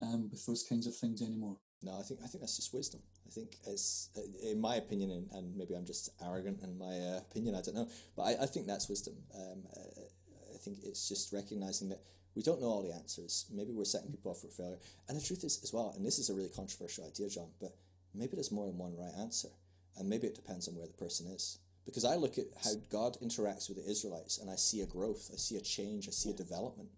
um, 0.00 0.30
with 0.30 0.46
those 0.46 0.62
kinds 0.66 0.86
of 0.86 0.96
things 0.96 1.20
anymore. 1.20 1.58
No, 1.82 1.98
I 1.98 2.02
think 2.02 2.20
I 2.24 2.28
think 2.28 2.40
that's 2.40 2.56
just 2.56 2.72
wisdom. 2.72 3.02
I 3.32 3.34
think 3.34 3.56
it's, 3.66 4.10
in 4.42 4.60
my 4.60 4.76
opinion, 4.76 5.10
and, 5.10 5.26
and 5.32 5.56
maybe 5.56 5.74
I'm 5.74 5.86
just 5.86 6.10
arrogant 6.22 6.60
in 6.62 6.76
my 6.76 6.98
uh, 6.98 7.18
opinion. 7.18 7.54
I 7.54 7.62
don't 7.62 7.74
know, 7.74 7.88
but 8.14 8.24
I, 8.24 8.42
I 8.42 8.46
think 8.46 8.66
that's 8.66 8.90
wisdom. 8.90 9.14
Um, 9.34 9.62
uh, 9.74 10.02
I 10.54 10.58
think 10.58 10.78
it's 10.84 11.08
just 11.08 11.32
recognizing 11.32 11.88
that 11.88 12.02
we 12.34 12.42
don't 12.42 12.60
know 12.60 12.68
all 12.68 12.82
the 12.82 12.92
answers. 12.92 13.46
Maybe 13.50 13.72
we're 13.72 13.86
setting 13.86 14.10
people 14.10 14.32
up 14.32 14.36
for 14.36 14.48
failure. 14.48 14.78
And 15.08 15.18
the 15.18 15.24
truth 15.24 15.44
is, 15.44 15.60
as 15.62 15.72
well, 15.72 15.94
and 15.96 16.04
this 16.04 16.18
is 16.18 16.28
a 16.28 16.34
really 16.34 16.50
controversial 16.50 17.06
idea, 17.06 17.30
John, 17.30 17.48
but 17.58 17.74
maybe 18.14 18.32
there's 18.34 18.52
more 18.52 18.66
than 18.66 18.76
one 18.76 18.94
right 18.98 19.14
answer, 19.18 19.48
and 19.96 20.10
maybe 20.10 20.26
it 20.26 20.34
depends 20.34 20.68
on 20.68 20.74
where 20.74 20.86
the 20.86 20.92
person 20.92 21.26
is. 21.28 21.58
Because 21.86 22.04
I 22.04 22.16
look 22.16 22.36
at 22.36 22.46
how 22.62 22.72
God 22.90 23.16
interacts 23.22 23.68
with 23.68 23.82
the 23.82 23.90
Israelites, 23.90 24.38
and 24.38 24.50
I 24.50 24.56
see 24.56 24.82
a 24.82 24.86
growth, 24.86 25.30
I 25.32 25.36
see 25.36 25.56
a 25.56 25.62
change, 25.62 26.06
I 26.06 26.10
see 26.10 26.30
a 26.30 26.34
development. 26.34 26.90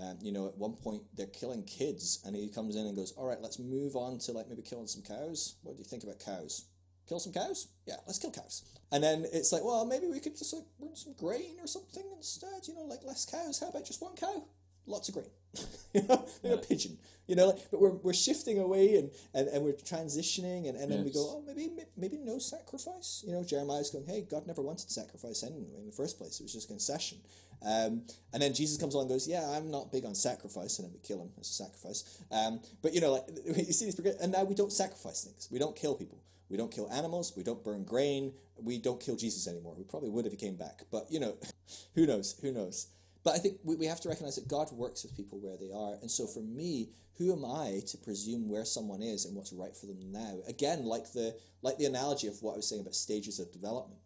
Um, 0.00 0.18
you 0.20 0.32
know, 0.32 0.46
at 0.46 0.58
one 0.58 0.74
point 0.74 1.02
they're 1.14 1.26
killing 1.26 1.62
kids, 1.64 2.20
and 2.24 2.36
he 2.36 2.48
comes 2.48 2.76
in 2.76 2.86
and 2.86 2.96
goes, 2.96 3.12
"All 3.12 3.26
right, 3.26 3.40
let's 3.40 3.58
move 3.58 3.96
on 3.96 4.18
to 4.20 4.32
like 4.32 4.48
maybe 4.48 4.62
killing 4.62 4.86
some 4.86 5.02
cows. 5.02 5.56
What 5.62 5.76
do 5.76 5.78
you 5.78 5.88
think 5.88 6.02
about 6.02 6.18
cows? 6.18 6.66
Kill 7.08 7.20
some 7.20 7.32
cows? 7.32 7.68
Yeah, 7.86 7.96
let's 8.06 8.18
kill 8.18 8.30
cows." 8.30 8.62
And 8.92 9.02
then 9.02 9.26
it's 9.32 9.52
like, 9.52 9.64
well, 9.64 9.84
maybe 9.84 10.06
we 10.06 10.20
could 10.20 10.36
just 10.36 10.52
like 10.54 10.64
bring 10.78 10.94
some 10.94 11.14
grain 11.14 11.56
or 11.60 11.66
something 11.66 12.04
instead. 12.16 12.68
You 12.68 12.74
know, 12.74 12.82
like 12.82 13.04
less 13.04 13.24
cows. 13.24 13.60
How 13.60 13.68
about 13.68 13.86
just 13.86 14.02
one 14.02 14.14
cow? 14.16 14.44
Lots 14.86 15.08
of 15.08 15.14
grain. 15.14 15.26
you 15.94 16.02
know, 16.02 16.24
maybe 16.42 16.54
a 16.54 16.58
pigeon. 16.58 16.98
You 17.26 17.34
know, 17.34 17.46
like, 17.48 17.70
but 17.70 17.80
we're, 17.80 17.90
we're 17.90 18.12
shifting 18.12 18.58
away 18.60 18.96
and, 18.96 19.10
and, 19.34 19.48
and 19.48 19.64
we're 19.64 19.72
transitioning, 19.72 20.68
and, 20.68 20.76
and 20.76 20.92
then 20.92 21.02
we 21.04 21.10
go, 21.10 21.20
oh, 21.20 21.42
maybe 21.44 21.70
maybe 21.96 22.18
no 22.18 22.38
sacrifice. 22.38 23.24
You 23.26 23.32
know, 23.32 23.42
Jeremiah's 23.42 23.90
going, 23.90 24.06
hey, 24.06 24.26
God 24.30 24.46
never 24.46 24.62
wanted 24.62 24.90
sacrifice 24.90 25.42
anyway 25.42 25.78
in 25.78 25.86
the 25.86 25.92
first 25.92 26.18
place. 26.18 26.38
It 26.38 26.44
was 26.44 26.52
just 26.52 26.68
concession. 26.68 27.18
Um, 27.62 28.02
and 28.32 28.42
then 28.42 28.54
Jesus 28.54 28.76
comes 28.78 28.94
along 28.94 29.06
and 29.06 29.14
goes, 29.14 29.26
yeah, 29.26 29.48
I'm 29.48 29.70
not 29.70 29.90
big 29.90 30.04
on 30.04 30.14
sacrifice, 30.14 30.78
and 30.78 30.86
then 30.86 30.92
we 30.92 31.00
kill 31.00 31.20
him 31.20 31.30
as 31.40 31.48
a 31.48 31.52
sacrifice. 31.52 32.22
Um, 32.30 32.60
but 32.82 32.94
you 32.94 33.00
know, 33.00 33.12
like 33.12 33.24
you 33.56 33.72
see 33.72 33.86
these, 33.86 33.96
progress- 33.96 34.20
and 34.20 34.30
now 34.30 34.44
we 34.44 34.54
don't 34.54 34.72
sacrifice 34.72 35.24
things. 35.24 35.48
We 35.50 35.58
don't 35.58 35.74
kill 35.74 35.94
people. 35.94 36.22
We 36.48 36.56
don't 36.56 36.70
kill 36.70 36.88
animals. 36.92 37.32
We 37.36 37.42
don't 37.42 37.64
burn 37.64 37.82
grain. 37.82 38.34
We 38.62 38.78
don't 38.78 39.00
kill 39.00 39.16
Jesus 39.16 39.48
anymore. 39.48 39.74
We 39.76 39.82
probably 39.82 40.10
would 40.10 40.26
if 40.26 40.32
he 40.32 40.38
came 40.38 40.54
back. 40.54 40.82
But 40.92 41.10
you 41.10 41.18
know, 41.18 41.34
who 41.94 42.06
knows? 42.06 42.38
Who 42.42 42.52
knows? 42.52 42.88
But 43.26 43.34
I 43.34 43.38
think 43.38 43.58
we, 43.64 43.74
we 43.74 43.86
have 43.86 44.00
to 44.02 44.08
recognize 44.08 44.36
that 44.36 44.46
God 44.46 44.70
works 44.70 45.02
with 45.02 45.16
people 45.16 45.40
where 45.40 45.56
they 45.56 45.72
are. 45.74 45.98
And 46.00 46.08
so 46.08 46.28
for 46.28 46.44
me, 46.44 46.90
who 47.18 47.32
am 47.32 47.44
I 47.44 47.80
to 47.88 47.98
presume 47.98 48.48
where 48.48 48.64
someone 48.64 49.02
is 49.02 49.24
and 49.24 49.34
what's 49.34 49.52
right 49.52 49.76
for 49.76 49.86
them 49.86 50.12
now? 50.12 50.36
Again, 50.46 50.84
like 50.84 51.12
the 51.12 51.36
like 51.60 51.76
the 51.76 51.86
analogy 51.86 52.28
of 52.28 52.40
what 52.40 52.52
I 52.52 52.56
was 52.56 52.68
saying 52.68 52.82
about 52.82 52.94
stages 52.94 53.40
of 53.40 53.52
development. 53.52 53.98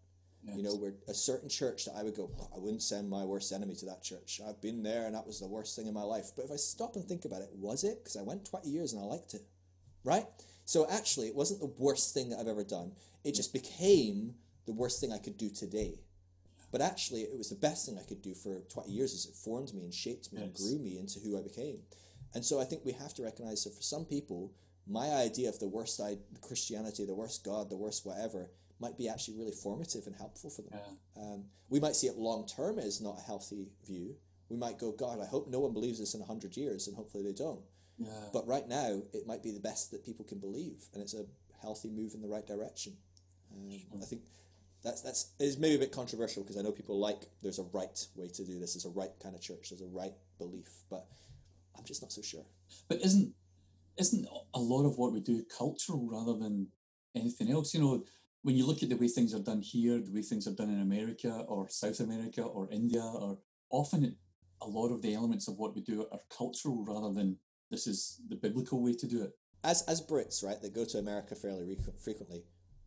You 0.43 0.63
know, 0.63 0.75
where 0.75 0.95
a 1.07 1.13
certain 1.13 1.51
church 1.51 1.85
that 1.85 1.97
I 1.99 2.03
would 2.03 2.17
go, 2.17 2.31
"Oh, 2.41 2.49
I 2.57 2.59
wouldn't 2.59 2.83
send 2.83 3.11
my 3.11 3.27
worst 3.27 3.53
enemy 3.53 3.75
to 3.75 3.87
that 3.87 4.03
church. 4.03 4.41
I've 4.43 4.63
been 4.63 4.83
there 4.83 5.05
and 5.05 5.15
that 5.15 5.27
was 5.27 5.39
the 5.39 5.47
worst 5.47 5.77
thing 5.77 5.87
in 5.87 5.93
my 5.93 6.03
life. 6.03 6.31
But 6.35 6.47
if 6.47 6.51
I 6.51 6.57
stop 6.57 6.97
and 6.97 7.05
think 7.05 7.27
about 7.27 7.43
it, 7.43 7.51
was 7.53 7.85
it? 7.85 7.99
Because 7.99 8.17
I 8.17 8.23
went 8.23 8.47
20 8.47 8.71
years 8.71 8.95
and 8.95 9.03
I 9.03 9.05
liked 9.05 9.35
it. 9.35 9.43
Right? 10.03 10.25
So 10.65 10.89
actually, 10.89 11.27
it 11.27 11.37
wasn't 11.37 11.61
the 11.61 11.75
worst 11.77 12.15
thing 12.15 12.31
that 12.31 12.39
I've 12.39 12.49
ever 12.49 12.65
done. 12.65 12.93
It 13.23 13.35
just 13.35 13.53
became 13.53 14.37
the 14.65 14.73
worst 14.73 14.99
thing 14.99 15.13
I 15.13 15.19
could 15.19 15.37
do 15.37 15.51
today. 15.51 15.99
But 16.73 16.81
actually, 16.81 17.23
it 17.23 17.37
was 17.37 17.51
the 17.51 17.57
best 17.57 17.87
thing 17.87 17.99
I 17.99 18.07
could 18.07 18.23
do 18.23 18.35
for 18.35 18.61
20 18.73 18.91
years 18.91 19.13
as 19.13 19.27
it 19.27 19.35
formed 19.35 19.75
me 19.75 19.83
and 19.83 19.93
shaped 19.93 20.33
me 20.33 20.43
and 20.43 20.55
grew 20.55 20.79
me 20.79 20.99
into 20.99 21.19
who 21.19 21.39
I 21.39 21.43
became. 21.43 21.81
And 22.35 22.45
so 22.45 22.61
I 22.61 22.65
think 22.65 22.85
we 22.85 22.93
have 22.93 23.13
to 23.15 23.25
recognize 23.25 23.65
that 23.65 23.75
for 23.75 23.83
some 23.83 24.05
people, 24.05 24.53
my 24.87 25.11
idea 25.11 25.49
of 25.49 25.59
the 25.59 25.67
worst 25.69 26.01
I- 26.01 26.19
Christianity, 26.41 27.05
the 27.05 27.15
worst 27.15 27.45
God, 27.45 27.71
the 27.71 27.77
worst 27.77 28.07
whatever, 28.07 28.51
might 28.79 28.97
be 28.97 29.09
actually 29.09 29.37
really 29.37 29.53
formative 29.53 30.07
and 30.07 30.17
helpful 30.17 30.51
for 30.51 30.63
them. 30.63 30.81
Yeah. 31.17 31.23
Um, 31.23 31.45
we 31.69 31.81
might 31.81 31.97
see 31.97 32.07
it 32.07 32.17
long 32.17 32.47
term 32.47 32.79
as 32.79 33.01
not 33.01 33.19
a 33.19 33.23
healthy 33.23 33.69
view. 33.87 34.17
We 34.49 34.57
might 34.57 34.79
go, 34.79 34.91
God, 34.93 35.21
I 35.21 35.27
hope 35.27 35.49
no 35.49 35.61
one 35.61 35.73
believes 35.73 35.99
this 35.99 36.15
in 36.15 36.21
100 36.21 36.57
years, 36.57 36.89
and 36.89 36.97
hopefully 36.97 37.23
they 37.23 37.33
don't. 37.33 37.61
Yeah. 37.99 38.09
But 38.33 38.47
right 38.47 38.67
now, 38.67 39.03
it 39.13 39.27
might 39.27 39.43
be 39.43 39.51
the 39.53 39.61
best 39.61 39.91
that 39.91 40.05
people 40.05 40.25
can 40.25 40.39
believe, 40.39 40.89
and 40.95 41.03
it's 41.03 41.15
a 41.15 41.27
healthy 41.61 41.91
move 41.91 42.15
in 42.15 42.23
the 42.23 42.29
right 42.29 42.47
direction. 42.47 42.97
Um, 43.53 44.01
I 44.01 44.05
think 44.07 44.23
that's 44.83 45.03
that's 45.03 45.33
is 45.39 45.59
maybe 45.59 45.77
a 45.77 45.79
bit 45.79 45.93
controversial 45.93 46.43
because 46.43 46.57
I 46.57 46.63
know 46.63 46.73
people 46.73 46.99
like 46.99 47.23
there's 47.43 47.59
a 47.59 47.65
right 47.73 47.99
way 48.17 48.29
to 48.29 48.45
do 48.45 48.59
this. 48.59 48.75
There's 48.75 48.87
a 48.87 48.99
right 48.99 49.11
kind 49.23 49.35
of 49.35 49.41
church. 49.41 49.71
There's 49.71 49.83
a 49.83 49.87
right 49.87 50.15
belief, 50.39 50.69
but 50.89 51.07
I'm 51.77 51.85
just 51.85 52.03
not 52.03 52.13
so 52.13 52.23
sure. 52.23 52.45
But 52.89 53.01
isn't 53.05 53.35
isn't 53.99 54.27
a 54.55 54.59
lot 54.59 54.87
of 54.87 54.97
what 54.97 55.13
we 55.13 55.21
do 55.21 55.45
cultural 55.57 56.09
rather 56.11 56.39
than 56.39 56.69
anything 57.15 57.51
else? 57.51 57.75
You 57.75 57.81
know, 57.81 58.05
when 58.43 58.57
you 58.57 58.67
look 58.67 58.83
at 58.83 58.89
the 58.89 58.97
way 58.97 59.09
things 59.09 59.35
are 59.35 59.41
done 59.41 59.61
here, 59.61 59.99
the 59.99 60.13
way 60.13 60.23
things 60.23 60.47
are 60.47 60.55
done 60.55 60.71
in 60.71 60.81
America 60.81 61.45
or 61.47 61.69
South 61.69 62.01
America 62.01 62.43
or 62.43 62.69
India, 62.71 63.03
or 63.03 63.39
often 63.71 64.05
it, 64.05 64.15
a 64.63 64.67
lot 64.67 64.91
of 64.91 65.03
the 65.03 65.15
elements 65.15 65.49
of 65.49 65.59
what 65.59 65.75
we 65.75 65.83
do 65.83 66.07
are 66.13 66.21
cultural 66.35 66.85
rather 66.85 67.13
than 67.13 67.37
this 67.71 67.87
is 67.87 68.21
the 68.29 68.37
biblical 68.37 68.83
way 68.83 68.95
to 68.95 69.07
do 69.07 69.23
it. 69.23 69.33
As 69.63 69.83
as 69.83 70.01
Brits, 70.01 70.43
right, 70.43 70.61
that 70.63 70.75
go 70.75 70.87
to 70.87 70.99
America 70.99 71.35
fairly 71.35 71.65
re- 71.65 71.95
frequently, 72.03 72.45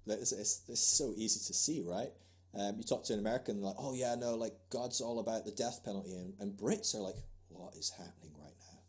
it's, 0.08 0.32
it's, 0.32 0.62
it's 0.68 0.82
so 0.82 1.14
easy 1.16 1.40
to 1.48 1.54
see, 1.54 1.82
right? 1.86 2.12
Um, 2.56 2.76
you 2.78 2.84
talk 2.84 3.04
to 3.06 3.14
an 3.14 3.20
American, 3.20 3.58
they're 3.58 3.66
like, 3.66 3.76
oh 3.80 3.94
yeah, 3.94 4.16
no, 4.16 4.36
like 4.36 4.54
God's 4.70 5.02
all 5.02 5.20
about 5.20 5.46
the 5.46 5.52
death 5.52 5.82
penalty, 5.84 6.14
and, 6.16 6.34
and 6.40 6.58
Brits 6.58 6.94
are 6.94 7.00
like, 7.00 7.16
what 7.50 7.76
is 7.76 7.90
happening 7.92 8.34
right 8.40 8.54
now? 8.60 8.80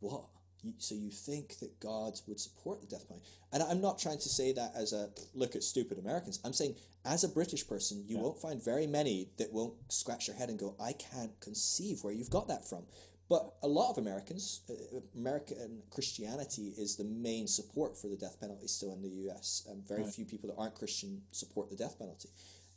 What? 0.00 0.24
You, 0.62 0.72
so 0.78 0.94
you 0.94 1.10
think 1.10 1.58
that 1.58 1.78
God 1.80 2.18
would 2.26 2.40
support 2.40 2.80
the 2.80 2.86
death 2.86 3.06
penalty? 3.08 3.28
And 3.52 3.62
I'm 3.62 3.80
not 3.80 3.98
trying 3.98 4.18
to 4.18 4.28
say 4.28 4.52
that 4.52 4.72
as 4.74 4.92
a 4.92 5.10
look 5.34 5.54
at 5.54 5.62
stupid 5.62 5.98
Americans. 5.98 6.40
I'm 6.44 6.52
saying 6.54 6.76
as 7.04 7.22
a 7.22 7.28
British 7.28 7.66
person, 7.68 8.04
you 8.06 8.16
Yeah. 8.16 8.22
won't 8.22 8.40
find 8.40 8.62
very 8.64 8.86
many 8.86 9.28
that 9.36 9.52
won't 9.52 9.74
scratch 9.92 10.26
their 10.28 10.36
head 10.36 10.48
and 10.48 10.58
go, 10.58 10.74
I 10.80 10.92
can't 10.92 11.38
conceive 11.40 12.02
where 12.02 12.14
you've 12.14 12.30
got 12.30 12.48
that 12.48 12.66
from. 12.66 12.86
But 13.28 13.54
a 13.62 13.68
lot 13.68 13.90
of 13.90 13.98
Americans, 13.98 14.60
uh, 14.68 15.00
American 15.16 15.82
Christianity 15.90 16.74
is 16.76 16.96
the 16.96 17.04
main 17.04 17.46
support 17.46 17.96
for 17.96 18.08
the 18.08 18.16
death 18.16 18.38
penalty 18.38 18.66
still 18.66 18.92
in 18.92 19.02
the 19.02 19.08
US. 19.30 19.64
And 19.68 19.86
very 19.86 20.02
Right. 20.02 20.12
few 20.14 20.26
people 20.26 20.48
that 20.50 20.56
aren't 20.56 20.74
Christian 20.74 21.22
support 21.32 21.70
the 21.70 21.76
death 21.76 21.98
penalty. 21.98 22.28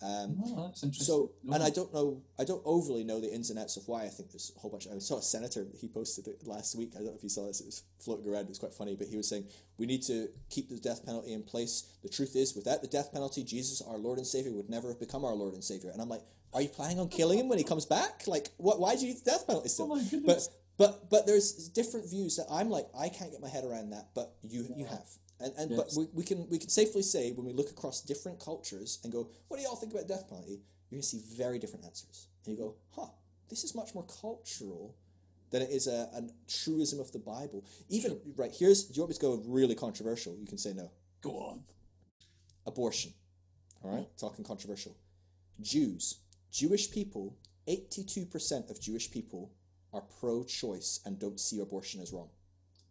Um, 0.01 0.37
Oh, 0.45 0.67
that's 0.67 0.83
interesting. 0.83 1.05
so, 1.05 1.31
and 1.51 1.63
I 1.63 1.69
don't 1.71 1.91
know, 1.93 2.21
I 2.37 2.43
don't 2.43 2.61
overly 2.65 3.03
know 3.03 3.19
the 3.19 3.33
ins 3.33 3.49
and 3.49 3.57
outs 3.57 3.77
of 3.77 3.87
why. 3.87 4.03
I 4.03 4.09
think 4.09 4.31
there's 4.31 4.51
a 4.55 4.59
whole 4.59 4.69
bunch. 4.69 4.87
I 4.87 4.97
saw 4.99 5.17
a 5.17 5.21
senator, 5.23 5.65
he 5.79 5.87
posted 5.87 6.27
it 6.27 6.45
last 6.45 6.75
week. 6.75 6.91
I 6.93 6.99
don't 6.99 7.07
know 7.07 7.15
if 7.17 7.23
you 7.23 7.29
saw 7.29 7.47
this, 7.47 7.61
it 7.61 7.65
was 7.65 7.83
floating 7.99 8.31
around, 8.31 8.43
it 8.43 8.49
was 8.49 8.59
quite 8.59 8.73
funny, 8.73 8.95
but 8.95 9.07
he 9.07 9.17
was 9.17 9.27
saying, 9.27 9.45
we 9.79 9.85
need 9.87 10.03
to 10.03 10.29
keep 10.49 10.69
the 10.69 10.77
death 10.77 11.03
penalty 11.05 11.33
in 11.33 11.41
place. 11.41 11.97
The 12.03 12.09
truth 12.09 12.35
is, 12.35 12.55
without 12.55 12.81
the 12.83 12.87
death 12.87 13.11
penalty, 13.11 13.43
Jesus, 13.43 13.81
our 13.81 13.97
Lord 13.97 14.19
and 14.19 14.27
Savior, 14.27 14.51
would 14.51 14.69
never 14.69 14.89
have 14.89 14.99
become 14.99 15.25
our 15.25 15.33
Lord 15.33 15.53
and 15.55 15.63
Savior. 15.63 15.89
And 15.89 15.99
I'm 16.01 16.09
like, 16.09 16.21
are 16.53 16.61
you 16.61 16.69
planning 16.69 16.99
on 16.99 17.09
killing 17.09 17.39
him 17.39 17.49
when 17.49 17.57
he 17.57 17.63
comes 17.63 17.85
back? 17.85 18.23
Like, 18.27 18.49
what? 18.57 18.79
why 18.79 18.95
do 18.95 19.01
you 19.01 19.07
need 19.13 19.17
the 19.23 19.31
death 19.31 19.47
penalty 19.47 19.69
still? 19.69 19.91
Oh 19.91 19.95
my 19.95 20.01
but, 20.01 20.11
goodness. 20.11 20.49
but, 20.77 21.09
but 21.09 21.25
there's 21.25 21.69
different 21.69 22.09
views 22.09 22.37
that 22.37 22.45
I'm 22.51 22.69
like, 22.69 22.87
I 22.97 23.09
can't 23.09 23.31
get 23.31 23.41
my 23.41 23.49
head 23.49 23.63
around 23.65 23.89
that, 23.91 24.09
but 24.13 24.35
you, 24.43 24.67
you 24.75 24.85
have. 24.85 25.07
And, 25.39 25.53
and 25.57 25.77
but 25.77 25.91
we, 25.95 26.07
we 26.13 26.23
can 26.23 26.49
we 26.49 26.57
can 26.57 26.69
safely 26.69 27.03
say 27.03 27.31
when 27.31 27.45
we 27.45 27.53
look 27.53 27.69
across 27.69 28.01
different 28.01 28.39
cultures 28.39 28.99
and 29.03 29.13
go, 29.13 29.29
what 29.47 29.57
do 29.57 29.63
y'all 29.63 29.75
think 29.75 29.93
about 29.93 30.07
death 30.07 30.27
penalty? 30.27 30.61
You're 30.89 30.97
gonna 30.97 31.03
see 31.03 31.21
very 31.37 31.59
different 31.59 31.85
answers, 31.85 32.27
and 32.45 32.57
you 32.57 32.63
go, 32.63 32.75
huh, 32.95 33.11
this 33.49 33.63
is 33.63 33.75
much 33.75 33.93
more 33.93 34.05
cultural 34.21 34.95
than 35.51 35.61
it 35.61 35.69
is 35.69 35.85
a, 35.87 36.09
a 36.15 36.23
truism 36.47 36.99
of 36.99 37.11
the 37.11 37.19
Bible. 37.19 37.63
Even 37.89 38.19
right 38.35 38.51
here's, 38.57 38.85
do 38.85 38.95
you 38.95 39.01
want 39.03 39.11
me 39.11 39.15
to 39.15 39.21
go 39.21 39.43
really 39.45 39.75
controversial? 39.75 40.35
You 40.39 40.47
can 40.47 40.57
say 40.57 40.73
no. 40.73 40.91
Go 41.21 41.31
on. 41.37 41.63
Abortion. 42.65 43.13
All 43.83 43.91
right, 43.91 44.07
mm. 44.07 44.19
talking 44.19 44.43
controversial. 44.43 44.95
Jews, 45.61 46.17
Jewish 46.51 46.89
people, 46.89 47.37
eighty-two 47.67 48.25
percent 48.25 48.71
of 48.71 48.81
Jewish 48.81 49.11
people 49.11 49.51
are 49.93 50.01
pro-choice 50.19 50.99
and 51.05 51.19
don't 51.19 51.39
see 51.39 51.59
abortion 51.59 52.01
as 52.01 52.11
wrong. 52.11 52.29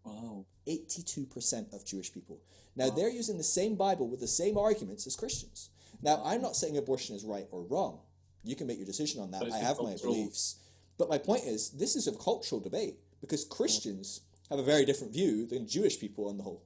Wow. 0.07 0.47
82% 0.67 1.73
of 1.75 1.85
Jewish 1.85 2.13
people. 2.13 2.41
Now, 2.75 2.91
they're 2.91 3.11
using 3.11 3.39
the 3.39 3.45
same 3.45 3.77
Bible 3.77 4.09
with 4.09 4.21
the 4.21 4.27
same 4.27 4.59
arguments 4.59 5.07
as 5.07 5.17
Christians. 5.17 5.71
Now, 6.03 6.23
I'm 6.25 6.43
not 6.43 6.57
saying 6.57 6.77
abortion 6.77 7.17
is 7.17 7.25
right 7.25 7.47
or 7.51 7.63
wrong. 7.63 8.01
You 8.45 8.57
can 8.57 8.67
make 8.67 8.79
your 8.79 8.87
decision 8.87 9.21
on 9.23 9.31
that. 9.31 9.43
I 9.43 9.47
it's 9.47 9.55
I 9.57 9.59
a 9.61 9.65
have 9.65 9.79
my 9.81 9.97
beliefs. 9.97 10.57
But 10.99 11.09
my 11.09 11.19
point 11.19 11.45
is, 11.45 11.71
this 11.71 11.97
is 11.97 12.07
a 12.07 12.13
cultural 12.13 12.61
debate 12.61 12.97
because 13.21 13.45
Christians 13.45 14.23
have 14.51 14.59
a 14.59 14.63
very 14.63 14.85
different 14.85 15.13
view 15.13 15.47
than 15.47 15.67
Jewish 15.67 15.99
people 15.99 16.29
on 16.29 16.37
the 16.37 16.43
whole. 16.43 16.63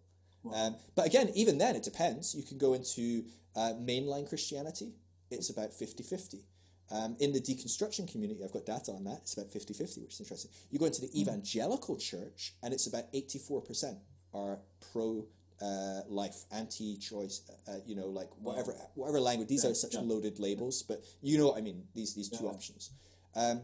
Um, 0.54 0.76
but 0.94 1.06
again, 1.06 1.30
even 1.34 1.58
then, 1.58 1.76
it 1.76 1.82
depends. 1.82 2.34
You 2.34 2.42
can 2.42 2.58
go 2.58 2.74
into 2.74 3.24
uh, 3.56 3.74
mainline 3.80 4.28
Christianity, 4.28 4.92
it's 5.30 5.50
about 5.50 5.72
50 5.72 6.02
50. 6.02 6.38
Um, 6.90 7.16
in 7.20 7.32
the 7.32 7.40
deconstruction 7.40 8.10
community, 8.10 8.42
I've 8.42 8.52
got 8.52 8.66
data 8.66 8.90
on 8.92 9.04
that, 9.04 9.18
it's 9.22 9.34
about 9.34 9.50
50 9.52 9.74
50, 9.74 10.00
which 10.00 10.14
is 10.14 10.20
interesting. 10.20 10.50
You 10.70 10.78
go 10.78 10.86
into 10.86 11.00
the 11.00 11.20
evangelical 11.20 11.96
church, 11.96 12.54
and 12.62 12.74
it's 12.74 12.86
about 12.86 13.12
84% 13.12 13.96
are 14.34 14.58
pro 14.92 15.24
uh, 15.60 16.00
life, 16.08 16.44
anti 16.50 16.96
choice, 16.96 17.42
uh, 17.68 17.76
you 17.86 17.94
know, 17.94 18.06
like 18.06 18.30
whatever 18.40 18.74
whatever 18.94 19.20
language. 19.20 19.48
These 19.48 19.64
Yeah, 19.64 19.70
are 19.70 19.74
such 19.74 19.94
yeah. 19.94 20.00
loaded 20.00 20.38
labels, 20.38 20.82
but 20.82 21.04
you 21.20 21.36
know 21.38 21.48
what 21.48 21.58
I 21.58 21.60
mean, 21.60 21.84
these, 21.94 22.14
these 22.14 22.28
two 22.30 22.44
Yeah. 22.44 22.50
options. 22.50 22.90
Um, 23.34 23.62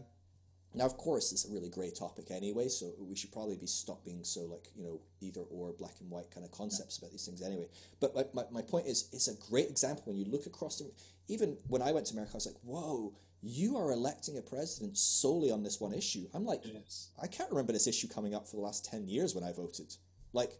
now, 0.77 0.85
of 0.85 0.97
course, 0.97 1.31
it's 1.31 1.45
a 1.45 1.51
really 1.51 1.69
grey 1.69 1.91
topic 1.91 2.31
anyway, 2.31 2.67
so 2.67 2.91
we 2.99 3.15
should 3.15 3.31
probably 3.31 3.57
be 3.57 3.67
stopping 3.67 4.23
so 4.23 4.41
like 4.41 4.67
you 4.75 4.83
know 4.83 4.99
either 5.21 5.41
or 5.41 5.73
black 5.73 5.95
and 5.99 6.09
white 6.09 6.31
kind 6.31 6.45
of 6.45 6.51
concepts 6.51 6.97
about 6.97 7.11
these 7.11 7.25
things 7.25 7.41
anyway. 7.41 7.67
But 7.99 8.15
my, 8.15 8.25
my, 8.33 8.43
my 8.51 8.61
point 8.61 8.87
is, 8.87 9.09
it's 9.11 9.27
a 9.27 9.35
great 9.49 9.69
example 9.69 10.03
when 10.05 10.17
you 10.17 10.25
look 10.25 10.45
across. 10.45 10.77
The, 10.79 10.91
even 11.27 11.57
when 11.67 11.81
I 11.81 11.91
went 11.91 12.05
to 12.07 12.13
America, 12.13 12.33
I 12.33 12.37
was 12.37 12.45
like, 12.45 12.55
whoa, 12.63 13.13
you 13.41 13.77
are 13.77 13.91
electing 13.91 14.37
a 14.37 14.41
president 14.41 14.97
solely 14.97 15.51
on 15.51 15.63
this 15.63 15.79
one 15.79 15.93
issue. 15.93 16.27
I'm 16.33 16.45
like, 16.45 16.61
Yes. 16.63 17.09
I 17.21 17.27
can't 17.27 17.49
remember 17.49 17.73
this 17.73 17.87
issue 17.87 18.07
coming 18.07 18.33
up 18.33 18.47
for 18.47 18.55
the 18.55 18.61
last 18.61 18.85
10 18.85 19.07
years 19.07 19.35
when 19.35 19.43
I 19.43 19.51
voted. 19.51 19.93
Like, 20.33 20.51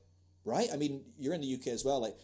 right? 0.46 0.68
I 0.72 0.78
mean, 0.78 1.04
you're 1.18 1.34
in 1.34 1.42
the 1.42 1.54
UK 1.54 1.68
as 1.68 1.84
well. 1.84 2.02
Like, 2.02 2.18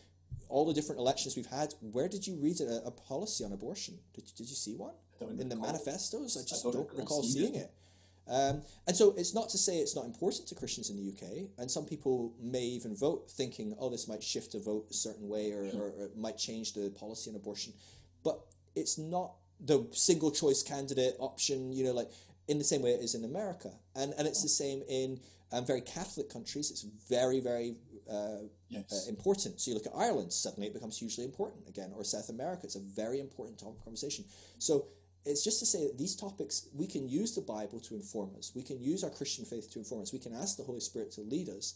all 0.49 0.65
the 0.65 0.73
different 0.73 0.99
elections 0.99 1.35
we've 1.35 1.47
had, 1.47 1.73
where 1.79 2.07
did 2.07 2.27
you 2.27 2.35
read 2.35 2.59
a, 2.61 2.85
a 2.85 2.91
policy 2.91 3.43
on 3.43 3.51
abortion? 3.53 3.97
Did, 4.13 4.25
did 4.35 4.49
you 4.49 4.55
see 4.55 4.75
one? 4.75 4.93
I 5.21 5.25
In 5.25 5.49
the 5.49 5.55
manifestos? 5.55 6.37
I 6.37 6.47
just 6.47 6.63
don't 6.63 6.73
don't, 6.73 6.83
recall 6.89 6.99
recall 6.99 7.23
seeing 7.23 7.45
seeing 7.45 7.55
it. 7.55 7.65
it. 7.65 7.71
Um, 8.27 8.61
and 8.87 8.95
so 8.95 9.13
it's 9.17 9.33
not 9.33 9.49
to 9.49 9.57
say 9.57 9.79
it's 9.79 9.95
not 9.95 10.05
important 10.05 10.47
to 10.47 10.55
Christians 10.55 10.89
in 10.89 10.95
the 10.95 11.11
UK, 11.11 11.49
and 11.57 11.69
some 11.69 11.85
people 11.85 12.33
may 12.41 12.63
even 12.63 12.95
vote 12.95 13.29
thinking, 13.29 13.75
oh, 13.79 13.89
this 13.89 14.07
might 14.07 14.23
shift 14.23 14.55
a 14.55 14.59
vote 14.59 14.85
a 14.89 14.93
certain 14.93 15.27
way 15.27 15.51
or, 15.51 15.63
or, 15.75 15.89
or 15.97 16.05
it 16.05 16.17
might 16.17 16.37
change 16.37 16.73
the 16.73 16.89
policy 16.91 17.29
on 17.29 17.35
abortion. 17.35 17.73
But 18.23 18.39
it's 18.75 18.97
not 18.97 19.33
the 19.59 19.87
single 19.91 20.31
choice 20.31 20.63
candidate 20.63 21.15
option, 21.19 21.73
you 21.73 21.83
know, 21.83 21.91
like 21.91 22.09
in 22.47 22.57
the 22.57 22.63
same 22.63 22.81
way 22.81 22.91
it 22.91 23.01
is 23.01 23.15
in 23.15 23.23
America. 23.25 23.71
And, 23.95 24.13
and 24.17 24.27
it's 24.27 24.41
the 24.41 24.49
same 24.49 24.83
in 24.89 25.19
um, 25.51 25.65
very 25.65 25.81
Catholic 25.81 26.29
countries. 26.29 26.71
It's 26.71 26.81
very, 27.09 27.39
very 27.39 27.75
uh, 28.09 28.47
Yes. 28.69 29.05
uh, 29.05 29.09
important. 29.09 29.61
So 29.61 29.69
you 29.69 29.75
look 29.75 29.85
at 29.85 29.93
Ireland, 29.95 30.33
suddenly 30.33 30.67
it 30.67 30.73
becomes 30.73 30.97
hugely 30.97 31.25
important 31.25 31.67
again, 31.67 31.91
or 31.95 32.03
South 32.03 32.29
America, 32.29 32.61
it's 32.63 32.75
a 32.75 32.79
very 32.79 33.19
important 33.19 33.61
conversation. 33.83 34.25
So 34.57 34.87
it's 35.25 35.43
just 35.43 35.59
to 35.59 35.65
say 35.65 35.87
that 35.87 35.97
these 35.97 36.15
topics, 36.15 36.67
we 36.73 36.87
can 36.87 37.07
use 37.07 37.33
the 37.35 37.41
Bible 37.41 37.79
to 37.81 37.95
inform 37.95 38.31
us, 38.37 38.51
we 38.55 38.63
can 38.63 38.81
use 38.81 39.03
our 39.03 39.09
Christian 39.09 39.45
faith 39.45 39.71
to 39.71 39.79
inform 39.79 40.01
us, 40.01 40.11
we 40.13 40.19
can 40.19 40.33
ask 40.33 40.57
the 40.57 40.63
Holy 40.63 40.79
Spirit 40.81 41.11
to 41.11 41.21
lead 41.21 41.49
us, 41.49 41.75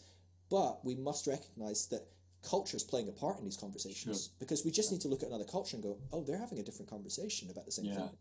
but 0.50 0.84
we 0.84 0.96
must 0.96 1.28
recognize 1.28 1.88
that 1.88 2.08
culture 2.44 2.78
is 2.78 2.84
playing 2.84 3.08
a 3.10 3.12
part 3.12 3.40
in 3.40 3.46
these 3.46 3.58
conversations 3.58 4.26
Sure. 4.26 4.34
because 4.40 4.64
we 4.66 4.72
just 4.72 4.92
need 4.92 5.02
to 5.02 5.08
look 5.08 5.24
at 5.24 5.30
another 5.30 5.44
culture 5.46 5.76
and 5.76 5.84
go, 5.84 5.98
oh, 6.12 6.24
they're 6.24 6.38
having 6.38 6.60
a 6.60 6.64
different 6.64 6.90
conversation 6.90 7.50
about 7.50 7.66
the 7.66 7.72
same 7.72 7.86
Yeah. 7.86 7.96
thing. 7.96 8.18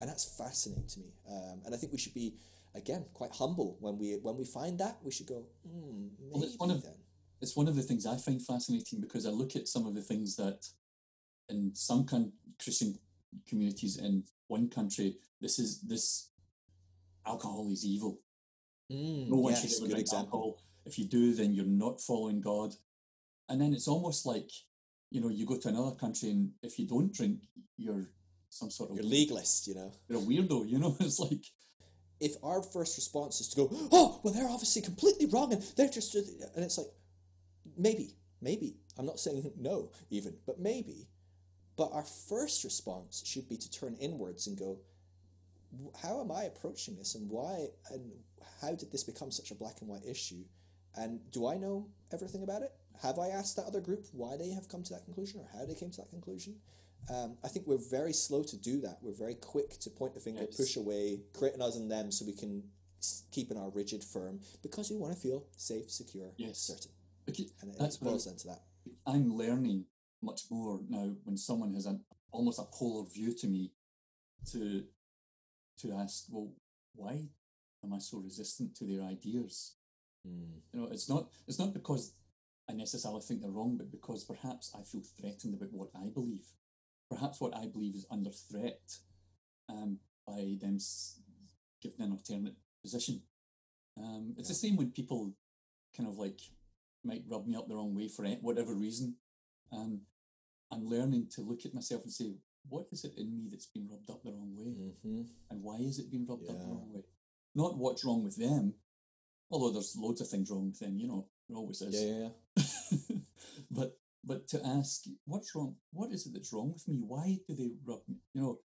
And 0.00 0.08
that's 0.08 0.24
fascinating 0.24 0.86
to 0.86 1.00
me. 1.00 1.12
Um, 1.28 1.60
and 1.64 1.74
I 1.74 1.78
think 1.78 1.92
we 1.92 1.98
should 1.98 2.14
be, 2.14 2.34
again, 2.74 3.04
quite 3.12 3.32
humble 3.32 3.76
when 3.80 3.98
we 3.98 4.16
when 4.16 4.36
we 4.38 4.44
find 4.46 4.78
that. 4.80 4.96
We 5.04 5.10
should 5.10 5.26
go, 5.26 5.44
hmm, 5.62 6.08
maybe 6.18 6.30
Well, 6.32 6.42
it's 6.44 6.56
one 6.58 6.70
of- 6.70 6.82
then. 6.82 6.94
it's 7.42 7.54
one 7.54 7.68
of 7.68 7.76
the 7.76 7.82
things 7.82 8.06
I 8.06 8.16
find 8.16 8.40
fascinating 8.42 9.00
because 9.02 9.26
I 9.26 9.30
look 9.30 9.56
at 9.56 9.68
some 9.68 9.86
of 9.86 9.94
the 9.94 10.02
things 10.02 10.36
that 10.36 10.70
in 11.50 11.74
some 11.74 12.06
con- 12.06 12.32
Christian 12.58 12.98
communities 13.48 13.96
in 13.96 14.24
one 14.48 14.68
country, 14.68 15.16
this 15.40 15.58
is 15.58 15.80
this 15.82 16.30
alcohol 17.26 17.68
is 17.70 17.84
evil. 17.84 18.20
Mm, 18.90 19.28
No 19.28 19.36
one 19.36 19.52
yes, 19.52 19.62
should 19.62 19.70
ever 19.72 19.80
good 19.82 19.90
drink 19.90 20.00
example. 20.02 20.26
alcohol. 20.38 20.62
If 20.86 20.98
you 20.98 21.04
do, 21.06 21.34
then 21.34 21.54
you're 21.54 21.64
not 21.66 22.00
following 22.00 22.40
God. 22.40 22.74
And 23.48 23.60
then 23.60 23.72
it's 23.72 23.86
almost 23.88 24.26
like, 24.26 24.50
you 25.10 25.20
know, 25.20 25.28
you 25.28 25.44
go 25.46 25.56
to 25.58 25.68
another 25.68 25.94
country 25.96 26.30
and 26.30 26.50
if 26.62 26.78
you 26.78 26.86
don't 26.86 27.12
drink, 27.12 27.40
you're 27.76 28.08
some 28.48 28.70
sort 28.70 28.90
of 28.90 28.96
You're 28.96 29.04
legalist, 29.06 29.66
you 29.68 29.74
know. 29.74 29.92
you're 30.08 30.18
a 30.18 30.22
weirdo, 30.22 30.68
you 30.68 30.78
know. 30.78 30.96
It's 31.00 31.18
like 31.20 31.44
If 32.20 32.32
our 32.42 32.62
first 32.62 32.96
response 32.96 33.40
is 33.40 33.48
to 33.50 33.56
go, 33.56 33.68
oh, 33.92 34.20
well, 34.22 34.34
they're 34.34 34.48
obviously 34.48 34.82
completely 34.82 35.26
wrong, 35.26 35.52
and 35.52 35.62
they're 35.76 35.88
just, 35.88 36.14
and 36.14 36.64
it's 36.64 36.76
like, 36.78 36.88
maybe, 37.78 38.16
maybe. 38.42 38.76
I'm 38.98 39.06
not 39.06 39.20
saying 39.20 39.52
no, 39.56 39.90
even, 40.10 40.36
but 40.46 40.58
maybe. 40.60 41.08
But 41.80 41.94
our 41.94 42.04
first 42.04 42.62
response 42.62 43.22
should 43.24 43.48
be 43.48 43.56
to 43.56 43.70
turn 43.70 43.96
inwards 43.98 44.46
and 44.46 44.58
go, 44.58 44.80
how 46.02 46.20
am 46.20 46.30
I 46.30 46.42
approaching 46.42 46.94
this, 46.94 47.14
and 47.14 47.30
why, 47.30 47.68
and 47.90 48.10
how 48.60 48.74
did 48.74 48.92
this 48.92 49.02
become 49.02 49.30
such 49.30 49.50
a 49.50 49.54
black 49.54 49.80
and 49.80 49.88
white 49.88 50.04
issue? 50.04 50.44
And 50.94 51.20
do 51.32 51.46
I 51.46 51.56
know 51.56 51.88
everything 52.12 52.42
about 52.42 52.60
it? 52.60 52.74
Have 53.00 53.18
I 53.18 53.28
asked 53.28 53.56
that 53.56 53.64
other 53.64 53.80
group 53.80 54.04
why 54.12 54.36
they 54.36 54.50
have 54.50 54.68
come 54.68 54.82
to 54.82 54.92
that 54.92 55.06
conclusion 55.06 55.40
or 55.40 55.48
how 55.58 55.64
they 55.64 55.72
came 55.74 55.90
to 55.92 56.02
that 56.02 56.10
conclusion? 56.10 56.56
Um, 57.08 57.38
I 57.42 57.48
think 57.48 57.66
we're 57.66 57.78
very 57.90 58.12
slow 58.12 58.42
to 58.42 58.56
do 58.58 58.82
that. 58.82 58.98
We're 59.00 59.14
very 59.14 59.36
quick 59.36 59.78
to 59.78 59.88
point 59.88 60.12
the 60.12 60.20
finger, 60.20 60.42
Yes. 60.42 60.58
push 60.58 60.76
away, 60.76 61.20
creating 61.32 61.62
us 61.62 61.76
and 61.76 61.90
them 61.90 62.12
so 62.12 62.26
we 62.26 62.34
can 62.34 62.62
keep 63.30 63.50
in 63.50 63.56
our 63.56 63.70
rigid 63.70 64.04
firm 64.04 64.40
because 64.60 64.90
we 64.90 64.98
want 64.98 65.14
to 65.14 65.18
feel 65.18 65.46
safe, 65.56 65.90
secure, 65.90 66.32
Yes. 66.36 66.58
certain. 66.58 66.90
okay, 67.26 67.46
And 67.62 67.70
it, 67.70 67.78
That's 67.78 67.96
it 67.96 68.02
boils 68.04 68.26
down 68.26 68.36
to 68.36 68.48
that. 68.48 68.64
I'm 69.06 69.34
learning 69.34 69.86
much 70.22 70.42
more 70.50 70.80
now 70.88 71.10
when 71.24 71.36
someone 71.36 71.74
has 71.74 71.86
an 71.86 72.00
almost 72.32 72.58
a 72.58 72.64
polar 72.72 73.06
view 73.08 73.34
to 73.34 73.46
me 73.46 73.72
to 74.52 74.84
to 75.80 75.92
ask, 75.92 76.26
well, 76.30 76.52
why 76.94 77.28
am 77.82 77.92
I 77.94 77.98
so 77.98 78.18
resistant 78.18 78.76
to 78.76 78.84
their 78.84 79.02
ideas? 79.02 79.76
You 80.72 80.80
know, 80.80 80.88
it's 80.92 81.08
not 81.08 81.28
it's 81.46 81.58
not 81.58 81.72
because 81.72 82.14
I 82.68 82.74
necessarily 82.74 83.22
think 83.22 83.40
they're 83.40 83.50
wrong, 83.50 83.76
but 83.76 83.90
because 83.90 84.24
perhaps 84.24 84.72
I 84.78 84.82
feel 84.82 85.02
threatened 85.20 85.54
about 85.54 85.72
what 85.72 85.90
I 85.94 86.08
believe. 86.08 86.44
Perhaps 87.10 87.40
what 87.40 87.56
I 87.56 87.66
believe 87.66 87.94
is 87.96 88.06
under 88.10 88.30
threat 88.30 88.98
um, 89.68 89.98
by 90.26 90.56
them 90.60 90.76
s- 90.76 91.20
giving 91.82 92.00
an 92.00 92.12
alternate 92.12 92.54
position. 92.82 93.22
Um, 93.96 94.34
it's 94.38 94.48
the 94.48 94.54
same 94.54 94.76
when 94.76 94.92
people 94.92 95.32
kind 95.96 96.08
of 96.08 96.16
like 96.18 96.40
might 97.02 97.24
rub 97.28 97.46
me 97.46 97.56
up 97.56 97.66
the 97.66 97.74
wrong 97.74 97.94
way 97.94 98.08
for 98.08 98.24
whatever 98.42 98.74
reason. 98.74 99.16
Um, 99.72 100.00
I'm 100.72 100.84
learning 100.86 101.28
to 101.34 101.40
look 101.42 101.64
at 101.64 101.74
myself 101.74 102.02
and 102.04 102.12
say, 102.12 102.32
what 102.68 102.86
is 102.92 103.04
it 103.04 103.12
in 103.16 103.34
me 103.34 103.48
that's 103.50 103.66
been 103.66 103.88
rubbed 103.90 104.10
up 104.10 104.22
the 104.22 104.30
wrong 104.30 104.52
way? 104.56 104.72
Mm-hmm. 105.06 105.22
and 105.50 105.62
why 105.62 105.76
is 105.78 105.98
it 105.98 106.10
being 106.10 106.26
rubbed 106.26 106.48
up 106.48 106.58
the 106.58 106.66
wrong 106.66 106.90
way? 106.92 107.02
Not 107.54 107.78
what's 107.78 108.04
wrong 108.04 108.22
with 108.22 108.36
them, 108.36 108.74
although 109.50 109.72
there's 109.72 109.96
loads 109.96 110.20
of 110.20 110.28
things 110.28 110.50
wrong 110.50 110.66
with 110.68 110.78
them, 110.78 110.98
you 110.98 111.08
know, 111.08 111.26
there 111.48 111.56
always 111.58 111.82
is. 111.82 112.00
Yeah, 112.00 112.28
yeah, 112.56 112.92
yeah. 113.08 113.16
but 113.70 113.98
but 114.22 114.46
to 114.48 114.64
ask 114.64 115.04
what's 115.24 115.54
wrong, 115.54 115.76
what 115.92 116.12
is 116.12 116.26
it 116.26 116.34
that's 116.34 116.52
wrong 116.52 116.72
with 116.72 116.86
me? 116.86 117.00
Why 117.00 117.38
do 117.48 117.54
they 117.54 117.70
rub 117.84 118.00
me? 118.06 118.16
You 118.34 118.42
know, 118.42 118.58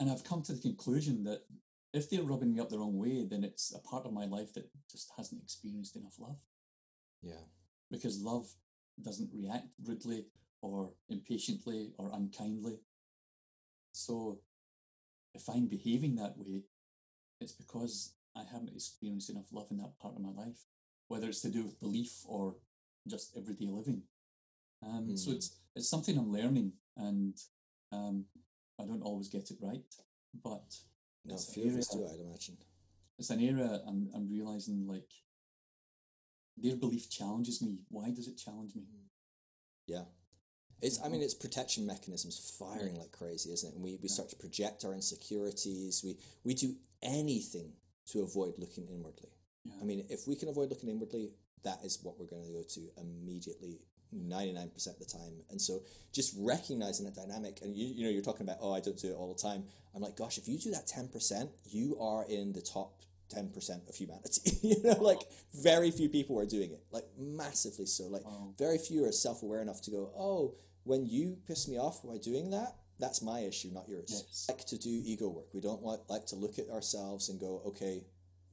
and 0.00 0.10
I've 0.10 0.24
come 0.24 0.42
to 0.42 0.52
the 0.52 0.60
conclusion 0.60 1.22
that 1.24 1.42
if 1.94 2.10
they're 2.10 2.22
rubbing 2.22 2.52
me 2.52 2.60
up 2.60 2.68
the 2.68 2.78
wrong 2.78 2.98
way, 2.98 3.24
then 3.24 3.44
it's 3.44 3.72
a 3.74 3.78
part 3.78 4.04
of 4.04 4.12
my 4.12 4.26
life 4.26 4.52
that 4.54 4.68
just 4.90 5.10
hasn't 5.16 5.42
experienced 5.42 5.96
enough 5.96 6.16
love 6.18 6.36
Yeah. 7.22 7.44
because 7.90 8.20
love 8.20 8.48
doesn't 9.02 9.30
react 9.32 9.68
rudely 9.84 10.26
or 10.62 10.92
impatiently 11.08 11.92
or 11.98 12.10
unkindly. 12.12 12.78
So 13.92 14.40
if 15.34 15.48
I'm 15.48 15.66
behaving 15.66 16.16
that 16.16 16.36
way, 16.36 16.62
it's 17.40 17.52
because 17.52 18.14
I 18.34 18.42
haven't 18.44 18.74
experienced 18.74 19.30
enough 19.30 19.52
love 19.52 19.68
in 19.70 19.76
that 19.78 19.98
part 19.98 20.14
of 20.16 20.22
my 20.22 20.30
life, 20.30 20.64
whether 21.08 21.28
it's 21.28 21.40
to 21.42 21.50
do 21.50 21.64
with 21.64 21.78
belief 21.80 22.12
or 22.26 22.56
just 23.06 23.36
everyday 23.36 23.66
living. 23.68 24.02
Um, 24.82 25.16
So 25.16 25.30
Mm. 25.30 25.36
it's 25.36 25.56
it's 25.74 25.88
something 25.88 26.18
I'm 26.18 26.32
learning, 26.32 26.72
and 26.96 27.34
um, 27.92 28.26
I 28.80 28.84
don't 28.84 29.02
always 29.02 29.28
get 29.28 29.50
it 29.50 29.58
right, 29.60 29.94
but 30.34 30.66
No, 31.24 31.34
It's 31.34 31.52
few 31.52 31.68
of 31.70 31.76
us 31.78 31.94
area- 31.94 32.08
do, 32.08 32.14
I'd 32.14 32.20
imagine. 32.26 32.56
it's 33.18 33.30
an 33.30 33.40
area 33.40 33.82
I'm 33.86 34.10
I'm 34.14 34.28
realizing 34.28 34.86
like 34.86 35.10
their 36.62 36.76
belief 36.76 37.10
challenges 37.10 37.62
me. 37.62 37.78
Why 37.88 38.10
does 38.10 38.28
it 38.28 38.36
challenge 38.36 38.74
me? 38.74 38.82
Yeah. 39.86 40.04
It's, 40.80 41.00
I 41.00 41.04
mean, 41.04 41.16
uh-huh. 41.16 41.24
it's 41.24 41.34
protection 41.34 41.86
mechanisms 41.86 42.54
firing 42.58 42.96
like 42.96 43.10
crazy, 43.10 43.52
isn't 43.52 43.68
it? 43.68 43.74
And 43.74 43.82
we, 43.82 43.96
we 43.96 44.08
Yeah. 44.08 44.14
start 44.14 44.28
to 44.30 44.36
project 44.36 44.84
our 44.84 44.94
insecurities. 44.94 46.02
We, 46.04 46.18
we 46.44 46.54
do 46.54 46.76
anything 47.02 47.72
to 48.12 48.22
avoid 48.22 48.54
looking 48.58 48.86
inwardly. 48.86 49.30
Yeah. 49.64 49.74
I 49.80 49.84
mean, 49.84 50.06
if 50.08 50.26
we 50.28 50.36
can 50.36 50.48
avoid 50.48 50.70
looking 50.70 50.88
inwardly, 50.88 51.32
that 51.64 51.84
is 51.84 51.98
what 52.02 52.18
we're 52.18 52.26
going 52.26 52.46
to 52.46 52.52
go 52.52 52.62
to 52.62 52.80
immediately, 53.00 53.80
99% 54.14 54.86
of 54.86 54.98
the 54.98 55.04
time. 55.04 55.42
And 55.50 55.60
so 55.60 55.80
just 56.12 56.34
recognizing 56.38 57.04
that 57.06 57.14
dynamic, 57.14 57.60
and 57.62 57.76
you, 57.76 57.86
you 57.86 58.04
know, 58.04 58.10
you're 58.10 58.22
talking 58.22 58.46
about, 58.46 58.58
oh, 58.60 58.72
I 58.72 58.80
don't 58.80 58.96
do 58.96 59.10
it 59.10 59.16
all 59.16 59.32
the 59.32 59.40
time. 59.40 59.64
I'm 59.94 60.02
like, 60.02 60.16
gosh, 60.16 60.38
if 60.38 60.48
you 60.48 60.58
do 60.58 60.70
that 60.70 60.86
10%, 60.86 61.48
you 61.64 61.98
are 62.00 62.24
in 62.28 62.52
the 62.52 62.62
top 62.62 63.02
10% 63.28 63.88
of 63.88 63.94
humanity. 63.94 64.52
you 64.62 64.82
know, 64.82 65.00
like 65.00 65.20
very 65.54 65.90
few 65.90 66.08
people 66.08 66.38
are 66.38 66.46
doing 66.46 66.72
it, 66.72 66.82
like 66.90 67.04
massively 67.18 67.86
so. 67.86 68.04
Like 68.04 68.24
Wow. 68.24 68.54
very 68.58 68.78
few 68.78 69.04
are 69.04 69.12
self 69.12 69.42
aware 69.42 69.62
enough 69.62 69.82
to 69.82 69.90
go, 69.90 70.10
oh, 70.16 70.54
when 70.84 71.06
you 71.06 71.36
piss 71.46 71.68
me 71.68 71.78
off 71.78 72.02
by 72.02 72.16
doing 72.18 72.50
that, 72.50 72.76
that's 72.98 73.22
my 73.22 73.40
issue, 73.40 73.68
not 73.72 73.88
yours. 73.88 74.24
Yes. 74.26 74.46
Like 74.48 74.64
to 74.66 74.78
do 74.78 74.90
ego 74.90 75.28
work. 75.28 75.46
We 75.54 75.60
don't 75.60 75.82
want 75.82 76.00
like 76.08 76.26
to 76.26 76.36
look 76.36 76.58
at 76.58 76.68
ourselves 76.70 77.28
and 77.28 77.38
go, 77.38 77.62
okay, 77.66 78.04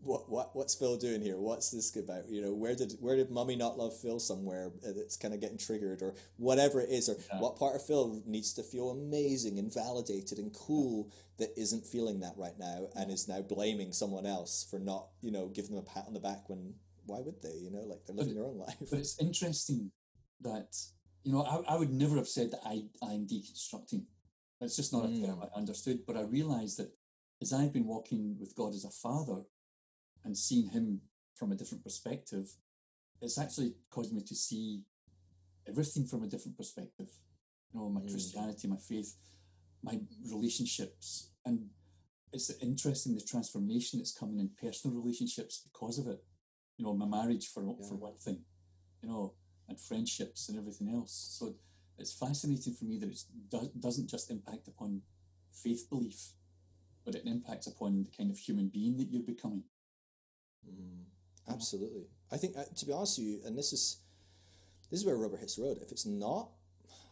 what 0.06 0.30
what 0.30 0.56
what's 0.56 0.76
Phil 0.76 0.97
doing 0.97 1.22
here? 1.22 1.38
What's 1.38 1.72
this 1.72 1.95
about? 1.95 2.30
You 2.30 2.41
know, 2.41 2.53
where 2.53 2.76
did 2.76 2.93
where 2.99 3.16
did 3.16 3.32
mummy 3.32 3.56
not 3.56 3.78
love 3.78 3.97
Phil 3.99 4.20
somewhere 4.20 4.72
that's 4.84 5.18
kind 5.18 5.34
of 5.34 5.41
getting 5.41 5.58
triggered 5.58 6.01
or 6.01 6.14
whatever 6.38 6.80
it 6.80 6.89
is, 6.89 7.10
or 7.10 7.18
Yeah. 7.32 7.39
what 7.39 7.58
part 7.58 7.76
of 7.76 7.86
Phil 7.86 8.22
needs 8.26 8.53
to 8.53 8.64
feel 8.64 8.91
amazing 8.91 9.58
and 9.58 9.74
validated 9.74 10.38
and 10.38 10.53
cool 10.53 11.12
that 11.38 11.58
isn't 11.60 11.86
feeling 11.86 12.20
that 12.20 12.38
right 12.38 12.58
now 12.58 12.88
and 12.95 13.12
is 13.12 13.28
now 13.28 13.41
blaming 13.41 13.91
someone 13.91 14.26
else 14.26 14.64
for 14.70 14.80
not 14.80 15.10
you 15.22 15.32
know 15.32 15.47
giving 15.47 15.72
them 15.72 15.84
a 15.84 15.89
pat 15.89 16.06
on 16.08 16.14
the 16.14 16.20
back 16.20 16.49
when 16.49 16.76
why 17.06 17.20
would 17.20 17.41
they? 17.41 17.58
You 17.58 17.72
know, 17.72 17.82
like 17.82 18.06
they're 18.06 18.16
living 18.16 18.36
their 18.36 18.45
own 18.45 18.58
life. 18.58 18.78
But 18.89 18.99
it's 18.99 19.20
interesting 19.20 19.91
that 20.41 20.78
you 21.24 21.32
know 21.32 21.41
I, 21.41 21.74
I 21.74 21.78
would 21.78 21.91
never 21.91 22.16
have 22.18 22.28
said 22.28 22.51
that 22.51 22.62
I 22.64 22.84
I'm 23.01 23.26
deconstructing. 23.26 24.06
It's 24.62 24.76
just 24.76 24.93
not 24.93 25.06
a 25.06 25.08
term 25.08 25.38
hmm. 25.38 25.43
I 25.43 25.58
understood. 25.58 26.06
But 26.06 26.18
I 26.18 26.22
realised 26.22 26.78
that 26.78 26.91
as 27.41 27.51
I've 27.51 27.74
been 27.74 27.86
walking 27.88 28.38
with 28.39 28.56
God 28.56 28.74
as 28.74 28.86
a 28.86 28.89
father 28.89 29.43
and 30.26 30.38
seeing 30.38 30.70
Him 30.70 31.02
from 31.36 31.52
a 31.52 31.56
different 31.56 31.84
perspective, 31.84 32.50
it's 33.22 33.38
actually 33.38 33.76
caused 33.90 34.14
me 34.14 34.22
to 34.22 34.36
see 34.36 34.84
everything 35.68 36.06
from 36.06 36.24
a 36.24 36.28
different 36.28 36.58
perspective. 36.58 37.10
You 37.72 37.80
know, 37.80 37.90
my 37.90 38.02
Mm. 38.02 38.10
Christianity, 38.12 38.68
my 38.68 38.78
faith, 38.78 39.16
my 39.82 40.00
relationships, 40.30 41.32
and 41.46 41.70
it's 42.34 42.50
interesting 42.62 43.16
the 43.16 43.22
transformation 43.22 44.00
that's 44.00 44.12
coming 44.12 44.40
in 44.40 44.50
personal 44.50 44.96
relationships 44.98 45.62
because 45.64 46.00
of 46.00 46.08
it. 46.08 46.24
You 46.78 46.86
know, 46.86 46.93
my 46.93 47.06
marriage 47.06 47.47
for 47.47 47.64
for 47.88 47.96
one 47.96 48.18
thing, 48.18 48.43
you 49.02 49.10
know, 49.10 49.36
and 49.70 49.80
friendships 49.80 50.50
and 50.50 50.58
everything 50.58 50.89
else. 50.89 51.14
So 51.39 51.56
it's 51.97 52.14
fascinating 52.14 52.74
for 52.74 52.86
me 52.86 52.97
that 53.00 53.10
it 53.10 53.24
do, 53.50 53.72
doesn't 53.80 54.10
just 54.10 54.30
impact 54.32 54.68
upon 54.68 55.02
faith 55.54 55.89
belief, 55.89 56.34
but 57.06 57.16
it 57.16 57.26
impacts 57.26 57.68
upon 57.68 58.04
the 58.04 58.12
kind 58.12 58.30
of 58.32 58.38
human 58.38 58.68
being 58.68 58.97
that 58.97 59.10
you're 59.12 59.24
becoming. 59.24 59.64
Mm, 60.70 61.54
absolutely. 61.54 62.08
I 62.32 62.37
think, 62.37 62.58
uh, 62.58 62.63
to 62.75 62.86
be 62.86 62.92
honest 62.92 63.20
with 63.20 63.28
you, 63.28 63.39
and 63.46 63.58
this 63.58 63.74
is 63.74 63.97
this 64.89 65.00
is 65.00 65.05
where 65.05 65.17
rubber 65.17 65.37
hits 65.37 65.55
the 65.55 65.63
road. 65.63 65.79
If 65.82 65.92
it's 65.92 66.05
not, 66.05 66.50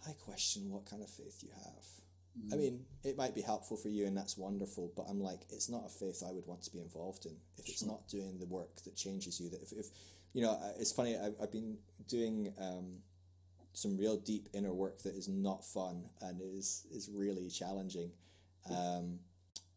I 0.08 0.12
question 0.14 0.70
what 0.72 0.86
kind 0.86 1.02
of 1.02 1.10
faith 1.10 1.40
you 1.42 1.50
have. 1.64 1.86
I 2.52 2.56
mean, 2.56 2.86
it 3.04 3.16
might 3.16 3.36
be 3.36 3.42
helpful 3.42 3.78
for 3.78 3.90
you, 3.90 4.08
and 4.08 4.18
that's 4.18 4.38
wonderful. 4.38 4.92
But 4.96 5.06
I'm 5.08 5.22
like, 5.22 5.42
it's 5.52 5.70
not 5.70 5.86
a 5.86 5.90
faith 5.90 6.24
I 6.28 6.32
would 6.32 6.48
want 6.48 6.64
to 6.64 6.72
be 6.72 6.80
involved 6.80 7.28
in 7.28 7.36
if 7.58 7.70
it's 7.70 7.86
not 7.86 8.08
doing 8.08 8.40
the 8.40 8.48
work 8.48 8.76
that 8.86 8.96
changes 8.96 9.40
you. 9.40 9.50
That 9.50 9.62
if, 9.62 9.72
if 9.72 9.88
you 10.34 10.42
know, 10.42 10.60
it's 10.80 10.92
funny. 10.92 11.16
I've, 11.16 11.36
I've 11.42 11.52
been 11.52 11.78
doing 12.08 12.52
um, 12.60 12.98
some 13.74 13.98
real 13.98 14.18
deep 14.18 14.50
inner 14.54 14.74
work 14.74 15.04
that 15.04 15.16
is 15.16 15.28
not 15.28 15.64
fun 15.64 16.06
and 16.22 16.42
is 16.42 16.88
is 16.92 17.10
really 17.14 17.50
challenging. 17.50 18.12
Um, 18.70 19.20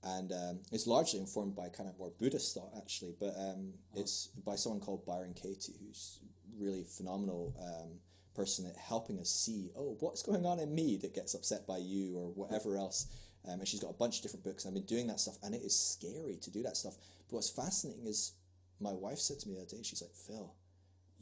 and 0.06 0.32
um, 0.32 0.60
it's 0.70 0.86
largely 0.86 1.18
informed 1.18 1.56
by 1.56 1.68
kind 1.68 1.88
of 1.88 1.98
more 1.98 2.12
Buddhist 2.18 2.54
thought, 2.54 2.70
actually. 2.76 3.14
But 3.18 3.34
um, 3.36 3.72
it's 3.94 4.28
by 4.44 4.54
someone 4.54 4.80
called 4.80 5.04
Byron 5.04 5.34
Katie, 5.34 5.74
who's 5.80 6.20
really 6.58 6.84
phenomenal 6.84 7.54
um, 7.60 7.98
person 8.34 8.66
at 8.66 8.76
helping 8.76 9.18
us 9.18 9.28
see, 9.28 9.70
oh, 9.76 9.96
what's 10.00 10.22
going 10.22 10.46
on 10.46 10.60
in 10.60 10.74
me 10.74 10.96
that 10.98 11.14
gets 11.14 11.34
upset 11.34 11.66
by 11.66 11.78
you 11.78 12.16
or 12.16 12.28
whatever 12.28 12.76
else. 12.76 13.06
Um, 13.48 13.60
and 13.60 13.68
she's 13.68 13.80
got 13.80 13.90
a 13.90 13.94
bunch 13.94 14.18
of 14.18 14.22
different 14.22 14.44
books. 14.44 14.64
And 14.64 14.70
I've 14.70 14.86
been 14.86 14.96
doing 14.96 15.06
that 15.08 15.20
stuff, 15.20 15.38
and 15.42 15.54
it 15.54 15.62
is 15.62 15.78
scary 15.78 16.36
to 16.42 16.50
do 16.50 16.62
that 16.62 16.76
stuff. 16.76 16.94
But 17.28 17.36
what's 17.36 17.50
fascinating 17.50 18.06
is 18.06 18.32
my 18.80 18.92
wife 18.92 19.18
said 19.18 19.40
to 19.40 19.48
me 19.48 19.54
the 19.54 19.62
other 19.62 19.76
day, 19.76 19.82
she's 19.82 20.02
like, 20.02 20.14
Phil, 20.14 20.54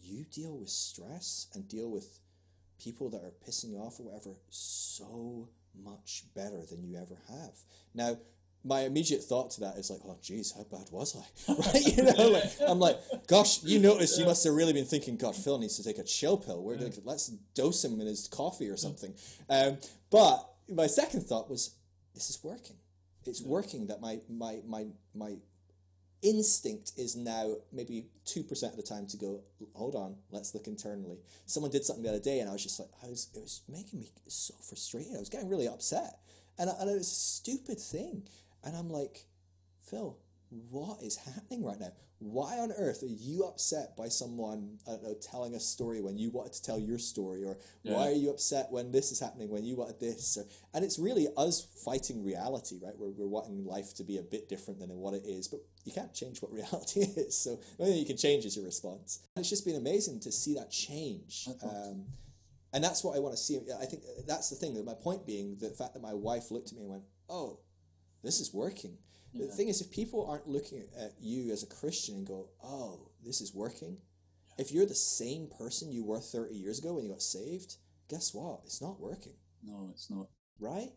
you 0.02 0.24
deal 0.31 0.59
with 0.59 0.69
stress 0.69 1.47
and 1.55 1.69
deal 1.69 1.90
with 1.90 2.19
people 2.78 3.09
that 3.11 3.23
are 3.23 3.32
pissing 3.47 3.70
you 3.70 3.78
off 3.78 3.98
or 3.98 4.05
whatever 4.05 4.36
so 4.51 5.48
much 5.82 6.24
better 6.35 6.65
than 6.69 6.85
you 6.85 6.97
ever 6.97 7.19
have. 7.28 7.55
Now, 7.94 8.19
my 8.65 8.81
immediate 8.81 9.23
thought 9.23 9.51
to 9.53 9.61
that 9.61 9.77
is 9.77 9.91
like, 9.91 10.01
oh, 10.07 10.16
geez, 10.23 10.53
how 10.53 10.65
bad 10.65 10.89
was 10.91 11.16
I? 11.16 11.53
right? 11.66 11.97
You 11.97 12.03
know, 12.03 12.28
like, 12.28 12.45
I'm 12.66 12.78
like, 12.78 12.99
gosh, 13.27 13.62
you 13.62 13.78
notice 13.78 14.19
you 14.19 14.24
must 14.24 14.43
have 14.45 14.55
really 14.55 14.73
been 14.73 14.86
thinking, 14.86 15.16
God, 15.16 15.36
Phil 15.36 15.59
needs 15.59 15.77
to 15.77 15.85
take 15.85 15.99
a 15.99 16.05
chill 16.05 16.39
pill. 16.39 16.62
We're 16.62 16.77
going 16.77 16.93
let's 17.05 17.28
dose 17.55 17.85
him 17.85 18.01
in 18.01 18.07
his 18.07 18.27
coffee 18.27 18.69
or 18.69 18.77
something. 18.77 19.15
Um, 19.51 19.78
but 20.11 20.49
my 20.69 20.86
second 20.86 21.23
thought 21.23 21.51
was, 21.51 21.74
this 22.15 22.31
is 22.31 22.43
working. 22.43 22.77
It's 23.27 23.43
working 23.43 23.86
that 23.89 24.01
my 24.01 24.20
my 24.28 24.61
my 24.66 24.86
my 25.15 25.36
instinct 26.24 26.93
is 26.97 27.16
now 27.16 27.55
maybe 27.70 28.07
2% 28.24 28.70
of 28.70 28.77
the 28.77 28.82
time 28.82 29.07
to 29.07 29.16
go 29.19 29.41
hold 29.74 29.95
on 29.95 30.16
let's 30.31 30.55
look 30.55 30.66
internally 30.66 31.19
someone 31.45 31.70
did 31.70 31.85
something 31.85 32.03
the 32.03 32.09
other 32.09 32.19
day 32.19 32.41
and 32.41 32.49
i 32.49 32.53
was 32.53 32.62
just 32.62 32.81
like 32.81 32.89
i 33.05 33.09
was 33.09 33.28
it 33.35 33.41
was 33.43 33.61
making 33.69 34.01
me 34.01 34.09
so 34.27 34.55
frustrated 34.66 35.15
i 35.15 35.19
was 35.19 35.28
getting 35.28 35.51
really 35.51 35.69
upset 35.69 36.20
and, 36.59 36.70
and 36.81 36.91
it 36.91 36.95
was 36.95 37.11
a 37.11 37.15
stupid 37.15 37.78
thing 37.78 38.23
and 38.65 38.77
i'm 38.77 38.89
like 38.91 39.27
phil 39.82 40.19
what 40.70 41.03
is 41.03 41.16
happening 41.16 41.65
right 41.65 41.81
now? 41.81 41.93
Why 42.20 42.59
on 42.59 42.70
earth 42.73 43.03
are 43.03 43.07
you 43.07 43.43
upset 43.45 43.97
by 43.97 44.09
someone, 44.09 44.78
I 44.86 44.93
don't 44.93 45.03
know, 45.03 45.15
telling 45.15 45.55
a 45.55 45.61
story 45.61 46.01
when 46.01 46.16
you 46.16 46.31
wanted 46.31 46.53
to 46.55 46.62
tell 46.62 46.78
your 46.78 46.99
story? 46.99 47.43
Or 47.45 47.59
Yeah. 47.82 47.95
why 47.95 48.09
are 48.09 48.12
you 48.15 48.31
upset 48.31 48.70
when 48.70 48.93
this 48.93 49.11
is 49.11 49.19
happening, 49.19 49.51
when 49.51 49.65
you 49.65 49.74
wanted 49.77 49.99
this? 50.01 50.36
Or, 50.36 50.47
and 50.73 50.85
it's 50.85 50.99
really 50.99 51.27
us 51.36 51.66
fighting 51.85 52.23
reality, 52.23 52.78
right? 52.81 52.97
We're, 52.97 53.11
we're 53.11 53.27
wanting 53.27 53.65
life 53.66 53.95
to 53.95 54.05
be 54.05 54.19
a 54.19 54.23
bit 54.23 54.49
different 54.49 54.78
than 54.78 54.91
what 54.97 55.15
it 55.15 55.24
is, 55.27 55.49
but 55.49 55.61
you 55.85 55.93
can't 55.93 56.15
change 56.15 56.41
what 56.41 56.53
reality 56.61 57.01
is. 57.01 57.36
So 57.36 57.57
the 57.77 57.82
only 57.82 57.95
thing 57.95 58.01
you 58.01 58.07
can 58.07 58.16
change 58.16 58.45
is 58.45 58.55
your 58.57 58.65
response. 58.65 59.20
And 59.35 59.43
it's 59.43 59.51
just 59.51 59.65
been 59.65 59.77
amazing 59.77 60.20
to 60.20 60.31
see 60.32 60.55
that 60.55 60.70
change. 60.70 61.49
Um, 61.62 62.05
and 62.73 62.82
that's 62.82 63.03
what 63.03 63.16
I 63.16 63.19
want 63.19 63.35
to 63.36 63.43
see. 63.43 63.59
I 63.81 63.86
think 63.86 64.05
that's 64.27 64.51
the 64.51 64.57
thing. 64.57 64.82
My 64.85 64.95
point 64.95 65.27
being 65.27 65.57
the 65.57 65.70
fact 65.70 65.95
that 65.95 66.01
my 66.03 66.15
wife 66.15 66.51
looked 66.51 66.69
at 66.70 66.74
me 66.74 66.82
and 66.82 66.91
went, 66.91 67.05
"Oh, 67.28 67.59
this 68.24 68.40
is 68.40 68.52
working." 68.52 68.98
The 69.34 69.48
thing 69.48 69.68
is, 69.68 69.80
if 69.80 69.90
people 69.90 70.24
aren't 70.26 70.46
looking 70.48 70.84
at 70.96 71.14
you 71.20 71.52
as 71.52 71.62
a 71.64 71.66
Christian 71.66 72.14
and 72.16 72.26
go, 72.26 72.51
"Oh, 72.62 73.10
this 73.24 73.40
is 73.40 73.52
working," 73.52 74.01
if 74.59 74.70
you're 74.70 74.86
the 74.86 74.94
same 74.94 75.48
person 75.48 75.90
you 75.92 76.05
were 76.05 76.20
thirty 76.20 76.55
years 76.55 76.78
ago 76.78 76.94
when 76.94 77.05
you 77.05 77.10
got 77.10 77.22
saved, 77.22 77.76
guess 78.09 78.32
what? 78.32 78.60
It's 78.64 78.80
not 78.80 79.01
working, 79.01 79.34
No, 79.62 79.88
it's 79.90 80.09
not. 80.09 80.28
right? 80.60 80.92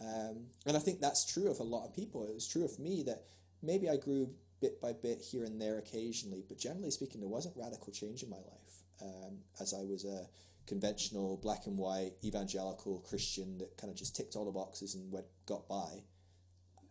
Um, 0.00 0.50
and 0.66 0.76
I 0.76 0.80
think 0.80 1.00
that's 1.00 1.24
true 1.24 1.48
of 1.50 1.60
a 1.60 1.62
lot 1.62 1.86
of 1.86 1.94
people. 1.94 2.24
It 2.26 2.34
was 2.34 2.48
true 2.48 2.64
of 2.64 2.78
me 2.78 3.02
that 3.04 3.24
maybe 3.62 3.88
I 3.88 3.96
grew 3.96 4.34
bit 4.60 4.80
by 4.80 4.92
bit 4.92 5.20
here 5.20 5.44
and 5.44 5.60
there 5.60 5.78
occasionally, 5.78 6.42
but 6.48 6.58
generally 6.58 6.90
speaking, 6.90 7.20
there 7.20 7.28
wasn't 7.28 7.56
radical 7.56 7.92
change 7.92 8.22
in 8.22 8.30
my 8.30 8.38
life 8.38 8.82
um, 9.00 9.38
as 9.60 9.72
I 9.74 9.84
was 9.84 10.04
a 10.04 10.28
conventional 10.66 11.36
black 11.36 11.66
and 11.66 11.78
white 11.78 12.14
evangelical 12.24 12.98
Christian 13.00 13.58
that 13.58 13.76
kind 13.76 13.90
of 13.90 13.96
just 13.96 14.16
ticked 14.16 14.34
all 14.34 14.44
the 14.44 14.50
boxes 14.50 14.94
and 14.94 15.12
went 15.12 15.26
got 15.46 15.68
by. 15.68 16.02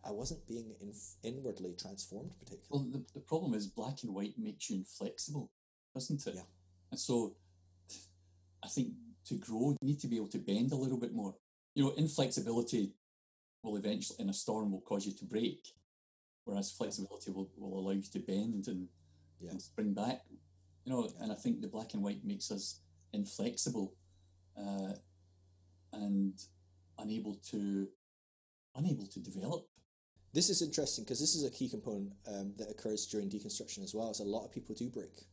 I 0.06 0.12
wasn't 0.12 0.46
being 0.46 0.74
in, 0.80 0.92
inwardly 1.22 1.74
transformed 1.80 2.32
particularly. 2.38 2.68
Well, 2.70 2.86
the, 2.92 3.04
the 3.14 3.24
problem 3.26 3.54
is 3.54 3.66
black 3.66 4.02
and 4.02 4.14
white 4.14 4.34
makes 4.38 4.70
you 4.70 4.76
inflexible, 4.76 5.50
doesn't 5.94 6.26
it? 6.26 6.34
Yeah. 6.36 6.42
And 6.90 7.00
so 7.00 7.34
I 8.62 8.68
think 8.68 8.92
to 9.28 9.34
grow, 9.34 9.76
you 9.80 9.88
need 9.88 10.00
to 10.00 10.06
be 10.06 10.16
able 10.16 10.28
to 10.28 10.38
bend 10.38 10.72
a 10.72 10.76
little 10.76 10.98
bit 10.98 11.12
more. 11.12 11.34
You 11.74 11.84
know, 11.84 11.92
inflexibility 11.96 12.92
will 13.62 13.76
eventually, 13.76 14.16
in 14.20 14.30
a 14.30 14.32
storm, 14.32 14.70
will 14.70 14.80
cause 14.80 15.06
you 15.06 15.12
to 15.14 15.24
break, 15.24 15.66
whereas 16.44 16.70
flexibility 16.70 17.32
will, 17.32 17.50
will 17.56 17.78
allow 17.78 17.92
you 17.92 18.02
to 18.02 18.18
bend 18.20 18.68
and, 18.68 18.88
Yeah. 19.40 19.50
and 19.50 19.60
spring 19.60 19.92
back. 19.92 20.22
You 20.84 20.92
know, 20.92 21.10
and 21.20 21.32
I 21.32 21.34
think 21.34 21.60
the 21.60 21.68
black 21.68 21.94
and 21.94 22.02
white 22.02 22.24
makes 22.24 22.50
us 22.52 22.80
inflexible 23.12 23.94
uh, 24.56 24.92
and 25.92 26.34
unable 26.98 27.34
to 27.50 27.88
unable 28.76 29.06
to 29.06 29.20
develop. 29.20 29.66
This 30.36 30.50
is 30.50 30.60
interesting 30.60 31.04
because 31.04 31.18
this 31.18 31.34
is 31.34 31.44
a 31.44 31.50
key 31.50 31.66
component 31.66 32.12
um, 32.28 32.52
that 32.58 32.70
occurs 32.70 33.06
during 33.06 33.30
deconstruction 33.30 33.82
as 33.82 33.94
well. 33.94 34.10
Is 34.10 34.20
a 34.20 34.24
lot 34.24 34.44
of 34.44 34.52
people 34.52 34.74
do 34.74 34.90
break. 34.90 35.24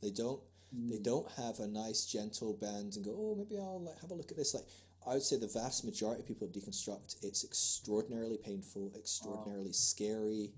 They 0.00 0.10
don't. 0.10 0.40
They 0.72 1.00
don't 1.00 1.28
have 1.32 1.58
a 1.58 1.66
nice 1.66 2.06
gentle 2.06 2.54
bend 2.60 2.94
and 2.94 3.04
go. 3.04 3.10
Oh, 3.10 3.34
maybe 3.36 3.60
I'll 3.60 3.82
like 3.82 4.00
have 4.00 4.12
a 4.12 4.14
look 4.14 4.30
at 4.30 4.36
this. 4.36 4.54
Like 4.54 4.62
I 5.04 5.14
would 5.14 5.24
say, 5.24 5.36
the 5.36 5.48
vast 5.48 5.84
majority 5.84 6.20
of 6.20 6.28
people 6.28 6.46
deconstruct. 6.46 7.24
It's 7.24 7.42
extraordinarily 7.42 8.38
painful, 8.38 8.92
extraordinarily 8.96 9.72
scary, 9.72 10.52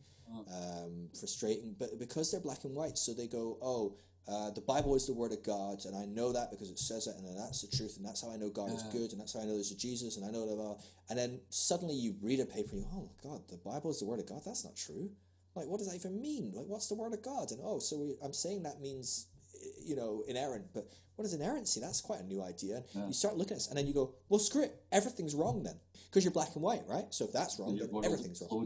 um, 0.52 1.09
frustrating. 1.18 1.74
But 1.78 1.98
because 1.98 2.31
they're 2.31 2.40
black 2.40 2.64
and 2.64 2.74
white, 2.74 2.98
so 2.98 3.14
they 3.14 3.26
go, 3.26 3.56
oh. 3.62 3.97
Uh, 4.27 4.51
the 4.51 4.61
Bible 4.63 4.95
is 4.97 5.07
the 5.07 5.13
Word 5.13 5.33
of 5.33 5.43
God, 5.43 5.85
and 5.85 5.95
I 5.95 6.07
know 6.07 6.33
that 6.33 6.51
because 6.51 6.71
it 6.71 6.79
says 6.79 7.07
it, 7.07 7.15
and 7.19 7.39
that's 7.39 7.61
the 7.61 7.77
truth, 7.77 7.99
and 7.99 8.07
that's 8.07 8.23
how 8.23 8.31
I 8.33 8.37
know 8.37 8.49
God 8.49 8.73
is 8.73 8.83
good, 8.85 9.13
and 9.13 9.21
that's 9.21 9.35
how 9.35 9.41
I 9.41 9.45
know 9.45 9.53
there's 9.55 9.71
a 9.71 9.77
Jesus, 9.77 10.17
and 10.17 10.25
I 10.25 10.31
know 10.31 10.47
that. 10.47 10.85
And 11.11 11.19
then 11.19 11.41
suddenly 11.51 11.95
you 11.95 12.17
read 12.23 12.41
a 12.41 12.47
paper, 12.47 12.71
and 12.73 12.81
you 12.81 12.87
go, 12.87 12.91
oh 12.95 13.11
my 13.11 13.31
God, 13.31 13.43
the 13.49 13.59
Bible 13.59 13.91
is 13.91 13.99
the 14.01 14.07
Word 14.07 14.21
of 14.21 14.27
God. 14.27 14.41
That's 14.47 14.65
not 14.65 14.77
true. 14.77 15.11
Like, 15.55 15.67
what 15.67 15.77
does 15.79 15.89
that 15.89 15.97
even 15.97 16.21
mean? 16.23 16.53
Like, 16.55 16.67
what's 16.67 16.89
the 16.89 16.95
Word 16.95 17.13
of 17.13 17.23
God? 17.23 17.51
And 17.51 17.61
oh, 17.63 17.79
so 17.81 17.99
we, 17.99 18.15
I'm 18.25 18.33
saying 18.33 18.63
that 18.63 18.81
means, 18.81 19.27
eh, 19.63 19.67
you 19.85 19.95
know, 19.95 20.25
inerrant. 20.27 20.73
But 20.73 20.89
what 21.17 21.27
is 21.27 21.35
inerrancy? 21.35 21.81
That's 21.81 22.01
quite 22.01 22.21
a 22.21 22.25
new 22.27 22.43
idea. 22.43 22.77
And 22.95 23.09
You 23.09 23.13
start 23.13 23.37
looking 23.37 23.53
at 23.53 23.57
this, 23.59 23.69
and 23.69 23.77
then 23.77 23.87
you 23.87 23.93
go, 23.93 24.15
well, 24.31 24.41
screw 24.41 24.63
it. 24.65 24.75
Everything's 24.91 25.35
wrong 25.35 25.63
then, 25.63 25.79
because 26.09 26.25
you're 26.25 26.33
black 26.33 26.55
and 26.55 26.63
white, 26.63 26.83
right? 26.89 27.05
So 27.11 27.27
if 27.27 27.33
that's 27.33 27.59
wrong, 27.61 27.77
then 27.87 27.91
everything's 28.07 28.41
wrong. 28.41 28.63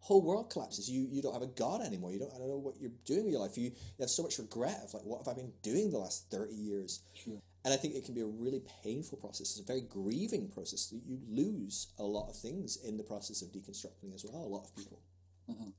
Whole 0.00 0.22
world 0.22 0.50
collapses. 0.50 0.90
You 0.90 1.06
you 1.10 1.22
don't 1.22 1.32
have 1.32 1.42
a 1.42 1.46
God 1.46 1.82
anymore. 1.82 2.12
You 2.12 2.18
don't 2.18 2.32
I 2.34 2.38
don't 2.38 2.48
know 2.48 2.58
what 2.58 2.80
you're 2.80 2.92
doing 3.04 3.24
with 3.24 3.32
your 3.32 3.40
life. 3.40 3.56
You, 3.56 3.64
you 3.64 4.00
have 4.00 4.10
so 4.10 4.22
much 4.22 4.38
regret 4.38 4.80
of 4.84 4.94
like 4.94 5.04
what 5.04 5.18
have 5.24 5.28
I 5.28 5.36
been 5.36 5.52
doing 5.62 5.90
the 5.90 5.98
last 5.98 6.30
thirty 6.30 6.54
years? 6.54 7.02
Sure. 7.14 7.40
And 7.64 7.74
I 7.74 7.76
think 7.76 7.94
it 7.94 8.06
can 8.06 8.14
be 8.14 8.22
a 8.22 8.26
really 8.26 8.62
painful 8.82 9.18
process. 9.18 9.50
It's 9.50 9.60
a 9.60 9.64
very 9.64 9.82
grieving 9.82 10.48
process. 10.48 10.86
that 10.86 11.02
You 11.06 11.18
lose 11.28 11.88
a 11.98 12.02
lot 12.02 12.30
of 12.30 12.36
things 12.36 12.78
in 12.82 12.96
the 12.96 13.04
process 13.04 13.42
of 13.42 13.48
deconstructing 13.48 14.14
as 14.14 14.24
well. 14.24 14.42
A 14.42 14.48
lot 14.48 14.64
of 14.64 14.74
people. 14.74 15.02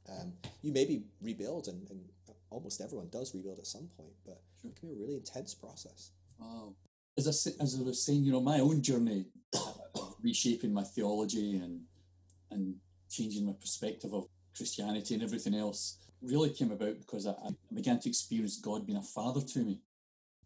Um, 0.10 0.34
you 0.62 0.72
maybe 0.72 1.04
rebuild, 1.22 1.68
and, 1.68 1.90
and 1.90 2.02
almost 2.50 2.82
everyone 2.82 3.10
does 3.10 3.34
rebuild 3.34 3.60
at 3.60 3.68
some 3.68 3.90
point, 3.98 4.14
but 4.26 4.42
it 4.64 4.76
can 4.76 4.90
be 4.90 4.96
a 4.96 4.98
really 4.98 5.16
intense 5.16 5.54
process. 5.54 6.12
Wow. 6.40 6.76
As 7.18 7.28
I, 7.28 7.64
as 7.64 7.78
I 7.80 7.84
was 7.84 8.06
saying, 8.06 8.24
you 8.24 8.32
know, 8.32 8.42
my 8.42 8.60
own 8.60 8.82
journey 8.82 9.26
of 9.54 10.16
reshaping 10.22 10.74
my 10.74 10.84
theology 10.84 11.58
and 11.58 11.82
and 12.52 12.76
changing 13.12 13.46
my 13.46 13.54
perspective 13.54 14.14
of 14.14 14.28
Christianity 14.56 15.14
and 15.14 15.24
everything 15.24 15.56
else 15.56 15.98
really 16.22 16.52
came 16.52 16.72
about 16.72 17.00
because 17.00 17.28
I, 17.28 17.32
I 17.32 17.50
began 17.74 18.00
to 18.00 18.10
experience 18.10 18.58
God 18.58 18.86
being 18.86 18.98
a 18.98 19.04
father 19.04 19.42
to 19.42 19.60
me 19.60 19.80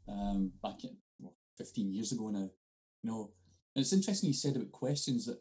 um, 0.07 0.51
back 0.63 0.83
in, 0.83 0.95
well, 1.19 1.35
15 1.57 1.91
years 1.91 2.11
ago 2.11 2.29
now. 2.29 2.49
You 3.03 3.11
know, 3.11 3.31
and 3.75 3.81
it's 3.83 3.93
interesting 3.93 4.27
you 4.27 4.33
said 4.33 4.55
about 4.55 4.71
questions 4.71 5.25
that 5.25 5.39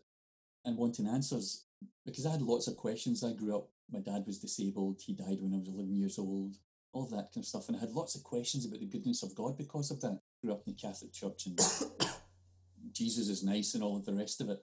and 0.64 0.76
wanting 0.76 1.06
answers 1.06 1.66
because 2.06 2.26
I 2.26 2.32
had 2.32 2.42
lots 2.42 2.66
of 2.66 2.76
questions. 2.76 3.22
I 3.22 3.32
grew 3.32 3.56
up, 3.56 3.68
my 3.90 4.01
dad 4.01 4.24
was 4.26 4.38
disabled, 4.38 5.01
he 5.05 5.12
died 5.12 5.38
when 5.40 5.55
I 5.55 5.59
was 5.59 5.68
11 5.68 5.94
years 5.94 6.18
old, 6.18 6.56
all 6.92 7.06
that 7.06 7.32
kind 7.32 7.38
of 7.38 7.46
stuff. 7.46 7.68
And 7.68 7.76
I 7.76 7.80
had 7.80 7.92
lots 7.92 8.14
of 8.14 8.22
questions 8.22 8.66
about 8.66 8.80
the 8.80 8.86
goodness 8.86 9.22
of 9.22 9.34
God 9.34 9.56
because 9.59 9.90
of 9.90 10.01
that. 10.01 10.20
Grew 10.42 10.52
up 10.52 10.62
in 10.66 10.74
the 10.74 10.80
Catholic 10.80 11.12
Church 11.12 11.46
and 11.46 11.59
Jesus 12.92 13.28
is 13.28 13.44
nice 13.44 13.74
and 13.74 13.82
all 13.82 13.96
of 13.96 14.05
the 14.05 14.14
rest 14.14 14.40
of 14.40 14.48
it. 14.48 14.59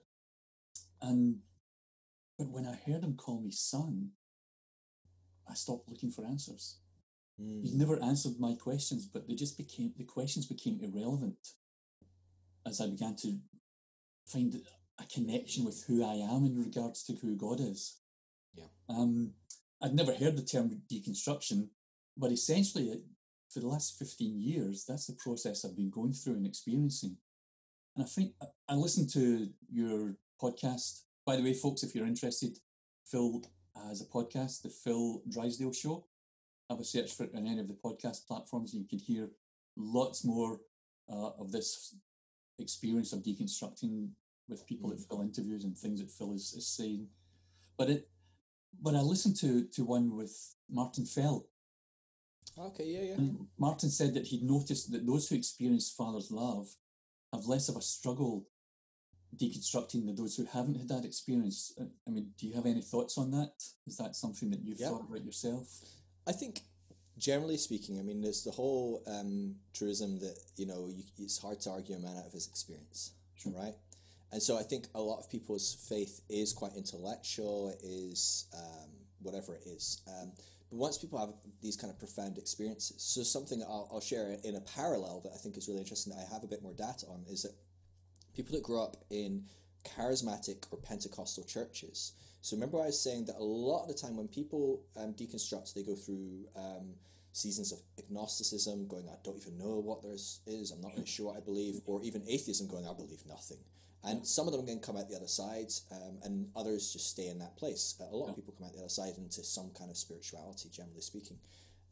And 1.00 1.38
but 2.38 2.48
when 2.48 2.66
I 2.66 2.76
heard 2.86 3.04
him 3.04 3.16
call 3.16 3.40
me 3.40 3.50
son, 3.50 4.10
I 5.48 5.54
stopped 5.54 5.88
looking 5.88 6.10
for 6.10 6.24
answers. 6.24 6.78
He 7.38 7.70
mm. 7.70 7.74
never 7.74 8.02
answered 8.02 8.38
my 8.38 8.54
questions, 8.54 9.06
but 9.06 9.26
they 9.26 9.34
just 9.34 9.56
became 9.56 9.92
the 9.96 10.04
questions 10.04 10.46
became 10.46 10.78
irrelevant 10.82 11.38
as 12.66 12.80
I 12.80 12.86
began 12.86 13.16
to 13.16 13.38
find 14.26 14.54
a 14.98 15.04
connection 15.12 15.64
with 15.64 15.84
who 15.86 16.04
I 16.04 16.14
am 16.14 16.44
in 16.44 16.62
regards 16.62 17.02
to 17.04 17.14
who 17.14 17.36
God 17.36 17.58
is. 17.60 17.98
Yeah. 18.54 18.66
Um, 18.88 19.32
I'd 19.82 19.94
never 19.94 20.14
heard 20.14 20.36
the 20.36 20.44
term 20.44 20.82
deconstruction, 20.90 21.68
but 22.16 22.30
essentially, 22.30 22.92
uh, 22.92 22.96
for 23.48 23.60
the 23.60 23.68
last 23.68 23.98
15 23.98 24.40
years, 24.40 24.84
that's 24.86 25.06
the 25.06 25.14
process 25.14 25.64
I've 25.64 25.76
been 25.76 25.90
going 25.90 26.12
through 26.12 26.34
and 26.34 26.46
experiencing. 26.46 27.16
And 27.96 28.04
I 28.04 28.08
think 28.08 28.34
I- 28.40 28.46
I 28.68 28.74
listened 28.76 29.10
to 29.10 29.52
your 29.70 30.16
podcast. 30.40 31.02
By 31.24 31.36
the 31.36 31.42
way, 31.42 31.54
folks, 31.54 31.82
if 31.82 31.94
you're 31.94 32.06
interested, 32.06 32.58
Phil 33.06 33.42
has 33.88 34.00
a 34.00 34.06
podcast, 34.06 34.62
The 34.62 34.68
Phil 34.68 35.22
Drysdale 35.28 35.72
Show. 35.72 36.06
Have 36.68 36.80
a 36.80 36.84
search 36.84 37.12
for 37.14 37.24
it 37.24 37.34
on 37.36 37.46
any 37.46 37.60
of 37.60 37.68
the 37.68 37.74
podcast 37.74 38.26
platforms, 38.26 38.72
and 38.72 38.82
you 38.82 38.88
can 38.88 38.98
hear 38.98 39.30
lots 39.76 40.24
more 40.24 40.60
uh, 41.10 41.30
of 41.38 41.52
this 41.52 41.96
experience 42.58 43.12
of 43.12 43.22
deconstructing 43.22 44.08
with 44.48 44.66
people 44.66 44.90
that 44.90 45.00
Phil 45.00 45.22
interviews 45.22 45.64
and 45.64 45.76
things 45.76 46.00
that 46.00 46.10
Phil 46.10 46.32
is, 46.34 46.54
is 46.56 46.66
saying. 46.66 47.08
But 47.78 47.90
it, 47.90 48.08
but 48.80 48.94
I 48.94 49.00
listened 49.00 49.36
to 49.36 49.64
to 49.64 49.84
one 49.84 50.16
with 50.16 50.34
Martin 50.70 51.04
Fell, 51.04 51.46
Okay, 52.58 52.84
yeah, 52.86 53.00
yeah. 53.00 53.14
and 53.14 53.46
Martin 53.58 53.90
said 53.90 54.14
that 54.14 54.26
he'd 54.26 54.42
noticed 54.42 54.92
that 54.92 55.06
those 55.06 55.28
who 55.28 55.36
experience 55.36 55.90
Father's 55.90 56.30
love 56.30 56.68
have 57.32 57.46
less 57.46 57.68
of 57.68 57.76
a 57.76 57.82
struggle 57.82 58.46
deconstructing 59.36 60.06
the 60.06 60.12
those 60.12 60.36
who 60.36 60.44
haven't 60.44 60.76
had 60.76 60.88
that 60.88 61.04
experience. 61.04 61.72
Uh, 61.80 61.84
I 62.06 62.10
mean, 62.10 62.32
do 62.38 62.46
you 62.46 62.54
have 62.54 62.66
any 62.66 62.82
thoughts 62.82 63.16
on 63.18 63.30
that? 63.32 63.54
Is 63.86 63.96
that 63.96 64.14
something 64.16 64.50
that 64.50 64.60
you've 64.62 64.80
Yeah. 64.80 64.90
thought 64.90 65.08
about 65.08 65.24
yourself? 65.24 65.68
I 66.26 66.32
think, 66.32 66.60
generally 67.18 67.56
speaking, 67.56 67.98
I 67.98 68.02
mean, 68.02 68.20
there's 68.20 68.44
the 68.44 68.50
whole 68.50 69.02
um, 69.06 69.56
truism 69.72 70.18
that 70.20 70.38
you 70.56 70.66
know 70.66 70.88
you, 70.88 71.02
it's 71.18 71.38
hard 71.38 71.60
to 71.62 71.70
argue 71.70 71.96
a 71.96 71.98
man 71.98 72.16
out 72.16 72.26
of 72.26 72.32
his 72.32 72.46
experience, 72.46 73.12
right? 73.46 73.74
And 74.32 74.42
so 74.42 74.56
I 74.58 74.62
think 74.62 74.86
a 74.94 75.00
lot 75.00 75.18
of 75.18 75.28
people's 75.28 75.74
faith 75.88 76.22
is 76.28 76.54
quite 76.54 76.74
intellectual, 76.74 77.68
it 77.68 77.84
is 77.84 78.46
um, 78.54 78.88
whatever 79.20 79.54
it 79.54 79.62
is. 79.66 80.00
Um, 80.08 80.32
but 80.70 80.78
once 80.78 80.96
people 80.96 81.18
have 81.18 81.34
these 81.60 81.76
kind 81.76 81.92
of 81.92 81.98
profound 81.98 82.38
experiences, 82.38 83.02
so 83.02 83.22
something 83.22 83.62
I'll, 83.62 83.88
I'll 83.92 84.00
share 84.00 84.38
in 84.42 84.56
a 84.56 84.60
parallel 84.62 85.20
that 85.24 85.32
I 85.34 85.36
think 85.36 85.58
is 85.58 85.68
really 85.68 85.80
interesting 85.80 86.14
that 86.14 86.26
I 86.26 86.32
have 86.32 86.44
a 86.44 86.46
bit 86.46 86.62
more 86.62 86.72
data 86.72 87.06
on 87.08 87.24
is 87.28 87.42
that 87.42 87.52
people 88.34 88.54
that 88.54 88.62
grow 88.62 88.82
up 88.82 88.96
in 89.10 89.44
charismatic 89.84 90.64
or 90.70 90.78
Pentecostal 90.78 91.44
churches. 91.44 92.12
So 92.40 92.56
remember, 92.56 92.80
I 92.80 92.86
was 92.86 93.00
saying 93.00 93.26
that 93.26 93.36
a 93.36 93.44
lot 93.44 93.82
of 93.82 93.88
the 93.88 93.94
time 93.94 94.16
when 94.16 94.28
people 94.28 94.82
um, 94.96 95.14
deconstruct, 95.14 95.74
they 95.74 95.82
go 95.82 95.94
through 95.94 96.46
um, 96.56 96.94
seasons 97.32 97.72
of 97.72 97.78
agnosticism, 97.98 98.88
going, 98.88 99.08
I 99.08 99.14
don't 99.24 99.36
even 99.36 99.58
know 99.58 99.78
what 99.78 100.02
there 100.02 100.12
is, 100.12 100.40
I'm 100.46 100.80
not 100.80 100.92
really 100.92 101.06
sure 101.06 101.26
what 101.26 101.36
I 101.36 101.40
believe, 101.40 101.80
or 101.86 102.02
even 102.02 102.22
atheism, 102.28 102.66
going, 102.66 102.86
I 102.86 102.94
believe 102.94 103.22
nothing. 103.28 103.58
And 104.04 104.26
some 104.26 104.48
of 104.48 104.52
them 104.52 104.66
can 104.66 104.80
come 104.80 104.96
out 104.96 105.08
the 105.08 105.16
other 105.16 105.28
side, 105.28 105.70
um, 105.92 106.18
and 106.24 106.48
others 106.56 106.92
just 106.92 107.10
stay 107.10 107.28
in 107.28 107.38
that 107.38 107.56
place. 107.56 107.94
Uh, 108.00 108.04
a 108.12 108.16
lot 108.16 108.28
of 108.28 108.34
people 108.34 108.54
come 108.58 108.66
out 108.66 108.72
the 108.72 108.80
other 108.80 108.88
side 108.88 109.14
into 109.16 109.44
some 109.44 109.70
kind 109.78 109.90
of 109.90 109.96
spirituality, 109.96 110.68
generally 110.72 111.00
speaking. 111.00 111.36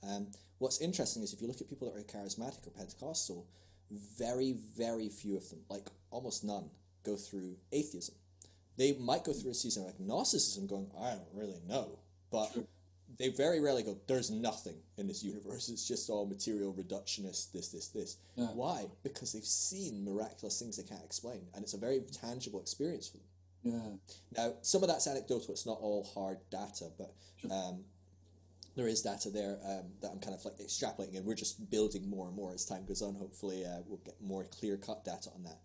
Um, 0.02 0.26
what's 0.58 0.80
interesting 0.80 1.22
is 1.22 1.32
if 1.32 1.40
you 1.40 1.46
look 1.46 1.60
at 1.60 1.68
people 1.68 1.90
that 1.90 1.98
are 1.98 2.02
charismatic 2.02 2.66
or 2.66 2.70
Pentecostal, 2.70 3.46
very, 3.90 4.54
very 4.76 5.08
few 5.08 5.36
of 5.36 5.48
them, 5.48 5.60
like 5.68 5.86
almost 6.10 6.44
none, 6.44 6.70
go 7.04 7.16
through 7.16 7.56
atheism. 7.72 8.14
They 8.76 8.94
might 8.94 9.24
go 9.24 9.32
through 9.32 9.50
a 9.50 9.54
season 9.54 9.84
of 9.84 9.94
agnosticism, 9.94 10.66
going, 10.66 10.90
I 10.98 11.10
don't 11.10 11.28
really 11.34 11.60
know, 11.68 11.98
but 12.30 12.52
sure. 12.52 12.64
they 13.18 13.28
very 13.28 13.60
rarely 13.60 13.82
go, 13.82 13.98
there's 14.06 14.30
nothing 14.30 14.76
in 14.96 15.06
this 15.06 15.22
universe. 15.22 15.68
It's 15.68 15.86
just 15.86 16.08
all 16.08 16.26
material 16.26 16.72
reductionist, 16.72 17.52
this, 17.52 17.68
this, 17.68 17.88
this. 17.88 18.16
Yeah. 18.36 18.46
Why? 18.46 18.86
Because 19.02 19.32
they've 19.32 19.44
seen 19.44 20.04
miraculous 20.04 20.58
things 20.58 20.76
they 20.76 20.82
can't 20.82 21.04
explain, 21.04 21.42
and 21.54 21.62
it's 21.62 21.74
a 21.74 21.78
very 21.78 22.00
tangible 22.22 22.60
experience 22.60 23.08
for 23.08 23.18
them. 23.18 23.26
Yeah. 23.62 24.42
Now, 24.42 24.54
some 24.62 24.82
of 24.82 24.88
that's 24.88 25.06
anecdotal. 25.06 25.52
It's 25.52 25.66
not 25.66 25.78
all 25.80 26.04
hard 26.14 26.38
data, 26.50 26.86
but 26.96 27.12
sure. 27.36 27.52
um, 27.52 27.84
there 28.80 28.88
is 28.88 29.02
data 29.02 29.28
there 29.28 29.58
um, 29.66 29.84
that 30.00 30.10
I'm 30.10 30.20
kind 30.20 30.34
of 30.34 30.42
like 30.42 30.56
extrapolating, 30.56 31.18
and 31.18 31.26
we're 31.26 31.34
just 31.34 31.70
building 31.70 32.08
more 32.08 32.26
and 32.28 32.34
more 32.34 32.54
as 32.54 32.64
time 32.64 32.86
goes 32.86 33.02
on. 33.02 33.14
Hopefully, 33.14 33.66
uh, 33.66 33.82
we'll 33.86 34.00
get 34.04 34.14
more 34.22 34.44
clear 34.44 34.78
cut 34.78 35.04
data 35.04 35.28
on 35.34 35.44
that. 35.44 35.58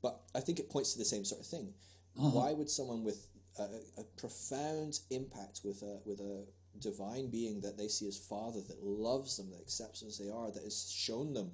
But 0.00 0.18
I 0.34 0.40
think 0.40 0.58
it 0.58 0.70
points 0.70 0.94
to 0.94 0.98
the 0.98 1.04
same 1.04 1.26
sort 1.26 1.42
of 1.42 1.46
thing. 1.46 1.74
Uh-huh. 2.18 2.30
Why 2.30 2.52
would 2.54 2.70
someone 2.70 3.04
with 3.04 3.28
a, 3.58 3.64
a, 4.00 4.04
profound 4.16 5.00
impact 5.10 5.60
with 5.64 5.82
a 5.82 5.98
with 6.06 6.20
a 6.20 6.46
divine 6.78 7.28
being 7.28 7.60
that 7.60 7.76
they 7.76 7.88
see 7.88 8.08
as 8.08 8.16
Father, 8.16 8.60
that 8.62 8.82
loves 8.82 9.36
them, 9.36 9.50
that 9.50 9.60
accepts 9.60 10.00
them 10.00 10.08
as 10.08 10.18
they 10.18 10.30
are, 10.30 10.50
that 10.50 10.64
has 10.64 10.90
shown 10.90 11.34
them 11.34 11.52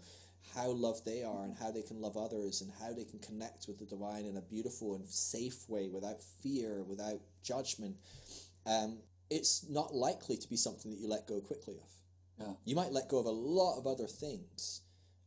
how 0.54 0.68
loved 0.68 1.04
they 1.04 1.24
are 1.24 1.44
and 1.44 1.56
how 1.58 1.72
they 1.72 1.82
can 1.82 2.00
love 2.00 2.16
others 2.16 2.62
and 2.62 2.70
how 2.80 2.92
they 2.92 3.04
can 3.04 3.18
connect 3.18 3.66
with 3.66 3.80
the 3.80 3.84
divine 3.84 4.24
in 4.24 4.36
a 4.36 4.40
beautiful 4.40 4.94
and 4.94 5.08
safe 5.08 5.68
way 5.68 5.88
without 5.88 6.22
fear, 6.22 6.84
without 6.84 7.20
judgment. 7.42 7.96
Um, 8.64 8.98
it's 9.30 9.68
not 9.68 9.94
likely 9.94 10.36
to 10.36 10.48
be 10.48 10.56
something 10.56 10.90
that 10.90 10.98
you 10.98 11.08
let 11.08 11.26
go 11.26 11.40
quickly 11.40 11.74
of. 11.74 11.90
Yeah. 12.46 12.54
You 12.64 12.76
might 12.76 12.92
let 12.92 13.08
go 13.08 13.18
of 13.18 13.26
a 13.26 13.30
lot 13.30 13.78
of 13.78 13.86
other 13.86 14.06
things, 14.06 14.82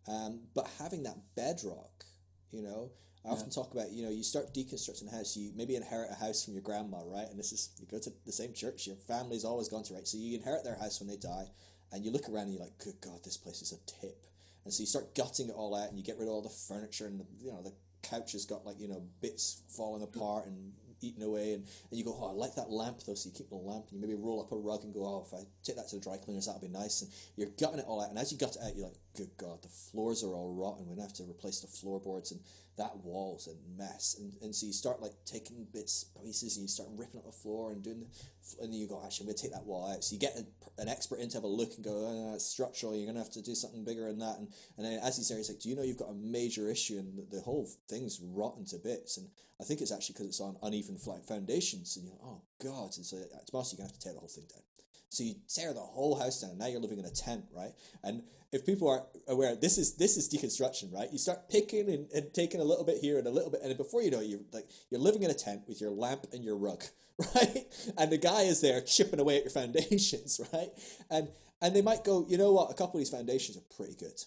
um, 0.07 0.41
but 0.56 0.69
having 0.80 1.03
that 1.03 1.18
bedrock, 1.36 2.06
you 2.52 2.61
know, 2.61 2.91
I 3.26 3.30
often 3.30 3.48
yeah. 3.49 3.53
talk 3.53 3.73
about, 3.73 3.91
you 3.91 4.03
know, 4.03 4.10
you 4.10 4.23
start 4.23 4.53
deconstructing 4.53 5.07
a 5.11 5.15
house, 5.15 5.38
you 5.38 5.52
maybe 5.56 5.76
inherit 5.76 6.10
a 6.10 6.15
house 6.15 6.44
from 6.44 6.53
your 6.53 6.64
grandma, 6.64 7.02
right? 7.06 7.28
And 7.30 7.38
this 7.38 7.52
is, 7.52 7.69
you 7.80 7.86
go 7.86 7.99
to 7.99 8.11
the 8.26 8.32
same 8.32 8.53
church 8.53 8.88
your 8.88 8.95
family's 8.95 9.45
always 9.45 9.69
gone 9.69 9.84
to, 9.84 9.94
right? 9.94 10.07
So 10.07 10.18
you 10.18 10.36
inherit 10.36 10.64
their 10.64 10.78
house 10.78 10.99
when 10.99 11.10
they 11.10 11.18
die, 11.18 11.48
and 11.91 12.03
you 12.03 12.11
look 12.11 12.30
around 12.30 12.44
and 12.44 12.53
you're 12.53 12.64
like, 12.64 12.78
good 12.80 12.99
God, 13.02 13.23
this 13.23 13.38
place 13.38 13.61
is 13.61 13.73
a 13.73 14.02
tip. 14.02 14.18
And 14.64 14.73
so 14.73 14.82
you 14.82 14.88
start 14.88 15.14
gutting 15.15 15.49
it 15.49 15.56
all 15.56 15.76
out, 15.76 15.90
and 15.90 15.98
you 15.98 16.03
get 16.03 16.18
rid 16.18 16.28
of 16.28 16.34
all 16.34 16.41
the 16.41 16.49
furniture, 16.49 17.06
and 17.06 17.19
the, 17.19 17.26
you 17.40 17.52
know, 17.52 17.61
the 17.61 17.73
couch 18.02 18.32
has 18.32 18.45
got 18.45 18.65
like, 18.65 18.80
you 18.80 18.88
know, 18.88 19.03
bits 19.22 19.61
falling 19.69 20.02
apart 20.02 20.48
and 20.48 20.73
eaten 21.02 21.23
away, 21.23 21.53
and, 21.53 21.65
and 21.90 21.98
you 21.99 22.03
go, 22.03 22.18
oh, 22.19 22.30
I 22.30 22.34
like 22.34 22.56
that 22.56 22.69
lamp 22.69 22.99
though, 23.06 23.15
so 23.15 23.30
you 23.30 23.36
keep 23.36 23.49
the 23.49 23.56
lamp, 23.56 23.86
and 23.91 24.02
you 24.02 24.07
maybe 24.07 24.19
roll 24.19 24.41
up 24.41 24.52
a 24.52 24.56
rug 24.56 24.84
and 24.84 24.94
go, 24.94 25.06
oh, 25.06 25.26
if 25.26 25.34
I 25.34 25.44
take 25.64 25.76
that 25.76 25.88
to 25.90 25.95
the 25.95 26.02
dry 26.02 26.18
cleaners, 26.18 26.45
that'll 26.45 26.61
be 26.61 26.68
nice, 26.68 27.02
and 27.02 27.11
you're 27.36 27.49
gutting 27.60 27.80
it 27.80 27.86
all 27.88 28.02
out, 28.02 28.10
and 28.10 28.19
as 28.19 28.32
you 28.32 28.38
gut 28.38 28.56
it 28.56 28.61
out, 28.64 28.76
you're 28.76 28.86
like, 28.86 28.98
good 29.15 29.32
God, 29.38 29.61
the 29.61 29.69
floors 29.69 30.23
are 30.23 30.34
all 30.34 30.53
rotten, 30.53 30.86
we're 30.86 30.95
going 30.95 31.07
to 31.07 31.14
have 31.14 31.26
to 31.26 31.30
replace 31.30 31.60
the 31.61 31.68
floorboards, 31.68 32.32
and 32.32 32.41
that 32.77 32.98
wall's 33.03 33.48
a 33.48 33.56
mess, 33.77 34.15
and, 34.19 34.34
and 34.41 34.56
so 34.56 34.65
you 34.65 34.73
start 34.73 35.02
like 35.02 35.14
taking 35.26 35.68
bits, 35.73 36.06
pieces, 36.23 36.57
and 36.57 36.64
you 36.64 36.68
start 36.68 36.89
ripping 36.95 37.19
up 37.19 37.26
the 37.26 37.31
floor 37.31 37.72
and 37.72 37.84
doing, 37.84 37.99
the, 37.99 38.64
and 38.64 38.73
you 38.73 38.88
go, 38.88 39.02
actually, 39.03 39.26
I'm 39.26 39.27
going 39.27 39.38
to 39.38 39.43
take 39.43 39.53
that 39.53 39.65
wall 39.65 39.91
out, 39.91 40.03
so 40.03 40.14
you 40.14 40.19
get 40.19 40.35
an, 40.35 40.48
an 40.77 40.88
expert 40.88 41.19
in 41.19 41.30
to 41.30 41.38
have 41.38 41.43
a 41.43 41.48
look 41.48 41.73
and 41.76 41.84
go, 41.84 41.91
oh, 41.91 42.38
structural, 42.38 42.95
you're 42.95 43.06
going 43.06 43.15
to 43.15 43.22
have 43.22 43.34
to 43.34 43.41
do 43.41 43.56
something 43.56 43.84
bigger 43.84 44.07
than 44.07 44.19
that, 44.19 44.38
and, 44.39 44.48
and 44.77 44.85
then 44.85 44.99
as 45.03 45.18
he's 45.18 45.30
there, 45.30 45.38
he's 45.38 45.49
like, 45.49 45.60
do 45.60 45.69
you 45.69 45.76
know 45.76 45.84
you've 45.84 45.99
got 45.99 46.10
a 46.10 46.15
major 46.15 46.69
issue, 46.69 46.98
and 46.98 47.18
the, 47.18 47.38
the 47.38 47.41
whole 47.41 47.68
thing's 47.89 48.19
rotten 48.22 48.65
to 48.65 48.77
bits, 48.77 49.18
and 49.18 49.27
I 49.60 49.64
think 49.64 49.81
it's 49.81 49.91
actually 49.91 50.14
because 50.14 50.27
it's 50.27 50.41
on 50.41 50.57
uneven 50.64 50.98
flat 50.98 51.26
foundations, 51.27 51.98
and 51.98 52.06
you're 52.06 52.15
like, 52.15 52.26
oh 52.26 52.41
god, 52.64 52.95
and 52.98 53.06
so 53.06 53.18
uh, 53.18 53.41
it's 53.41 53.53
mostly 53.53 53.77
you're 53.77 53.85
gonna 53.85 53.93
have 53.93 53.99
to 53.99 54.03
tear 54.03 54.14
the 54.14 54.19
whole 54.19 54.27
thing 54.27 54.48
down. 54.49 54.64
So 55.12 55.24
you 55.26 55.36
tear 55.54 55.74
the 55.74 55.82
whole 55.82 56.16
house 56.18 56.40
down. 56.40 56.58
Now 56.58 56.68
you're 56.68 56.80
living 56.80 56.98
in 56.98 57.04
a 57.04 57.10
tent, 57.10 57.44
right? 57.54 57.74
And 58.02 58.24
if 58.54 58.66
people 58.66 58.88
are 58.90 59.04
aware, 59.28 59.56
this 59.56 59.78
is 59.78 59.96
this 59.96 60.16
is 60.16 60.30
deconstruction, 60.30 60.94
right? 60.94 61.12
You 61.12 61.18
start 61.18 61.50
picking 61.50 61.90
and, 61.90 62.10
and 62.14 62.34
taking 62.34 62.62
a 62.62 62.64
little 62.64 62.86
bit 62.86 63.00
here 63.00 63.18
and 63.18 63.28
a 63.28 63.30
little 63.30 63.52
bit, 63.52 63.60
and 63.62 63.76
before 63.78 64.02
you 64.02 64.10
know 64.10 64.22
it, 64.22 64.28
you're 64.28 64.40
like 64.54 64.70
you're 64.90 65.02
living 65.02 65.24
in 65.24 65.30
a 65.30 65.34
tent 65.34 65.64
with 65.68 65.82
your 65.82 65.92
lamp 65.92 66.28
and 66.32 66.46
your 66.46 66.56
rug, 66.56 66.82
right? 67.36 67.66
And 67.98 68.10
the 68.10 68.18
guy 68.18 68.44
is 68.44 68.62
there 68.62 68.80
chipping 68.80 69.20
away 69.20 69.38
at 69.38 69.44
your 69.44 69.52
foundations, 69.52 70.40
right? 70.54 70.70
And 71.10 71.28
and 71.62 71.76
they 71.76 71.82
might 71.82 72.06
go, 72.06 72.26
you 72.30 72.38
know 72.38 72.54
what? 72.54 72.72
A 72.72 72.74
couple 72.74 72.98
of 72.98 73.02
these 73.02 73.10
foundations 73.10 73.58
are 73.58 73.76
pretty 73.76 73.96
good. 73.96 74.18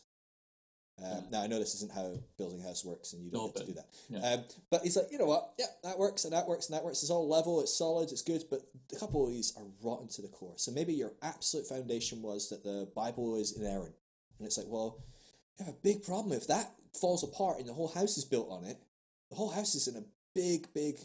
Um. 1.02 1.24
Now 1.30 1.42
I 1.42 1.46
know 1.46 1.58
this 1.58 1.74
isn't 1.74 1.92
how 1.92 2.14
building 2.38 2.60
a 2.60 2.62
house 2.62 2.84
works, 2.84 3.12
and 3.12 3.24
you 3.24 3.30
don't 3.30 3.54
get 3.54 3.66
to 3.66 3.72
do 3.72 3.74
that. 3.74 3.86
Yeah. 4.08 4.18
Um, 4.20 4.44
but 4.70 4.82
he's 4.82 4.96
like, 4.96 5.06
you 5.10 5.18
know 5.18 5.26
what? 5.26 5.52
Yeah, 5.58 5.66
that 5.82 5.98
works, 5.98 6.24
and 6.24 6.32
that 6.32 6.46
works, 6.46 6.66
and 6.66 6.76
that 6.76 6.84
works. 6.84 7.02
It's 7.02 7.10
all 7.10 7.28
level, 7.28 7.60
it's 7.60 7.76
solid, 7.76 8.12
it's 8.12 8.22
good. 8.22 8.44
But 8.48 8.60
a 8.94 8.98
couple 8.98 9.24
of 9.26 9.32
these 9.32 9.56
are 9.56 9.64
rotten 9.82 10.08
to 10.08 10.22
the 10.22 10.28
core. 10.28 10.54
So 10.56 10.70
maybe 10.70 10.94
your 10.94 11.12
absolute 11.20 11.66
foundation 11.66 12.22
was 12.22 12.48
that 12.50 12.62
the 12.62 12.88
Bible 12.94 13.36
is 13.36 13.56
inerrant, 13.58 13.94
and 14.38 14.46
it's 14.46 14.56
like, 14.56 14.68
well, 14.68 14.98
you 15.58 15.64
have 15.64 15.74
a 15.74 15.78
big 15.78 16.02
problem 16.02 16.32
if 16.32 16.46
that 16.46 16.70
falls 16.94 17.24
apart 17.24 17.58
and 17.58 17.68
the 17.68 17.72
whole 17.72 17.88
house 17.88 18.16
is 18.16 18.24
built 18.24 18.48
on 18.50 18.64
it. 18.64 18.78
The 19.30 19.36
whole 19.36 19.50
house 19.50 19.74
is 19.74 19.88
in 19.88 19.96
a 19.96 20.04
big, 20.34 20.72
big 20.74 20.98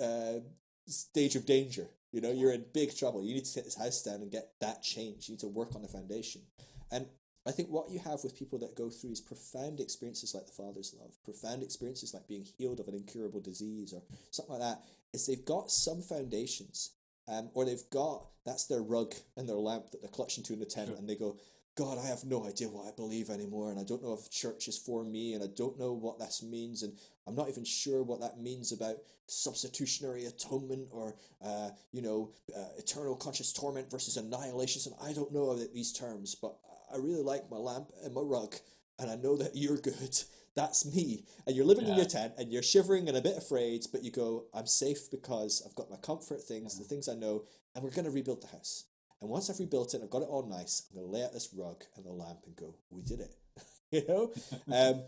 uh, 0.00 0.40
stage 0.86 1.36
of 1.36 1.46
danger. 1.46 1.88
You 2.12 2.20
know, 2.20 2.32
you're 2.32 2.52
in 2.52 2.64
big 2.72 2.96
trouble. 2.96 3.22
You 3.22 3.34
need 3.34 3.44
to 3.44 3.54
take 3.54 3.64
this 3.64 3.78
house 3.78 4.02
down 4.02 4.22
and 4.22 4.30
get 4.30 4.52
that 4.60 4.82
changed. 4.82 5.28
You 5.28 5.34
need 5.34 5.40
to 5.40 5.48
work 5.48 5.74
on 5.74 5.82
the 5.82 5.88
foundation. 5.88 6.42
And 6.90 7.06
I 7.46 7.52
think 7.52 7.70
what 7.70 7.90
you 7.90 7.98
have 8.00 8.22
with 8.22 8.36
people 8.36 8.58
that 8.58 8.76
go 8.76 8.90
through 8.90 9.12
is 9.12 9.20
profound 9.20 9.80
experiences 9.80 10.34
like 10.34 10.46
the 10.46 10.52
Father's 10.52 10.94
love, 10.98 11.16
profound 11.24 11.62
experiences 11.62 12.12
like 12.12 12.28
being 12.28 12.46
healed 12.58 12.80
of 12.80 12.88
an 12.88 12.94
incurable 12.94 13.40
disease 13.40 13.92
or 13.94 14.02
something 14.30 14.58
like 14.58 14.62
that, 14.62 14.82
is 15.12 15.26
they've 15.26 15.44
got 15.44 15.70
some 15.70 16.02
foundations, 16.02 16.90
um, 17.26 17.50
or 17.54 17.64
they've 17.64 17.88
got 17.90 18.26
that's 18.44 18.66
their 18.66 18.82
rug 18.82 19.14
and 19.36 19.48
their 19.48 19.56
lamp 19.56 19.90
that 19.90 20.02
they're 20.02 20.10
clutching 20.10 20.44
to 20.44 20.52
in 20.52 20.58
the 20.58 20.66
tent, 20.66 20.88
sure. 20.88 20.96
and 20.96 21.08
they 21.08 21.16
go, 21.16 21.38
God, 21.74 21.96
I 21.96 22.06
have 22.08 22.24
no 22.24 22.44
idea 22.44 22.68
what 22.68 22.88
I 22.88 22.96
believe 22.96 23.30
anymore, 23.30 23.70
and 23.70 23.78
I 23.78 23.84
don't 23.84 24.02
know 24.02 24.12
if 24.12 24.30
church 24.30 24.66
is 24.66 24.76
for 24.76 25.04
me, 25.04 25.34
and 25.34 25.44
I 25.44 25.46
don't 25.46 25.78
know 25.78 25.92
what 25.92 26.18
this 26.18 26.42
means, 26.42 26.82
and 26.82 26.98
I'm 27.26 27.36
not 27.36 27.48
even 27.48 27.64
sure 27.64 28.02
what 28.02 28.20
that 28.20 28.40
means 28.40 28.72
about 28.72 28.96
substitutionary 29.28 30.24
atonement 30.24 30.88
or, 30.90 31.14
uh, 31.44 31.70
you 31.92 32.02
know, 32.02 32.32
uh, 32.56 32.64
eternal 32.78 33.14
conscious 33.14 33.52
torment 33.52 33.90
versus 33.90 34.16
annihilation. 34.16 34.92
I 35.02 35.12
don't 35.12 35.32
know 35.32 35.54
these 35.56 35.92
terms, 35.92 36.34
but 36.34 36.56
I 36.92 36.96
really 36.96 37.22
like 37.22 37.50
my 37.50 37.56
lamp 37.56 37.90
and 38.04 38.14
my 38.14 38.20
rug, 38.20 38.54
and 38.98 39.10
I 39.10 39.16
know 39.16 39.36
that 39.36 39.52
you're 39.54 39.78
good. 39.78 40.18
That's 40.54 40.92
me. 40.92 41.24
And 41.46 41.54
you're 41.54 41.64
living 41.64 41.84
yeah. 41.84 41.92
in 41.92 41.98
your 41.98 42.06
tent 42.06 42.32
and 42.36 42.50
you're 42.50 42.64
shivering 42.64 43.06
and 43.06 43.16
a 43.16 43.20
bit 43.20 43.36
afraid, 43.36 43.86
but 43.92 44.02
you 44.02 44.10
go, 44.10 44.46
I'm 44.52 44.66
safe 44.66 45.08
because 45.08 45.62
I've 45.64 45.76
got 45.76 45.88
my 45.88 45.96
comfort 45.98 46.42
things, 46.42 46.74
yeah. 46.74 46.82
the 46.82 46.88
things 46.88 47.08
I 47.08 47.14
know, 47.14 47.44
and 47.74 47.84
we're 47.84 47.92
going 47.92 48.06
to 48.06 48.10
rebuild 48.10 48.42
the 48.42 48.48
house. 48.48 48.86
And 49.20 49.30
once 49.30 49.48
I've 49.48 49.60
rebuilt 49.60 49.94
it, 49.94 50.00
I've 50.02 50.10
got 50.10 50.22
it 50.22 50.28
all 50.28 50.48
nice, 50.48 50.82
I'm 50.90 50.98
going 50.98 51.12
to 51.12 51.16
lay 51.16 51.24
out 51.24 51.32
this 51.32 51.50
rug 51.54 51.84
and 51.94 52.04
the 52.04 52.10
lamp 52.10 52.40
and 52.44 52.56
go, 52.56 52.74
we 52.90 53.02
did 53.02 53.20
it. 53.20 53.36
you 53.92 54.02
know? 54.08 54.32
um, 54.72 55.02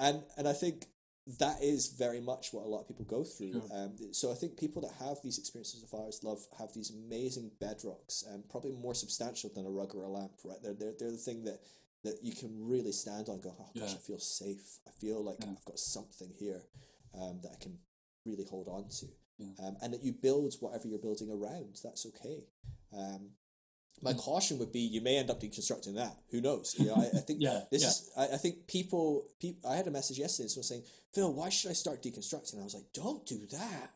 and, 0.00 0.22
and 0.36 0.48
I 0.48 0.52
think 0.52 0.86
that 1.38 1.62
is 1.62 1.88
very 1.88 2.20
much 2.20 2.52
what 2.52 2.64
a 2.64 2.68
lot 2.68 2.80
of 2.80 2.88
people 2.88 3.04
go 3.04 3.22
through. 3.22 3.52
Sure. 3.52 3.62
Um, 3.72 3.92
so 4.12 4.32
I 4.32 4.34
think 4.34 4.56
people 4.56 4.80
that 4.82 4.92
have 5.04 5.18
these 5.22 5.38
experiences 5.38 5.82
of 5.82 5.90
Father's 5.90 6.24
love 6.24 6.38
have 6.58 6.72
these 6.74 6.90
amazing 6.90 7.50
bedrocks, 7.60 8.26
and 8.26 8.36
um, 8.36 8.44
probably 8.50 8.72
more 8.72 8.94
substantial 8.94 9.50
than 9.54 9.66
a 9.66 9.70
rug 9.70 9.94
or 9.94 10.04
a 10.04 10.08
lamp. 10.08 10.32
Right? 10.42 10.56
They're 10.62 10.74
they're, 10.74 10.94
they're 10.98 11.10
the 11.10 11.18
thing 11.18 11.44
that 11.44 11.60
that 12.04 12.20
you 12.22 12.32
can 12.32 12.50
really 12.66 12.92
stand 12.92 13.28
on. 13.28 13.34
and 13.34 13.42
Go, 13.42 13.54
oh 13.60 13.68
gosh, 13.78 13.90
yeah. 13.90 13.94
I 13.94 13.98
feel 13.98 14.18
safe. 14.18 14.78
I 14.86 14.90
feel 14.98 15.22
like 15.22 15.36
yeah. 15.40 15.50
I've 15.50 15.64
got 15.66 15.78
something 15.78 16.30
here 16.38 16.62
um, 17.14 17.40
that 17.42 17.52
I 17.52 17.62
can 17.62 17.78
really 18.24 18.46
hold 18.48 18.68
on 18.68 18.88
to, 18.88 19.06
yeah. 19.38 19.66
um, 19.66 19.76
and 19.82 19.92
that 19.92 20.02
you 20.02 20.12
build 20.12 20.54
whatever 20.60 20.88
you're 20.88 20.98
building 20.98 21.30
around. 21.30 21.78
That's 21.84 22.06
okay. 22.06 22.44
My 24.02 24.12
mm. 24.12 24.18
caution 24.18 24.58
would 24.58 24.72
be 24.72 24.80
you 24.80 25.00
may 25.00 25.16
end 25.16 25.30
up 25.30 25.40
deconstructing 25.40 25.94
that. 25.96 26.16
Who 26.30 26.40
knows? 26.40 26.74
You 26.78 26.86
know, 26.86 26.94
I, 26.94 27.18
I 27.18 27.20
think 27.20 27.40
yeah, 27.42 27.60
this 27.70 27.82
yeah. 27.82 27.88
is. 27.88 28.10
I, 28.16 28.34
I, 28.34 28.36
think 28.36 28.66
people, 28.66 29.26
people. 29.40 29.70
I 29.70 29.76
had 29.76 29.86
a 29.86 29.90
message 29.90 30.18
yesterday. 30.18 30.48
Someone 30.48 30.64
saying, 30.64 30.82
"Phil, 31.14 31.32
why 31.32 31.48
should 31.48 31.70
I 31.70 31.74
start 31.74 32.02
deconstructing?" 32.02 32.60
I 32.60 32.64
was 32.64 32.74
like, 32.74 32.92
"Don't 32.92 33.26
do 33.26 33.46
that. 33.52 33.90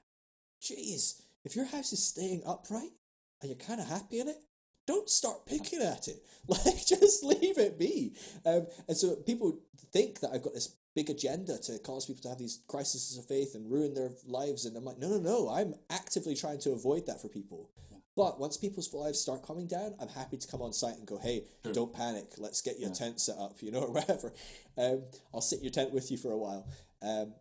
Jeez, 0.61 1.23
if 1.45 1.57
your 1.57 1.67
house 1.67 1.93
is 1.93 2.05
staying 2.05 2.43
upright 2.47 2.93
and 3.41 3.51
you're 3.51 3.67
kind 3.67 3.81
of 3.81 3.89
happy 3.89 4.21
in 4.21 4.29
it, 4.29 4.39
don't 4.87 5.09
start 5.09 5.47
picking 5.47 5.83
at 5.83 6.09
it. 6.09 6.23
Like, 6.49 6.85
just 6.87 7.23
leave 7.23 7.59
it 7.59 7.79
be." 7.79 8.15
Um, 8.45 8.67
and 8.89 8.97
so 8.97 9.15
people 9.15 9.61
think 9.93 10.19
that 10.21 10.31
I've 10.33 10.43
got 10.43 10.55
this 10.55 10.75
big 10.95 11.11
agenda 11.11 11.59
to 11.59 11.79
cause 11.79 12.07
people 12.07 12.23
to 12.23 12.29
have 12.29 12.39
these 12.39 12.61
crises 12.69 13.17
of 13.17 13.27
faith 13.27 13.55
and 13.55 13.71
ruin 13.71 13.95
their 13.95 14.11
lives, 14.27 14.67
and 14.67 14.77
I'm 14.77 14.85
like, 14.85 14.99
no, 14.99 15.09
no, 15.09 15.19
no. 15.19 15.49
I'm 15.51 15.75
actively 15.91 16.35
trying 16.35 16.59
to 16.61 16.73
avoid 16.73 17.07
that 17.07 17.21
for 17.21 17.29
people. 17.29 17.71
But 18.15 18.39
once 18.39 18.59
people's 18.59 18.93
lives 18.93 19.21
start 19.21 19.47
coming 19.47 19.67
down, 19.67 19.95
I'm 19.99 20.09
happy 20.09 20.37
to 20.37 20.47
come 20.47 20.61
on 20.61 20.73
site 20.73 20.97
and 20.97 21.07
go, 21.07 21.19
hey, 21.19 21.45
sure. 21.65 21.73
don't 21.73 21.95
panic. 21.95 22.33
Let's 22.37 22.61
get 22.61 22.79
your 22.79 22.91
yeah. 22.91 22.95
tent 22.95 23.21
set 23.21 23.39
up, 23.39 23.57
you 23.61 23.71
know, 23.71 23.81
or 23.85 23.91
whatever. 23.91 24.33
Um, 24.77 25.05
I'll 25.33 25.41
sit 25.41 25.63
your 25.63 25.71
tent 25.73 25.93
with 25.93 26.11
you 26.11 26.19
for 26.19 26.31
a 26.31 26.37
while. 26.37 26.67
Um, 27.01 27.33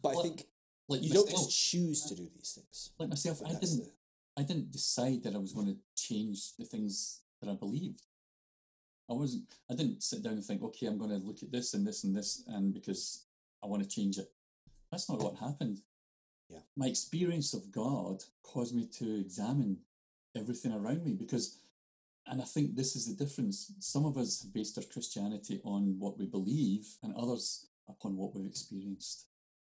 but 0.00 0.14
well, 0.14 0.20
I 0.20 0.22
think 0.22 0.44
like 0.88 1.02
You 1.02 1.12
don't 1.12 1.30
just 1.30 1.50
choose 1.70 2.04
to 2.06 2.14
do 2.14 2.28
these 2.34 2.52
things. 2.52 2.90
like 2.98 3.08
myself, 3.08 3.40
I 3.44 3.52
didn't 3.52 3.84
the- 3.84 3.92
I 4.36 4.42
didn't 4.42 4.70
decide 4.70 5.24
that 5.24 5.34
I 5.34 5.38
was 5.38 5.52
going 5.52 5.66
to 5.66 5.76
change 5.96 6.56
the 6.56 6.64
things 6.64 7.20
that 7.40 7.50
I 7.50 7.54
believed. 7.54 8.02
I 9.08 9.12
wasn't. 9.14 9.44
I 9.70 9.74
didn't 9.74 10.02
sit 10.02 10.22
down 10.22 10.34
and 10.34 10.44
think, 10.44 10.62
okay, 10.62 10.86
I'm 10.86 10.98
going 10.98 11.10
to 11.10 11.26
look 11.26 11.42
at 11.42 11.50
this 11.50 11.74
and 11.74 11.86
this 11.86 12.04
and 12.04 12.16
this, 12.16 12.44
and 12.46 12.72
because 12.72 13.26
I 13.62 13.66
want 13.66 13.82
to 13.82 13.88
change 13.88 14.18
it. 14.18 14.30
That's 14.90 15.08
not 15.08 15.20
what 15.20 15.36
happened. 15.36 15.80
Yeah. 16.48 16.60
My 16.76 16.86
experience 16.86 17.54
of 17.54 17.70
God 17.70 18.24
caused 18.42 18.74
me 18.74 18.86
to 18.98 19.20
examine 19.20 19.78
everything 20.36 20.72
around 20.72 21.04
me 21.04 21.14
because, 21.14 21.58
and 22.26 22.40
I 22.40 22.44
think 22.44 22.76
this 22.76 22.96
is 22.96 23.06
the 23.06 23.24
difference. 23.24 23.72
Some 23.80 24.04
of 24.04 24.16
us 24.16 24.42
have 24.42 24.52
based 24.52 24.78
our 24.78 24.84
Christianity 24.84 25.60
on 25.64 25.96
what 25.98 26.18
we 26.18 26.26
believe, 26.26 26.86
and 27.02 27.14
others 27.14 27.66
upon 27.88 28.16
what 28.16 28.34
we've 28.34 28.46
experienced. 28.46 29.26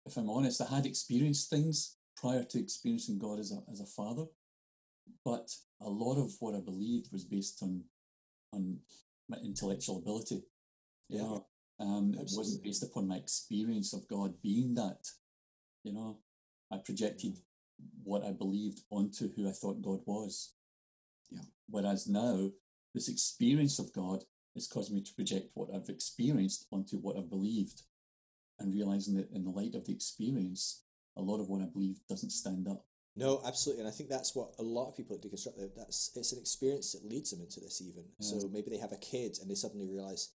If 0.06 0.18
I'm 0.18 0.30
honest, 0.30 0.62
I 0.62 0.74
had 0.76 0.86
experienced 0.86 1.50
things 1.50 1.98
prior 2.16 2.44
to 2.44 2.60
experiencing 2.60 3.18
God 3.20 3.40
as 3.40 3.52
a 3.52 3.60
as 3.72 3.82
a 3.82 3.86
father, 3.86 4.26
but 5.24 5.52
a 5.82 5.90
lot 5.90 6.18
of 6.18 6.34
what 6.40 6.56
I 6.56 6.60
believed 6.60 7.12
was 7.12 7.26
based 7.26 7.62
on 7.62 7.84
on 8.54 8.80
my 9.28 9.38
intellectual 9.44 9.98
ability. 9.98 10.44
Yeah. 11.10 11.38
um, 11.80 12.16
it 12.16 12.32
wasn't 12.34 12.64
based 12.64 12.84
upon 12.84 13.08
my 13.08 13.18
experience 13.18 13.94
of 13.94 14.08
God 14.08 14.42
being 14.42 14.74
that. 14.76 15.08
You 15.84 15.94
know, 15.94 16.20
I 16.72 16.78
projected 16.78 17.38
what 18.04 18.24
I 18.24 18.32
believed 18.32 18.82
onto 18.90 19.34
who 19.34 19.48
I 19.48 19.52
thought 19.52 19.82
God 19.82 20.02
was. 20.06 20.54
Yeah. 21.30 21.42
Whereas 21.70 22.08
now, 22.08 22.52
this 22.94 23.10
experience 23.10 23.80
of 23.80 23.92
God 23.94 24.24
has 24.54 24.68
caused 24.68 24.94
me 24.94 25.02
to 25.02 25.14
project 25.14 25.50
what 25.54 25.70
I've 25.74 25.90
experienced 25.90 26.68
onto 26.72 26.98
what 26.98 27.18
I've 27.18 27.30
believed, 27.30 27.82
and 28.60 28.74
realizing 28.74 29.16
that 29.18 29.32
in 29.32 29.44
the 29.44 29.50
light 29.50 29.76
of 29.76 29.86
the 29.86 29.94
experience, 29.94 30.84
a 31.18 31.22
lot 31.22 31.42
of 31.42 31.50
what 31.50 31.62
I 31.62 31.66
believe 31.66 32.00
doesn't 32.08 32.30
stand 32.30 32.68
up. 32.68 32.86
No, 33.18 33.42
absolutely, 33.46 33.82
and 33.84 33.90
I 33.90 33.96
think 33.96 34.10
that's 34.10 34.36
what 34.36 34.54
a 34.60 34.64
lot 34.64 34.90
of 34.90 34.98
people 34.98 35.16
at 35.16 35.22
deconstruct. 35.22 35.76
That's 35.76 36.12
it's 36.16 36.34
an 36.34 36.40
experience 36.40 36.92
that 36.94 37.06
leads 37.06 37.32
them 37.32 37.42
into 37.42 37.60
this. 37.60 37.82
Even 37.82 38.04
so, 38.20 38.48
maybe 38.52 38.70
they 38.70 38.78
have 38.78 38.92
a 38.92 38.98
kid 38.98 39.38
and 39.42 39.50
they 39.50 39.56
suddenly 39.56 39.88
realize, 39.88 40.34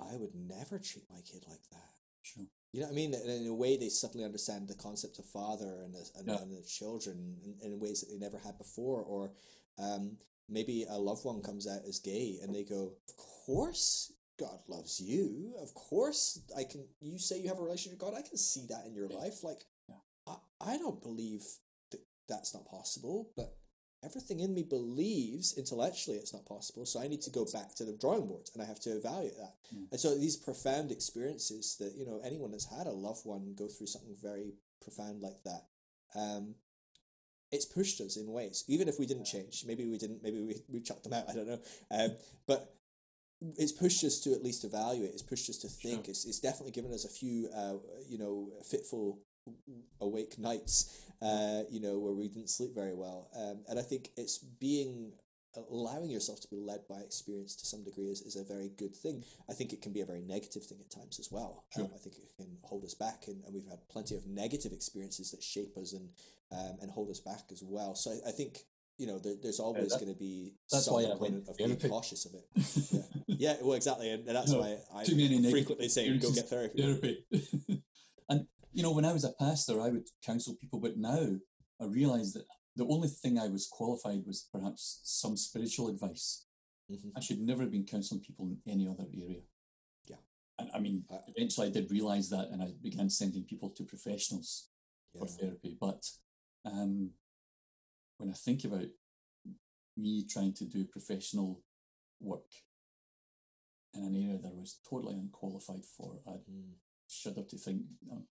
I 0.00 0.16
would 0.16 0.34
never 0.34 0.78
treat 0.78 1.04
my 1.10 1.20
kid 1.20 1.44
like 1.48 1.62
that. 1.72 1.90
Sure. 2.22 2.46
You 2.76 2.82
know 2.82 2.88
what 2.88 2.92
I 2.92 2.96
mean? 2.96 3.14
And 3.14 3.30
in 3.30 3.46
a 3.46 3.54
way, 3.54 3.78
they 3.78 3.88
suddenly 3.88 4.22
understand 4.26 4.68
the 4.68 4.74
concept 4.74 5.18
of 5.18 5.24
father 5.24 5.80
and 5.82 5.94
the, 5.94 6.10
and, 6.18 6.28
Yeah. 6.28 6.42
and 6.42 6.52
the 6.52 6.62
children 6.68 7.38
in, 7.42 7.72
in 7.72 7.80
ways 7.80 8.02
that 8.02 8.10
they 8.10 8.18
never 8.18 8.36
had 8.36 8.58
before. 8.58 9.00
Or 9.02 9.32
um, 9.78 10.18
maybe 10.46 10.84
a 10.86 10.98
loved 10.98 11.24
one 11.24 11.40
comes 11.40 11.66
out 11.66 11.80
as 11.88 12.00
gay 12.00 12.38
and 12.42 12.54
they 12.54 12.64
go, 12.64 12.92
"Of 13.08 13.16
course, 13.16 14.12
God 14.38 14.58
loves 14.68 15.00
you. 15.00 15.54
Of 15.58 15.72
course, 15.72 16.38
I 16.54 16.64
can. 16.64 16.84
You 17.00 17.18
say 17.18 17.40
you 17.40 17.48
have 17.48 17.58
a 17.58 17.62
relationship 17.62 17.98
with 17.98 18.10
God. 18.10 18.18
I 18.18 18.28
can 18.28 18.36
see 18.36 18.66
that 18.68 18.84
in 18.86 18.94
your 18.94 19.08
life. 19.08 19.42
Like, 19.42 19.64
Yeah. 19.88 19.94
I, 20.26 20.36
I 20.74 20.76
don't 20.76 21.00
believe 21.00 21.46
that 21.92 22.00
that's 22.28 22.52
not 22.52 22.66
possible, 22.66 23.30
but 23.38 23.56
everything 24.04 24.40
in 24.40 24.54
me 24.54 24.62
believes 24.62 25.56
intellectually 25.56 26.18
it's 26.18 26.32
not 26.32 26.46
possible. 26.46 26.86
So 26.86 27.00
I 27.00 27.08
need 27.08 27.22
to 27.22 27.30
go 27.30 27.44
back 27.52 27.74
to 27.76 27.84
the 27.84 27.92
drawing 27.92 28.26
board 28.26 28.50
and 28.54 28.62
I 28.62 28.66
have 28.66 28.80
to 28.80 28.90
evaluate 28.90 29.36
that. 29.36 29.54
Mm. 29.74 29.90
And 29.90 30.00
so 30.00 30.14
these 30.14 30.36
profound 30.36 30.90
experiences 30.92 31.76
that 31.80 31.94
you 31.96 32.06
know 32.06 32.20
anyone 32.24 32.50
that's 32.50 32.66
had 32.66 32.86
a 32.86 32.92
loved 32.92 33.24
one 33.24 33.54
go 33.56 33.66
through 33.66 33.88
something 33.88 34.16
very 34.20 34.54
profound 34.82 35.22
like 35.22 35.42
that, 35.44 35.64
um, 36.14 36.54
it's 37.52 37.64
pushed 37.64 38.00
us 38.00 38.16
in 38.16 38.26
ways. 38.32 38.64
Even 38.68 38.88
if 38.88 38.98
we 38.98 39.06
didn't 39.06 39.24
change, 39.24 39.64
maybe 39.66 39.86
we 39.86 39.98
didn't, 39.98 40.22
maybe 40.22 40.40
we 40.40 40.56
we 40.68 40.80
chucked 40.80 41.04
them 41.04 41.12
out. 41.12 41.28
I 41.28 41.34
don't 41.34 41.48
know, 41.48 41.60
um, 41.90 42.10
but 42.46 42.74
it's 43.56 43.72
pushed 43.72 44.02
us 44.04 44.20
to 44.20 44.32
at 44.32 44.42
least 44.42 44.64
evaluate. 44.64 45.10
It's 45.10 45.22
pushed 45.22 45.50
us 45.50 45.58
to 45.58 45.68
think. 45.68 46.04
Sure. 46.04 46.10
It's 46.10 46.24
it's 46.24 46.40
definitely 46.40 46.72
given 46.72 46.92
us 46.92 47.04
a 47.04 47.08
few 47.08 47.48
uh, 47.54 47.74
you 48.08 48.18
know 48.18 48.50
fitful 48.64 49.20
awake 50.00 50.38
nights. 50.38 51.02
Uh, 51.22 51.62
you 51.70 51.80
know 51.80 51.98
where 51.98 52.12
we 52.12 52.28
didn't 52.28 52.50
sleep 52.50 52.74
very 52.74 52.94
well, 52.94 53.30
um, 53.34 53.60
and 53.68 53.78
I 53.78 53.82
think 53.82 54.10
it's 54.16 54.38
being 54.38 55.12
allowing 55.70 56.10
yourself 56.10 56.40
to 56.40 56.48
be 56.48 56.60
led 56.60 56.80
by 56.88 56.98
experience 57.00 57.56
to 57.56 57.66
some 57.66 57.82
degree 57.82 58.08
is, 58.08 58.20
is 58.22 58.36
a 58.36 58.44
very 58.44 58.70
good 58.76 58.94
thing. 58.94 59.24
I 59.48 59.54
think 59.54 59.72
it 59.72 59.80
can 59.80 59.92
be 59.92 60.02
a 60.02 60.06
very 60.06 60.20
negative 60.20 60.64
thing 60.64 60.78
at 60.80 60.90
times 60.90 61.18
as 61.18 61.30
well. 61.32 61.64
Sure. 61.74 61.84
Um, 61.84 61.90
I 61.94 61.98
think 61.98 62.16
it 62.16 62.28
can 62.36 62.58
hold 62.62 62.84
us 62.84 62.94
back, 62.94 63.24
and, 63.28 63.42
and 63.44 63.54
we've 63.54 63.66
had 63.66 63.88
plenty 63.88 64.14
of 64.16 64.26
negative 64.26 64.72
experiences 64.72 65.30
that 65.30 65.42
shape 65.42 65.76
us 65.78 65.92
and 65.92 66.10
um, 66.52 66.76
and 66.80 66.90
hold 66.90 67.10
us 67.10 67.20
back 67.20 67.44
as 67.50 67.62
well. 67.62 67.94
So 67.94 68.12
I, 68.12 68.28
I 68.28 68.32
think 68.32 68.58
you 68.98 69.06
know 69.06 69.18
there, 69.18 69.34
there's 69.42 69.60
always 69.60 69.88
that- 69.90 70.00
going 70.00 70.12
to 70.12 70.18
be 70.18 70.52
that's 70.70 70.84
some 70.84 70.94
why 70.94 71.04
component 71.04 71.48
of 71.48 71.56
being 71.56 71.76
cautious 71.76 72.26
of 72.26 72.34
it. 72.34 72.46
Yeah, 73.26 73.52
yeah, 73.52 73.56
well, 73.62 73.74
exactly, 73.74 74.10
and, 74.10 74.26
and 74.26 74.36
that's 74.36 74.52
No, 74.52 74.60
why 74.60 74.76
I 74.94 75.04
too 75.04 75.16
many 75.16 75.28
negative 75.38 75.50
frequently 75.52 75.88
say 75.88 76.16
go 76.18 76.30
get 76.32 76.48
therapy. 76.48 76.82
therapy. 76.82 77.24
and 78.28 78.46
you 78.76 78.82
know, 78.82 78.92
when 78.92 79.06
I 79.06 79.12
was 79.14 79.24
a 79.24 79.32
pastor, 79.32 79.80
I 79.80 79.88
would 79.88 80.06
counsel 80.22 80.54
people, 80.54 80.78
but 80.78 80.98
now 80.98 81.26
I 81.80 81.84
realise 81.86 82.34
that 82.34 82.44
the 82.76 82.86
only 82.86 83.08
thing 83.08 83.38
I 83.38 83.48
was 83.48 83.66
qualified 83.66 84.26
was 84.26 84.46
perhaps 84.52 85.00
some 85.02 85.34
spiritual 85.34 85.88
advice. 85.88 86.44
Mhm. 86.90 87.12
I 87.16 87.20
should 87.20 87.40
never 87.40 87.62
have 87.62 87.70
been 87.70 87.86
counselling 87.86 88.20
people 88.22 88.44
in 88.48 88.60
any 88.66 88.86
other 88.86 89.06
area. 89.14 89.42
Yeah. 90.04 90.18
And 90.58 90.70
I 90.72 90.78
mean, 90.78 91.06
I- 91.08 91.24
eventually 91.28 91.68
I 91.68 91.70
did 91.70 91.90
realise 91.90 92.28
that, 92.28 92.50
and 92.50 92.62
I 92.62 92.72
began 92.72 93.08
sending 93.08 93.44
people 93.44 93.70
to 93.70 93.82
professionals 93.84 94.68
for 95.14 95.26
therapy. 95.26 95.74
But 95.80 96.02
um, 96.66 97.14
when 98.18 98.28
I 98.28 98.34
think 98.34 98.64
about 98.64 98.90
me 99.96 100.24
trying 100.26 100.52
to 100.52 100.66
do 100.66 100.84
professional 100.84 101.64
work 102.20 102.52
in 103.94 104.04
an 104.04 104.14
area 104.16 104.36
that 104.36 104.52
I 104.52 104.60
was 104.60 104.80
totally 104.88 105.14
unqualified 105.14 105.86
for, 105.86 106.20
I 106.26 106.32
Mm. 106.32 106.74
shudder 107.08 107.44
to 107.44 107.56
think 107.56 107.86
um, 108.10 108.28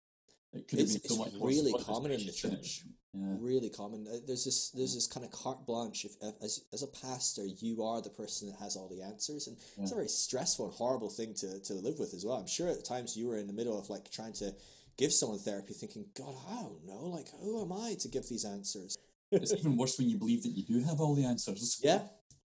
it 0.53 0.67
could 0.67 0.79
have 0.79 0.87
It's, 0.87 0.97
been 0.97 1.09
so 1.17 1.23
it's 1.25 1.33
much 1.33 1.41
really 1.41 1.73
common 1.83 2.11
in 2.11 2.17
the 2.19 2.23
gracious 2.25 2.43
in 2.43 2.51
it. 2.53 2.55
church. 2.57 2.83
Yeah. 3.13 3.35
really 3.39 3.69
common. 3.71 4.05
Uh, 4.07 4.17
There's 4.27 4.45
this 4.45 4.69
there's 4.69 4.93
this 4.93 5.07
kind 5.07 5.25
of 5.25 5.31
carte 5.31 5.65
blanche. 5.65 6.05
If 6.05 6.13
as 6.43 6.61
as 6.71 6.83
a 6.83 6.87
pastor, 6.87 7.43
you 7.45 7.83
are 7.83 8.01
the 8.01 8.11
person 8.11 8.49
that 8.49 8.57
has 8.59 8.75
all 8.75 8.87
the 8.87 9.01
answers, 9.01 9.47
and 9.47 9.57
it's 9.79 9.91
a 9.91 9.95
very 9.95 10.07
stressful 10.07 10.65
and 10.65 10.73
horrible 10.75 11.09
thing 11.09 11.33
to 11.35 11.59
to 11.59 11.73
live 11.73 11.97
with 11.97 12.13
as 12.13 12.23
well. 12.23 12.37
I'm 12.37 12.47
sure 12.47 12.67
at 12.69 12.85
times 12.85 13.17
you 13.17 13.27
were 13.27 13.37
in 13.37 13.47
the 13.47 13.53
middle 13.53 13.79
of 13.79 13.89
like 13.89 14.11
trying 14.11 14.33
to 14.33 14.53
give 14.97 15.11
someone 15.11 15.39
therapy, 15.39 15.73
thinking, 15.73 16.05
God, 16.15 16.35
I 16.51 16.61
don't 16.61 16.85
know, 16.85 17.05
like 17.07 17.29
who 17.41 17.61
am 17.63 17.71
I 17.73 17.95
to 17.99 18.07
give 18.09 18.27
these 18.29 18.45
answers? 18.45 18.95
It's 19.31 19.53
even 19.53 19.75
worse 19.77 19.97
when 19.97 20.09
you 20.09 20.17
believe 20.17 20.43
that 20.43 20.49
you 20.49 20.63
do 20.63 20.83
have 20.83 20.99
all 21.01 21.15
the 21.15 21.23
answers. 21.25 21.79
Yeah, 21.83 22.01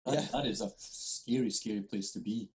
That, 0.05 0.15
yeah. 0.15 0.27
that 0.33 0.47
is 0.47 0.61
a 0.61 0.71
scary, 0.77 1.51
scary 1.51 1.83
place 1.83 2.11
to 2.13 2.19
be. 2.19 2.51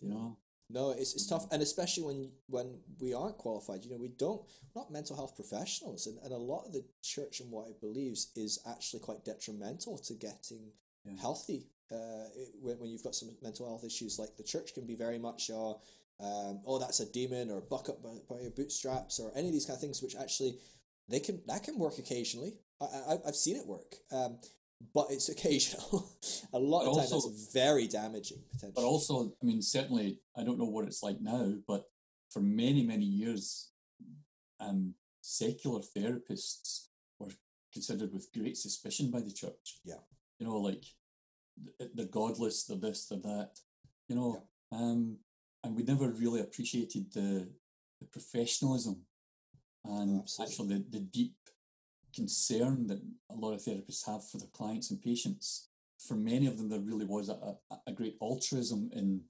You 0.00 0.08
know? 0.10 0.36
No, 0.70 0.90
it's, 0.92 1.12
it's 1.14 1.26
tough, 1.26 1.46
and 1.52 1.62
especially 1.62 2.02
when 2.04 2.30
when 2.48 2.78
we 3.00 3.12
aren't 3.12 3.36
qualified. 3.38 3.84
You 3.84 3.90
know, 3.90 3.98
we 3.98 4.08
don't 4.08 4.42
we're 4.74 4.80
not 4.82 4.90
mental 4.90 5.14
health 5.14 5.36
professionals, 5.36 6.06
and, 6.06 6.18
and 6.24 6.32
a 6.32 6.36
lot 6.38 6.64
of 6.66 6.72
the 6.72 6.84
church 7.02 7.40
and 7.40 7.50
what 7.50 7.68
it 7.68 7.80
believes 7.80 8.32
is 8.34 8.58
actually 8.66 9.00
quite 9.00 9.24
detrimental 9.24 9.98
to 9.98 10.14
getting 10.14 10.72
Yeah. 11.04 11.16
healthy. 11.20 11.68
Uh, 11.92 12.28
it- 12.34 12.54
when, 12.60 12.78
when 12.80 12.90
you've 12.90 13.02
got 13.04 13.14
some 13.14 13.36
mental 13.42 13.66
health 13.66 13.84
issues, 13.84 14.18
like 14.18 14.36
the 14.36 14.42
church 14.42 14.72
can 14.74 14.86
be 14.86 14.94
very 14.96 15.18
much, 15.18 15.50
uh, 15.50 15.72
um, 16.18 16.62
oh, 16.66 16.78
that's 16.78 17.00
a 17.00 17.06
demon, 17.12 17.50
or 17.50 17.60
buck 17.60 17.88
up 17.90 18.02
by, 18.02 18.16
by 18.28 18.40
your 18.40 18.50
bootstraps, 18.50 19.20
or 19.20 19.30
any 19.36 19.48
of 19.48 19.52
these 19.52 19.66
kind 19.66 19.76
of 19.76 19.80
things, 19.82 20.02
which 20.02 20.16
actually 20.16 20.58
they 21.08 21.20
can 21.20 21.42
that 21.46 21.62
can 21.62 21.78
work 21.78 21.98
occasionally. 21.98 22.54
I, 22.80 22.84
I 22.86 23.18
I've 23.26 23.36
seen 23.36 23.56
it 23.56 23.66
work. 23.66 23.96
Um, 24.10 24.38
but 24.92 25.06
it's 25.10 25.28
occasional. 25.28 26.08
a 26.52 26.58
lot 26.58 26.84
But 26.84 26.90
of 26.90 26.96
times 26.98 27.12
also- 27.12 27.28
that's 27.30 27.52
very 27.52 27.86
damaging 27.86 28.42
potentially. 28.52 28.72
But 28.74 28.84
also, 28.84 29.32
I 29.42 29.44
mean, 29.44 29.62
certainly, 29.62 30.18
I 30.36 30.42
don't 30.44 30.58
know 30.58 30.64
what 30.64 30.86
it's 30.86 31.02
like 31.02 31.20
now, 31.20 31.54
but 31.66 31.84
for 32.30 32.40
many, 32.40 32.82
many 32.84 33.04
years, 33.04 33.70
um, 34.60 34.94
secular 35.20 35.80
therapists 35.80 36.86
were 37.18 37.30
considered 37.72 38.12
with 38.12 38.32
great 38.32 38.56
suspicion 38.56 39.10
by 39.10 39.20
the 39.20 39.32
church. 39.32 39.80
Yeah. 39.84 40.02
You 40.38 40.46
know, 40.46 40.58
like 40.58 40.84
th- 41.78 41.90
they're 41.94 42.06
godless, 42.06 42.64
they're 42.64 42.76
this, 42.76 43.06
they're 43.06 43.18
that. 43.20 43.58
You 44.08 44.16
know, 44.16 44.42
um, 44.72 45.18
and 45.62 45.76
we 45.76 45.82
never 45.82 46.08
really 46.10 46.40
appreciated 46.40 47.12
the 47.12 47.48
the 48.00 48.06
professionalism 48.06 49.00
and 49.84 50.20
absolutely. 50.20 50.52
actually 50.52 50.68
the, 50.68 50.98
the 50.98 51.04
deep 51.04 51.34
concern 52.14 52.86
that 52.86 53.00
a 53.30 53.34
lot 53.34 53.52
of 53.52 53.60
therapists 53.60 54.06
have 54.06 54.26
for 54.28 54.38
their 54.38 54.48
clients 54.52 54.90
and 54.90 55.02
patients. 55.02 55.68
For 55.98 56.14
many 56.14 56.46
of 56.46 56.58
them, 56.58 56.68
there 56.68 56.80
really 56.80 57.04
was 57.04 57.28
a, 57.28 57.56
a, 57.86 57.92
great 57.92 58.16
altruism 58.20 58.90
in 58.92 59.22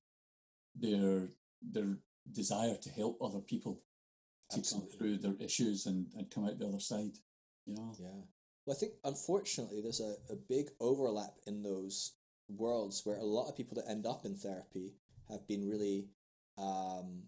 their 0.75 1.29
their 1.63 1.99
desire 2.33 2.77
to 2.77 2.91
help 2.91 3.19
other 3.23 3.41
people 3.41 3.81
to 4.51 4.59
Absolutely. 4.59 4.91
come 4.91 4.99
through 4.99 5.19
their 5.19 5.37
issues 5.41 5.87
and, 5.87 6.07
and 6.17 6.31
come 6.31 6.47
out 6.47 6.59
the 6.59 6.67
other 6.67 6.81
side. 6.81 7.13
You 7.67 7.75
know, 7.75 7.95
Yeah. 7.99 8.09
Well, 8.67 8.77
I 8.77 8.81
think 8.81 8.93
unfortunately 9.05 9.83
there's 9.83 10.01
a, 10.01 10.17
a 10.31 10.37
big 10.37 10.71
overlap 10.81 11.35
in 11.47 11.63
those 11.63 12.15
worlds 12.49 13.03
where 13.05 13.19
a 13.19 13.25
lot 13.25 13.49
of 13.49 13.57
people 13.57 13.75
that 13.77 13.91
end 13.91 14.07
up 14.07 14.25
in 14.25 14.37
therapy 14.37 14.95
have 15.29 15.47
been 15.47 15.69
really, 15.69 16.09
um, 16.59 17.25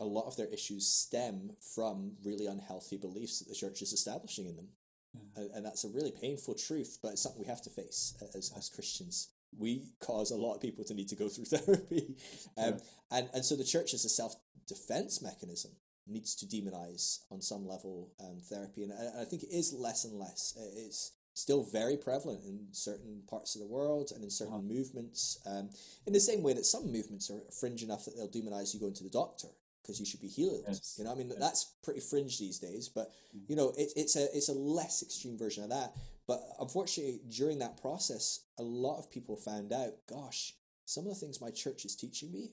a 0.00 0.04
lot 0.04 0.26
of 0.26 0.36
their 0.36 0.48
issues 0.52 0.86
stem 0.86 1.52
from 1.74 2.12
really 2.24 2.46
unhealthy 2.46 2.96
beliefs 2.96 3.38
that 3.38 3.48
the 3.48 3.54
church 3.54 3.82
is 3.82 3.92
establishing 3.92 4.46
in 4.46 4.56
them. 4.56 4.68
Yeah. 5.14 5.42
And, 5.42 5.50
and 5.54 5.66
that's 5.66 5.84
a 5.84 5.88
really 5.88 6.12
painful 6.12 6.54
truth, 6.54 6.98
but 7.02 7.12
it's 7.12 7.22
something 7.22 7.40
we 7.40 7.48
have 7.48 7.62
to 7.62 7.70
face 7.70 8.14
as, 8.34 8.52
as 8.56 8.68
Christians. 8.68 9.30
We 9.58 9.84
cause 10.00 10.30
a 10.30 10.36
lot 10.36 10.54
of 10.54 10.60
people 10.60 10.84
to 10.84 10.94
need 10.94 11.08
to 11.08 11.16
go 11.16 11.28
through 11.32 11.46
therapy. 11.46 12.16
Um, 12.58 12.78
and, 13.10 13.28
and 13.32 13.44
so 13.44 13.56
the 13.56 13.64
church 13.64 13.94
is 13.94 14.04
a 14.04 14.08
self 14.10 14.34
defense 14.68 15.22
mechanism 15.22 15.70
needs 16.08 16.36
to 16.36 16.46
demonize 16.46 17.20
on 17.32 17.40
some 17.40 17.66
level 17.66 18.12
um, 18.20 18.38
therapy, 18.48 18.84
and 18.84 18.92
I, 18.92 19.22
I 19.22 19.24
think 19.24 19.42
it 19.42 19.50
is 19.50 19.72
less 19.72 20.04
and 20.04 20.14
less. 20.18 20.56
It's 20.76 21.12
still 21.34 21.64
very 21.64 21.96
prevalent 21.96 22.44
in 22.44 22.60
certain 22.70 23.22
parts 23.28 23.56
of 23.56 23.60
the 23.60 23.66
world 23.66 24.12
and 24.14 24.22
in 24.22 24.30
certain 24.30 24.54
Uh-huh. 24.54 24.62
movements. 24.62 25.38
Um, 25.44 25.70
in 26.06 26.12
the 26.12 26.20
same 26.20 26.42
way 26.42 26.52
that 26.52 26.64
some 26.64 26.92
movements 26.92 27.28
are 27.30 27.42
fringe 27.50 27.82
enough 27.82 28.04
that 28.04 28.16
they'll 28.16 28.28
demonize 28.28 28.72
you 28.72 28.80
going 28.80 28.94
to 28.94 29.04
the 29.04 29.10
doctor 29.10 29.48
because 29.86 30.00
you 30.00 30.06
should 30.06 30.20
be 30.20 30.28
healed. 30.28 30.64
Yes. 30.66 30.96
You 30.98 31.04
know, 31.04 31.12
I 31.12 31.14
mean 31.14 31.28
Yes. 31.28 31.38
that's 31.38 31.64
pretty 31.84 32.00
fringe 32.00 32.38
these 32.38 32.58
days. 32.58 32.88
But 32.88 33.12
Mm. 33.34 33.48
you 33.48 33.56
know, 33.56 33.68
it, 33.70 33.92
it's 33.94 34.16
a 34.16 34.24
it's 34.36 34.48
a 34.48 34.52
less 34.52 35.02
extreme 35.02 35.38
version 35.38 35.62
of 35.64 35.70
that. 35.70 35.94
But 36.26 36.42
unfortunately, 36.58 37.20
during 37.28 37.58
that 37.60 37.76
process, 37.80 38.40
a 38.58 38.62
lot 38.62 38.98
of 38.98 39.10
people 39.10 39.36
found 39.36 39.72
out, 39.72 39.94
gosh, 40.08 40.54
some 40.84 41.04
of 41.06 41.10
the 41.10 41.20
things 41.20 41.40
my 41.40 41.50
church 41.50 41.84
is 41.84 41.94
teaching 41.94 42.32
me 42.32 42.50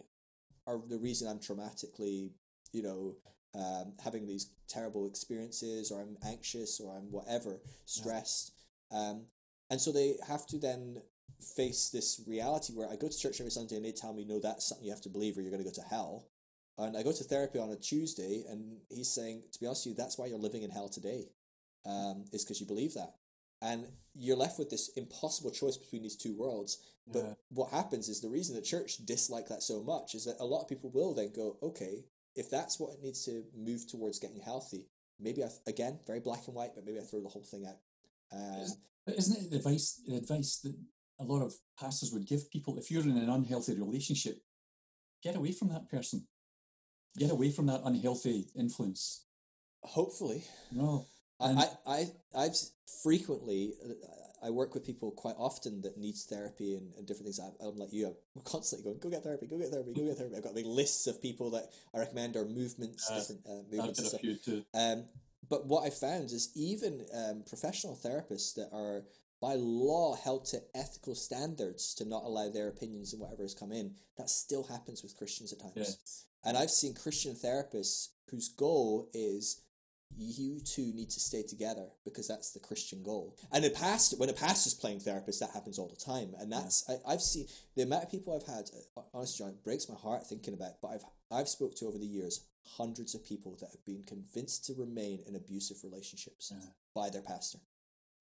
are 0.68 0.80
the 0.88 1.00
reason 1.00 1.28
I'm 1.28 1.40
traumatically, 1.40 2.32
you 2.72 2.84
know, 2.84 3.16
um, 3.56 3.94
having 4.04 4.28
these 4.28 4.52
terrible 4.68 5.08
experiences, 5.08 5.92
or 5.92 6.02
I'm 6.02 6.18
anxious, 6.24 6.80
or 6.80 6.96
I'm 6.96 7.12
whatever, 7.12 7.62
stressed. 7.86 8.52
Um, 8.92 9.26
and 9.70 9.82
so 9.82 9.92
they 9.92 10.18
have 10.28 10.46
to 10.48 10.58
then 10.60 11.02
face 11.58 11.90
this 11.90 12.22
reality 12.28 12.74
where 12.74 12.90
I 12.90 12.96
go 12.96 13.08
to 13.10 13.18
church 13.18 13.40
every 13.40 13.52
Sunday 13.52 13.76
and 13.76 13.86
they 13.86 13.92
tell 13.92 14.14
me, 14.14 14.24
no, 14.24 14.40
that's 14.40 14.66
something 14.68 14.86
you 14.86 14.92
have 14.94 15.02
to 15.02 15.10
believe 15.10 15.38
or 15.38 15.42
you're 15.42 15.52
going 15.52 15.64
to 15.64 15.70
go 15.70 15.74
to 15.82 15.88
hell. 15.90 16.28
And 16.78 16.98
I 16.98 17.04
go 17.04 17.12
to 17.12 17.24
therapy 17.24 17.60
on 17.60 17.70
a 17.72 17.76
Tuesday 17.76 18.44
and 18.50 18.78
he's 18.90 19.12
saying, 19.12 19.44
to 19.52 19.60
be 19.60 19.68
honest 19.68 19.86
with 19.86 19.94
you, 19.94 19.98
that's 19.98 20.18
why 20.18 20.26
you're 20.26 20.40
living 20.40 20.64
in 20.64 20.72
hell 20.72 20.90
today, 20.90 21.30
um, 21.86 22.26
is 22.32 22.44
because 22.44 22.60
you 22.60 22.66
believe 22.66 22.94
that. 22.96 23.14
And 23.62 23.88
you're 24.14 24.36
left 24.36 24.60
with 24.60 24.70
this 24.70 24.90
impossible 24.90 25.52
choice 25.52 25.78
between 25.78 26.02
these 26.02 26.18
two 26.18 26.36
worlds. 26.36 26.80
But 27.08 27.24
Yeah. 27.24 27.34
what 27.50 27.70
happens 27.70 28.10
is 28.10 28.20
the 28.20 28.30
reason 28.30 28.56
the 28.56 28.62
church 28.62 29.06
dislike 29.06 29.48
that 29.50 29.64
so 29.64 29.84
much 29.84 30.16
is 30.16 30.26
that 30.26 30.40
a 30.40 30.46
lot 30.46 30.62
of 30.62 30.68
people 30.68 30.90
will 30.90 31.14
then 31.14 31.32
go, 31.32 31.58
okay, 31.62 32.06
if 32.36 32.50
that's 32.50 32.80
what 32.80 32.94
it 32.94 33.02
needs 33.02 33.24
to 33.26 33.46
move 33.54 33.86
towards 33.88 34.20
getting 34.20 34.40
healthy, 34.40 34.90
maybe 35.20 35.44
I, 35.44 35.50
again, 35.68 36.00
very 36.08 36.20
black 36.20 36.48
and 36.48 36.56
white, 36.56 36.74
but 36.76 36.86
maybe 36.86 37.00
I 37.00 37.04
throw 37.04 37.22
the 37.22 37.30
whole 37.30 37.44
thing 37.46 37.66
out. 37.66 37.80
Um, 38.32 38.68
But 39.06 39.16
isn't 39.16 39.38
it 39.38 39.50
the 39.52 39.58
advice, 39.58 40.02
the 40.08 40.16
advice 40.16 40.58
that 40.60 40.76
a 41.20 41.24
lot 41.24 41.44
of 41.44 41.54
pastors 41.78 42.12
would 42.12 42.26
give 42.26 42.50
people? 42.50 42.78
If 42.78 42.90
you're 42.90 43.04
in 43.04 43.18
an 43.18 43.30
unhealthy 43.30 43.76
relationship, 43.76 44.44
get 45.22 45.36
away 45.36 45.52
from 45.52 45.70
that 45.70 45.88
person. 45.90 46.28
Get 47.18 47.32
away 47.32 47.52
from 47.52 47.68
that 47.68 47.82
unhealthy 47.86 48.48
influence. 48.56 49.26
hopefully, 49.84 50.44
No. 50.72 51.06
I, 51.40 51.50
And- 51.50 51.60
I, 51.60 51.68
I, 51.86 52.12
I've 52.36 52.56
frequently, 53.04 53.74
I 54.42 54.50
work 54.50 54.74
with 54.74 54.86
people 54.86 55.12
quite 55.12 55.36
often 55.38 55.82
that 55.82 55.98
needs 55.98 56.24
therapy 56.26 56.76
and, 56.76 56.94
and 56.98 57.06
different 57.06 57.26
things. 57.28 57.40
I'm, 57.40 57.54
I'm 57.68 57.78
like 57.78 57.92
you, 57.94 58.08
I'm 58.36 58.42
constantly 58.44 58.86
going, 58.86 59.00
go 59.00 59.10
get 59.10 59.24
therapy, 59.24 59.48
go 59.48 59.58
get 59.58 59.70
therapy, 59.70 59.94
go 59.94 60.06
get 60.06 60.18
therapy. 60.18 60.36
I've 60.38 60.44
got 60.44 60.56
big 60.56 60.66
lists 60.66 61.06
of 61.08 61.22
people 61.22 61.52
that 61.52 61.70
I 61.94 62.00
recommend 62.00 62.36
or 62.36 62.46
movements, 62.46 63.10
Uh, 63.12 63.20
different 63.20 63.42
uh, 63.48 63.60
I've 63.60 63.72
movements 63.72 64.02
got 64.04 64.14
a 64.14 64.18
few 64.20 64.36
too. 64.38 64.64
Um, 64.74 65.06
but 65.50 65.66
what 65.66 65.86
I 65.86 65.90
found 65.90 66.32
is 66.32 66.52
even 66.56 67.06
um, 67.14 67.44
professional 67.48 67.96
therapists 67.96 68.56
that 68.56 68.70
are 68.72 69.04
by 69.42 69.56
law 69.56 70.16
held 70.16 70.46
to 70.46 70.62
ethical 70.74 71.16
standards 71.16 71.94
to 71.96 72.06
not 72.06 72.24
allow 72.24 72.50
their 72.50 72.70
opinions 72.70 73.12
and 73.12 73.22
whatever 73.22 73.44
has 73.44 73.54
come 73.54 73.74
in, 73.74 73.96
that 74.18 74.30
still 74.30 74.64
happens 74.64 75.04
with 75.04 75.18
Christians 75.18 75.52
at 75.52 75.60
times. 75.60 75.74
Yes. 75.76 76.26
And 76.46 76.58
I've 76.58 76.72
seen 76.72 76.94
Christian 76.94 77.34
therapists 77.36 78.10
whose 78.30 78.50
goal 78.50 79.10
is 79.14 79.62
you 80.16 80.60
two 80.60 80.92
need 80.94 81.10
to 81.10 81.20
stay 81.20 81.42
together 81.42 81.88
because 82.06 82.28
that's 82.28 82.52
the 82.52 82.60
Christian 82.60 83.02
goal. 83.02 83.36
And 83.52 83.66
a 83.66 83.70
pastor, 83.72 84.16
when 84.18 84.30
a 84.30 84.34
pastor's 84.34 84.76
playing 84.76 85.00
therapist, 85.00 85.40
that 85.40 85.50
happens 85.52 85.80
all 85.80 85.88
the 85.88 85.96
time. 85.96 86.34
And 86.40 86.52
that's 86.52 86.88
I, 86.90 87.14
I've 87.14 87.22
seen 87.22 87.48
the 87.76 87.84
amount 87.84 88.04
of 88.04 88.12
people 88.12 88.36
I've 88.36 88.54
had. 88.54 88.70
uh, 88.98 89.02
Honestly, 89.14 89.44
John, 89.46 89.54
it 89.56 89.64
breaks 89.64 89.90
my 89.90 89.96
heart 89.96 90.28
thinking 90.28 90.54
about. 90.54 90.72
it, 90.72 90.78
But 90.82 90.90
I've 90.90 91.06
I've 91.32 91.50
spoke 91.50 91.76
to 91.78 91.88
over 91.88 91.98
the 91.98 92.06
years 92.06 92.46
hundreds 92.78 93.16
of 93.16 93.26
people 93.26 93.58
that 93.60 93.72
have 93.72 93.84
been 93.86 94.04
convinced 94.04 94.66
to 94.66 94.74
remain 94.76 95.20
in 95.28 95.36
abusive 95.36 95.78
relationships 95.84 96.52
Yeah. 96.54 96.68
by 96.96 97.10
their 97.10 97.22
pastor 97.24 97.58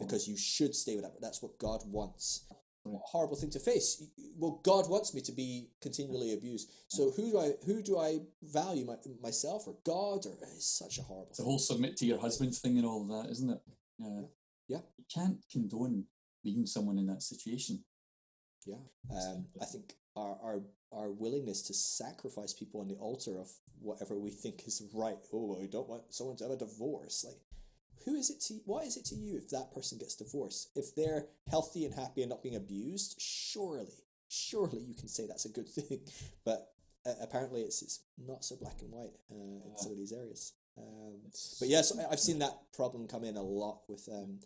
because 0.01 0.27
you 0.27 0.37
should 0.37 0.75
stay 0.75 0.95
with 0.97 1.05
that. 1.05 1.21
That's 1.21 1.43
what 1.43 1.59
God 1.59 1.83
wants. 1.87 2.45
Horrible 2.85 3.37
thing 3.37 3.51
to 3.51 3.61
face. 3.61 4.03
Well, 4.37 4.61
God 4.65 4.91
wants 4.91 5.15
me 5.15 5.21
to 5.23 5.33
be 5.33 5.69
continually 5.81 6.33
abused. 6.35 6.71
So 6.89 7.11
who 7.13 7.31
do 7.31 7.39
I 7.39 7.53
who 7.65 7.83
do 7.83 7.99
I 7.99 8.21
value 8.43 8.85
my, 8.85 8.97
myself 9.23 9.69
or 9.69 9.77
God 9.85 10.27
or 10.27 10.33
it's 10.43 10.67
such 10.79 10.99
a 10.99 11.03
horrible 11.03 11.31
The 11.31 11.37
thing. 11.37 11.47
whole 11.47 11.59
submit 11.59 11.97
to 11.99 12.07
your 12.07 12.19
husband 12.19 12.55
thing 12.55 12.79
and 12.79 12.87
all 12.87 13.03
of 13.03 13.09
that, 13.09 13.31
isn't 13.31 13.51
it? 13.51 13.61
Yeah. 13.99 14.21
Yeah. 14.69 14.81
You 14.99 15.05
can't 15.15 15.39
condone 15.51 16.05
leaving 16.45 16.67
someone 16.67 16.99
in 16.99 17.07
that 17.07 17.23
situation. 17.23 17.85
Yeah, 18.67 18.77
um, 19.11 19.47
I 19.61 19.65
think 19.65 19.95
our, 20.15 20.37
our 20.43 20.61
our 20.93 21.11
willingness 21.11 21.63
to 21.63 21.75
sacrifice 21.75 22.53
people 22.53 22.81
on 22.81 22.87
the 22.89 22.95
altar 22.95 23.41
of 23.41 23.51
whatever 23.81 24.19
we 24.19 24.31
think 24.31 24.67
is 24.67 24.83
right. 24.95 25.17
Oh, 25.33 25.59
I 25.61 25.67
don't 25.67 25.89
want 25.89 26.15
someone 26.15 26.37
to 26.37 26.45
have 26.45 26.53
a 26.53 26.57
divorce. 26.57 27.25
Like, 27.27 27.41
who 28.05 28.15
is 28.15 28.31
it 28.31 28.41
to? 28.43 28.55
What 28.65 28.85
is 28.87 28.97
it 28.97 29.05
to 29.07 29.15
you 29.15 29.37
if 29.37 29.51
that 29.51 29.73
person 29.73 29.99
gets 29.99 30.17
divorced? 30.17 30.71
If 30.75 30.95
they're 30.95 31.27
healthy 31.51 31.85
and 31.85 31.95
happy 31.95 32.23
and 32.23 32.31
not 32.31 32.43
being 32.43 32.57
abused, 32.57 33.17
surely, 33.21 34.05
surely 34.29 34.79
you 34.79 34.95
can 34.95 35.09
say 35.09 35.27
that's 35.27 35.45
a 35.45 35.51
good 35.51 35.69
thing. 35.69 36.01
But 36.45 36.69
uh, 37.07 37.15
apparently, 37.21 37.63
it's 37.63 37.83
it's 37.83 38.01
not 38.19 38.45
so 38.45 38.57
black 38.57 38.81
and 38.81 38.91
white 38.91 39.15
uh, 39.31 39.69
in 39.69 39.77
some 39.77 39.93
of 39.93 39.99
these 39.99 40.13
areas. 40.13 40.53
Um, 40.79 41.19
but 41.59 41.69
yes, 41.69 41.93
I 41.99 42.11
I've 42.11 42.21
seen 42.21 42.39
that 42.39 42.57
problem 42.75 43.07
come 43.07 43.25
in 43.25 43.37
a 43.37 43.43
lot 43.43 43.81
with 43.89 44.09
um, 44.13 44.41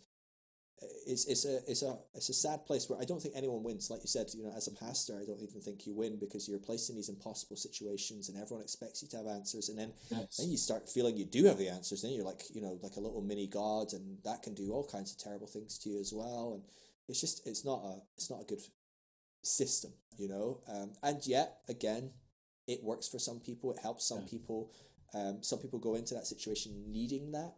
it's 1.07 1.25
it's 1.25 1.45
a 1.45 1.59
it's 1.69 1.81
a 1.81 1.97
it's 2.13 2.29
a 2.29 2.33
sad 2.33 2.65
place 2.65 2.89
where 2.89 2.99
I 2.99 3.05
don't 3.05 3.21
think 3.21 3.35
anyone 3.35 3.63
wins. 3.63 3.89
Like 3.89 4.01
you 4.03 4.07
said, 4.07 4.27
you 4.35 4.43
know, 4.43 4.53
as 4.55 4.67
a 4.67 4.71
pastor, 4.71 5.19
I 5.19 5.25
don't 5.25 5.41
even 5.41 5.61
think 5.61 5.87
you 5.87 5.93
win 5.93 6.17
because 6.19 6.47
you're 6.47 6.59
placed 6.59 6.89
in 6.89 6.95
these 6.95 7.09
impossible 7.09 7.55
situations, 7.55 8.29
and 8.29 8.37
everyone 8.41 8.63
expects 8.63 9.01
you 9.01 9.07
to 9.09 9.17
have 9.17 9.27
answers, 9.27 9.69
and 9.69 9.77
then 9.79 9.93
Yes. 10.09 10.37
then 10.37 10.51
you 10.51 10.57
start 10.57 10.89
feeling 10.89 11.17
you 11.17 11.25
do 11.25 11.45
have 11.45 11.57
the 11.57 11.69
answers. 11.69 12.01
Then 12.01 12.11
you're 12.11 12.25
like 12.25 12.43
you 12.53 12.61
know 12.61 12.79
like 12.83 12.95
a 12.95 12.99
little 13.01 13.21
mini 13.21 13.47
god, 13.47 13.93
and 13.93 14.17
that 14.23 14.43
can 14.43 14.53
do 14.53 14.71
all 14.71 14.85
kinds 14.85 15.11
of 15.11 15.17
terrible 15.17 15.47
things 15.47 15.77
to 15.79 15.89
you 15.89 15.99
as 15.99 16.13
well. 16.13 16.53
And 16.53 16.63
it's 17.07 17.21
just 17.21 17.47
it's 17.47 17.65
not 17.65 17.83
a 17.83 18.01
it's 18.15 18.29
not 18.29 18.41
a 18.41 18.45
good 18.45 18.61
system, 19.43 19.91
you 20.17 20.27
know. 20.27 20.61
Um, 20.67 20.93
and 21.03 21.25
yet 21.25 21.57
again, 21.69 22.11
it 22.67 22.83
works 22.83 23.07
for 23.07 23.19
some 23.19 23.39
people. 23.39 23.71
It 23.71 23.79
helps 23.81 24.07
some 24.07 24.19
Yeah. 24.19 24.27
people. 24.29 24.71
Um, 25.13 25.41
some 25.41 25.59
people 25.59 25.79
go 25.79 25.95
into 25.95 26.13
that 26.13 26.27
situation 26.27 26.83
needing 26.91 27.31
that. 27.31 27.53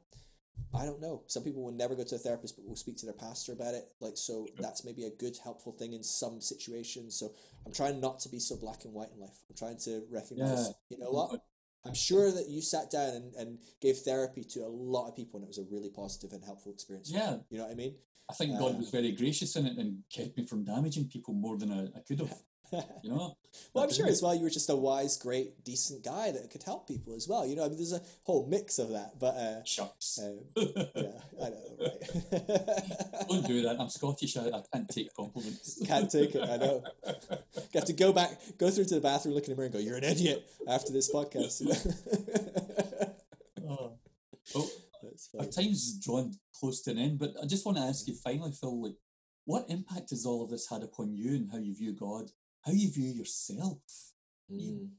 I 0.74 0.86
don't 0.86 1.02
know. 1.02 1.24
Some 1.28 1.44
people 1.44 1.64
will 1.64 1.72
never 1.74 1.96
go 1.96 2.04
to 2.04 2.16
a 2.16 2.20
therapist, 2.20 2.56
but 2.56 2.68
will 2.68 2.76
speak 2.76 2.98
to 2.98 3.06
their 3.06 3.14
pastor 3.14 3.54
about 3.54 3.74
it. 3.74 3.86
Like, 4.00 4.18
so 4.18 4.48
that's 4.60 4.86
maybe 4.86 5.06
a 5.06 5.10
good, 5.10 5.38
helpful 5.44 5.72
thing 5.72 5.94
in 5.94 6.04
some 6.04 6.42
situations. 6.42 7.18
So 7.18 7.34
I'm 7.66 7.74
trying 7.74 8.00
not 8.00 8.20
to 8.22 8.30
be 8.30 8.40
so 8.40 8.56
black 8.56 8.86
and 8.86 8.94
white 8.94 9.10
in 9.14 9.20
life. 9.20 9.38
I'm 9.50 9.56
trying 9.56 9.78
to 9.86 10.04
recognize, 10.12 10.68
Yeah. 10.68 10.74
you 10.98 10.98
know 11.04 11.12
what? 11.12 11.42
I'm 11.86 11.94
sure 11.94 12.32
that 12.32 12.50
you 12.50 12.62
sat 12.62 12.92
down 12.92 13.14
and, 13.16 13.34
and 13.36 13.58
gave 13.82 13.98
therapy 14.00 14.44
to 14.44 14.60
a 14.62 14.68
lot 14.68 15.08
of 15.08 15.16
people 15.16 15.38
and 15.40 15.46
it 15.46 15.48
was 15.48 15.58
a 15.60 15.66
really 15.72 15.90
positive 15.90 16.34
and 16.34 16.44
helpful 16.44 16.72
experience. 16.72 17.10
Yeah. 17.10 17.38
You 17.50 17.58
know 17.60 17.64
what 17.66 17.72
I 17.72 17.76
mean? 17.76 17.96
I 18.30 18.34
think 18.34 18.60
God 18.60 18.76
Uh, 18.76 18.78
was 18.78 18.90
very 18.92 19.12
gracious 19.14 19.56
in 19.56 19.66
it 19.66 19.78
and 19.78 20.04
kept 20.14 20.38
me 20.38 20.46
from 20.46 20.64
damaging 20.64 21.08
people 21.08 21.34
more 21.34 21.58
than 21.58 21.72
I, 21.72 21.86
I 21.98 22.02
could 22.08 22.20
have. 22.20 22.38
You 23.04 23.12
know? 23.12 23.36
Well, 23.74 23.84
I'm 23.84 23.92
sure 23.92 24.08
as 24.08 24.22
well 24.22 24.36
you 24.36 24.44
were 24.44 24.50
just 24.50 24.70
a 24.70 24.76
wise, 24.76 25.18
great, 25.18 25.64
decent 25.64 26.04
guy 26.04 26.32
that 26.32 26.52
could 26.52 26.64
help 26.64 26.88
people 26.88 27.16
as 27.16 27.28
well. 27.28 27.46
You 27.46 27.56
know, 27.56 27.66
I 27.66 27.70
mean, 27.70 27.78
there's 27.78 27.94
a 27.94 28.02
whole 28.24 28.46
mix 28.48 28.78
of 28.78 28.90
that. 28.90 29.18
But 29.20 29.36
uh, 29.36 29.64
Shucks. 29.64 30.20
um, 30.22 30.40
yeah, 30.56 31.20
I 31.44 31.50
know, 31.50 31.78
right? 31.80 33.28
Don't 33.30 33.48
do 33.48 33.64
that. 33.64 33.78
I'm 33.80 33.90
Scottish. 33.90 34.38
I, 34.38 34.48
I 34.50 34.62
can't 34.72 34.88
take 34.90 35.14
compliments. 35.16 35.82
Can't 35.86 36.10
take 36.12 36.36
it. 36.36 36.48
I 36.48 36.58
know. 36.58 36.84
You 37.08 37.64
have 37.76 37.86
to 37.86 37.94
go 37.94 38.14
back, 38.14 38.32
go 38.58 38.70
through 38.70 38.86
to 38.86 38.96
the 38.96 39.02
bathroom, 39.02 39.34
look 39.34 39.46
in 39.46 39.52
the 39.52 39.56
mirror, 39.56 39.66
and 39.66 39.74
go, 39.74 39.80
"You're 39.80 39.98
an 39.98 40.04
idiot." 40.04 40.48
After 40.68 40.94
this 40.94 41.12
podcast, 41.12 41.62
Oh. 43.68 43.94
Well, 44.56 44.70
That's 45.04 45.30
our 45.40 45.46
time's 45.46 45.94
drawn 46.00 46.34
close 46.60 46.82
to 46.82 46.92
an 46.92 46.98
end, 46.98 47.20
but 47.20 47.32
I 47.42 47.46
just 47.46 47.66
want 47.66 47.78
to 47.78 47.84
ask 47.84 48.08
you 48.08 48.16
finally, 48.16 48.52
Phil, 48.52 48.82
like, 48.82 48.96
what 49.46 49.66
impact 49.70 50.12
has 50.12 50.26
all 50.26 50.44
of 50.44 50.50
this 50.50 50.70
had 50.70 50.84
upon 50.84 51.14
you 51.14 51.32
and 51.36 51.50
how 51.52 51.58
you 51.58 51.74
view 51.76 51.94
God, 51.94 52.32
how 52.66 52.72
you 52.72 52.90
view 52.92 53.10
yourself? 53.12 54.14
Mm, 54.52 54.92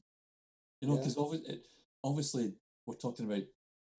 You 0.81 0.87
know, 0.87 0.95
Yeah. 0.95 1.01
because 1.01 1.17
obviously, 1.17 1.63
obviously 2.03 2.53
we're 2.85 2.95
talking 2.95 3.25
about 3.25 3.43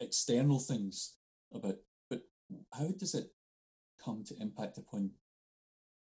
external 0.01 0.59
things, 0.59 1.17
about, 1.53 1.79
but 2.11 2.23
how 2.73 2.89
does 2.89 3.15
it 3.15 3.33
come 3.99 4.25
to 4.25 4.37
impact 4.41 4.79
upon 4.79 5.13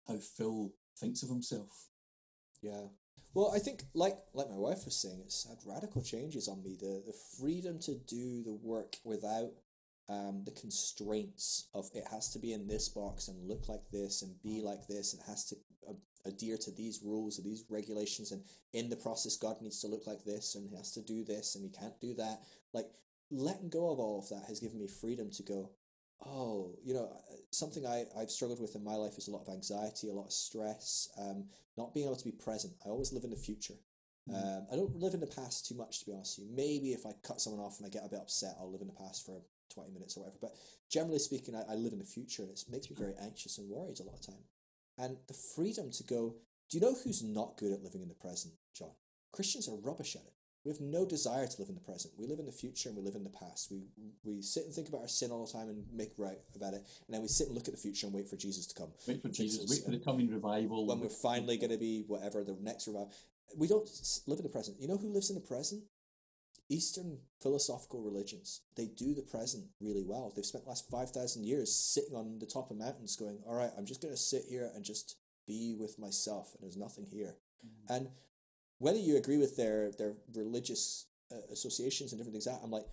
how 0.08 0.18
Phil 0.18 0.74
thinks 0.98 1.22
of 1.24 1.30
himself? 1.30 1.90
yeah. 2.62 2.88
Well, 3.34 3.52
I 3.56 3.60
think, 3.60 3.84
like 3.94 4.18
like 4.34 4.50
my 4.50 4.58
wife 4.58 4.84
was 4.84 4.96
saying, 5.02 5.22
it's 5.22 5.48
had 5.48 5.60
radical 5.66 6.02
changes 6.02 6.50
on 6.50 6.62
me. 6.64 6.76
The 6.76 7.02
the 7.06 7.14
freedom 7.40 7.80
to 7.80 7.96
do 7.96 8.44
the 8.44 8.54
work 8.54 8.98
without 9.06 9.54
um, 10.10 10.44
the 10.44 10.52
constraints 10.52 11.70
of 11.74 11.90
it 11.94 12.06
has 12.12 12.28
to 12.34 12.40
be 12.40 12.52
in 12.52 12.68
this 12.68 12.90
box 12.90 13.30
and 13.30 13.48
look 13.48 13.70
like 13.70 13.90
this 13.92 14.22
and 14.22 14.42
be 14.42 14.60
like 14.62 14.86
this. 14.88 15.14
It 15.14 15.22
has 15.28 15.46
to 15.46 15.56
uh, 15.88 15.94
adhere 16.26 16.58
to 16.58 16.72
these 16.72 17.02
rules 17.04 17.40
or 17.40 17.44
these 17.44 17.66
regulations, 17.70 18.32
and 18.32 18.44
in 18.74 18.90
the 18.90 18.96
process, 18.96 19.38
God 19.38 19.62
needs 19.62 19.82
to 19.82 19.88
look 19.88 20.08
like 20.08 20.24
this 20.24 20.56
and 20.56 20.68
he 20.70 20.76
has 20.76 20.92
to 20.94 21.02
do 21.02 21.24
this 21.24 21.56
and 21.56 21.64
he 21.64 21.70
can't 21.70 22.00
do 22.00 22.14
that. 22.16 22.42
Like 22.74 22.88
letting 23.30 23.70
go 23.70 23.92
of 23.92 24.00
all 24.00 24.20
of 24.20 24.30
that 24.30 24.48
has 24.48 24.60
given 24.60 24.80
me 24.80 24.88
freedom 24.88 25.30
to 25.32 25.44
go. 25.44 25.72
Oh, 26.24 26.76
you 26.84 26.94
know, 26.94 27.10
something 27.50 27.86
I, 27.86 28.06
I've 28.16 28.30
struggled 28.30 28.62
with 28.62 28.76
in 28.76 28.84
my 28.84 28.94
life 28.94 29.18
is 29.18 29.28
a 29.28 29.32
lot 29.32 29.48
of 29.48 29.54
anxiety, 29.54 30.10
a 30.10 30.14
lot 30.14 30.28
of 30.28 30.34
stress, 30.34 31.10
um, 31.18 31.46
not 31.78 31.94
being 31.94 32.06
able 32.06 32.16
to 32.16 32.26
be 32.26 32.32
present. 32.32 32.74
I 32.86 32.90
always 32.90 33.12
live 33.12 33.24
in 33.24 33.32
the 33.32 33.36
future. 33.36 33.74
Mm. 34.30 34.36
Um, 34.36 34.68
I 34.72 34.76
don't 34.76 34.96
live 34.96 35.16
in 35.16 35.20
the 35.20 35.28
past 35.28 35.68
too 35.68 35.76
much, 35.76 36.00
to 36.00 36.06
be 36.06 36.14
honest 36.14 36.38
with 36.38 36.50
you. 36.50 36.56
Maybe 36.56 36.94
if 36.94 37.08
I 37.08 37.14
cut 37.24 37.42
someone 37.42 37.66
off 37.66 37.80
and 37.80 37.88
I 37.88 37.90
get 37.90 38.06
a 38.06 38.10
bit 38.10 38.20
upset, 38.20 38.56
I'll 38.60 38.72
live 38.72 38.82
in 38.82 38.88
the 38.88 38.94
past 38.94 39.26
for 39.26 39.42
20 39.74 39.92
minutes 39.92 40.16
or 40.16 40.22
whatever. 40.22 40.38
But 40.42 40.56
generally 40.90 41.20
speaking, 41.20 41.56
I, 41.56 41.64
I 41.72 41.76
live 41.76 41.94
in 41.94 42.00
the 42.00 42.06
future 42.06 42.44
and 42.44 42.52
it 42.52 42.64
makes 42.70 42.90
me 42.90 42.96
very 42.98 43.14
anxious 43.22 43.58
and 43.58 43.70
worried 43.70 44.00
a 44.00 44.04
lot 44.04 44.20
of 44.20 44.26
time. 44.26 44.44
And 44.98 45.18
the 45.28 45.34
freedom 45.34 45.92
to 45.92 46.04
go, 46.04 46.36
do 46.70 46.78
you 46.78 46.82
know 46.82 46.96
who's 47.04 47.24
not 47.24 47.58
good 47.58 47.72
at 47.72 47.84
living 47.84 48.02
in 48.02 48.08
the 48.08 48.16
present, 48.16 48.54
John? 48.78 48.92
Christians 49.32 49.68
are 49.68 49.76
rubbish 49.76 50.16
at 50.16 50.24
it. 50.24 50.34
We 50.64 50.72
have 50.72 50.82
no 50.82 51.06
desire 51.06 51.48
to 51.48 51.60
live 51.60 51.70
in 51.70 51.76
the 51.76 51.82
present. 51.82 52.14
We 52.18 52.28
live 52.28 52.38
in 52.38 52.46
the 52.46 52.52
future 52.52 52.90
and 52.90 52.98
we 52.98 53.04
live 53.04 53.16
in 53.16 53.24
the 53.24 53.32
past. 53.32 53.72
We 53.72 53.82
we 54.24 54.44
sit 54.44 54.66
and 54.66 54.74
think 54.74 54.90
about 54.90 55.02
our 55.02 55.08
sin 55.08 55.32
all 55.32 55.44
the 55.46 55.52
time 55.52 55.70
and 55.70 55.84
make 55.92 56.12
right 56.18 56.38
about 56.56 56.76
it, 56.76 56.86
and 57.08 57.16
then 57.16 57.22
we 57.22 57.28
sit 57.28 57.48
and 57.48 57.56
look 57.56 57.68
at 57.68 57.74
the 57.74 57.80
future 57.80 58.06
and 58.06 58.14
wait 58.14 58.30
for 58.30 58.38
Jesus 58.38 58.68
to 58.68 58.76
come. 58.76 58.90
Wait 59.08 59.24
for 59.24 59.30
Jesus. 59.30 59.64
us, 59.64 59.70
Wait 59.70 59.84
for 59.84 59.92
the 59.92 59.98
coming 59.98 60.30
revival. 60.30 60.86
When 60.86 61.00
we're 61.00 61.10
finally 61.10 61.58
going 61.58 61.72
to 61.72 61.80
be 61.80 62.04
whatever 62.08 62.44
the 62.44 62.56
next 62.62 62.88
revival. 62.88 63.12
We 63.58 63.68
don't 63.68 63.90
live 64.28 64.40
in 64.40 64.44
the 64.44 64.50
present. 64.50 64.80
You 64.80 64.88
know 64.88 64.98
who 64.98 65.12
lives 65.12 65.30
in 65.30 65.36
the 65.36 65.42
present? 65.42 65.84
Eastern 66.72 67.18
philosophical 67.42 68.02
religions. 68.02 68.62
They 68.76 68.86
do 68.86 69.14
the 69.14 69.22
present 69.22 69.66
really 69.80 70.04
well. 70.04 70.32
They've 70.36 70.46
spent 70.46 70.64
the 70.64 70.70
last 70.70 70.90
5,000 70.90 71.44
years 71.44 71.76
sitting 71.76 72.16
on 72.16 72.40
the 72.40 72.46
top 72.46 72.72
of 72.72 72.78
mountains 72.78 73.16
going, 73.16 73.40
all 73.46 73.56
right, 73.56 73.72
I'm 73.78 73.86
just 73.86 74.02
going 74.02 74.14
to 74.14 74.20
sit 74.20 74.44
here 74.50 74.72
and 74.74 74.84
just 74.86 75.18
be 75.48 75.76
with 75.78 76.00
myself, 76.00 76.54
and 76.54 76.64
there's 76.64 76.78
nothing 76.78 77.08
here. 77.12 77.36
Mm-hmm. 77.66 77.94
And 77.94 78.10
whether 78.78 79.00
you 79.00 79.18
agree 79.18 79.38
with 79.38 79.58
their 79.58 79.92
their 79.92 80.14
religious 80.34 81.08
uh, 81.32 81.52
associations 81.52 82.12
and 82.12 82.20
different 82.20 82.34
things, 82.34 82.46
that 82.46 82.62
I'm 82.64 82.72
like, 82.72 82.86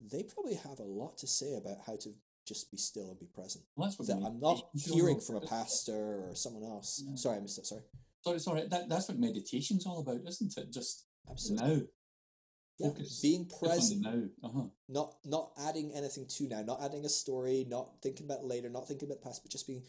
they 0.00 0.22
probably 0.22 0.54
have 0.54 0.78
a 0.78 0.84
lot 0.84 1.18
to 1.18 1.26
say 1.26 1.54
about 1.56 1.78
how 1.86 1.96
to 1.96 2.10
just 2.46 2.70
be 2.70 2.76
still 2.76 3.10
and 3.10 3.18
be 3.18 3.26
present. 3.26 3.64
Well, 3.74 3.88
that's 3.88 3.98
what 3.98 4.08
That 4.08 4.24
I'm 4.24 4.38
not 4.38 4.68
hearing 4.74 5.20
from 5.20 5.36
a 5.36 5.40
pastor 5.40 6.28
or 6.28 6.34
someone 6.34 6.64
else. 6.64 7.02
Yeah. 7.04 7.16
Sorry, 7.16 7.36
I 7.38 7.40
missed 7.40 7.56
that. 7.56 7.66
Sorry. 7.66 7.82
Sorry, 8.22 8.38
sorry. 8.38 8.66
That, 8.68 8.88
that's 8.88 9.08
what 9.08 9.18
meditation's 9.18 9.86
all 9.86 10.00
about, 10.00 10.20
isn't 10.26 10.56
it? 10.56 10.72
Just 10.72 11.06
Absolutely. 11.28 11.76
now. 11.76 11.82
Yeah, 12.78 12.88
Focus. 12.88 13.20
being 13.22 13.48
present, 13.58 14.02
now. 14.02 14.22
Uh-huh. 14.44 14.64
not 14.88 15.14
not 15.24 15.52
adding 15.58 15.92
anything 15.94 16.26
to 16.26 16.48
now, 16.48 16.62
not 16.62 16.82
adding 16.82 17.04
a 17.06 17.08
story, 17.08 17.64
not 17.68 18.02
thinking 18.02 18.26
about 18.26 18.44
later, 18.44 18.68
not 18.68 18.86
thinking 18.86 19.08
about 19.08 19.20
the 19.22 19.26
past, 19.26 19.42
but 19.42 19.50
just 19.50 19.66
being, 19.66 19.82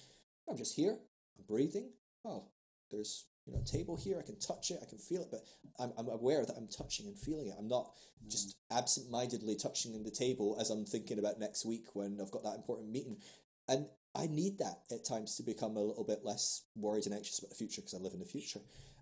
I'm 0.50 0.56
just 0.56 0.76
here, 0.76 0.98
I'm 1.38 1.44
breathing. 1.48 1.90
Oh, 2.24 2.46
there's 2.90 3.26
you 3.46 3.54
know 3.54 3.60
a 3.60 3.66
table 3.66 3.98
here, 3.98 4.18
I 4.20 4.26
can 4.26 4.40
touch 4.40 4.72
it, 4.72 4.80
I 4.82 4.86
can 4.86 5.00
feel 5.00 5.22
it, 5.22 5.28
but 5.30 5.42
I'm 5.80 5.92
I'm 5.98 6.08
aware 6.08 6.46
that 6.46 6.56
I'm 6.56 6.68
touching 6.68 7.08
and 7.08 7.18
feeling 7.20 7.48
it. 7.48 7.56
I'm 7.60 7.68
not 7.68 7.92
just 8.30 8.56
absent-mindedly 8.72 9.56
touching 9.56 10.02
the 10.02 10.12
table 10.12 10.58
as 10.60 10.70
I'm 10.70 10.86
thinking 10.86 11.20
about 11.20 11.40
next 11.40 11.66
week 11.66 11.88
when 11.94 12.20
I've 12.22 12.32
got 12.32 12.44
that 12.44 12.56
important 12.56 12.90
meeting, 12.90 13.18
and 13.68 13.88
I 14.16 14.28
need 14.28 14.60
that 14.60 14.84
at 14.92 15.06
times 15.06 15.36
to 15.36 15.44
become 15.44 15.76
a 15.76 15.82
little 15.84 16.06
bit 16.06 16.22
less 16.24 16.64
worried 16.76 17.06
and 17.06 17.14
anxious 17.14 17.40
about 17.40 17.50
the 17.50 17.56
future 17.56 17.82
because 17.82 17.94
I 17.94 17.98
live 17.98 18.14
in 18.14 18.20
the 18.20 18.26
future, 18.26 18.62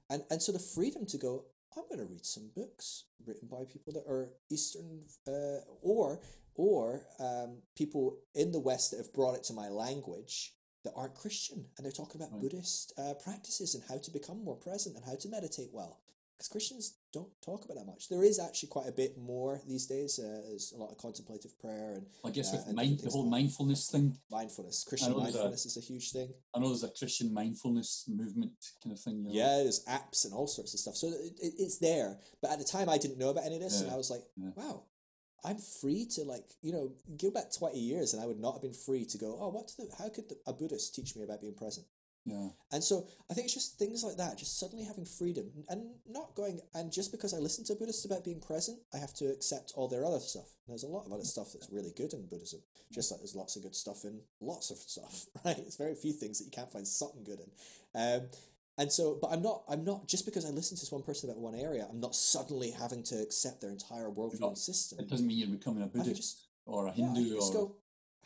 and 0.10 0.24
and 0.32 0.42
so 0.42 0.52
the 0.52 0.60
freedom 0.60 1.06
to 1.06 1.18
go, 1.20 1.46
I'm 1.78 1.84
going 1.90 2.06
to 2.06 2.12
read 2.12 2.26
some 2.26 2.50
books 2.56 3.06
written 3.26 3.48
by 3.50 3.64
people 3.66 3.94
that 3.94 4.06
are 4.08 4.32
Eastern 4.50 5.02
uh, 5.28 5.60
or 5.82 6.22
or 6.56 7.02
um, 7.20 7.58
people 7.76 8.20
in 8.34 8.52
the 8.54 8.60
West 8.60 8.92
that 8.92 8.98
have 8.98 9.14
brought 9.14 9.36
it 9.36 9.44
to 9.46 9.54
my 9.54 9.68
language 9.68 10.54
that 10.86 10.94
aren't 10.96 11.16
Christian, 11.16 11.66
and 11.76 11.84
they're 11.84 11.92
talking 11.92 12.22
about 12.22 12.32
Right. 12.32 12.42
Buddhist 12.42 12.94
uh, 12.98 13.14
practices 13.16 13.76
and 13.76 13.84
how 13.90 13.98
to 13.98 14.12
become 14.12 14.44
more 14.44 14.56
present 14.56 14.96
and 14.96 15.04
how 15.04 15.16
to 15.16 15.28
meditate 15.28 15.70
well. 15.74 16.00
Because 16.38 16.48
Christians 16.48 16.98
don't 17.16 17.42
talk 17.42 17.64
about 17.64 17.78
that 17.80 17.88
much. 17.88 18.10
There 18.10 18.24
is 18.24 18.40
actually 18.40 18.70
quite 18.70 18.88
a 18.88 18.92
bit 18.92 19.18
more 19.18 19.62
these 19.66 19.86
days. 19.88 20.20
Uh, 20.20 20.42
there's 20.48 20.74
a 20.76 20.78
lot 20.78 20.92
of 20.92 20.98
contemplative 20.98 21.58
prayer 21.64 21.94
and 21.96 22.06
I 22.24 22.30
guess 22.30 22.50
Uh, 22.50 22.58
with 22.58 22.68
and 22.68 22.76
mind, 22.76 23.00
the 23.00 23.10
whole 23.10 23.24
like 23.24 23.32
mindfulness 23.40 23.90
thing, 23.90 24.08
mindfulness. 24.30 24.84
Christian 24.84 25.14
there's 25.14 25.22
a- 25.22 25.24
mindfulness 25.24 25.66
is 25.66 25.78
a 25.78 25.86
huge 25.92 26.12
thing. 26.12 26.30
I 26.54 26.60
know 26.60 26.68
there's 26.68 26.84
a 26.84 26.90
Christian 27.02 27.34
mindfulness 27.34 27.90
movement 28.08 28.60
kind 28.84 28.92
of 28.96 29.00
thing. 29.00 29.18
You 29.24 29.30
know? 29.30 29.36
Yeah, 29.42 29.64
there's 29.64 29.84
apps 29.86 30.26
and 30.26 30.34
all 30.34 30.48
sorts 30.48 30.74
of 30.74 30.80
stuff. 30.82 30.96
So 30.96 31.08
it, 31.08 31.34
it, 31.42 31.54
it's 31.58 31.78
there. 31.80 32.20
But 32.42 32.52
at 32.52 32.60
the 32.60 32.66
time, 32.66 32.90
I 32.90 32.98
didn't 32.98 33.18
know 33.18 33.30
about 33.30 33.46
any 33.46 33.56
of 33.56 33.62
this, 33.62 33.82
and 33.82 33.90
I 33.92 33.96
was 33.96 34.10
like, 34.12 34.24
yeah. 34.36 34.52
wow, 34.56 34.84
I'm 35.46 35.60
free 35.82 36.06
to 36.16 36.24
like, 36.24 36.46
you 36.62 36.74
know, 36.74 36.92
go 37.18 37.30
back 37.32 37.52
20 37.54 37.80
years, 37.80 38.14
and 38.14 38.22
I 38.22 38.26
would 38.26 38.40
not 38.40 38.54
have 38.54 38.62
been 38.62 38.74
free 38.74 39.06
to 39.06 39.18
go, 39.18 39.38
oh, 39.40 39.50
what? 39.50 39.72
The, 39.78 39.88
how 40.00 40.10
could 40.10 40.28
the, 40.30 40.38
a 40.46 40.54
Buddhist 40.54 40.96
teach 40.96 41.16
me 41.16 41.24
about 41.24 41.42
being 41.42 41.56
present? 41.56 41.86
Yeah. 42.26 42.50
And 42.72 42.84
so 42.84 43.08
I 43.30 43.34
think 43.34 43.46
it's 43.46 43.54
just 43.54 43.78
things 43.78 44.04
like 44.04 44.18
that, 44.18 44.38
just 44.38 44.60
suddenly 44.60 44.84
having 44.84 45.06
freedom 45.06 45.52
and 45.70 45.92
not 46.10 46.34
going, 46.36 46.60
and 46.74 46.92
just 46.92 47.12
because 47.12 47.34
I 47.34 47.38
listen 47.38 47.64
to 47.66 47.76
Buddhists 47.76 48.06
about 48.06 48.24
being 48.24 48.42
present, 48.42 48.80
I 48.94 48.98
have 48.98 49.14
to 49.16 49.26
accept 49.26 49.74
all 49.76 49.88
their 49.88 50.04
other 50.04 50.20
stuff. 50.20 50.48
And 50.66 50.74
there's 50.74 50.84
a 50.84 50.88
lot 50.88 51.06
of 51.06 51.14
other 51.14 51.24
stuff 51.24 51.54
that's 51.54 51.70
really 51.72 51.94
good 51.96 52.14
in 52.14 52.26
Buddhism, 52.26 52.62
just 52.92 53.12
like 53.12 53.20
there's 53.20 53.36
lots 53.36 53.56
of 53.56 53.62
good 53.62 53.76
stuff 53.76 54.06
in 54.06 54.22
lots 54.42 54.72
of 54.72 54.78
stuff, 54.78 55.26
right? 55.46 55.56
There's 55.56 55.78
very 55.78 55.94
few 55.94 56.14
things 56.14 56.40
that 56.40 56.46
you 56.46 56.52
can't 56.52 56.72
find 56.72 56.88
something 56.88 57.24
good 57.24 57.40
in. 57.40 58.02
Um, 58.02 58.22
and 58.78 58.92
so, 58.92 59.18
but 59.22 59.32
I'm 59.32 59.44
not, 59.44 59.64
I'm 59.70 59.86
not, 59.86 60.08
just 60.08 60.26
because 60.26 60.46
I 60.46 60.50
listen 60.50 60.76
to 60.78 60.82
this 60.82 60.92
one 60.92 61.04
person 61.04 61.30
about 61.30 61.40
one 61.40 61.56
area, 61.56 61.88
I'm 61.90 62.02
not 62.02 62.16
suddenly 62.16 62.72
having 62.72 63.04
to 63.04 63.22
accept 63.22 63.62
their 63.62 63.70
entire 63.70 64.10
worldview 64.10 64.48
and 64.48 64.58
system. 64.58 65.00
It 65.00 65.10
doesn't 65.10 65.26
mean 65.28 65.38
you're 65.38 65.48
becoming 65.48 65.84
a 65.84 65.88
Buddhist 65.88 66.16
just 66.16 66.48
or 66.66 66.88
a 66.88 66.92
Hindu 66.92 67.36
just 67.36 67.54
or 67.54 67.68
go, 67.68 67.76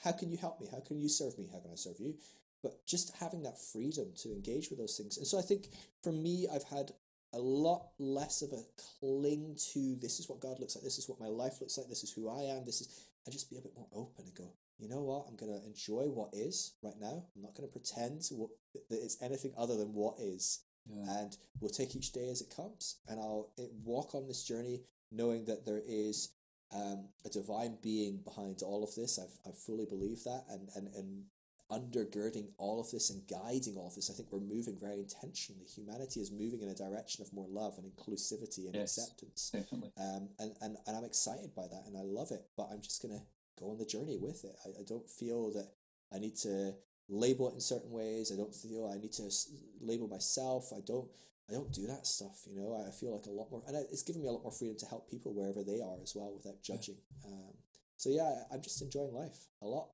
how 0.04 0.14
can 0.14 0.32
you 0.32 0.38
help 0.38 0.62
me? 0.62 0.68
How 0.72 0.80
can 0.80 1.00
you 1.00 1.10
serve 1.10 1.38
me? 1.38 1.50
How 1.52 1.60
can 1.60 1.72
I 1.72 1.76
serve 1.76 2.00
you? 2.00 2.16
But 2.62 2.86
just 2.86 3.16
having 3.18 3.44
that 3.44 3.60
freedom 3.60 4.08
to 4.18 4.32
engage 4.32 4.70
with 4.70 4.80
those 4.80 4.98
things. 4.98 5.18
And 5.18 5.26
so 5.26 5.40
I 5.40 5.42
think 5.42 5.70
for 6.04 6.12
me, 6.12 6.48
I've 6.54 6.64
had 6.64 6.92
a 7.34 7.40
lot 7.40 7.92
less 8.00 8.42
of 8.42 8.52
a 8.52 8.64
cling 9.00 9.56
to 9.74 9.96
this 10.02 10.20
is 10.20 10.28
what 10.28 10.40
God 10.40 10.60
looks 10.60 10.76
like, 10.76 10.84
this 10.84 10.98
is 10.98 11.08
what 11.08 11.20
my 11.20 11.28
life 11.28 11.62
looks 11.62 11.78
like, 11.78 11.88
this 11.88 12.04
is 12.04 12.12
who 12.12 12.28
I 12.28 12.42
am, 12.42 12.66
this 12.66 12.82
is, 12.82 13.06
and 13.26 13.32
just 13.32 13.50
be 13.50 13.58
a 13.58 13.62
bit 13.62 13.76
more 13.76 13.88
open 13.94 14.26
and 14.26 14.36
go, 14.36 14.52
you 14.80 14.90
know 14.90 15.02
what, 15.02 15.26
I'm 15.28 15.36
going 15.36 15.52
to 15.52 15.66
enjoy 15.66 16.04
what 16.10 16.30
is 16.34 16.74
right 16.82 17.00
now. 17.00 17.26
I'm 17.36 17.42
not 17.42 17.56
going 17.56 17.68
to 17.68 17.72
pretend 17.72 18.24
what, 18.32 18.50
that 18.74 19.04
it's 19.04 19.22
anything 19.22 19.54
other 19.58 19.78
than 19.78 19.94
what 19.94 20.16
is. 20.20 20.62
Yeah. 20.88 21.20
and 21.20 21.38
we'll 21.60 21.70
take 21.70 21.96
each 21.96 22.14
day 22.14 22.30
as 22.30 22.42
it 22.42 22.54
comes. 22.56 22.98
And 23.08 23.20
i'll 23.20 23.52
eh, 23.60 23.66
walk 23.84 24.16
on 24.16 24.28
this 24.28 24.44
journey 24.44 24.82
knowing 25.12 25.46
that 25.46 25.66
there 25.66 25.82
is 25.88 26.30
um, 26.74 27.10
a 27.26 27.30
divine 27.30 27.78
being 27.82 28.22
behind 28.24 28.62
all 28.64 28.84
of 28.84 28.96
this. 28.96 29.20
I've, 29.20 29.38
I've 29.48 29.58
fully 29.58 29.86
believe 29.86 30.24
that. 30.24 30.46
And, 30.50 30.70
and, 30.76 30.88
and 30.96 31.24
undergirding 31.72 32.48
all 32.58 32.80
of 32.80 32.90
this 32.92 33.10
and 33.10 33.22
guiding 33.28 33.76
all 33.78 33.88
of 33.88 33.96
this. 33.96 34.10
I 34.10 34.14
think 34.14 34.30
we're 34.32 34.40
moving 34.40 34.78
very 34.80 35.00
intentionally. 35.00 35.66
Humanity 35.66 36.20
is 36.20 36.32
moving 36.32 36.62
in 36.62 36.70
a 36.70 36.76
direction 36.76 37.24
of 37.24 37.32
more 37.34 37.48
love 37.50 37.78
and 37.78 37.86
inclusivity 37.92 38.66
and 38.66 38.76
Yes. 38.76 38.98
acceptance. 38.98 39.52
definitely. 39.54 39.92
um, 39.98 40.30
and, 40.40 40.52
and, 40.62 40.78
and 40.88 40.98
i'm 40.98 41.04
excited 41.06 41.54
by 41.56 41.68
that 41.68 41.84
and 41.88 41.96
i 41.98 42.02
love 42.02 42.32
it 42.32 42.44
but 42.58 42.68
i'm 42.72 42.82
just 42.82 43.02
going 43.02 43.14
to 43.18 43.22
go 43.60 43.70
on 43.72 43.78
the 43.78 43.86
journey 43.86 44.18
with 44.18 44.44
it. 44.46 44.56
I, 44.66 44.70
I 44.82 44.84
don't 44.88 45.10
feel 45.10 45.52
that 45.54 45.68
i 46.14 46.18
need 46.20 46.36
to 46.38 46.74
label 47.10 47.50
it 47.50 47.56
in 47.56 47.60
certain 47.62 47.92
ways. 47.92 48.32
I 48.32 48.36
don't 48.38 48.54
feel 48.56 48.88
i 48.94 48.98
need 48.98 49.14
to 49.14 49.24
s- 49.26 49.52
label 49.82 50.08
myself. 50.08 50.72
I 50.76 50.80
don't 50.86 51.08
i 51.50 51.54
don't 51.54 51.72
do 51.72 51.86
that 51.88 52.08
stuff 52.08 52.38
you 52.48 52.56
know? 52.60 52.74
I 52.88 52.92
feel 52.92 53.12
like 53.12 53.26
a 53.28 53.32
lot 53.32 53.52
more 53.52 53.62
and 53.68 53.76
it's 53.78 54.04
given 54.04 54.22
me 54.24 54.28
a 54.28 54.32
lot 54.32 54.44
more 54.44 54.52
freedom 54.52 54.78
to 54.80 54.86
help 54.88 55.10
people 55.10 55.34
wherever 55.34 55.64
they 55.64 55.82
are 55.82 55.98
as 56.02 56.14
well 56.16 56.34
without 56.36 56.62
judging. 56.64 56.98
Um, 57.26 57.54
so 57.98 58.10
yeah 58.10 58.44
i'm 58.52 58.62
just 58.62 58.82
enjoying 58.82 59.14
life 59.14 59.48
a 59.62 59.68
lot. 59.68 59.90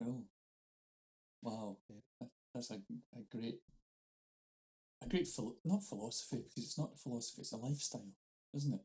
Well, 0.00 0.24
wow, 1.44 1.76
that's 2.54 2.70
a, 2.70 2.74
a 2.74 3.22
great, 3.30 3.60
a 5.02 5.08
great 5.08 5.28
philo- 5.28 5.56
not 5.64 5.84
philosophy 5.84 6.42
because 6.48 6.64
it's 6.64 6.78
not 6.78 6.92
a 6.94 6.98
philosophy; 6.98 7.42
it's 7.42 7.52
a 7.52 7.56
lifestyle, 7.56 8.12
isn't 8.54 8.74
it? 8.74 8.80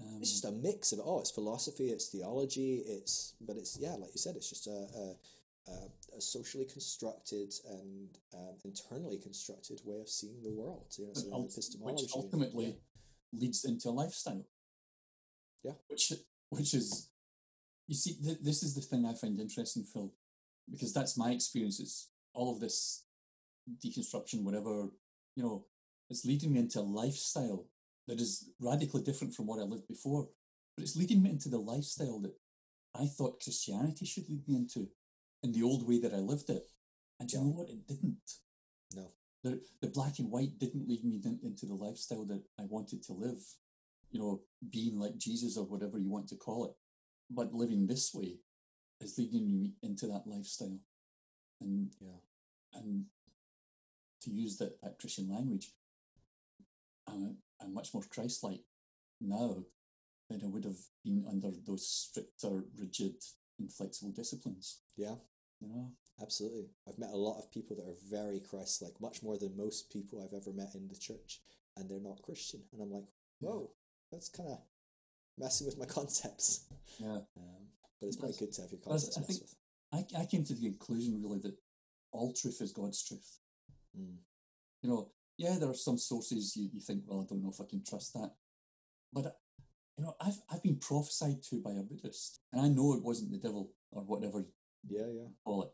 Um, 0.00 0.18
it's 0.20 0.32
just 0.32 0.44
a 0.44 0.50
mix 0.50 0.92
of 0.92 0.98
it 0.98 1.02
all 1.02 1.20
it's 1.20 1.30
philosophy 1.30 1.86
it's 1.90 2.08
theology 2.08 2.82
it's 2.84 3.36
but 3.40 3.56
it's 3.56 3.78
yeah 3.80 3.92
like 3.92 4.10
you 4.12 4.18
said 4.18 4.34
it's 4.34 4.48
just 4.48 4.66
a, 4.66 4.88
a, 5.70 6.16
a, 6.16 6.20
socially 6.20 6.64
constructed 6.64 7.54
and 7.70 8.08
um, 8.34 8.56
internally 8.64 9.18
constructed 9.18 9.80
way 9.84 10.00
of 10.00 10.08
seeing 10.08 10.42
the 10.42 10.50
world 10.50 10.92
you 10.98 11.06
know 11.06 11.12
so 11.14 11.46
epistemology 11.48 12.02
which 12.02 12.12
ultimately 12.16 12.64
yeah. 12.64 13.40
leads 13.40 13.64
into 13.64 13.88
a 13.88 13.90
lifestyle. 13.90 14.44
Yeah. 15.62 15.72
Which 15.88 16.12
which 16.50 16.74
is, 16.74 17.10
you 17.88 17.94
see, 17.94 18.14
th- 18.22 18.38
this 18.40 18.62
is 18.62 18.74
the 18.74 18.80
thing 18.80 19.04
I 19.04 19.14
find 19.14 19.38
interesting, 19.40 19.84
Phil, 19.84 20.12
because 20.70 20.92
that's 20.92 21.16
my 21.16 21.30
experience. 21.30 21.78
experiences. 21.78 22.08
All 22.34 22.52
of 22.52 22.60
this 22.60 23.04
deconstruction, 23.84 24.42
whatever, 24.42 24.88
you 25.36 25.42
know, 25.42 25.66
it's 26.10 26.24
leading 26.24 26.52
me 26.52 26.60
into 26.60 26.80
a 26.80 26.82
lifestyle 26.82 27.66
that 28.08 28.20
is 28.20 28.50
radically 28.60 29.02
different 29.02 29.34
from 29.34 29.46
what 29.46 29.60
I 29.60 29.62
lived 29.62 29.88
before. 29.88 30.28
But 30.76 30.82
it's 30.82 30.96
leading 30.96 31.22
me 31.22 31.30
into 31.30 31.48
the 31.48 31.58
lifestyle 31.58 32.20
that 32.20 32.34
I 32.94 33.06
thought 33.06 33.42
Christianity 33.42 34.04
should 34.04 34.28
lead 34.28 34.46
me 34.48 34.56
into 34.56 34.88
in 35.42 35.52
the 35.52 35.62
old 35.62 35.86
way 35.86 36.00
that 36.00 36.12
I 36.12 36.18
lived 36.18 36.50
it. 36.50 36.70
And 37.20 37.28
do 37.28 37.36
you 37.36 37.44
know 37.44 37.50
what? 37.50 37.68
It 37.68 37.86
didn't. 37.86 38.18
No. 38.94 39.12
The, 39.42 39.60
the 39.80 39.88
black 39.88 40.18
and 40.18 40.30
white 40.30 40.58
didn't 40.58 40.88
lead 40.88 41.04
me 41.04 41.20
into 41.42 41.66
the 41.66 41.74
lifestyle 41.74 42.24
that 42.26 42.42
I 42.58 42.64
wanted 42.64 43.02
to 43.04 43.12
live, 43.12 43.38
you 44.10 44.18
know, 44.18 44.40
being 44.70 44.98
like 44.98 45.18
Jesus 45.18 45.56
or 45.56 45.64
whatever 45.64 45.98
you 45.98 46.10
want 46.10 46.28
to 46.28 46.36
call 46.36 46.64
it. 46.64 46.72
But 47.30 47.54
living 47.54 47.86
this 47.86 48.12
way 48.14 48.38
is 49.00 49.18
leading 49.18 49.50
me 49.50 49.72
into 49.82 50.06
that 50.08 50.26
lifestyle. 50.26 50.78
And 51.60 51.94
Yeah. 52.00 52.20
and 52.74 53.06
to 54.22 54.30
use 54.30 54.56
that, 54.58 54.80
that 54.82 54.98
Christian 54.98 55.28
language, 55.28 55.72
I'm, 57.06 57.36
I'm 57.60 57.74
much 57.74 57.92
more 57.92 58.02
Christ 58.02 58.42
like 58.42 58.60
now 59.20 59.64
than 60.30 60.42
I 60.42 60.46
would 60.46 60.64
have 60.64 60.78
been 61.04 61.24
under 61.28 61.50
those 61.50 61.86
stricter, 61.86 62.64
rigid, 62.76 63.16
inflexible 63.58 64.12
disciplines. 64.12 64.80
yeah 64.96 65.16
You 65.60 65.68
know? 65.68 65.92
absolutely 66.20 66.66
i've 66.88 66.98
met 66.98 67.10
a 67.12 67.16
lot 67.16 67.38
of 67.38 67.50
people 67.52 67.74
that 67.76 67.88
are 67.88 67.98
very 68.18 68.40
christ-like 68.40 69.00
much 69.00 69.22
more 69.22 69.36
than 69.38 69.56
most 69.56 69.90
people 69.92 70.20
i've 70.22 70.32
ever 70.40 70.52
met 70.52 70.74
in 70.74 70.86
the 70.88 70.96
church 70.96 71.40
and 71.76 71.88
they're 71.88 72.00
not 72.10 72.22
christian 72.22 72.60
and 72.72 72.80
i'm 72.82 72.90
like 72.92 73.08
whoa, 73.40 73.70
that's 74.10 74.28
kind 74.28 74.48
of 74.50 74.58
messing 75.38 75.66
with 75.66 75.78
my 75.78 75.84
concepts. 75.98 76.66
Yeah. 76.98 77.18
Um, 77.36 77.62
but 78.00 78.06
it's 78.08 78.16
That's- 78.16 78.38
good 78.38 78.52
to 78.52 78.62
have 78.62 78.70
your 78.72 78.80
concepts 78.80 79.16
I 79.16 79.20
messed 79.20 79.30
think 79.30 79.42
with. 79.42 80.16
I, 80.16 80.22
I 80.22 80.26
came 80.26 80.44
to 80.44 80.54
the 80.54 80.68
conclusion 80.70 81.22
really 81.22 81.38
that 81.40 81.56
all 82.12 82.32
truth 82.32 82.60
is 82.60 82.72
God's 82.72 83.02
truth. 83.04 83.38
Mm. 83.98 84.16
You 84.82 84.90
know, 84.90 85.10
yeah, 85.38 85.56
there 85.58 85.70
are 85.70 85.74
some 85.74 85.98
sources 85.98 86.56
you, 86.56 86.68
you 86.72 86.80
think, 86.80 87.02
well, 87.06 87.22
I 87.22 87.26
don't 87.28 87.42
know 87.42 87.50
if 87.50 87.60
I 87.60 87.64
can 87.68 87.82
trust 87.84 88.12
that. 88.14 88.32
But, 89.12 89.36
you 89.96 90.04
know, 90.04 90.14
I've, 90.20 90.38
I've 90.50 90.62
been 90.62 90.76
prophesied 90.76 91.42
to 91.44 91.60
by 91.60 91.72
a 91.72 91.82
Buddhist, 91.82 92.40
and 92.52 92.60
I 92.60 92.68
know 92.68 92.94
it 92.94 93.02
wasn't 93.02 93.30
the 93.30 93.38
devil 93.38 93.72
or 93.92 94.02
whatever 94.02 94.40
you 94.40 94.46
Yeah, 94.88 95.06
yeah. 95.06 95.28
call 95.44 95.62
it. 95.64 95.70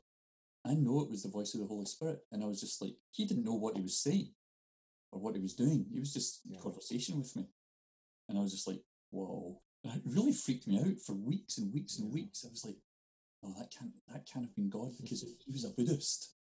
I 0.65 0.75
know 0.75 1.01
it 1.01 1.11
was 1.11 1.23
the 1.23 1.31
voice 1.31 1.55
of 1.55 1.61
the 1.61 1.67
Holy 1.67 1.87
Spirit. 1.87 2.21
And 2.31 2.45
I 2.45 2.47
was 2.47 2.61
just 2.61 2.83
like, 2.83 2.95
he 3.13 3.25
didn't 3.25 3.45
know 3.45 3.55
what 3.55 3.77
he 3.77 3.83
was 3.83 3.97
saying 3.99 4.31
or 5.11 5.19
what 5.21 5.35
he 5.35 5.41
was 5.41 5.55
doing. 5.55 5.87
He 5.91 5.99
was 5.99 6.13
just 6.13 6.43
in 6.47 6.53
Yeah. 6.55 6.61
conversation 6.61 7.19
with 7.19 7.35
me. 7.35 7.47
And 8.29 8.37
I 8.39 8.43
was 8.43 8.53
just 8.53 8.69
like, 8.69 8.83
whoa. 9.11 9.61
And 9.85 9.95
it 9.97 10.03
really 10.05 10.33
freaked 10.33 10.67
me 10.67 10.79
out 10.79 10.99
for 11.05 11.15
weeks 11.15 11.59
and 11.59 11.73
weeks 11.73 11.99
and 11.99 12.13
weeks. 12.13 12.45
I 12.47 12.51
was 12.51 12.65
like, 12.65 12.77
"Oh, 13.43 13.55
that 13.59 13.71
can't 13.77 13.93
that 14.13 14.27
can't 14.27 14.45
have 14.45 14.55
been 14.55 14.69
God 14.69 14.91
because 15.01 15.23
he 15.47 15.53
was 15.53 15.65
a 15.65 15.71
Buddhist. 15.71 16.35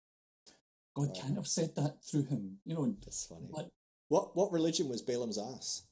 God 0.95 1.09
Right. 1.09 1.17
can't 1.21 1.35
have 1.35 1.47
said 1.47 1.75
that 1.75 2.03
through 2.03 2.25
him. 2.25 2.57
You 2.65 2.73
know, 2.75 2.95
That's 3.03 3.25
funny. 3.27 3.47
What? 3.49 3.69
What 4.09 4.35
what 4.35 4.51
religion 4.51 4.89
was 4.89 5.01
Balaam's 5.01 5.37
ass? 5.37 5.83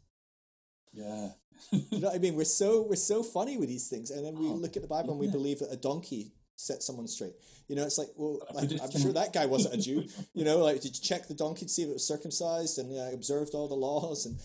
yeah. 0.94 1.30
You 1.72 2.00
know 2.00 2.08
what 2.08 2.16
I 2.16 2.20
mean? 2.20 2.36
We're 2.36 2.46
so 2.46 2.82
we're 2.90 2.96
so 2.96 3.22
funny 3.24 3.58
with 3.58 3.70
these 3.70 3.88
things, 3.90 4.10
and 4.12 4.26
then 4.26 4.38
we 4.38 4.48
Oh, 4.48 4.54
look 4.54 4.76
at 4.76 4.82
the 4.82 4.88
Bible 4.88 5.12
and 5.12 5.20
we 5.20 5.28
believe 5.28 5.60
that 5.60 5.72
a 5.72 5.78
donkey 5.78 6.32
set 6.58 6.82
someone 6.82 7.08
straight. 7.08 7.34
You 7.68 7.76
know, 7.76 7.84
it's 7.84 7.98
like, 7.98 8.08
well, 8.16 8.40
like, 8.54 8.72
I'm 8.82 8.92
sure 8.92 9.12
that 9.14 9.34
guy 9.34 9.46
wasn't 9.46 9.76
a 9.76 9.78
Jew. 9.78 10.06
You 10.34 10.44
know, 10.46 10.58
like, 10.60 10.82
did 10.82 10.96
you 10.96 11.02
check 11.02 11.28
the 11.28 11.34
donkey 11.34 11.66
to 11.66 11.72
see 11.72 11.84
if 11.84 11.90
it 11.90 11.94
was 11.94 12.08
circumcised 12.08 12.78
and 12.80 12.98
uh, 12.98 13.14
observed 13.14 13.54
all 13.54 13.68
the 13.68 13.76
laws? 13.76 14.26
And 14.26 14.40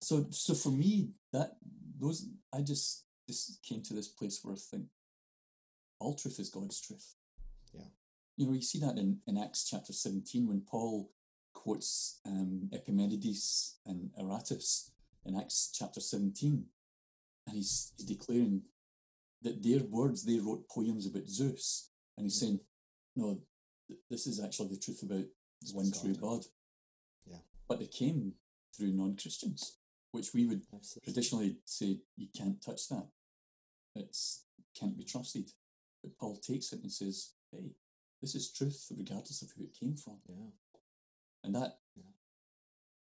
So 0.00 0.26
so 0.30 0.54
for 0.54 0.70
me, 0.70 1.10
that 1.32 1.56
those 1.98 2.26
I 2.52 2.60
just 2.60 3.04
just 3.28 3.62
came 3.62 3.82
to 3.82 3.94
this 3.94 4.08
place 4.08 4.40
where 4.42 4.54
I 4.54 4.58
think 4.58 4.84
all 5.98 6.14
truth 6.14 6.38
is 6.38 6.48
God's 6.48 6.80
truth. 6.80 7.14
Yeah. 7.72 7.88
You 8.36 8.46
know, 8.46 8.52
you 8.52 8.62
see 8.62 8.80
that 8.80 8.98
in, 8.98 9.18
in 9.26 9.38
Acts 9.38 9.68
chapter 9.68 9.92
17 9.92 10.46
when 10.46 10.60
Paul 10.60 11.10
quotes 11.54 12.20
um, 12.26 12.68
Epimenides 12.72 13.78
and 13.86 14.10
Aratus 14.20 14.90
in 15.24 15.36
Acts 15.36 15.70
chapter 15.74 16.00
17. 16.00 16.64
And 17.46 17.56
he's, 17.56 17.92
he's 17.96 18.06
declaring 18.06 18.62
that 19.42 19.62
their 19.62 19.80
words, 19.84 20.24
they 20.24 20.38
wrote 20.38 20.68
poems 20.68 21.06
about 21.06 21.28
Zeus. 21.28 21.90
And 22.16 22.26
he's 22.26 22.38
saying, 22.38 22.60
no, 23.14 23.40
th- 23.88 24.00
this 24.10 24.26
is 24.26 24.42
actually 24.42 24.68
the 24.68 24.80
truth 24.80 25.02
about 25.02 25.24
the 25.62 25.72
one 25.72 25.90
true 25.90 26.14
God. 26.14 26.20
God. 26.20 26.44
Yeah. 27.26 27.38
But 27.68 27.80
they 27.80 27.86
came 27.86 28.32
through 28.76 28.92
non 28.92 29.16
Christians, 29.16 29.75
which 30.16 30.32
we 30.34 30.46
would 30.46 30.62
Absolutely. 30.74 31.12
traditionally 31.12 31.56
say 31.64 32.00
you 32.16 32.28
can't 32.36 32.60
touch 32.62 32.88
that. 32.88 33.06
It's 33.94 34.44
can't 34.78 34.96
be 34.96 35.04
trusted. 35.04 35.52
But 36.02 36.16
Paul 36.18 36.36
takes 36.36 36.72
it 36.72 36.82
and 36.82 36.92
says, 36.92 37.32
"Hey, 37.52 37.74
this 38.20 38.34
is 38.34 38.50
truth, 38.50 38.86
regardless 38.96 39.42
of 39.42 39.50
who 39.52 39.64
it 39.64 39.74
came 39.78 39.96
from." 39.96 40.18
Yeah. 40.28 40.50
And 41.44 41.54
that 41.54 41.80
Yeah. 41.94 42.12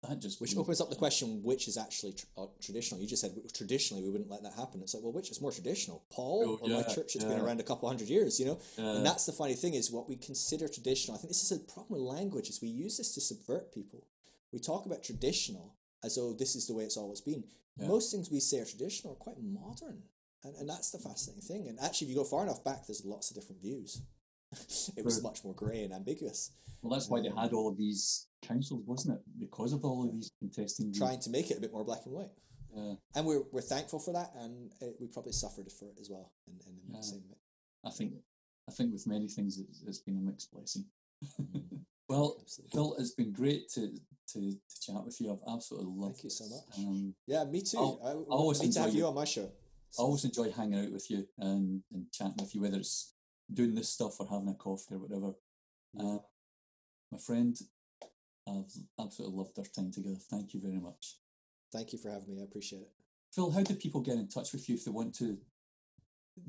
that 0.02 0.18
just 0.20 0.40
Which 0.40 0.56
opens 0.56 0.80
up 0.80 0.90
the 0.90 0.96
question: 0.96 1.42
which 1.42 1.66
is 1.66 1.76
actually 1.76 2.12
tr- 2.12 2.26
uh, 2.36 2.46
traditional? 2.60 3.00
You 3.00 3.06
just 3.06 3.22
said 3.22 3.34
traditionally 3.52 4.02
we 4.04 4.10
wouldn't 4.10 4.30
let 4.30 4.42
that 4.42 4.54
happen. 4.54 4.80
It's 4.82 4.94
like, 4.94 5.02
well, 5.02 5.12
which 5.12 5.30
is 5.30 5.40
more 5.40 5.52
traditional, 5.52 6.04
Paul 6.10 6.58
Oh, 6.62 6.66
or 6.66 6.68
my 6.68 6.82
church 6.82 7.14
that's 7.14 7.24
been 7.24 7.38
around 7.38 7.60
a 7.60 7.64
couple 7.64 7.88
hundred 7.88 8.08
years? 8.08 8.38
You 8.38 8.46
know, 8.46 8.60
and 8.76 9.04
that's 9.04 9.26
the 9.26 9.32
funny 9.32 9.54
thing 9.54 9.74
is 9.74 9.90
what 9.90 10.08
we 10.08 10.16
consider 10.16 10.68
traditional. 10.68 11.16
I 11.16 11.18
think 11.18 11.30
this 11.30 11.42
is 11.42 11.52
a 11.52 11.60
problem 11.60 12.00
with 12.00 12.02
language: 12.16 12.48
is 12.48 12.60
we 12.60 12.68
use 12.68 12.96
this 12.98 13.14
to 13.14 13.20
subvert 13.20 13.72
people. 13.72 14.06
We 14.52 14.58
talk 14.58 14.86
about 14.86 15.02
traditional 15.02 15.77
as 16.04 16.14
though 16.16 16.32
this 16.32 16.54
is 16.56 16.66
the 16.66 16.74
way 16.74 16.84
it's 16.84 16.96
always 16.96 17.20
been. 17.20 17.44
Yeah. 17.76 17.88
Most 17.88 18.10
things 18.12 18.30
we 18.30 18.40
say 18.40 18.58
are 18.60 18.64
traditional 18.64 19.12
are 19.12 19.16
quite 19.16 19.36
modern, 19.42 20.02
and 20.44 20.54
and 20.56 20.68
that's 20.68 20.90
the 20.90 20.98
fascinating 20.98 21.42
thing. 21.42 21.68
And 21.68 21.78
actually, 21.80 22.06
if 22.06 22.10
you 22.10 22.16
go 22.18 22.24
far 22.24 22.42
enough 22.42 22.64
back, 22.64 22.86
there's 22.86 23.04
lots 23.04 23.30
of 23.30 23.36
different 23.36 23.62
views. 23.62 24.02
it 24.96 25.04
was 25.04 25.22
much 25.22 25.44
more 25.44 25.54
grey 25.54 25.82
and 25.84 25.92
ambiguous. 25.92 26.52
well, 26.80 26.92
that's 26.92 27.08
why 27.10 27.20
they 27.20 27.28
had 27.28 27.52
all 27.52 27.68
of 27.68 27.76
these 27.76 28.28
councils, 28.42 28.82
wasn't 28.86 29.14
it? 29.16 29.22
Because 29.38 29.72
of 29.74 29.84
all 29.84 30.04
of 30.04 30.12
these 30.12 30.30
contesting 30.38 30.86
views. 30.86 30.98
Trying 30.98 31.20
to 31.20 31.30
make 31.30 31.50
it 31.50 31.58
a 31.58 31.60
bit 31.60 31.72
more 31.72 31.84
black 31.84 32.00
and 32.06 32.14
white. 32.14 32.30
Uh, 32.76 32.94
and 33.14 33.26
we're 33.26 33.42
we're 33.52 33.60
thankful 33.60 33.98
for 33.98 34.12
that, 34.12 34.30
and 34.36 34.70
uh 34.82 34.86
we 35.00 35.06
probably 35.06 35.32
suffered 35.32 35.70
for 35.72 35.88
it 35.90 35.98
as 36.00 36.08
well. 36.10 36.32
In, 36.46 36.54
Yeah. 36.88 36.98
the 36.98 37.02
same. 37.02 37.22
I 37.84 37.90
think 37.90 38.12
I 38.68 38.72
think 38.72 38.92
with 38.92 39.06
many 39.06 39.28
things, 39.28 39.58
it's, 39.58 39.82
it's 39.86 39.98
been 40.00 40.16
a 40.18 40.20
mixed 40.20 40.50
blessing. 40.52 40.84
well, 42.08 42.36
Absolutely. 42.40 42.76
Phil, 42.76 42.96
it's 42.98 43.10
been 43.12 43.32
great 43.32 43.68
to, 43.70 43.88
to, 44.32 44.40
to 44.40 44.80
chat 44.80 45.04
with 45.04 45.20
you. 45.20 45.32
I've 45.32 45.54
absolutely 45.54 45.92
loved 45.94 46.14
Thank 46.16 46.24
you 46.24 46.30
so 46.30 46.44
much. 46.48 46.78
Um, 46.78 47.14
Yeah, 47.26 47.44
me 47.44 47.62
too. 47.62 47.78
I'll- 47.78 48.00
I, 48.04 48.08
I'll 48.10 48.24
always 48.30 48.60
I 48.60 48.64
need 48.64 48.72
to 48.72 48.78
have 48.80 48.88
enjoy 48.88 48.98
you 48.98 49.06
on 49.06 49.14
my 49.14 49.24
show. 49.24 49.50
I 49.98 50.02
always 50.02 50.24
enjoy 50.24 50.50
hanging 50.50 50.84
out 50.84 50.92
with 50.92 51.10
you 51.10 51.26
and, 51.38 51.82
and 51.92 52.06
chatting 52.12 52.34
with 52.38 52.54
you, 52.54 52.60
whether 52.60 52.76
it's 52.78 53.14
doing 53.52 53.74
this 53.74 53.88
stuff 53.88 54.20
or 54.20 54.26
having 54.28 54.48
a 54.48 54.54
coffee 54.54 54.94
or 54.94 54.98
whatever. 54.98 55.32
Uh, 55.98 56.18
my 57.10 57.18
friend, 57.18 57.56
I've 58.46 58.70
absolutely 59.00 59.36
loved 59.38 59.58
our 59.58 59.64
time 59.64 59.90
together. 59.90 60.16
Thank 60.30 60.52
you 60.54 60.60
very 60.60 60.78
much. 60.78 61.16
thank 61.72 61.92
you 61.92 61.98
for 61.98 62.10
having 62.10 62.34
me. 62.34 62.40
I 62.40 62.44
appreciate 62.44 62.82
it. 62.82 62.92
Phil, 63.34 63.50
how 63.50 63.62
do 63.62 63.74
people 63.74 64.00
get 64.00 64.16
in 64.16 64.28
touch 64.28 64.52
with 64.52 64.68
you 64.68 64.74
if 64.76 64.84
they 64.84 64.90
want 64.90 65.14
to? 65.16 65.38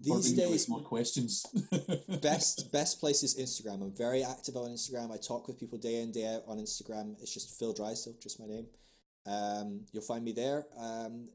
These 0.01 0.13
burden 0.13 0.23
you 0.37 0.43
with 0.43 0.51
days, 0.51 0.69
more 0.69 0.81
questions. 0.81 1.45
best 2.21 2.71
best 2.71 2.99
place 2.99 3.23
is 3.23 3.35
Instagram. 3.37 3.81
I'm 3.81 3.95
very 3.95 4.23
active 4.23 4.55
on 4.55 4.69
Instagram. 4.69 5.11
I 5.11 5.17
talk 5.17 5.47
with 5.47 5.59
people 5.59 5.77
day 5.77 6.01
in 6.01 6.11
day 6.11 6.25
out 6.35 6.43
on 6.47 6.57
Instagram. 6.57 7.15
It's 7.21 7.33
just 7.33 7.57
Phil 7.57 7.73
Drysdale, 7.73 8.15
just 8.21 8.39
my 8.39 8.45
name. 8.47 8.67
Um, 9.25 9.81
you'll 9.91 10.03
find 10.03 10.23
me 10.23 10.31
there. 10.31 10.65
Um, 10.77 11.27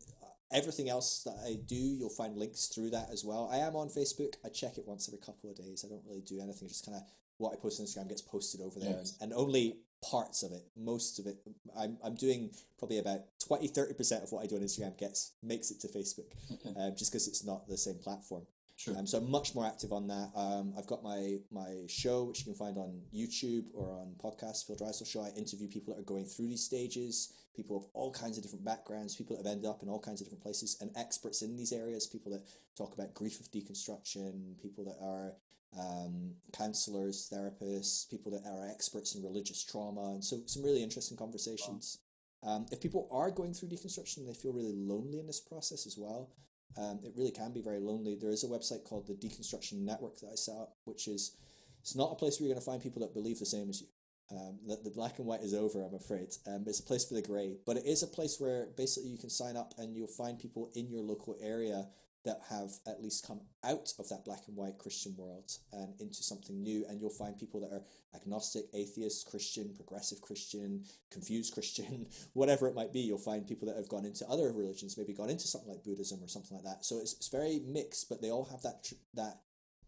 everything 0.52 0.89
else 0.89 1.22
that 1.24 1.36
I 1.44 1.59
do, 1.66 1.74
you'll 1.76 2.09
find 2.10 2.36
links 2.36 2.66
through 2.66 2.90
that 2.90 3.09
as 3.12 3.24
well. 3.24 3.48
I 3.52 3.59
am 3.59 3.76
on 3.76 3.89
Facebook. 3.89 4.35
I 4.44 4.48
check 4.48 4.78
it 4.78 4.85
once 4.86 5.09
every 5.09 5.18
couple 5.20 5.51
of 5.51 5.56
days. 5.56 5.85
I 5.85 5.89
don't 5.89 6.05
really 6.06 6.22
do 6.22 6.40
anything. 6.40 6.68
Just 6.68 6.86
kind 6.86 6.97
of 6.97 7.02
what 7.39 7.52
I 7.52 7.56
post 7.56 7.81
on 7.81 7.86
Instagram 7.86 8.09
gets 8.09 8.22
posted 8.22 8.60
over 8.60 8.78
there, 8.78 8.90
Yes. 8.98 9.16
and, 9.20 9.32
and 9.32 9.40
only 9.40 9.78
parts 10.10 10.43
of 10.43 10.52
it. 10.52 10.64
Most 10.76 11.18
of 11.18 11.26
it, 11.26 11.36
I'm 11.76 11.98
I'm 12.05 12.14
doing 12.14 12.51
probably 12.78 12.98
about 12.98 13.20
20 13.47 13.68
30 13.68 13.94
percent 13.94 14.24
of 14.24 14.32
what 14.32 14.44
I 14.44 14.47
do 14.47 14.56
on 14.56 14.62
Instagram 14.62 14.98
gets 14.98 15.32
makes 15.43 15.70
it 15.70 15.81
to 15.81 15.89
Facebook, 15.89 16.31
okay, 16.52 16.74
um, 16.78 16.94
just 16.97 17.12
because 17.12 17.28
it's 17.28 17.44
not 17.44 17.68
the 17.68 17.76
same 17.76 17.97
platform. 17.97 18.47
sure. 18.76 18.97
Um, 18.97 19.06
so 19.06 19.18
I'm 19.18 19.31
much 19.31 19.55
more 19.55 19.66
active 19.66 19.93
on 19.93 20.09
that. 20.09 20.31
Um, 20.35 20.74
I've 20.76 20.86
got 20.86 21.02
my 21.02 21.39
my 21.51 21.85
show, 21.89 22.24
which 22.24 22.40
you 22.40 22.44
can 22.44 22.55
find 22.55 22.76
on 22.76 23.01
YouTube 23.14 23.64
or 23.74 23.90
on 23.90 24.14
podcast, 24.22 24.66
Phil 24.66 24.76
Drysdale 24.76 25.06
Show. 25.06 25.22
I 25.22 25.31
interview 25.36 25.68
people 25.68 25.94
that 25.94 26.01
are 26.01 26.05
going 26.05 26.24
through 26.24 26.48
these 26.48 26.64
stages, 26.64 27.32
people 27.56 27.76
of 27.76 27.86
all 27.94 28.12
kinds 28.12 28.36
of 28.36 28.43
different 28.43 28.64
backgrounds, 28.64 29.16
people 29.16 29.36
that 29.36 29.44
have 29.44 29.52
ended 29.52 29.70
up 29.70 29.82
in 29.82 29.89
all 29.89 30.01
kinds 30.01 30.20
of 30.20 30.26
different 30.26 30.43
places, 30.43 30.76
and 30.81 30.90
experts 30.97 31.43
in 31.43 31.56
these 31.56 31.72
areas, 31.72 32.06
people 32.06 32.32
that 32.32 32.43
talk 32.76 32.94
about 32.94 33.14
grief 33.14 33.40
of 33.40 33.51
deconstruction, 33.51 34.60
people 34.60 34.85
that 34.85 34.98
are 35.01 35.32
um, 35.78 36.34
counselors, 36.52 37.30
therapists, 37.32 38.09
people 38.10 38.32
that 38.32 38.48
are 38.48 38.68
experts 38.68 39.14
in 39.14 39.22
religious 39.22 39.64
trauma, 39.64 40.12
and 40.12 40.24
so 40.24 40.40
some 40.46 40.62
really 40.62 40.82
interesting 40.82 41.16
conversations. 41.16 41.98
Um, 42.42 42.66
if 42.70 42.80
people 42.80 43.09
are 43.10 43.30
going 43.30 43.55
through 43.55 43.70
deconstruction 43.70 44.18
and 44.18 44.28
they 44.28 44.34
feel 44.34 44.52
really 44.52 44.74
lonely 44.74 45.18
in 45.18 45.26
this 45.26 45.40
process 45.40 45.86
as 45.86 45.96
well, 45.96 46.30
um, 46.76 47.01
it 47.02 47.12
really 47.16 47.30
can 47.30 47.52
be 47.52 47.62
very 47.62 47.80
lonely. 47.80 48.16
There 48.16 48.30
is 48.30 48.44
a 48.44 48.48
website 48.48 48.84
called 48.84 49.06
the 49.06 49.14
Deconstruction 49.14 49.80
Network 49.80 50.18
that 50.20 50.30
I 50.32 50.34
set 50.34 50.56
up, 50.56 50.76
which 50.84 51.09
is 51.09 51.36
it's 51.80 51.94
not 51.94 52.12
a 52.12 52.16
place 52.16 52.38
where 52.38 52.46
you're 52.46 52.55
going 52.55 52.62
to 52.62 52.70
find 52.70 52.82
people 52.82 53.01
that 53.02 53.14
believe 53.14 53.38
the 53.38 53.46
same 53.46 53.70
as 53.70 53.80
you. 53.80 53.86
Um, 54.30 54.59
the, 54.66 54.76
the 54.84 54.90
black 54.90 55.18
and 55.18 55.26
white 55.26 55.42
is 55.42 55.55
over, 55.55 55.84
I'm 55.84 55.94
afraid. 55.94 56.34
Um, 56.46 56.64
it's 56.66 56.80
a 56.80 56.82
place 56.82 57.05
for 57.05 57.14
the 57.14 57.22
grey, 57.22 57.56
but 57.66 57.76
it 57.76 57.84
is 57.84 58.02
a 58.02 58.06
place 58.06 58.40
where 58.40 58.68
basically 58.76 59.10
you 59.10 59.18
can 59.18 59.30
sign 59.30 59.56
up 59.56 59.74
and 59.76 59.94
you'll 59.94 60.06
find 60.06 60.38
people 60.38 60.70
in 60.74 60.88
your 60.88 61.02
local 61.02 61.36
area 61.42 61.86
that 62.24 62.40
have 62.48 62.72
at 62.86 63.02
least 63.02 63.26
come 63.26 63.40
out 63.62 63.92
of 63.98 64.09
that 64.09 64.24
black 64.24 64.40
and 64.48 64.56
white 64.56 64.78
Christian 64.78 65.14
world 65.16 65.52
and 65.72 65.92
into 66.01 66.22
something 66.22 66.62
new. 66.62 66.84
And 66.88 67.01
you'll 67.01 67.10
find 67.10 67.38
people 67.38 67.60
that 67.60 67.72
are 67.72 67.84
agnostic, 68.14 68.64
atheist, 68.72 69.28
Christian, 69.28 69.74
progressive 69.74 70.22
Christian, 70.22 70.84
confused 71.10 71.52
Christian, 71.52 72.06
whatever 72.32 72.66
it 72.66 72.74
might 72.74 72.92
be. 72.92 73.01
You'll 73.01 73.18
find 73.18 73.46
people 73.46 73.68
that 73.68 73.76
have 73.76 73.88
gone 73.88 74.06
into 74.06 74.26
other 74.26 74.52
religions, 74.52 74.96
maybe 74.96 75.12
gone 75.12 75.30
into 75.30 75.46
something 75.46 75.70
like 75.70 75.84
Buddhism 75.84 76.20
or 76.22 76.28
something 76.28 76.56
like 76.56 76.64
that. 76.64 76.84
So 76.84 76.98
it's, 76.98 77.12
it's 77.14 77.28
very 77.28 77.60
mixed, 77.66 78.09
but 78.09 78.22
they 78.22 78.30
all 78.30 78.46
have 78.46 78.62
that 78.62 78.90
that 79.14 79.40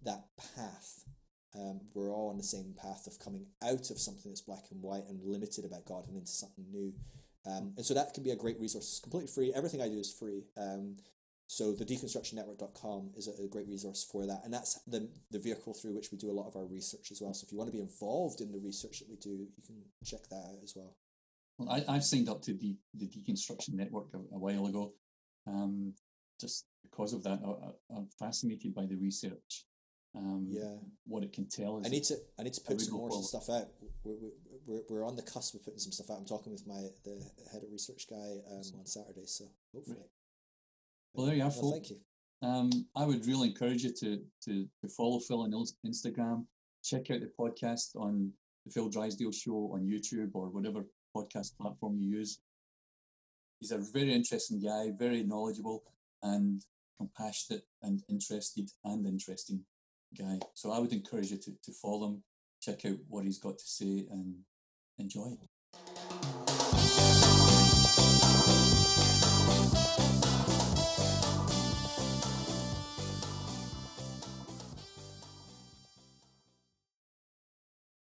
that 0.05 0.25
path. 0.55 1.05
Um, 1.59 1.81
we're 1.95 2.13
all 2.13 2.29
on 2.29 2.37
the 2.37 2.43
same 2.43 2.75
path 2.77 3.07
of 3.07 3.19
coming 3.19 3.47
out 3.65 3.91
of 3.91 3.99
something 3.99 4.31
that's 4.31 4.43
black 4.43 4.65
and 4.71 4.83
white 4.83 5.05
and 5.09 5.25
limited 5.25 5.65
about 5.65 5.87
God 5.87 6.07
and 6.07 6.17
into 6.17 6.31
something 6.31 6.67
new. 6.71 6.93
Um, 7.47 7.73
and 7.77 7.87
so 7.87 7.95
that 7.95 8.13
can 8.13 8.23
be 8.23 8.31
a 8.31 8.37
great 8.37 8.61
resource. 8.61 8.85
It's 8.85 9.01
completely 9.01 9.29
free. 9.29 9.53
Everything 9.55 9.81
I 9.81 9.89
do 9.89 9.99
is 9.99 10.13
free. 10.13 10.45
Um, 10.59 10.97
so 11.49 11.73
the 11.73 11.85
deconstructionnetwork.com 11.85 13.11
is 13.17 13.29
a, 13.29 13.43
a 13.43 13.49
great 13.49 13.69
resource 13.69 14.05
for 14.11 14.27
that. 14.27 14.41
And 14.45 14.53
that's 14.53 14.81
the, 14.87 15.09
the 15.31 15.39
vehicle 15.39 15.75
through 15.75 15.95
which 15.95 16.11
we 16.13 16.19
do 16.19 16.31
a 16.31 16.33
lot 16.33 16.49
of 16.49 16.57
our 16.57 16.65
research 16.67 17.11
as 17.13 17.21
well. 17.23 17.33
So 17.35 17.45
if 17.47 17.53
you 17.53 17.59
want 17.59 17.69
to 17.71 17.77
be 17.77 17.81
involved 17.83 18.41
in 18.41 18.53
the 18.53 18.59
research 18.59 18.99
that 19.01 19.09
we 19.09 19.17
do, 19.17 19.31
you 19.31 19.63
can 19.67 19.77
check 20.05 20.29
that 20.31 20.37
out 20.51 20.59
as 20.63 20.75
well. 20.77 20.97
Well, 21.59 21.71
I, 21.71 21.97
I 21.97 21.99
signed 22.01 22.29
up 22.29 22.43
to 22.43 22.53
the, 22.55 22.77
the 22.95 23.07
Deconstruction 23.07 23.75
Network 23.75 24.09
a, 24.15 24.19
a 24.35 24.39
while 24.39 24.67
ago, 24.67 24.93
um, 25.47 25.95
just 26.41 26.67
because 26.83 27.13
of 27.13 27.23
that. 27.23 27.41
I, 27.45 27.95
I'm 27.97 28.09
fascinated 28.19 28.75
by 28.75 28.87
the 28.87 28.97
research. 28.97 29.65
um, 30.17 30.47
Yeah. 30.51 30.77
what 31.07 31.23
it 31.23 31.33
can 31.33 31.47
tell 31.49 31.79
us. 31.79 31.87
I 31.87 31.89
need 31.91 32.05
to 32.05 32.17
I 32.39 32.43
need 32.43 32.55
to 32.55 32.61
put 32.61 32.81
some 32.81 32.95
more 32.95 33.09
forward. 33.09 33.25
stuff 33.25 33.49
out. 33.51 33.69
We're, 34.05 34.17
we're, 34.67 34.83
we're 34.91 35.07
on 35.07 35.15
the 35.17 35.23
cusp 35.23 35.55
of 35.55 35.65
putting 35.65 35.79
some 35.79 35.93
stuff 35.93 36.11
out. 36.11 36.19
I'm 36.19 36.27
talking 36.27 36.53
with 36.53 36.67
my 36.67 36.83
the 37.05 37.23
head 37.53 37.63
of 37.63 37.71
research 37.71 38.07
guy 38.11 38.31
um, 38.51 38.63
on 38.81 38.87
Saturday, 38.87 39.27
so 39.27 39.45
hopefully. 39.75 39.99
Well, 41.15 41.27
there 41.27 41.37
you 41.37 41.43
are, 41.43 41.49
Well, 41.49 41.61
Phil. 41.61 41.73
thank 41.73 41.91
you. 41.91 41.97
Um, 42.43 42.71
I 42.95 43.05
would 43.05 43.27
really 43.27 43.49
encourage 43.49 43.83
you 43.85 43.93
to, 43.93 44.21
to, 44.45 44.67
to 44.83 44.89
follow 44.89 45.19
Phil 45.21 45.41
on 45.43 45.53
Instagram. 45.87 46.45
Check 46.85 47.11
out 47.11 47.21
the 47.21 47.31
podcast 47.39 47.97
on 47.97 48.31
the 48.65 48.73
Phil 48.73 48.89
Drysdale 48.89 49.33
Show 49.33 49.71
on 49.73 49.87
YouTube 49.87 50.31
or 50.35 50.49
whatever 50.51 50.85
podcast 51.17 51.57
platform 51.57 51.97
you 51.99 52.19
use. 52.19 52.41
He's 53.61 53.71
a 53.73 53.79
very 53.79 54.13
interesting 54.13 54.61
guy, 54.61 54.91
very 54.99 55.23
knowledgeable 55.23 55.83
and 56.23 56.63
compassionate 56.99 57.63
and 57.83 58.03
interested 58.09 58.71
and 58.85 59.07
interesting 59.07 59.65
guy. 60.17 60.39
So 60.55 60.73
I 60.73 60.79
would 60.79 60.93
encourage 60.93 61.31
you 61.31 61.39
to, 61.39 61.51
to 61.65 61.73
follow 61.73 62.09
him, 62.09 62.23
check 62.61 62.85
out 62.85 62.99
what 63.09 63.25
he's 63.25 63.39
got 63.39 63.59
to 63.59 63.67
say 63.67 64.07
and 64.11 64.37
enjoy. 64.99 65.37